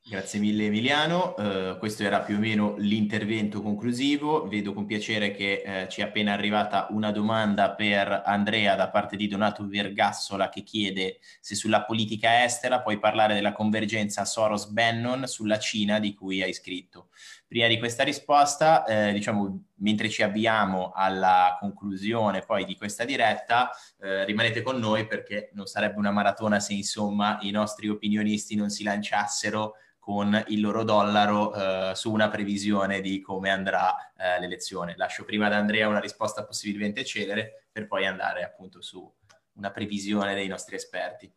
Grazie 0.04 0.40
mille 0.40 0.66
Emiliano, 0.66 1.32
uh, 1.38 1.78
questo 1.78 2.02
era 2.02 2.22
più 2.22 2.34
o 2.34 2.38
meno 2.40 2.74
l'intervento 2.76 3.62
conclusivo, 3.62 4.48
vedo 4.48 4.72
con 4.72 4.84
piacere 4.84 5.30
che 5.30 5.62
uh, 5.64 5.88
ci 5.88 6.00
è 6.00 6.04
appena 6.04 6.32
arrivata 6.32 6.88
una 6.90 7.12
domanda 7.12 7.70
per 7.70 8.22
Andrea 8.26 8.74
da 8.74 8.90
parte 8.90 9.16
di 9.16 9.28
Donato 9.28 9.64
Vergassola 9.64 10.48
che 10.48 10.64
chiede 10.64 11.20
se 11.40 11.54
sulla 11.54 11.84
politica 11.84 12.42
estera 12.42 12.82
puoi 12.82 12.98
parlare 12.98 13.34
della 13.34 13.52
convergenza 13.52 14.24
Soros-Bannon 14.24 15.28
sulla 15.28 15.60
Cina 15.60 16.00
di 16.00 16.14
cui 16.14 16.42
hai 16.42 16.52
scritto. 16.52 17.10
Prima 17.52 17.66
di 17.66 17.78
questa 17.78 18.02
risposta, 18.02 18.82
eh, 18.86 19.12
diciamo, 19.12 19.64
mentre 19.80 20.08
ci 20.08 20.22
avviamo 20.22 20.90
alla 20.94 21.58
conclusione 21.60 22.40
poi 22.40 22.64
di 22.64 22.78
questa 22.78 23.04
diretta, 23.04 23.70
eh, 24.00 24.24
rimanete 24.24 24.62
con 24.62 24.78
noi 24.78 25.06
perché 25.06 25.50
non 25.52 25.66
sarebbe 25.66 25.98
una 25.98 26.10
maratona 26.10 26.60
se 26.60 26.72
insomma 26.72 27.36
i 27.42 27.50
nostri 27.50 27.90
opinionisti 27.90 28.54
non 28.54 28.70
si 28.70 28.84
lanciassero 28.84 29.74
con 29.98 30.42
il 30.46 30.62
loro 30.62 30.82
dollaro 30.82 31.90
eh, 31.90 31.94
su 31.94 32.10
una 32.10 32.30
previsione 32.30 33.02
di 33.02 33.20
come 33.20 33.50
andrà 33.50 34.14
eh, 34.16 34.40
l'elezione. 34.40 34.94
Lascio 34.96 35.26
prima 35.26 35.44
ad 35.44 35.52
Andrea 35.52 35.88
una 35.88 36.00
risposta 36.00 36.46
possibilmente 36.46 37.04
celere 37.04 37.66
per 37.70 37.86
poi 37.86 38.06
andare 38.06 38.44
appunto 38.44 38.80
su 38.80 39.14
una 39.56 39.70
previsione 39.70 40.32
dei 40.34 40.48
nostri 40.48 40.76
esperti. 40.76 41.30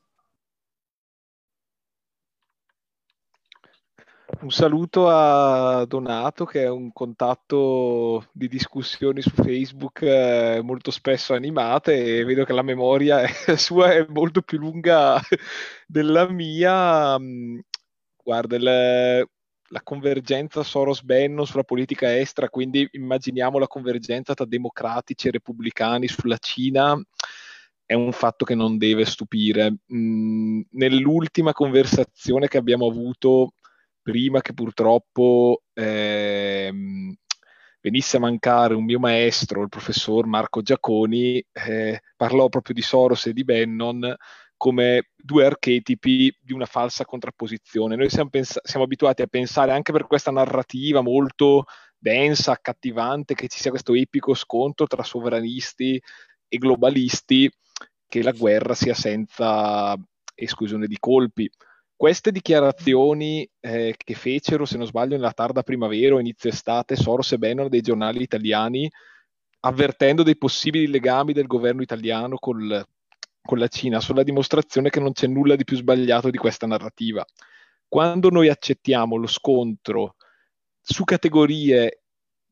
Un 4.41 4.49
saluto 4.49 5.07
a 5.10 5.85
Donato 5.85 6.45
che 6.45 6.64
è 6.64 6.69
un 6.69 6.91
contatto 6.91 8.27
di 8.31 8.47
discussioni 8.47 9.22
su 9.22 9.30
Facebook 9.30 10.02
eh, 10.02 10.61
molto 10.64 10.91
spesso 10.91 11.34
animate 11.34 12.19
e 12.19 12.23
vedo 12.26 12.43
che 12.43 12.53
la 12.53 12.64
memoria 12.64 13.22
è, 13.22 13.30
sua 13.57 13.93
è 13.93 14.06
molto 14.10 14.41
più 14.41 14.57
lunga 14.57 15.19
della 15.88 16.30
mia. 16.30 17.18
Mm, 17.19 17.60
Guarda, 18.26 18.56
il, 18.56 18.64
la 18.64 19.81
convergenza 19.84 20.64
Soros-Bannon 20.64 21.45
sulla 21.45 21.64
politica 21.64 22.18
estera, 22.18 22.49
quindi 22.49 22.88
immaginiamo 22.93 23.60
la 23.60 23.68
convergenza 23.68 24.34
tra 24.34 24.45
democratici 24.45 25.27
e 25.27 25.31
repubblicani 25.31 26.07
sulla 26.07 26.38
Cina, 26.39 26.99
è 27.85 27.93
un 27.93 28.11
fatto 28.11 28.43
che 28.43 28.56
non 28.56 28.80
deve 28.80 29.06
stupire. 29.06 29.76
Mm, 29.93 30.61
nell'ultima 30.72 31.53
conversazione 31.53 32.47
che 32.47 32.57
abbiamo 32.57 32.88
avuto, 32.88 33.53
prima 34.06 34.40
che 34.40 34.53
purtroppo 34.53 35.64
eh, 35.73 36.72
venisse 37.82 38.18
a 38.18 38.19
mancare 38.19 38.76
un 38.76 38.84
mio 38.84 38.99
maestro, 38.99 39.64
il 39.64 39.69
professor 39.69 40.27
Marco 40.27 40.61
Giaconi, 40.61 41.44
eh, 41.52 42.02
parlò 42.15 42.48
proprio 42.48 42.76
di 42.76 42.84
Soros 42.84 43.26
e 43.26 43.34
di 43.34 43.44
Bannon 43.44 44.15
come 44.57 45.10
due 45.15 45.45
archetipi 45.45 46.32
di 46.40 46.53
una 46.53 46.68
falsa 46.68 47.03
contrapposizione. 47.03 47.95
Noi 47.95 48.11
siamo, 48.11 48.30
pens- 48.30 48.60
siamo 48.61 48.86
abituati 48.86 49.23
a 49.23 49.27
pensare 49.27 49.72
anche 49.72 49.91
per 49.91 50.06
questa 50.06 50.30
narrativa 50.30 51.02
molto 51.02 51.64
densa, 51.98 52.52
accattivante, 52.52 53.34
che 53.34 53.48
ci 53.48 53.60
sia 53.60 53.72
questo 53.72 53.95
epico 53.95 54.36
scontro 54.36 54.86
tra 54.86 55.02
sovranisti 55.02 55.99
e 56.48 56.57
globalisti, 56.60 57.52
che 58.07 58.22
la 58.22 58.34
guerra 58.34 58.76
sia 58.76 58.94
senza 58.94 59.98
esclusione 60.36 60.86
di 60.86 60.98
colpi. 60.99 61.49
Queste 61.97 62.31
dichiarazioni 62.31 63.49
eh, 63.61 63.95
che 63.97 64.13
fecero, 64.15 64.65
se 64.65 64.77
non 64.77 64.85
sbaglio, 64.85 65.15
nella 65.15 65.31
tarda 65.31 65.63
primavera 65.63 66.15
o 66.15 66.19
inizio 66.19 66.49
estate, 66.49 66.97
Soros 66.97 67.31
e 67.31 67.38
Bannon 67.38 67.69
dei 67.69 67.81
giornali 67.81 68.22
italiani, 68.22 68.89
avvertendo 69.61 70.22
dei 70.22 70.38
possibili 70.38 70.88
legami 70.88 71.31
del 71.31 71.47
governo 71.47 71.81
italiano 71.81 72.38
col, 72.38 72.85
con 73.41 73.57
la 73.57 73.67
Cina 73.67 74.01
sono 74.01 74.17
la 74.17 74.23
dimostrazione 74.23 74.89
che 74.89 74.99
non 74.99 75.13
c'è 75.13 75.27
nulla 75.27 75.55
di 75.55 75.63
più 75.63 75.77
sbagliato 75.77 76.30
di 76.30 76.38
questa 76.38 76.67
narrativa. 76.67 77.26
Quando 77.88 78.30
noi 78.30 78.49
accettiamo 78.49 79.15
lo 79.15 79.27
scontro 79.27 80.15
su 80.81 81.03
categorie 81.05 82.01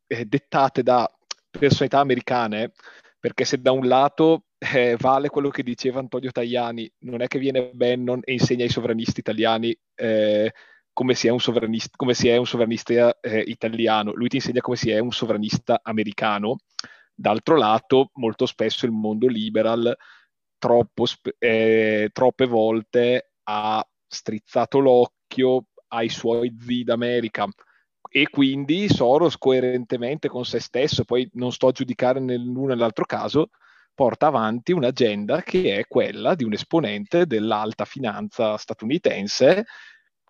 eh, 0.07 0.25
dettate 0.25 0.83
da 0.83 1.09
personalità 1.49 1.99
americane, 1.99 2.71
perché 3.19 3.43
se 3.43 3.59
da 3.59 3.71
un 3.71 3.87
lato 3.87 4.45
eh, 4.73 4.95
vale 4.97 5.29
quello 5.29 5.49
che 5.49 5.63
diceva 5.63 5.99
Antonio 5.99 6.31
Tajani, 6.31 6.91
non 6.99 7.21
è 7.21 7.27
che 7.27 7.39
viene 7.39 7.71
Bannon 7.73 8.21
e 8.23 8.33
insegna 8.33 8.63
ai 8.63 8.69
sovranisti 8.69 9.19
italiani 9.19 9.77
eh, 9.95 10.53
come 10.93 11.15
si 11.15 11.27
è 11.27 11.31
un 11.31 11.39
sovranista, 11.39 11.97
si 12.13 12.27
è 12.27 12.37
un 12.37 12.45
sovranista 12.45 13.19
eh, 13.19 13.39
italiano, 13.39 14.13
lui 14.13 14.29
ti 14.29 14.37
insegna 14.37 14.61
come 14.61 14.77
si 14.77 14.91
è 14.91 14.99
un 14.99 15.11
sovranista 15.11 15.81
americano. 15.83 16.57
D'altro 17.15 17.57
lato, 17.57 18.09
molto 18.13 18.45
spesso 18.45 18.85
il 18.85 18.91
mondo 18.91 19.27
liberal 19.27 19.95
troppo, 20.57 21.05
eh, 21.39 22.09
troppe 22.11 22.45
volte 22.45 23.31
ha 23.43 23.85
strizzato 24.07 24.79
l'occhio 24.79 25.65
ai 25.89 26.09
suoi 26.09 26.55
zii 26.59 26.83
d'America 26.83 27.47
e 28.09 28.29
quindi 28.29 28.87
Soros 28.87 29.37
coerentemente 29.37 30.29
con 30.29 30.45
se 30.45 30.59
stesso, 30.59 31.03
poi 31.03 31.27
non 31.33 31.51
sto 31.51 31.67
a 31.67 31.71
giudicare 31.71 32.19
nell'uno 32.19 32.71
e 32.71 32.75
nell'altro 32.75 33.05
caso, 33.05 33.49
porta 33.93 34.27
avanti 34.27 34.71
un'agenda 34.71 35.41
che 35.41 35.77
è 35.77 35.87
quella 35.87 36.35
di 36.35 36.43
un 36.43 36.53
esponente 36.53 37.25
dell'alta 37.25 37.85
finanza 37.85 38.57
statunitense 38.57 39.65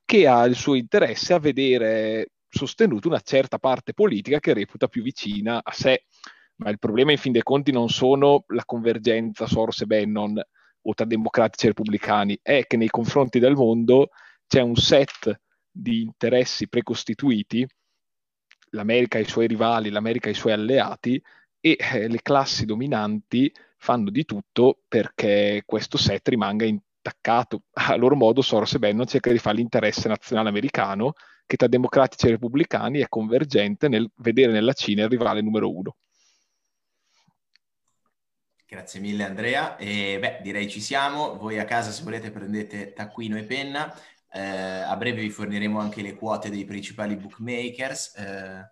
che 0.06 0.28
ha 0.28 0.44
il 0.44 0.56
suo 0.56 0.76
interesse 0.76 1.34
a 1.34 1.40
vedere 1.40 2.32
sostenuta 2.50 3.08
una 3.08 3.22
certa 3.22 3.58
parte 3.58 3.94
politica 3.94 4.40
che 4.40 4.54
reputa 4.54 4.88
più 4.88 5.02
vicina 5.02 5.62
a 5.64 5.72
sé. 5.72 6.06
Ma 6.58 6.70
il 6.70 6.78
problema 6.78 7.12
in 7.12 7.18
fin 7.18 7.32
dei 7.32 7.42
conti 7.42 7.72
non 7.72 7.90
sono 7.90 8.44
la 8.48 8.64
convergenza 8.66 9.48
Soros 9.48 9.82
e 9.82 9.86
Bannon 9.86 10.40
o 10.86 10.94
tra 10.94 11.06
democratici 11.06 11.66
e 11.66 11.70
repubblicani, 11.70 12.40
è 12.42 12.66
che 12.68 12.78
nei 12.78 12.90
confronti 12.90 13.40
del 13.40 13.56
mondo 13.56 14.10
c'è 14.46 14.62
un 14.62 14.76
set 14.76 15.42
di 15.72 16.02
interessi 16.02 16.68
precostituiti, 16.68 17.66
l'America 18.72 19.18
e 19.18 19.22
i 19.22 19.28
suoi 19.28 19.48
rivali, 19.48 19.90
l'America 19.90 20.28
e 20.28 20.32
i 20.32 20.36
suoi 20.36 20.52
alleati, 20.54 21.22
e 21.66 21.78
eh, 21.80 22.10
le 22.10 22.22
classi 22.22 22.66
dominanti 22.66 23.50
fanno 23.78 24.10
di 24.10 24.26
tutto 24.26 24.82
perché 24.86 25.64
questo 25.66 25.98
set 25.98 26.28
rimanga 26.28 26.66
intaccato. 26.66 27.62
A 27.72 27.96
loro 27.96 28.18
modo 28.18 28.42
Soros 28.42 28.74
e 28.74 28.80
Bannon 28.80 29.08
cerca 29.08 29.32
di 29.32 29.38
fare 29.38 29.56
l'interesse 29.56 30.10
nazionale 30.10 30.50
americano 30.50 31.14
che 31.46 31.56
tra 31.56 31.68
democratici 31.68 32.28
e 32.28 32.32
repubblicani 32.32 33.00
è 33.00 33.08
convergente 33.08 33.88
nel 33.88 34.12
vedere 34.16 34.52
nella 34.52 34.74
Cina 34.74 35.04
il 35.04 35.10
rivale 35.10 35.42
numero 35.42 35.74
uno. 35.74 35.96
Grazie 38.66 39.00
mille 39.00 39.24
Andrea. 39.24 39.78
E 39.78 40.18
beh, 40.20 40.40
direi 40.42 40.70
ci 40.70 40.82
siamo. 40.82 41.38
Voi 41.38 41.60
a 41.60 41.66
casa 41.66 41.92
se 41.92 42.04
volete 42.04 42.30
prendete 42.30 42.92
taccuino 42.92 43.38
e 43.38 43.44
penna. 43.44 43.94
Eh, 44.30 44.42
a 44.42 44.96
breve 44.98 45.22
vi 45.22 45.30
forniremo 45.30 45.80
anche 45.80 46.02
le 46.02 46.16
quote 46.16 46.50
dei 46.50 46.66
principali 46.66 47.16
bookmakers. 47.16 48.16
Eh, 48.18 48.72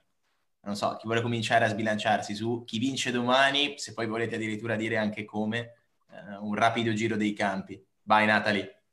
non 0.64 0.76
so, 0.76 0.96
chi 0.98 1.06
vuole 1.06 1.22
cominciare 1.22 1.66
a 1.66 1.70
sbilanciarsi 1.70 2.36
su 2.36 2.64
chi 2.66 2.78
vince 2.78 3.12
domani, 3.12 3.78
se 3.80 3.94
poi 3.94 4.08
volete 4.08 4.36
addirittura 4.36 4.76
dire 4.76 4.98
anche 4.98 5.26
come, 5.26 5.76
eh, 6.12 6.36
un 6.40 6.54
rapido 6.56 6.94
giro 6.94 7.16
dei 7.16 7.34
campi. 7.34 7.84
Vai 8.04 8.26
Natalie. 8.26 8.84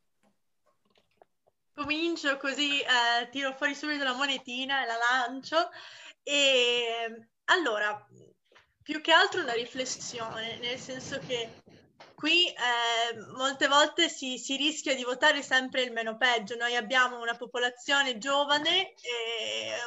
Comincio 1.75 2.37
così, 2.39 2.81
eh, 2.81 3.29
tiro 3.31 3.53
fuori 3.53 3.75
subito 3.75 4.03
la 4.03 4.15
monetina 4.15 4.83
e 4.83 4.87
la 4.87 4.97
lancio. 4.97 5.71
E 6.23 7.27
allora, 7.45 8.07
più 8.83 9.01
che 9.01 9.13
altro 9.13 9.43
una 9.43 9.53
riflessione, 9.53 10.59
nel 10.59 10.79
senso 10.79 11.19
che 11.27 11.63
qui 12.19 12.49
eh, 12.49 13.17
molte 13.37 13.69
volte 13.69 14.09
si, 14.09 14.39
si, 14.39 14.57
rischia 14.57 14.93
di 14.97 15.05
votare 15.05 15.41
sempre 15.41 15.83
il 15.83 15.93
meno 15.93 16.17
peggio. 16.17 16.57
Noi 16.57 16.75
abbiamo 16.75 17.21
una 17.21 17.37
popolazione 17.37 18.19
giovane, 18.19 18.95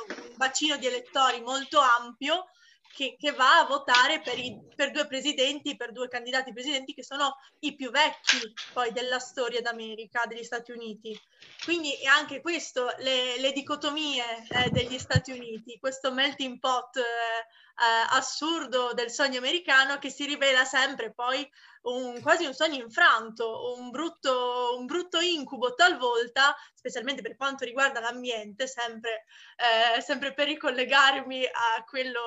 un 0.07 0.37
bacino 0.37 0.77
di 0.77 0.87
elettori 0.87 1.41
molto 1.41 1.81
ampio, 1.81 2.45
che, 2.93 3.17
che 3.19 3.31
va 3.31 3.59
a 3.59 3.65
votare 3.65 4.21
per, 4.21 4.39
i, 4.39 4.57
per, 4.73 4.91
due 4.91 5.07
presidenti, 5.07 5.75
per 5.75 5.91
due 5.91 6.07
candidati 6.07 6.53
presidenti 6.53 6.93
che 6.93 7.03
sono 7.03 7.35
i 7.59 7.75
più 7.75 7.89
vecchi 7.89 8.53
poi 8.71 8.93
della 8.93 9.19
storia 9.19 9.61
d'America, 9.61 10.23
degli 10.25 10.43
Stati 10.43 10.71
Uniti. 10.71 11.19
Quindi 11.65 11.91
è 11.95 12.05
anche 12.05 12.39
questo, 12.39 12.93
le, 12.99 13.39
le 13.39 13.51
dicotomie 13.51 14.23
eh, 14.47 14.69
degli 14.69 14.97
Stati 14.99 15.31
Uniti, 15.31 15.79
questo 15.79 16.13
melting 16.13 16.59
pot 16.59 16.95
eh, 16.95 17.01
eh, 17.01 18.07
assurdo 18.11 18.93
del 18.93 19.09
sogno 19.09 19.39
americano 19.39 19.97
che 19.97 20.09
si 20.09 20.25
rivela 20.25 20.63
sempre 20.65 21.13
poi 21.13 21.49
un, 21.83 22.21
quasi 22.21 22.45
un 22.45 22.53
sogno 22.53 22.75
infranto, 22.75 23.75
un 23.77 23.89
brutto, 23.89 24.75
un 24.77 24.85
brutto 24.85 25.19
incubo 25.19 25.73
talvolta, 25.73 26.55
specialmente 26.73 27.21
per 27.21 27.35
quanto 27.35 27.65
riguarda 27.65 27.99
l'ambiente, 27.99 28.67
sempre, 28.67 29.25
eh, 29.55 30.01
sempre 30.01 30.33
per 30.33 30.47
ricollegarmi 30.47 31.45
a 31.45 31.83
quello, 31.85 32.21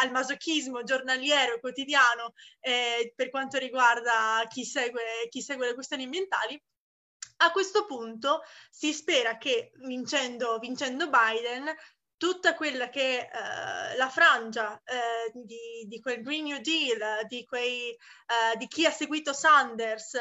al 0.00 0.10
masochismo 0.10 0.82
giornaliero, 0.82 1.58
quotidiano, 1.58 2.34
eh, 2.60 3.12
per 3.16 3.30
quanto 3.30 3.58
riguarda 3.58 4.44
chi 4.48 4.64
segue, 4.64 5.28
chi 5.28 5.40
segue 5.40 5.66
le 5.66 5.74
questioni 5.74 6.04
ambientali. 6.04 6.60
A 7.42 7.52
questo 7.52 7.86
punto 7.86 8.42
si 8.70 8.92
spera 8.92 9.38
che 9.38 9.72
vincendo, 9.76 10.58
vincendo 10.58 11.08
Biden 11.08 11.74
tutta 12.20 12.54
quella 12.54 12.90
che 12.90 13.30
uh, 13.32 13.96
la 13.96 14.10
frangia 14.10 14.74
uh, 14.74 15.42
di, 15.42 15.86
di, 15.86 16.00
quel 16.00 16.20
Green 16.20 16.44
New 16.44 16.60
Deal, 16.60 17.26
di, 17.26 17.46
quei, 17.46 17.96
uh, 18.26 18.58
di 18.58 18.66
chi 18.66 18.84
ha 18.84 18.90
seguito 18.90 19.32
Sanders, 19.32 20.18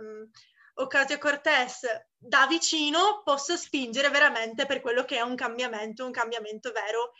um, 0.00 0.28
Ocasio-Cortez 0.74 1.82
da 2.16 2.48
vicino, 2.48 3.22
possa 3.22 3.56
spingere 3.56 4.10
veramente 4.10 4.66
per 4.66 4.80
quello 4.80 5.04
che 5.04 5.18
è 5.18 5.20
un 5.20 5.36
cambiamento, 5.36 6.04
un 6.04 6.10
cambiamento 6.10 6.72
vero, 6.72 7.12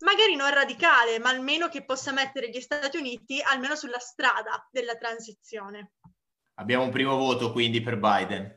magari 0.00 0.36
non 0.36 0.52
radicale, 0.52 1.18
ma 1.18 1.30
almeno 1.30 1.68
che 1.68 1.82
possa 1.82 2.12
mettere 2.12 2.50
gli 2.50 2.60
Stati 2.60 2.98
Uniti 2.98 3.40
almeno 3.40 3.74
sulla 3.74 4.00
strada 4.00 4.68
della 4.70 4.96
transizione. 4.96 5.92
Abbiamo 6.56 6.84
un 6.84 6.90
primo 6.90 7.16
voto 7.16 7.52
quindi 7.52 7.80
per 7.80 7.96
Biden. 7.96 8.54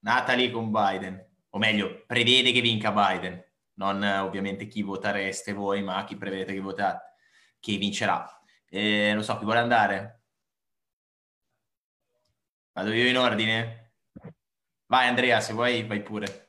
Natalie 0.00 0.50
con 0.50 0.70
Biden, 0.70 1.26
o 1.48 1.58
meglio, 1.58 2.04
prevede 2.06 2.52
che 2.52 2.60
vinca 2.60 2.92
Biden 2.92 3.44
non 3.76 4.02
ovviamente 4.02 4.66
chi 4.66 4.82
votereste 4.82 5.52
voi, 5.52 5.82
ma 5.82 6.04
chi 6.04 6.16
prevedete 6.16 6.52
che 6.52 6.60
votate, 6.60 7.14
chi 7.60 7.76
vincerà. 7.76 8.24
Eh, 8.68 9.12
non 9.14 9.22
so, 9.22 9.38
chi 9.38 9.44
vuole 9.44 9.60
andare? 9.60 10.22
Vado 12.72 12.92
io 12.92 13.08
in 13.08 13.16
ordine? 13.16 13.92
Vai 14.86 15.08
Andrea, 15.08 15.40
se 15.40 15.52
vuoi 15.52 15.84
vai 15.84 16.02
pure. 16.02 16.44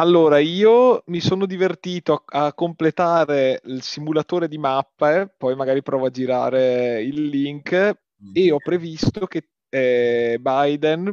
Allora, 0.00 0.38
io 0.38 1.02
mi 1.06 1.18
sono 1.18 1.44
divertito 1.44 2.22
a, 2.24 2.46
a 2.46 2.54
completare 2.54 3.60
il 3.64 3.82
simulatore 3.82 4.46
di 4.46 4.56
mappa, 4.56 5.22
eh, 5.22 5.28
poi 5.28 5.56
magari 5.56 5.82
provo 5.82 6.06
a 6.06 6.10
girare 6.10 7.02
il 7.02 7.26
link 7.26 7.74
mm. 7.74 8.30
e 8.32 8.52
ho 8.52 8.58
previsto 8.58 9.26
che 9.26 9.48
eh, 9.68 10.38
Biden, 10.40 11.12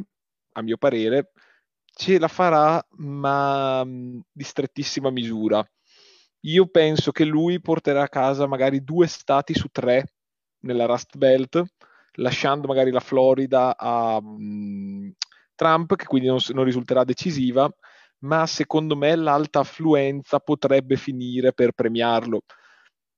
a 0.52 0.62
mio 0.62 0.76
parere, 0.76 1.32
ce 1.96 2.18
la 2.18 2.28
farà, 2.28 2.86
ma 2.98 3.82
mm, 3.82 4.18
di 4.30 4.44
strettissima 4.44 5.10
misura. 5.10 5.66
Io 6.40 6.66
penso 6.66 7.10
che 7.10 7.24
lui 7.24 7.58
porterà 7.60 8.02
a 8.02 8.08
casa 8.08 8.46
magari 8.46 8.84
due 8.84 9.06
stati 9.06 9.54
su 9.54 9.68
tre 9.72 10.12
nella 10.60 10.84
Rust 10.84 11.16
Belt, 11.16 11.62
lasciando 12.16 12.68
magari 12.68 12.90
la 12.90 13.00
Florida 13.00 13.76
a 13.76 14.18
um, 14.18 15.10
Trump, 15.54 15.96
che 15.96 16.04
quindi 16.04 16.28
non, 16.28 16.38
non 16.50 16.64
risulterà 16.64 17.02
decisiva, 17.02 17.68
ma 18.24 18.46
secondo 18.46 18.94
me 18.94 19.16
l'alta 19.16 19.60
affluenza 19.60 20.38
potrebbe 20.38 20.96
finire 20.96 21.54
per 21.54 21.72
premiarlo. 21.72 22.42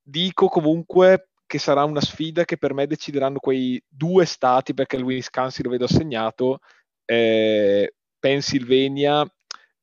Dico 0.01 0.47
comunque 0.47 1.31
che 1.47 1.59
sarà 1.59 1.83
una 1.83 2.01
sfida 2.01 2.45
che 2.45 2.59
per 2.59 2.75
me 2.75 2.87
decideranno 2.87 3.41
quei 3.41 3.83
due 3.89 4.25
stati, 4.25 4.73
perché 4.73 4.97
il 4.97 5.03
Wisconsin 5.03 5.65
lo 5.65 5.71
vedo 5.71 5.85
assegnato, 5.87 6.61
eh, 7.05 7.95
Pennsylvania 8.19 9.27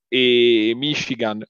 e 0.07 0.73
Michigan. 0.75 1.43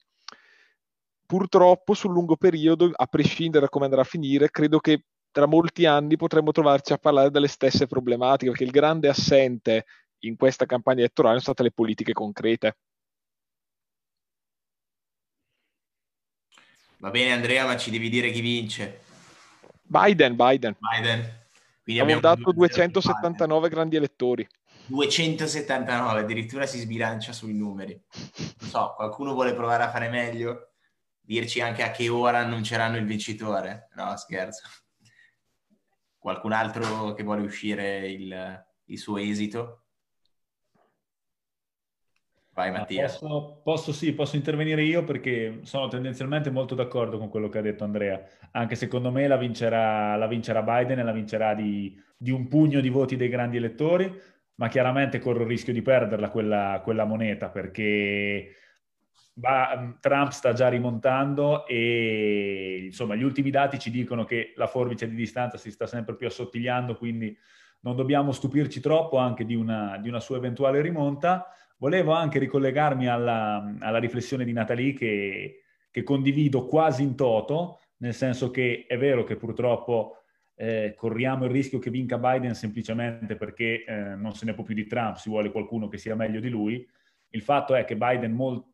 Purtroppo 1.26 1.94
sul 1.94 2.12
lungo 2.12 2.36
periodo, 2.36 2.90
a 2.94 3.06
prescindere 3.06 3.64
da 3.64 3.68
come 3.68 3.86
andrà 3.86 4.02
a 4.02 4.04
finire, 4.04 4.50
credo 4.50 4.78
che 4.78 5.04
tra 5.30 5.46
molti 5.46 5.84
anni 5.84 6.16
potremmo 6.16 6.52
trovarci 6.52 6.92
a 6.92 6.98
parlare 6.98 7.30
delle 7.30 7.48
stesse 7.48 7.86
problematiche, 7.86 8.50
perché 8.50 8.64
il 8.64 8.70
grande 8.70 9.08
assente 9.08 9.84
in 10.20 10.36
questa 10.36 10.66
campagna 10.66 11.00
elettorale 11.00 11.40
sono 11.40 11.52
state 11.52 11.64
le 11.64 11.72
politiche 11.72 12.12
concrete. 12.12 12.76
Va 16.98 17.10
bene 17.10 17.32
Andrea, 17.32 17.66
ma 17.66 17.76
ci 17.76 17.90
devi 17.90 18.08
dire 18.08 18.30
chi 18.30 18.40
vince. 18.40 19.02
Biden, 19.82 20.34
Biden. 20.34 20.76
Biden. 20.78 21.44
Quindi 21.82 22.00
abbiamo 22.00 22.20
dato 22.20 22.52
279 22.52 23.68
grandi 23.68 23.96
elettori. 23.96 24.46
279, 24.86 26.20
addirittura 26.20 26.66
si 26.66 26.78
sbilancia 26.78 27.32
sui 27.32 27.54
numeri. 27.54 28.00
Non 28.60 28.68
so, 28.68 28.92
qualcuno 28.96 29.32
vuole 29.32 29.54
provare 29.54 29.82
a 29.82 29.90
fare 29.90 30.08
meglio? 30.08 30.72
Dirci 31.20 31.60
anche 31.60 31.82
a 31.82 31.90
che 31.90 32.08
ora 32.08 32.38
annunceranno 32.38 32.96
il 32.96 33.04
vincitore? 33.04 33.88
No, 33.94 34.16
scherzo. 34.16 34.62
Qualcun 36.18 36.52
altro 36.52 37.12
che 37.14 37.22
vuole 37.22 37.42
uscire 37.42 38.08
il, 38.08 38.64
il 38.84 38.98
suo 38.98 39.16
esito? 39.18 39.82
Vai 42.52 42.70
Mattia. 42.70 43.02
Posso, 43.02 43.60
posso, 43.62 43.92
sì, 43.92 44.14
posso 44.14 44.36
intervenire 44.36 44.82
io 44.82 45.04
perché 45.04 45.60
sono 45.64 45.88
tendenzialmente 45.88 46.48
molto 46.48 46.74
d'accordo 46.74 47.18
con 47.18 47.28
quello 47.28 47.50
che 47.50 47.58
ha 47.58 47.62
detto 47.62 47.84
Andrea. 47.84 48.24
Anche 48.52 48.76
secondo 48.76 49.10
me 49.10 49.26
la 49.26 49.36
vincerà, 49.36 50.16
la 50.16 50.26
vincerà 50.26 50.62
Biden 50.62 51.00
e 51.00 51.02
la 51.02 51.12
vincerà 51.12 51.54
di, 51.54 51.94
di 52.16 52.30
un 52.30 52.48
pugno 52.48 52.80
di 52.80 52.88
voti 52.88 53.16
dei 53.16 53.28
grandi 53.28 53.58
elettori 53.58 54.10
ma 54.56 54.68
chiaramente 54.68 55.18
corro 55.18 55.42
il 55.42 55.48
rischio 55.48 55.72
di 55.72 55.82
perderla 55.82 56.30
quella, 56.30 56.80
quella 56.82 57.04
moneta 57.04 57.48
perché 57.48 58.54
va, 59.34 59.96
Trump 60.00 60.30
sta 60.30 60.52
già 60.52 60.68
rimontando 60.68 61.66
e 61.66 62.84
insomma 62.86 63.14
gli 63.14 63.22
ultimi 63.22 63.50
dati 63.50 63.78
ci 63.78 63.90
dicono 63.90 64.24
che 64.24 64.52
la 64.56 64.66
forbice 64.66 65.08
di 65.08 65.14
distanza 65.14 65.58
si 65.58 65.70
sta 65.70 65.86
sempre 65.86 66.16
più 66.16 66.26
assottigliando, 66.26 66.96
quindi 66.96 67.36
non 67.80 67.96
dobbiamo 67.96 68.32
stupirci 68.32 68.80
troppo 68.80 69.18
anche 69.18 69.44
di 69.44 69.54
una, 69.54 69.98
di 69.98 70.08
una 70.08 70.20
sua 70.20 70.36
eventuale 70.36 70.80
rimonta. 70.80 71.48
Volevo 71.78 72.12
anche 72.12 72.38
ricollegarmi 72.38 73.06
alla, 73.06 73.76
alla 73.80 73.98
riflessione 73.98 74.44
di 74.44 74.52
Natalie 74.52 74.94
che, 74.94 75.62
che 75.90 76.02
condivido 76.02 76.66
quasi 76.66 77.02
in 77.02 77.14
toto, 77.14 77.80
nel 77.98 78.14
senso 78.14 78.50
che 78.50 78.86
è 78.88 78.96
vero 78.96 79.24
che 79.24 79.36
purtroppo 79.36 80.24
eh, 80.56 80.94
corriamo 80.96 81.44
il 81.44 81.50
rischio 81.50 81.78
che 81.78 81.90
vinca 81.90 82.18
Biden 82.18 82.54
semplicemente 82.54 83.36
perché 83.36 83.84
eh, 83.84 84.14
non 84.16 84.34
se 84.34 84.46
ne 84.46 84.54
può 84.54 84.64
più 84.64 84.74
di 84.74 84.86
Trump, 84.86 85.16
si 85.16 85.28
vuole 85.28 85.50
qualcuno 85.50 85.86
che 85.88 85.98
sia 85.98 86.14
meglio 86.14 86.40
di 86.40 86.48
lui. 86.48 86.86
Il 87.30 87.42
fatto 87.42 87.74
è 87.74 87.84
che 87.84 87.96
Biden 87.96 88.32
molt- 88.32 88.66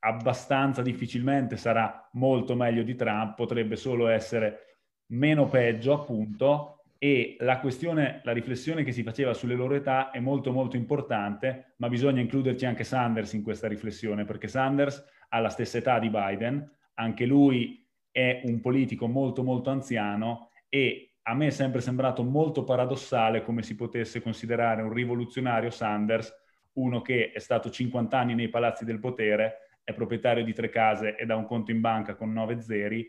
abbastanza 0.00 0.82
difficilmente 0.82 1.56
sarà 1.56 2.08
molto 2.14 2.56
meglio 2.56 2.82
di 2.82 2.94
Trump, 2.96 3.36
potrebbe 3.36 3.76
solo 3.76 4.08
essere 4.08 4.58
meno 5.06 5.48
peggio 5.48 5.94
appunto 5.94 6.82
e 6.98 7.36
la 7.40 7.58
questione, 7.58 8.20
la 8.24 8.32
riflessione 8.32 8.82
che 8.82 8.92
si 8.92 9.02
faceva 9.02 9.34
sulle 9.34 9.54
loro 9.54 9.74
età 9.74 10.10
è 10.10 10.20
molto 10.20 10.52
molto 10.52 10.76
importante, 10.76 11.74
ma 11.76 11.88
bisogna 11.88 12.20
includerci 12.20 12.66
anche 12.66 12.84
Sanders 12.84 13.34
in 13.34 13.42
questa 13.42 13.68
riflessione 13.68 14.24
perché 14.24 14.48
Sanders 14.48 15.04
ha 15.28 15.38
la 15.38 15.50
stessa 15.50 15.78
età 15.78 15.98
di 15.98 16.10
Biden, 16.10 16.68
anche 16.94 17.26
lui 17.26 17.86
è 18.10 18.42
un 18.44 18.60
politico 18.60 19.06
molto 19.06 19.42
molto 19.42 19.70
anziano 19.70 20.50
e 20.74 21.12
a 21.22 21.34
me 21.34 21.46
è 21.46 21.50
sempre 21.50 21.80
sembrato 21.80 22.24
molto 22.24 22.64
paradossale 22.64 23.42
come 23.42 23.62
si 23.62 23.76
potesse 23.76 24.20
considerare 24.20 24.82
un 24.82 24.92
rivoluzionario 24.92 25.70
Sanders, 25.70 26.34
uno 26.72 27.00
che 27.00 27.30
è 27.30 27.38
stato 27.38 27.70
50 27.70 28.18
anni 28.18 28.34
nei 28.34 28.48
palazzi 28.48 28.84
del 28.84 28.98
potere, 28.98 29.78
è 29.84 29.94
proprietario 29.94 30.42
di 30.42 30.52
tre 30.52 30.70
case 30.70 31.14
e 31.14 31.24
ha 31.30 31.36
un 31.36 31.46
conto 31.46 31.70
in 31.70 31.80
banca 31.80 32.16
con 32.16 32.32
nove 32.32 32.60
zeri, 32.60 33.08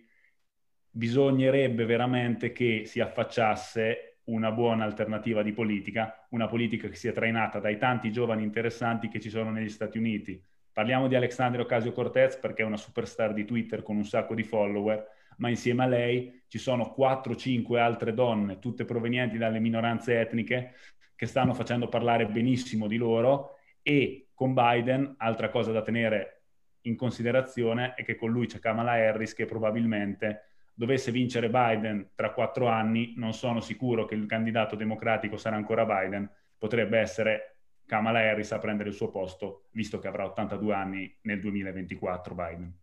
bisognerebbe 0.92 1.86
veramente 1.86 2.52
che 2.52 2.84
si 2.86 3.00
affacciasse 3.00 4.20
una 4.26 4.52
buona 4.52 4.84
alternativa 4.84 5.42
di 5.42 5.52
politica, 5.52 6.28
una 6.30 6.46
politica 6.46 6.88
che 6.88 6.96
sia 6.96 7.14
trainata 7.14 7.58
dai 7.60 7.80
tanti 7.80 8.12
giovani 8.12 8.44
interessanti 8.44 9.08
che 9.08 9.20
ci 9.20 9.32
sono 9.32 9.50
negli 9.50 9.70
Stati 9.70 9.98
Uniti. 9.98 10.40
Parliamo 10.72 11.08
di 11.08 11.16
Alexandria 11.16 11.64
Ocasio-Cortez 11.64 12.38
perché 12.38 12.62
è 12.62 12.66
una 12.66 12.78
superstar 12.78 13.34
di 13.34 13.44
Twitter 13.44 13.82
con 13.82 13.96
un 13.96 14.06
sacco 14.06 14.36
di 14.36 14.44
follower, 14.44 15.15
ma 15.38 15.50
insieme 15.50 15.84
a 15.84 15.88
lei 15.88 16.44
ci 16.48 16.58
sono 16.58 16.94
4-5 16.98 17.78
altre 17.78 18.14
donne, 18.14 18.60
tutte 18.60 18.86
provenienti 18.86 19.38
dalle 19.38 19.60
minoranze 19.60 20.20
etniche, 20.20 20.74
che 21.16 21.26
stanno 21.26 21.54
facendo 21.54 21.88
parlare 21.88 22.28
benissimo 22.28 22.88
di 22.88 22.98
loro 22.98 23.58
e 23.82 24.28
con 24.34 24.54
Biden, 24.54 25.16
altra 25.18 25.50
cosa 25.50 25.72
da 25.72 25.82
tenere 25.82 26.42
in 26.82 26.96
considerazione 26.96 27.94
è 27.94 28.04
che 28.04 28.16
con 28.16 28.32
lui 28.32 28.48
c'è 28.48 28.60
Kamala 28.60 28.92
Harris 28.92 29.34
che 29.34 29.46
probabilmente 29.46 30.42
dovesse 30.74 31.12
vincere 31.12 31.50
Biden 31.50 32.12
tra 32.16 32.32
quattro 32.32 32.68
anni, 32.68 33.14
non 33.16 33.34
sono 33.34 33.62
sicuro 33.62 34.06
che 34.06 34.16
il 34.16 34.26
candidato 34.26 34.76
democratico 34.76 35.38
sarà 35.38 35.56
ancora 35.56 35.86
Biden, 35.86 36.30
potrebbe 36.58 37.00
essere 37.00 37.58
Kamala 37.86 38.20
Harris 38.20 38.52
a 38.52 38.60
prendere 38.60 38.90
il 38.90 38.96
suo 38.96 39.10
posto, 39.10 39.68
visto 39.72 40.00
che 40.00 40.08
avrà 40.08 40.26
82 40.26 40.74
anni 40.74 41.18
nel 41.22 41.40
2024 41.40 42.36
Biden. 42.36 42.74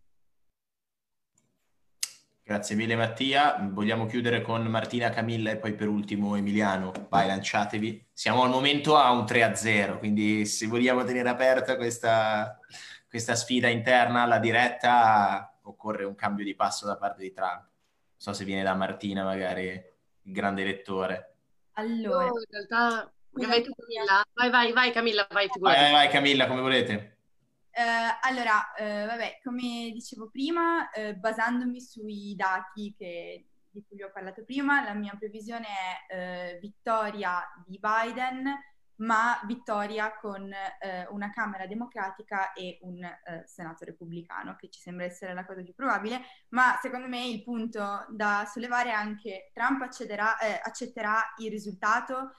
Grazie 2.45 2.75
mille 2.75 2.97
Mattia, 2.97 3.55
vogliamo 3.71 4.05
chiudere 4.05 4.41
con 4.41 4.63
Martina, 4.63 5.09
Camilla 5.09 5.49
e 5.51 5.55
poi 5.55 5.75
per 5.75 5.87
ultimo 5.87 6.35
Emiliano, 6.35 6.91
vai 7.07 7.25
lanciatevi. 7.25 8.09
Siamo 8.11 8.43
al 8.43 8.49
momento 8.49 8.97
a 8.97 9.11
un 9.11 9.23
3-0, 9.23 9.97
quindi 9.97 10.45
se 10.45 10.67
vogliamo 10.67 11.05
tenere 11.05 11.29
aperta 11.29 11.77
questa, 11.77 12.59
questa 13.07 13.35
sfida 13.35 13.69
interna 13.69 14.23
alla 14.23 14.39
diretta 14.39 15.57
occorre 15.61 16.03
un 16.03 16.15
cambio 16.15 16.43
di 16.43 16.53
passo 16.53 16.85
da 16.85 16.97
parte 16.97 17.21
di 17.21 17.31
Trump. 17.31 17.61
Non 17.61 18.17
so 18.17 18.33
se 18.33 18.43
viene 18.43 18.61
da 18.61 18.73
Martina 18.73 19.23
magari, 19.23 19.69
il 19.69 20.33
grande 20.33 20.65
lettore. 20.65 21.35
Allora, 21.75 22.25
in 22.25 22.43
realtà... 22.49 23.09
Vai, 23.31 23.63
tu, 23.63 23.71
Camilla. 23.73 24.21
vai, 24.33 24.49
vai, 24.49 24.73
vai 24.73 24.91
Camilla, 24.91 25.25
vai, 25.31 25.47
vai, 25.59 25.91
vai 25.93 26.09
Camilla, 26.09 26.47
come 26.47 26.59
volete. 26.59 27.12
Eh, 27.75 27.81
allora, 28.21 28.71
eh, 28.75 29.05
vabbè, 29.07 29.39
come 29.43 29.89
dicevo 29.91 30.29
prima, 30.29 30.91
eh, 30.91 31.15
basandomi 31.15 31.81
sui 31.81 32.35
dati 32.35 32.93
che- 32.95 33.47
di 33.71 33.83
cui 33.87 33.97
vi 33.97 34.03
ho 34.03 34.11
parlato 34.11 34.43
prima, 34.45 34.83
la 34.83 34.93
mia 34.93 35.15
previsione 35.17 35.65
è 36.07 36.13
eh, 36.55 36.59
vittoria 36.59 37.41
di 37.65 37.79
Biden, 37.79 38.45
ma 38.97 39.41
vittoria 39.47 40.15
con 40.19 40.51
eh, 40.53 41.07
una 41.09 41.31
Camera 41.31 41.65
democratica 41.65 42.53
e 42.53 42.77
un 42.83 43.03
eh, 43.03 43.43
Senato 43.47 43.85
repubblicano, 43.85 44.55
che 44.55 44.69
ci 44.69 44.79
sembra 44.79 45.05
essere 45.05 45.33
la 45.33 45.43
cosa 45.43 45.63
più 45.63 45.73
probabile, 45.73 46.21
ma 46.49 46.77
secondo 46.79 47.07
me 47.07 47.25
il 47.25 47.41
punto 47.43 48.05
da 48.09 48.45
sollevare 48.45 48.89
è 48.91 48.93
anche 48.93 49.49
Trump 49.51 49.81
accederà- 49.81 50.37
accetterà 50.61 51.33
il 51.39 51.49
risultato 51.49 52.33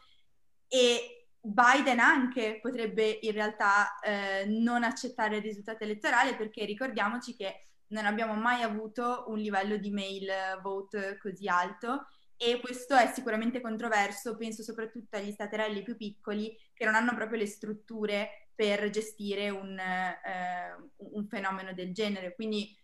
e 0.69 1.14
Biden 1.47 2.01
anche 2.01 2.59
potrebbe 2.63 3.19
in 3.21 3.33
realtà 3.33 3.99
eh, 3.99 4.47
non 4.47 4.83
accettare 4.83 5.37
il 5.37 5.43
risultato 5.43 5.85
elettorale 5.85 6.37
perché 6.37 6.65
ricordiamoci 6.65 7.37
che 7.37 7.67
non 7.89 8.07
abbiamo 8.07 8.35
mai 8.35 8.63
avuto 8.63 9.25
un 9.29 9.39
livello 9.39 9.77
di 9.77 9.91
mail 9.91 10.31
vote 10.63 11.19
così 11.21 11.47
alto 11.47 12.07
e 12.37 12.61
questo 12.61 12.95
è 12.97 13.13
sicuramente 13.13 13.61
controverso, 13.61 14.37
penso 14.37 14.63
soprattutto 14.63 15.17
agli 15.17 15.31
staterelli 15.31 15.83
più 15.83 15.97
piccoli 15.97 16.57
che 16.73 16.85
non 16.85 16.95
hanno 16.95 17.15
proprio 17.15 17.39
le 17.39 17.47
strutture 17.47 18.49
per 18.55 18.89
gestire 18.91 19.51
un, 19.51 19.79
eh, 19.79 20.75
un 20.97 21.27
fenomeno 21.29 21.73
del 21.75 21.93
genere. 21.93 22.35
Quindi 22.35 22.75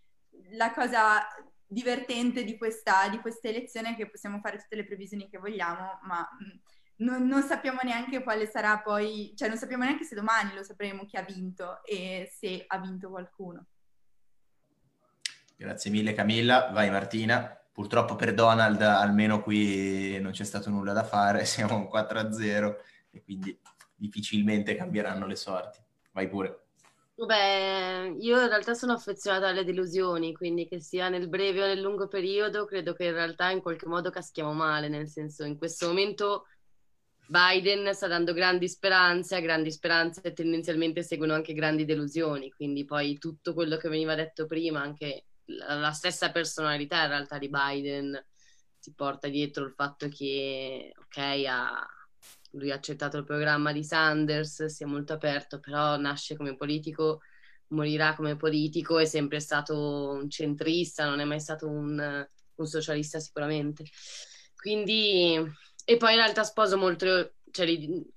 la 0.53 0.73
cosa 0.73 1.27
divertente 1.67 2.45
di 2.45 2.59
questa, 2.59 3.09
di 3.09 3.19
questa 3.21 3.49
elezione 3.49 3.91
è 3.91 3.97
che 3.97 4.11
possiamo 4.11 4.41
fare 4.41 4.59
tutte 4.59 4.77
le 4.77 4.85
previsioni 4.85 5.29
che 5.29 5.39
vogliamo, 5.39 5.99
ma 6.03 6.21
mh, 6.21 6.59
non, 7.01 7.27
non 7.27 7.43
sappiamo 7.43 7.81
neanche 7.83 8.23
quale 8.23 8.47
sarà 8.47 8.79
poi, 8.81 9.33
cioè 9.37 9.49
non 9.49 9.57
sappiamo 9.57 9.85
neanche 9.85 10.05
se 10.05 10.15
domani 10.15 10.55
lo 10.55 10.63
sapremo 10.63 11.05
chi 11.07 11.17
ha 11.17 11.23
vinto 11.23 11.85
e 11.85 12.31
se 12.35 12.65
ha 12.67 12.79
vinto 12.79 13.11
qualcuno. 13.11 13.67
Grazie 15.57 15.91
mille 15.91 16.15
Camilla, 16.15 16.71
vai 16.73 16.91
Martina. 16.91 17.55
Purtroppo 17.73 18.17
per 18.17 18.35
Donald 18.35 18.81
almeno 18.83 19.43
qui 19.43 20.19
non 20.21 20.33
c'è 20.33 20.45
stato 20.45 20.71
nulla 20.71 20.93
da 20.93 21.05
fare, 21.05 21.45
siamo 21.47 21.77
un 21.77 21.89
4-0 21.93 22.77
e 23.11 23.23
quindi 23.23 23.59
difficilmente 23.95 24.75
cambieranno 24.75 25.27
le 25.27 25.37
sorti. 25.37 25.79
Vai 26.13 26.29
pure. 26.29 26.65
Beh, 27.15 28.17
io 28.19 28.41
in 28.41 28.49
realtà 28.49 28.73
sono 28.73 28.95
affezionata 28.95 29.49
alle 29.49 29.65
delusioni, 29.65 30.35
quindi 30.35 30.67
che 30.67 30.81
sia 30.81 31.11
nel 31.11 31.29
breve 31.29 31.63
o 31.63 31.67
nel 31.67 31.81
lungo 31.81 32.09
periodo, 32.09 32.65
credo 32.65 32.95
che 32.95 33.05
in 33.05 33.13
realtà 33.13 33.51
in 33.51 33.61
qualche 33.61 33.87
modo 33.87 34.09
caschiamo 34.09 34.55
male, 34.55 34.89
nel 34.89 35.07
senso 35.07 35.45
in 35.45 35.59
questo 35.59 35.89
momento 35.89 36.47
Biden 37.31 37.95
sta 37.95 38.09
dando 38.09 38.33
grandi 38.33 38.69
speranze, 38.69 39.41
grandi 39.41 39.71
speranze 39.71 40.33
tendenzialmente 40.33 41.05
seguono 41.05 41.33
anche 41.33 41.53
grandi 41.53 41.85
delusioni, 41.85 42.51
quindi 42.51 42.85
poi 42.85 43.19
tutto 43.19 43.55
quello 43.55 43.77
che 43.77 43.89
veniva 43.89 44.17
detto 44.17 44.47
prima, 44.47 44.81
anche 44.83 45.27
la, 45.45 45.75
la 45.75 45.93
stessa 45.93 46.33
personalità 46.33 47.03
in 47.05 47.09
realtà 47.09 47.39
di 47.39 47.49
Biden 47.49 48.27
si 48.77 48.93
porta 48.95 49.29
dietro 49.29 49.65
il 49.65 49.73
fatto 49.77 50.09
che, 50.09 50.93
ok, 50.99 51.45
ha, 51.47 51.87
lui 52.53 52.73
ha 52.73 52.75
accettato 52.75 53.19
il 53.19 53.25
programma 53.25 53.73
di 53.73 53.85
Sanders, 53.85 54.65
si 54.65 54.83
è 54.83 54.87
molto 54.87 55.13
aperto, 55.13 55.61
però 55.61 55.97
nasce 55.99 56.37
come 56.37 56.57
politico, 56.57 57.21
morirà 57.69 58.17
come 58.17 58.35
politico, 58.35 58.99
è 58.99 59.05
sempre 59.05 59.39
stato 59.39 60.11
un 60.11 60.29
centrista, 60.29 61.09
non 61.09 61.21
è 61.21 61.25
mai 61.25 61.39
stato 61.39 61.69
un, 61.69 62.27
un 62.55 62.67
socialista 62.67 63.21
sicuramente. 63.21 63.85
Quindi, 64.57 65.39
e 65.91 65.97
poi 65.97 66.13
in 66.13 66.21
realtà 66.21 66.45
sposo 66.45 66.77
molto, 66.77 67.33
cioè 67.51 67.67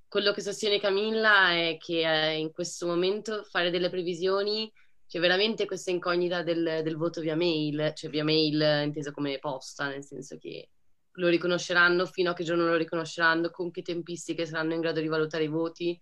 quello 0.08 0.32
che 0.32 0.42
sostiene 0.42 0.80
Camilla 0.80 1.54
è 1.54 1.78
che 1.80 2.02
eh, 2.04 2.38
in 2.38 2.52
questo 2.52 2.86
momento 2.86 3.44
fare 3.46 3.72
delle 3.72 3.90
previsioni 3.90 4.72
c'è 5.08 5.20
veramente 5.20 5.66
questa 5.66 5.90
incognita 5.90 6.44
del, 6.44 6.82
del 6.84 6.96
voto 6.98 7.20
via 7.20 7.36
mail, 7.36 7.94
cioè 7.96 8.12
via 8.12 8.24
mail 8.24 8.84
inteso 8.84 9.12
come 9.12 9.40
posta, 9.40 9.88
nel 9.88 10.04
senso 10.04 10.38
che 10.38 10.70
lo 11.14 11.30
riconosceranno, 11.30 12.06
fino 12.06 12.30
a 12.30 12.34
che 12.36 12.44
giorno 12.44 12.68
lo 12.68 12.76
riconosceranno, 12.76 13.50
con 13.50 13.72
che 13.72 13.82
tempistiche 13.82 14.46
saranno 14.46 14.76
in 14.76 14.80
grado 14.82 15.02
di 15.02 15.08
valutare 15.08 15.46
i 15.46 15.48
voti. 15.48 16.00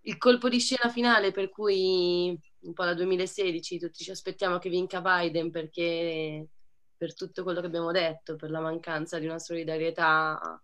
Il 0.00 0.18
colpo 0.18 0.48
di 0.48 0.58
scena 0.58 0.90
finale 0.90 1.30
per 1.30 1.50
cui 1.50 2.36
un 2.62 2.72
po' 2.72 2.82
dal 2.84 2.96
2016 2.96 3.78
tutti 3.78 4.02
ci 4.02 4.10
aspettiamo 4.10 4.58
che 4.58 4.70
vinca 4.70 5.00
Biden 5.00 5.52
perché 5.52 6.48
per 6.96 7.14
tutto 7.14 7.44
quello 7.44 7.60
che 7.60 7.66
abbiamo 7.66 7.92
detto, 7.92 8.34
per 8.34 8.50
la 8.50 8.58
mancanza 8.58 9.20
di 9.20 9.26
una 9.26 9.38
solidarietà, 9.38 10.60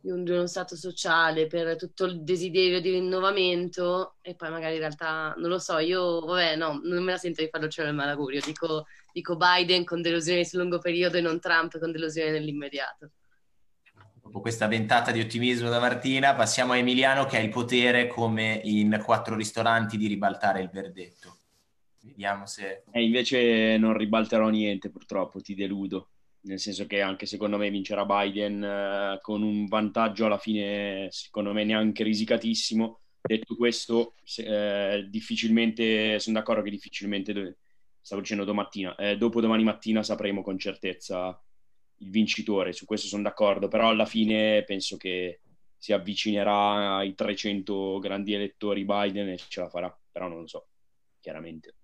di, 0.00 0.10
un, 0.10 0.22
di 0.24 0.30
uno 0.30 0.46
stato 0.46 0.76
sociale, 0.76 1.46
per 1.46 1.76
tutto 1.76 2.04
il 2.04 2.22
desiderio 2.22 2.80
di 2.80 2.90
rinnovamento 2.90 4.16
e 4.20 4.34
poi 4.34 4.50
magari 4.50 4.74
in 4.74 4.80
realtà, 4.80 5.34
non 5.36 5.48
lo 5.48 5.58
so, 5.58 5.78
io, 5.78 6.20
vabbè, 6.20 6.56
no, 6.56 6.80
non 6.82 7.02
me 7.02 7.12
la 7.12 7.18
sento 7.18 7.42
di 7.42 7.48
fare 7.48 7.64
il 7.64 7.70
cielo 7.70 7.88
del 7.88 7.96
malaugurio, 7.96 8.40
dico, 8.40 8.86
dico 9.12 9.36
Biden 9.36 9.84
con 9.84 10.00
delusione 10.00 10.44
sul 10.44 10.60
lungo 10.60 10.78
periodo 10.78 11.16
e 11.16 11.20
non 11.20 11.40
Trump 11.40 11.78
con 11.78 11.90
delusione 11.90 12.30
nell'immediato. 12.30 13.10
Dopo 14.22 14.40
questa 14.40 14.66
ventata 14.66 15.10
di 15.10 15.20
ottimismo 15.20 15.70
da 15.70 15.80
Martina, 15.80 16.34
passiamo 16.34 16.74
a 16.74 16.76
Emiliano 16.76 17.24
che 17.24 17.38
ha 17.38 17.40
il 17.40 17.48
potere, 17.48 18.08
come 18.08 18.60
in 18.64 19.00
quattro 19.02 19.34
ristoranti, 19.34 19.96
di 19.96 20.06
ribaltare 20.06 20.60
il 20.60 20.68
verdetto. 20.70 21.38
Vediamo 22.02 22.44
se... 22.44 22.82
E 22.90 23.02
invece 23.02 23.78
non 23.78 23.96
ribalterò 23.96 24.48
niente, 24.50 24.90
purtroppo, 24.90 25.40
ti 25.40 25.54
deludo. 25.54 26.10
Nel 26.40 26.60
senso 26.60 26.86
che 26.86 27.00
anche 27.02 27.26
secondo 27.26 27.56
me 27.58 27.68
vincerà 27.70 28.04
Biden 28.04 28.62
eh, 28.62 29.18
con 29.20 29.42
un 29.42 29.66
vantaggio 29.66 30.26
alla 30.26 30.38
fine, 30.38 31.08
secondo 31.10 31.52
me, 31.52 31.64
neanche 31.64 32.04
risicatissimo. 32.04 33.00
Detto 33.20 33.56
questo, 33.56 34.14
se, 34.22 34.94
eh, 34.96 35.08
difficilmente, 35.08 36.18
sono 36.20 36.38
d'accordo 36.38 36.62
che 36.62 36.70
difficilmente, 36.70 37.58
stavo 38.00 38.20
dicendo 38.22 38.44
domattina, 38.44 38.94
eh, 38.96 39.16
dopo 39.16 39.40
domani 39.40 39.64
mattina 39.64 40.02
sapremo 40.02 40.42
con 40.42 40.58
certezza 40.58 41.38
il 42.00 42.10
vincitore, 42.10 42.72
su 42.72 42.84
questo 42.86 43.08
sono 43.08 43.22
d'accordo, 43.24 43.68
però 43.68 43.88
alla 43.88 44.06
fine 44.06 44.62
penso 44.64 44.96
che 44.96 45.40
si 45.76 45.92
avvicinerà 45.92 46.96
ai 46.96 47.14
300 47.14 47.98
grandi 47.98 48.32
elettori 48.34 48.84
Biden 48.84 49.28
e 49.30 49.36
ce 49.38 49.60
la 49.60 49.68
farà, 49.68 49.96
però 50.10 50.28
non 50.28 50.40
lo 50.40 50.46
so, 50.46 50.68
chiaramente. 51.20 51.77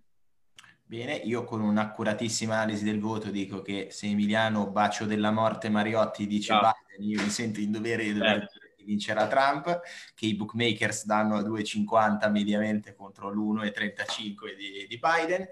Bene, 0.86 1.14
io 1.14 1.44
con 1.44 1.60
un'accuratissima 1.62 2.54
analisi 2.54 2.84
del 2.84 3.00
voto 3.00 3.30
dico 3.30 3.62
che 3.62 3.88
se 3.90 4.06
Emiliano 4.06 4.68
Bacio 4.70 5.06
della 5.06 5.30
Morte 5.30 5.68
Mariotti 5.70 6.26
dice 6.26 6.52
Ah. 6.52 6.74
Biden, 6.96 7.08
io 7.10 7.22
mi 7.22 7.30
sento 7.30 7.58
in 7.60 7.72
dovere 7.72 8.04
di 8.04 8.12
dover 8.12 8.42
Eh. 8.42 8.48
che 8.76 8.84
vincerà 8.84 9.26
Trump, 9.26 9.80
che 10.14 10.26
i 10.26 10.34
bookmakers 10.36 11.06
danno 11.06 11.36
a 11.36 11.42
2,50 11.42 12.28
mediamente 12.28 12.94
contro 12.94 13.30
l'1,35 13.30 14.54
di, 14.58 14.86
di 14.86 15.00
Biden, 15.00 15.46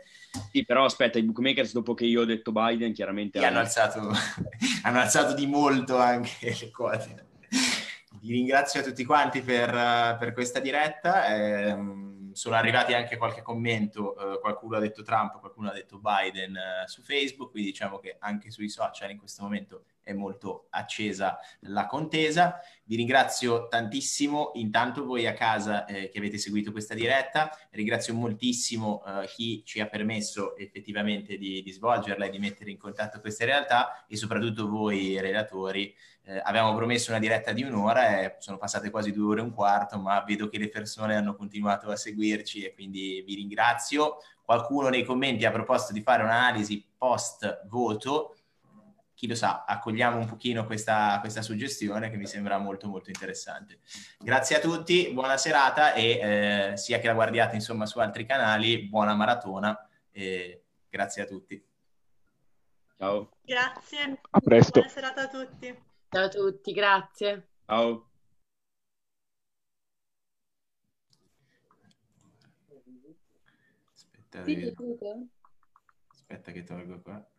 Sì, 0.53 0.65
però 0.67 0.85
aspetta, 0.85 1.19
i 1.19 1.23
bookmakers 1.23 1.73
dopo 1.73 1.95
che 1.95 2.05
io 2.05 2.21
ho 2.21 2.25
detto 2.27 2.53
Biden, 2.53 2.93
chiaramente 2.93 3.39
e 3.39 3.45
hanno 3.47 3.59
alzato, 3.61 4.11
hanno 4.85 4.99
alzato 5.01 5.33
di 5.35 5.47
molto 5.47 5.97
anche 5.97 6.55
le 6.61 6.71
quote. 6.71 7.27
Vi 8.21 8.31
ringrazio 8.33 8.81
a 8.81 8.85
tutti 8.85 9.05
quanti 9.05 9.41
per, 9.41 9.75
eh, 9.75 10.17
per 10.19 10.33
questa 10.35 10.61
diretta. 10.61 11.27
ehm, 11.35 12.21
sono 12.35 12.57
arrivati 12.57 12.95
anche 12.95 13.17
qualche 13.17 13.43
commento, 13.43 14.17
eh, 14.17 14.41
qualcuno 14.41 14.77
ha 14.77 14.81
detto 14.81 15.03
Trump, 15.03 15.39
qualcuno 15.41 15.71
ha 15.71 15.73
detto 15.73 15.99
Biden 15.99 16.57
eh, 16.57 16.89
su 16.89 17.03
Facebook, 17.03 17.51
quindi 17.51 17.71
diciamo 17.71 17.99
che 17.99 18.17
anche 18.19 18.51
sui 18.51 18.69
social 18.69 19.11
in 19.11 19.19
questo 19.19 19.43
momento 19.43 19.85
è 20.03 20.13
molto 20.13 20.67
accesa 20.71 21.39
la 21.61 21.87
contesa. 21.87 22.61
Vi 22.85 22.97
ringrazio 22.97 23.69
tantissimo, 23.69 24.51
intanto 24.55 25.05
voi 25.05 25.27
a 25.27 25.33
casa 25.33 25.85
eh, 25.87 26.09
che 26.09 26.19
avete 26.19 26.39
seguito 26.39 26.73
questa 26.73 26.95
diretta, 26.95 27.57
ringrazio 27.71 28.15
moltissimo 28.15 29.03
eh, 29.05 29.27
chi 29.27 29.63
ci 29.65 29.81
ha 29.81 29.87
permesso 29.87 30.57
effettivamente 30.57 31.37
di, 31.37 31.63
di 31.63 31.71
svolgerla 31.71 32.27
e 32.27 32.31
di 32.31 32.39
mettere 32.39 32.71
in 32.71 32.79
contatto 32.79 33.21
queste 33.21 33.45
realtà 33.45 34.05
e 34.07 34.17
soprattutto 34.17 34.69
voi 34.69 35.21
relatori. 35.21 35.95
Eh, 36.25 36.41
avevamo 36.43 36.75
promesso 36.75 37.11
una 37.11 37.19
diretta 37.19 37.53
di 37.53 37.63
un'ora 37.63 38.21
e 38.21 38.37
sono 38.39 38.57
passate 38.57 38.91
quasi 38.91 39.13
due 39.13 39.33
ore 39.33 39.41
e 39.41 39.45
un 39.45 39.53
quarto, 39.53 39.99
ma 39.99 40.23
vedo 40.23 40.49
che 40.49 40.59
le 40.59 40.69
persone 40.69 41.17
hanno 41.17 41.35
continuato 41.35 41.91
a 41.91 41.97
seguirci 41.97 42.65
e 42.65 42.75
quindi 42.75 43.23
vi 43.27 43.35
ringrazio. 43.35 44.19
Qualcuno 44.43 44.89
nei 44.89 45.05
commenti 45.05 45.45
ha 45.45 45.51
proposto 45.51 45.93
di 45.93 46.03
fare 46.03 46.23
un'analisi 46.23 46.85
post 46.97 47.67
voto 47.67 48.37
chi 49.23 49.29
lo 49.29 49.37
sa, 49.37 49.65
accogliamo 49.65 50.19
un 50.19 50.27
pochino 50.27 50.67
questa, 50.67 51.19
questa 51.21 51.43
suggestione 51.43 52.11
che 52.11 52.17
mi 52.17 52.27
sembra 52.27 52.59
molto 52.59 52.89
molto 52.89 53.09
interessante. 53.09 53.79
Grazie 54.19 54.57
a 54.57 54.59
tutti, 54.59 55.13
buona 55.13 55.37
serata 55.37 55.93
e 55.93 56.73
eh, 56.73 56.77
sia 56.77 56.99
che 56.99 57.07
la 57.07 57.15
guardiate 57.15 57.55
insomma 57.55 57.87
su 57.87 58.01
altri 58.01 58.27
canali, 58.27 58.89
buona 58.89 59.15
maratona 59.15 59.79
e 60.11 60.65
grazie 60.89 61.23
a 61.23 61.27
tutti. 61.27 61.65
Ciao. 62.99 63.31
Grazie. 63.43 64.19
A 64.29 64.41
presto. 64.41 64.81
Buona 64.81 64.89
serata 64.89 65.23
a 65.23 65.29
tutti. 65.29 65.91
Ciao 66.13 66.25
a 66.25 66.29
tutti, 66.29 66.73
grazie. 66.73 67.49
Ciao. 67.67 68.07
Aspetta, 73.95 74.45
Sì, 74.45 74.57
che... 74.57 74.75
Aspetta 76.11 76.53
che 76.53 76.65
tolgo 76.65 77.01
qua. 77.01 77.32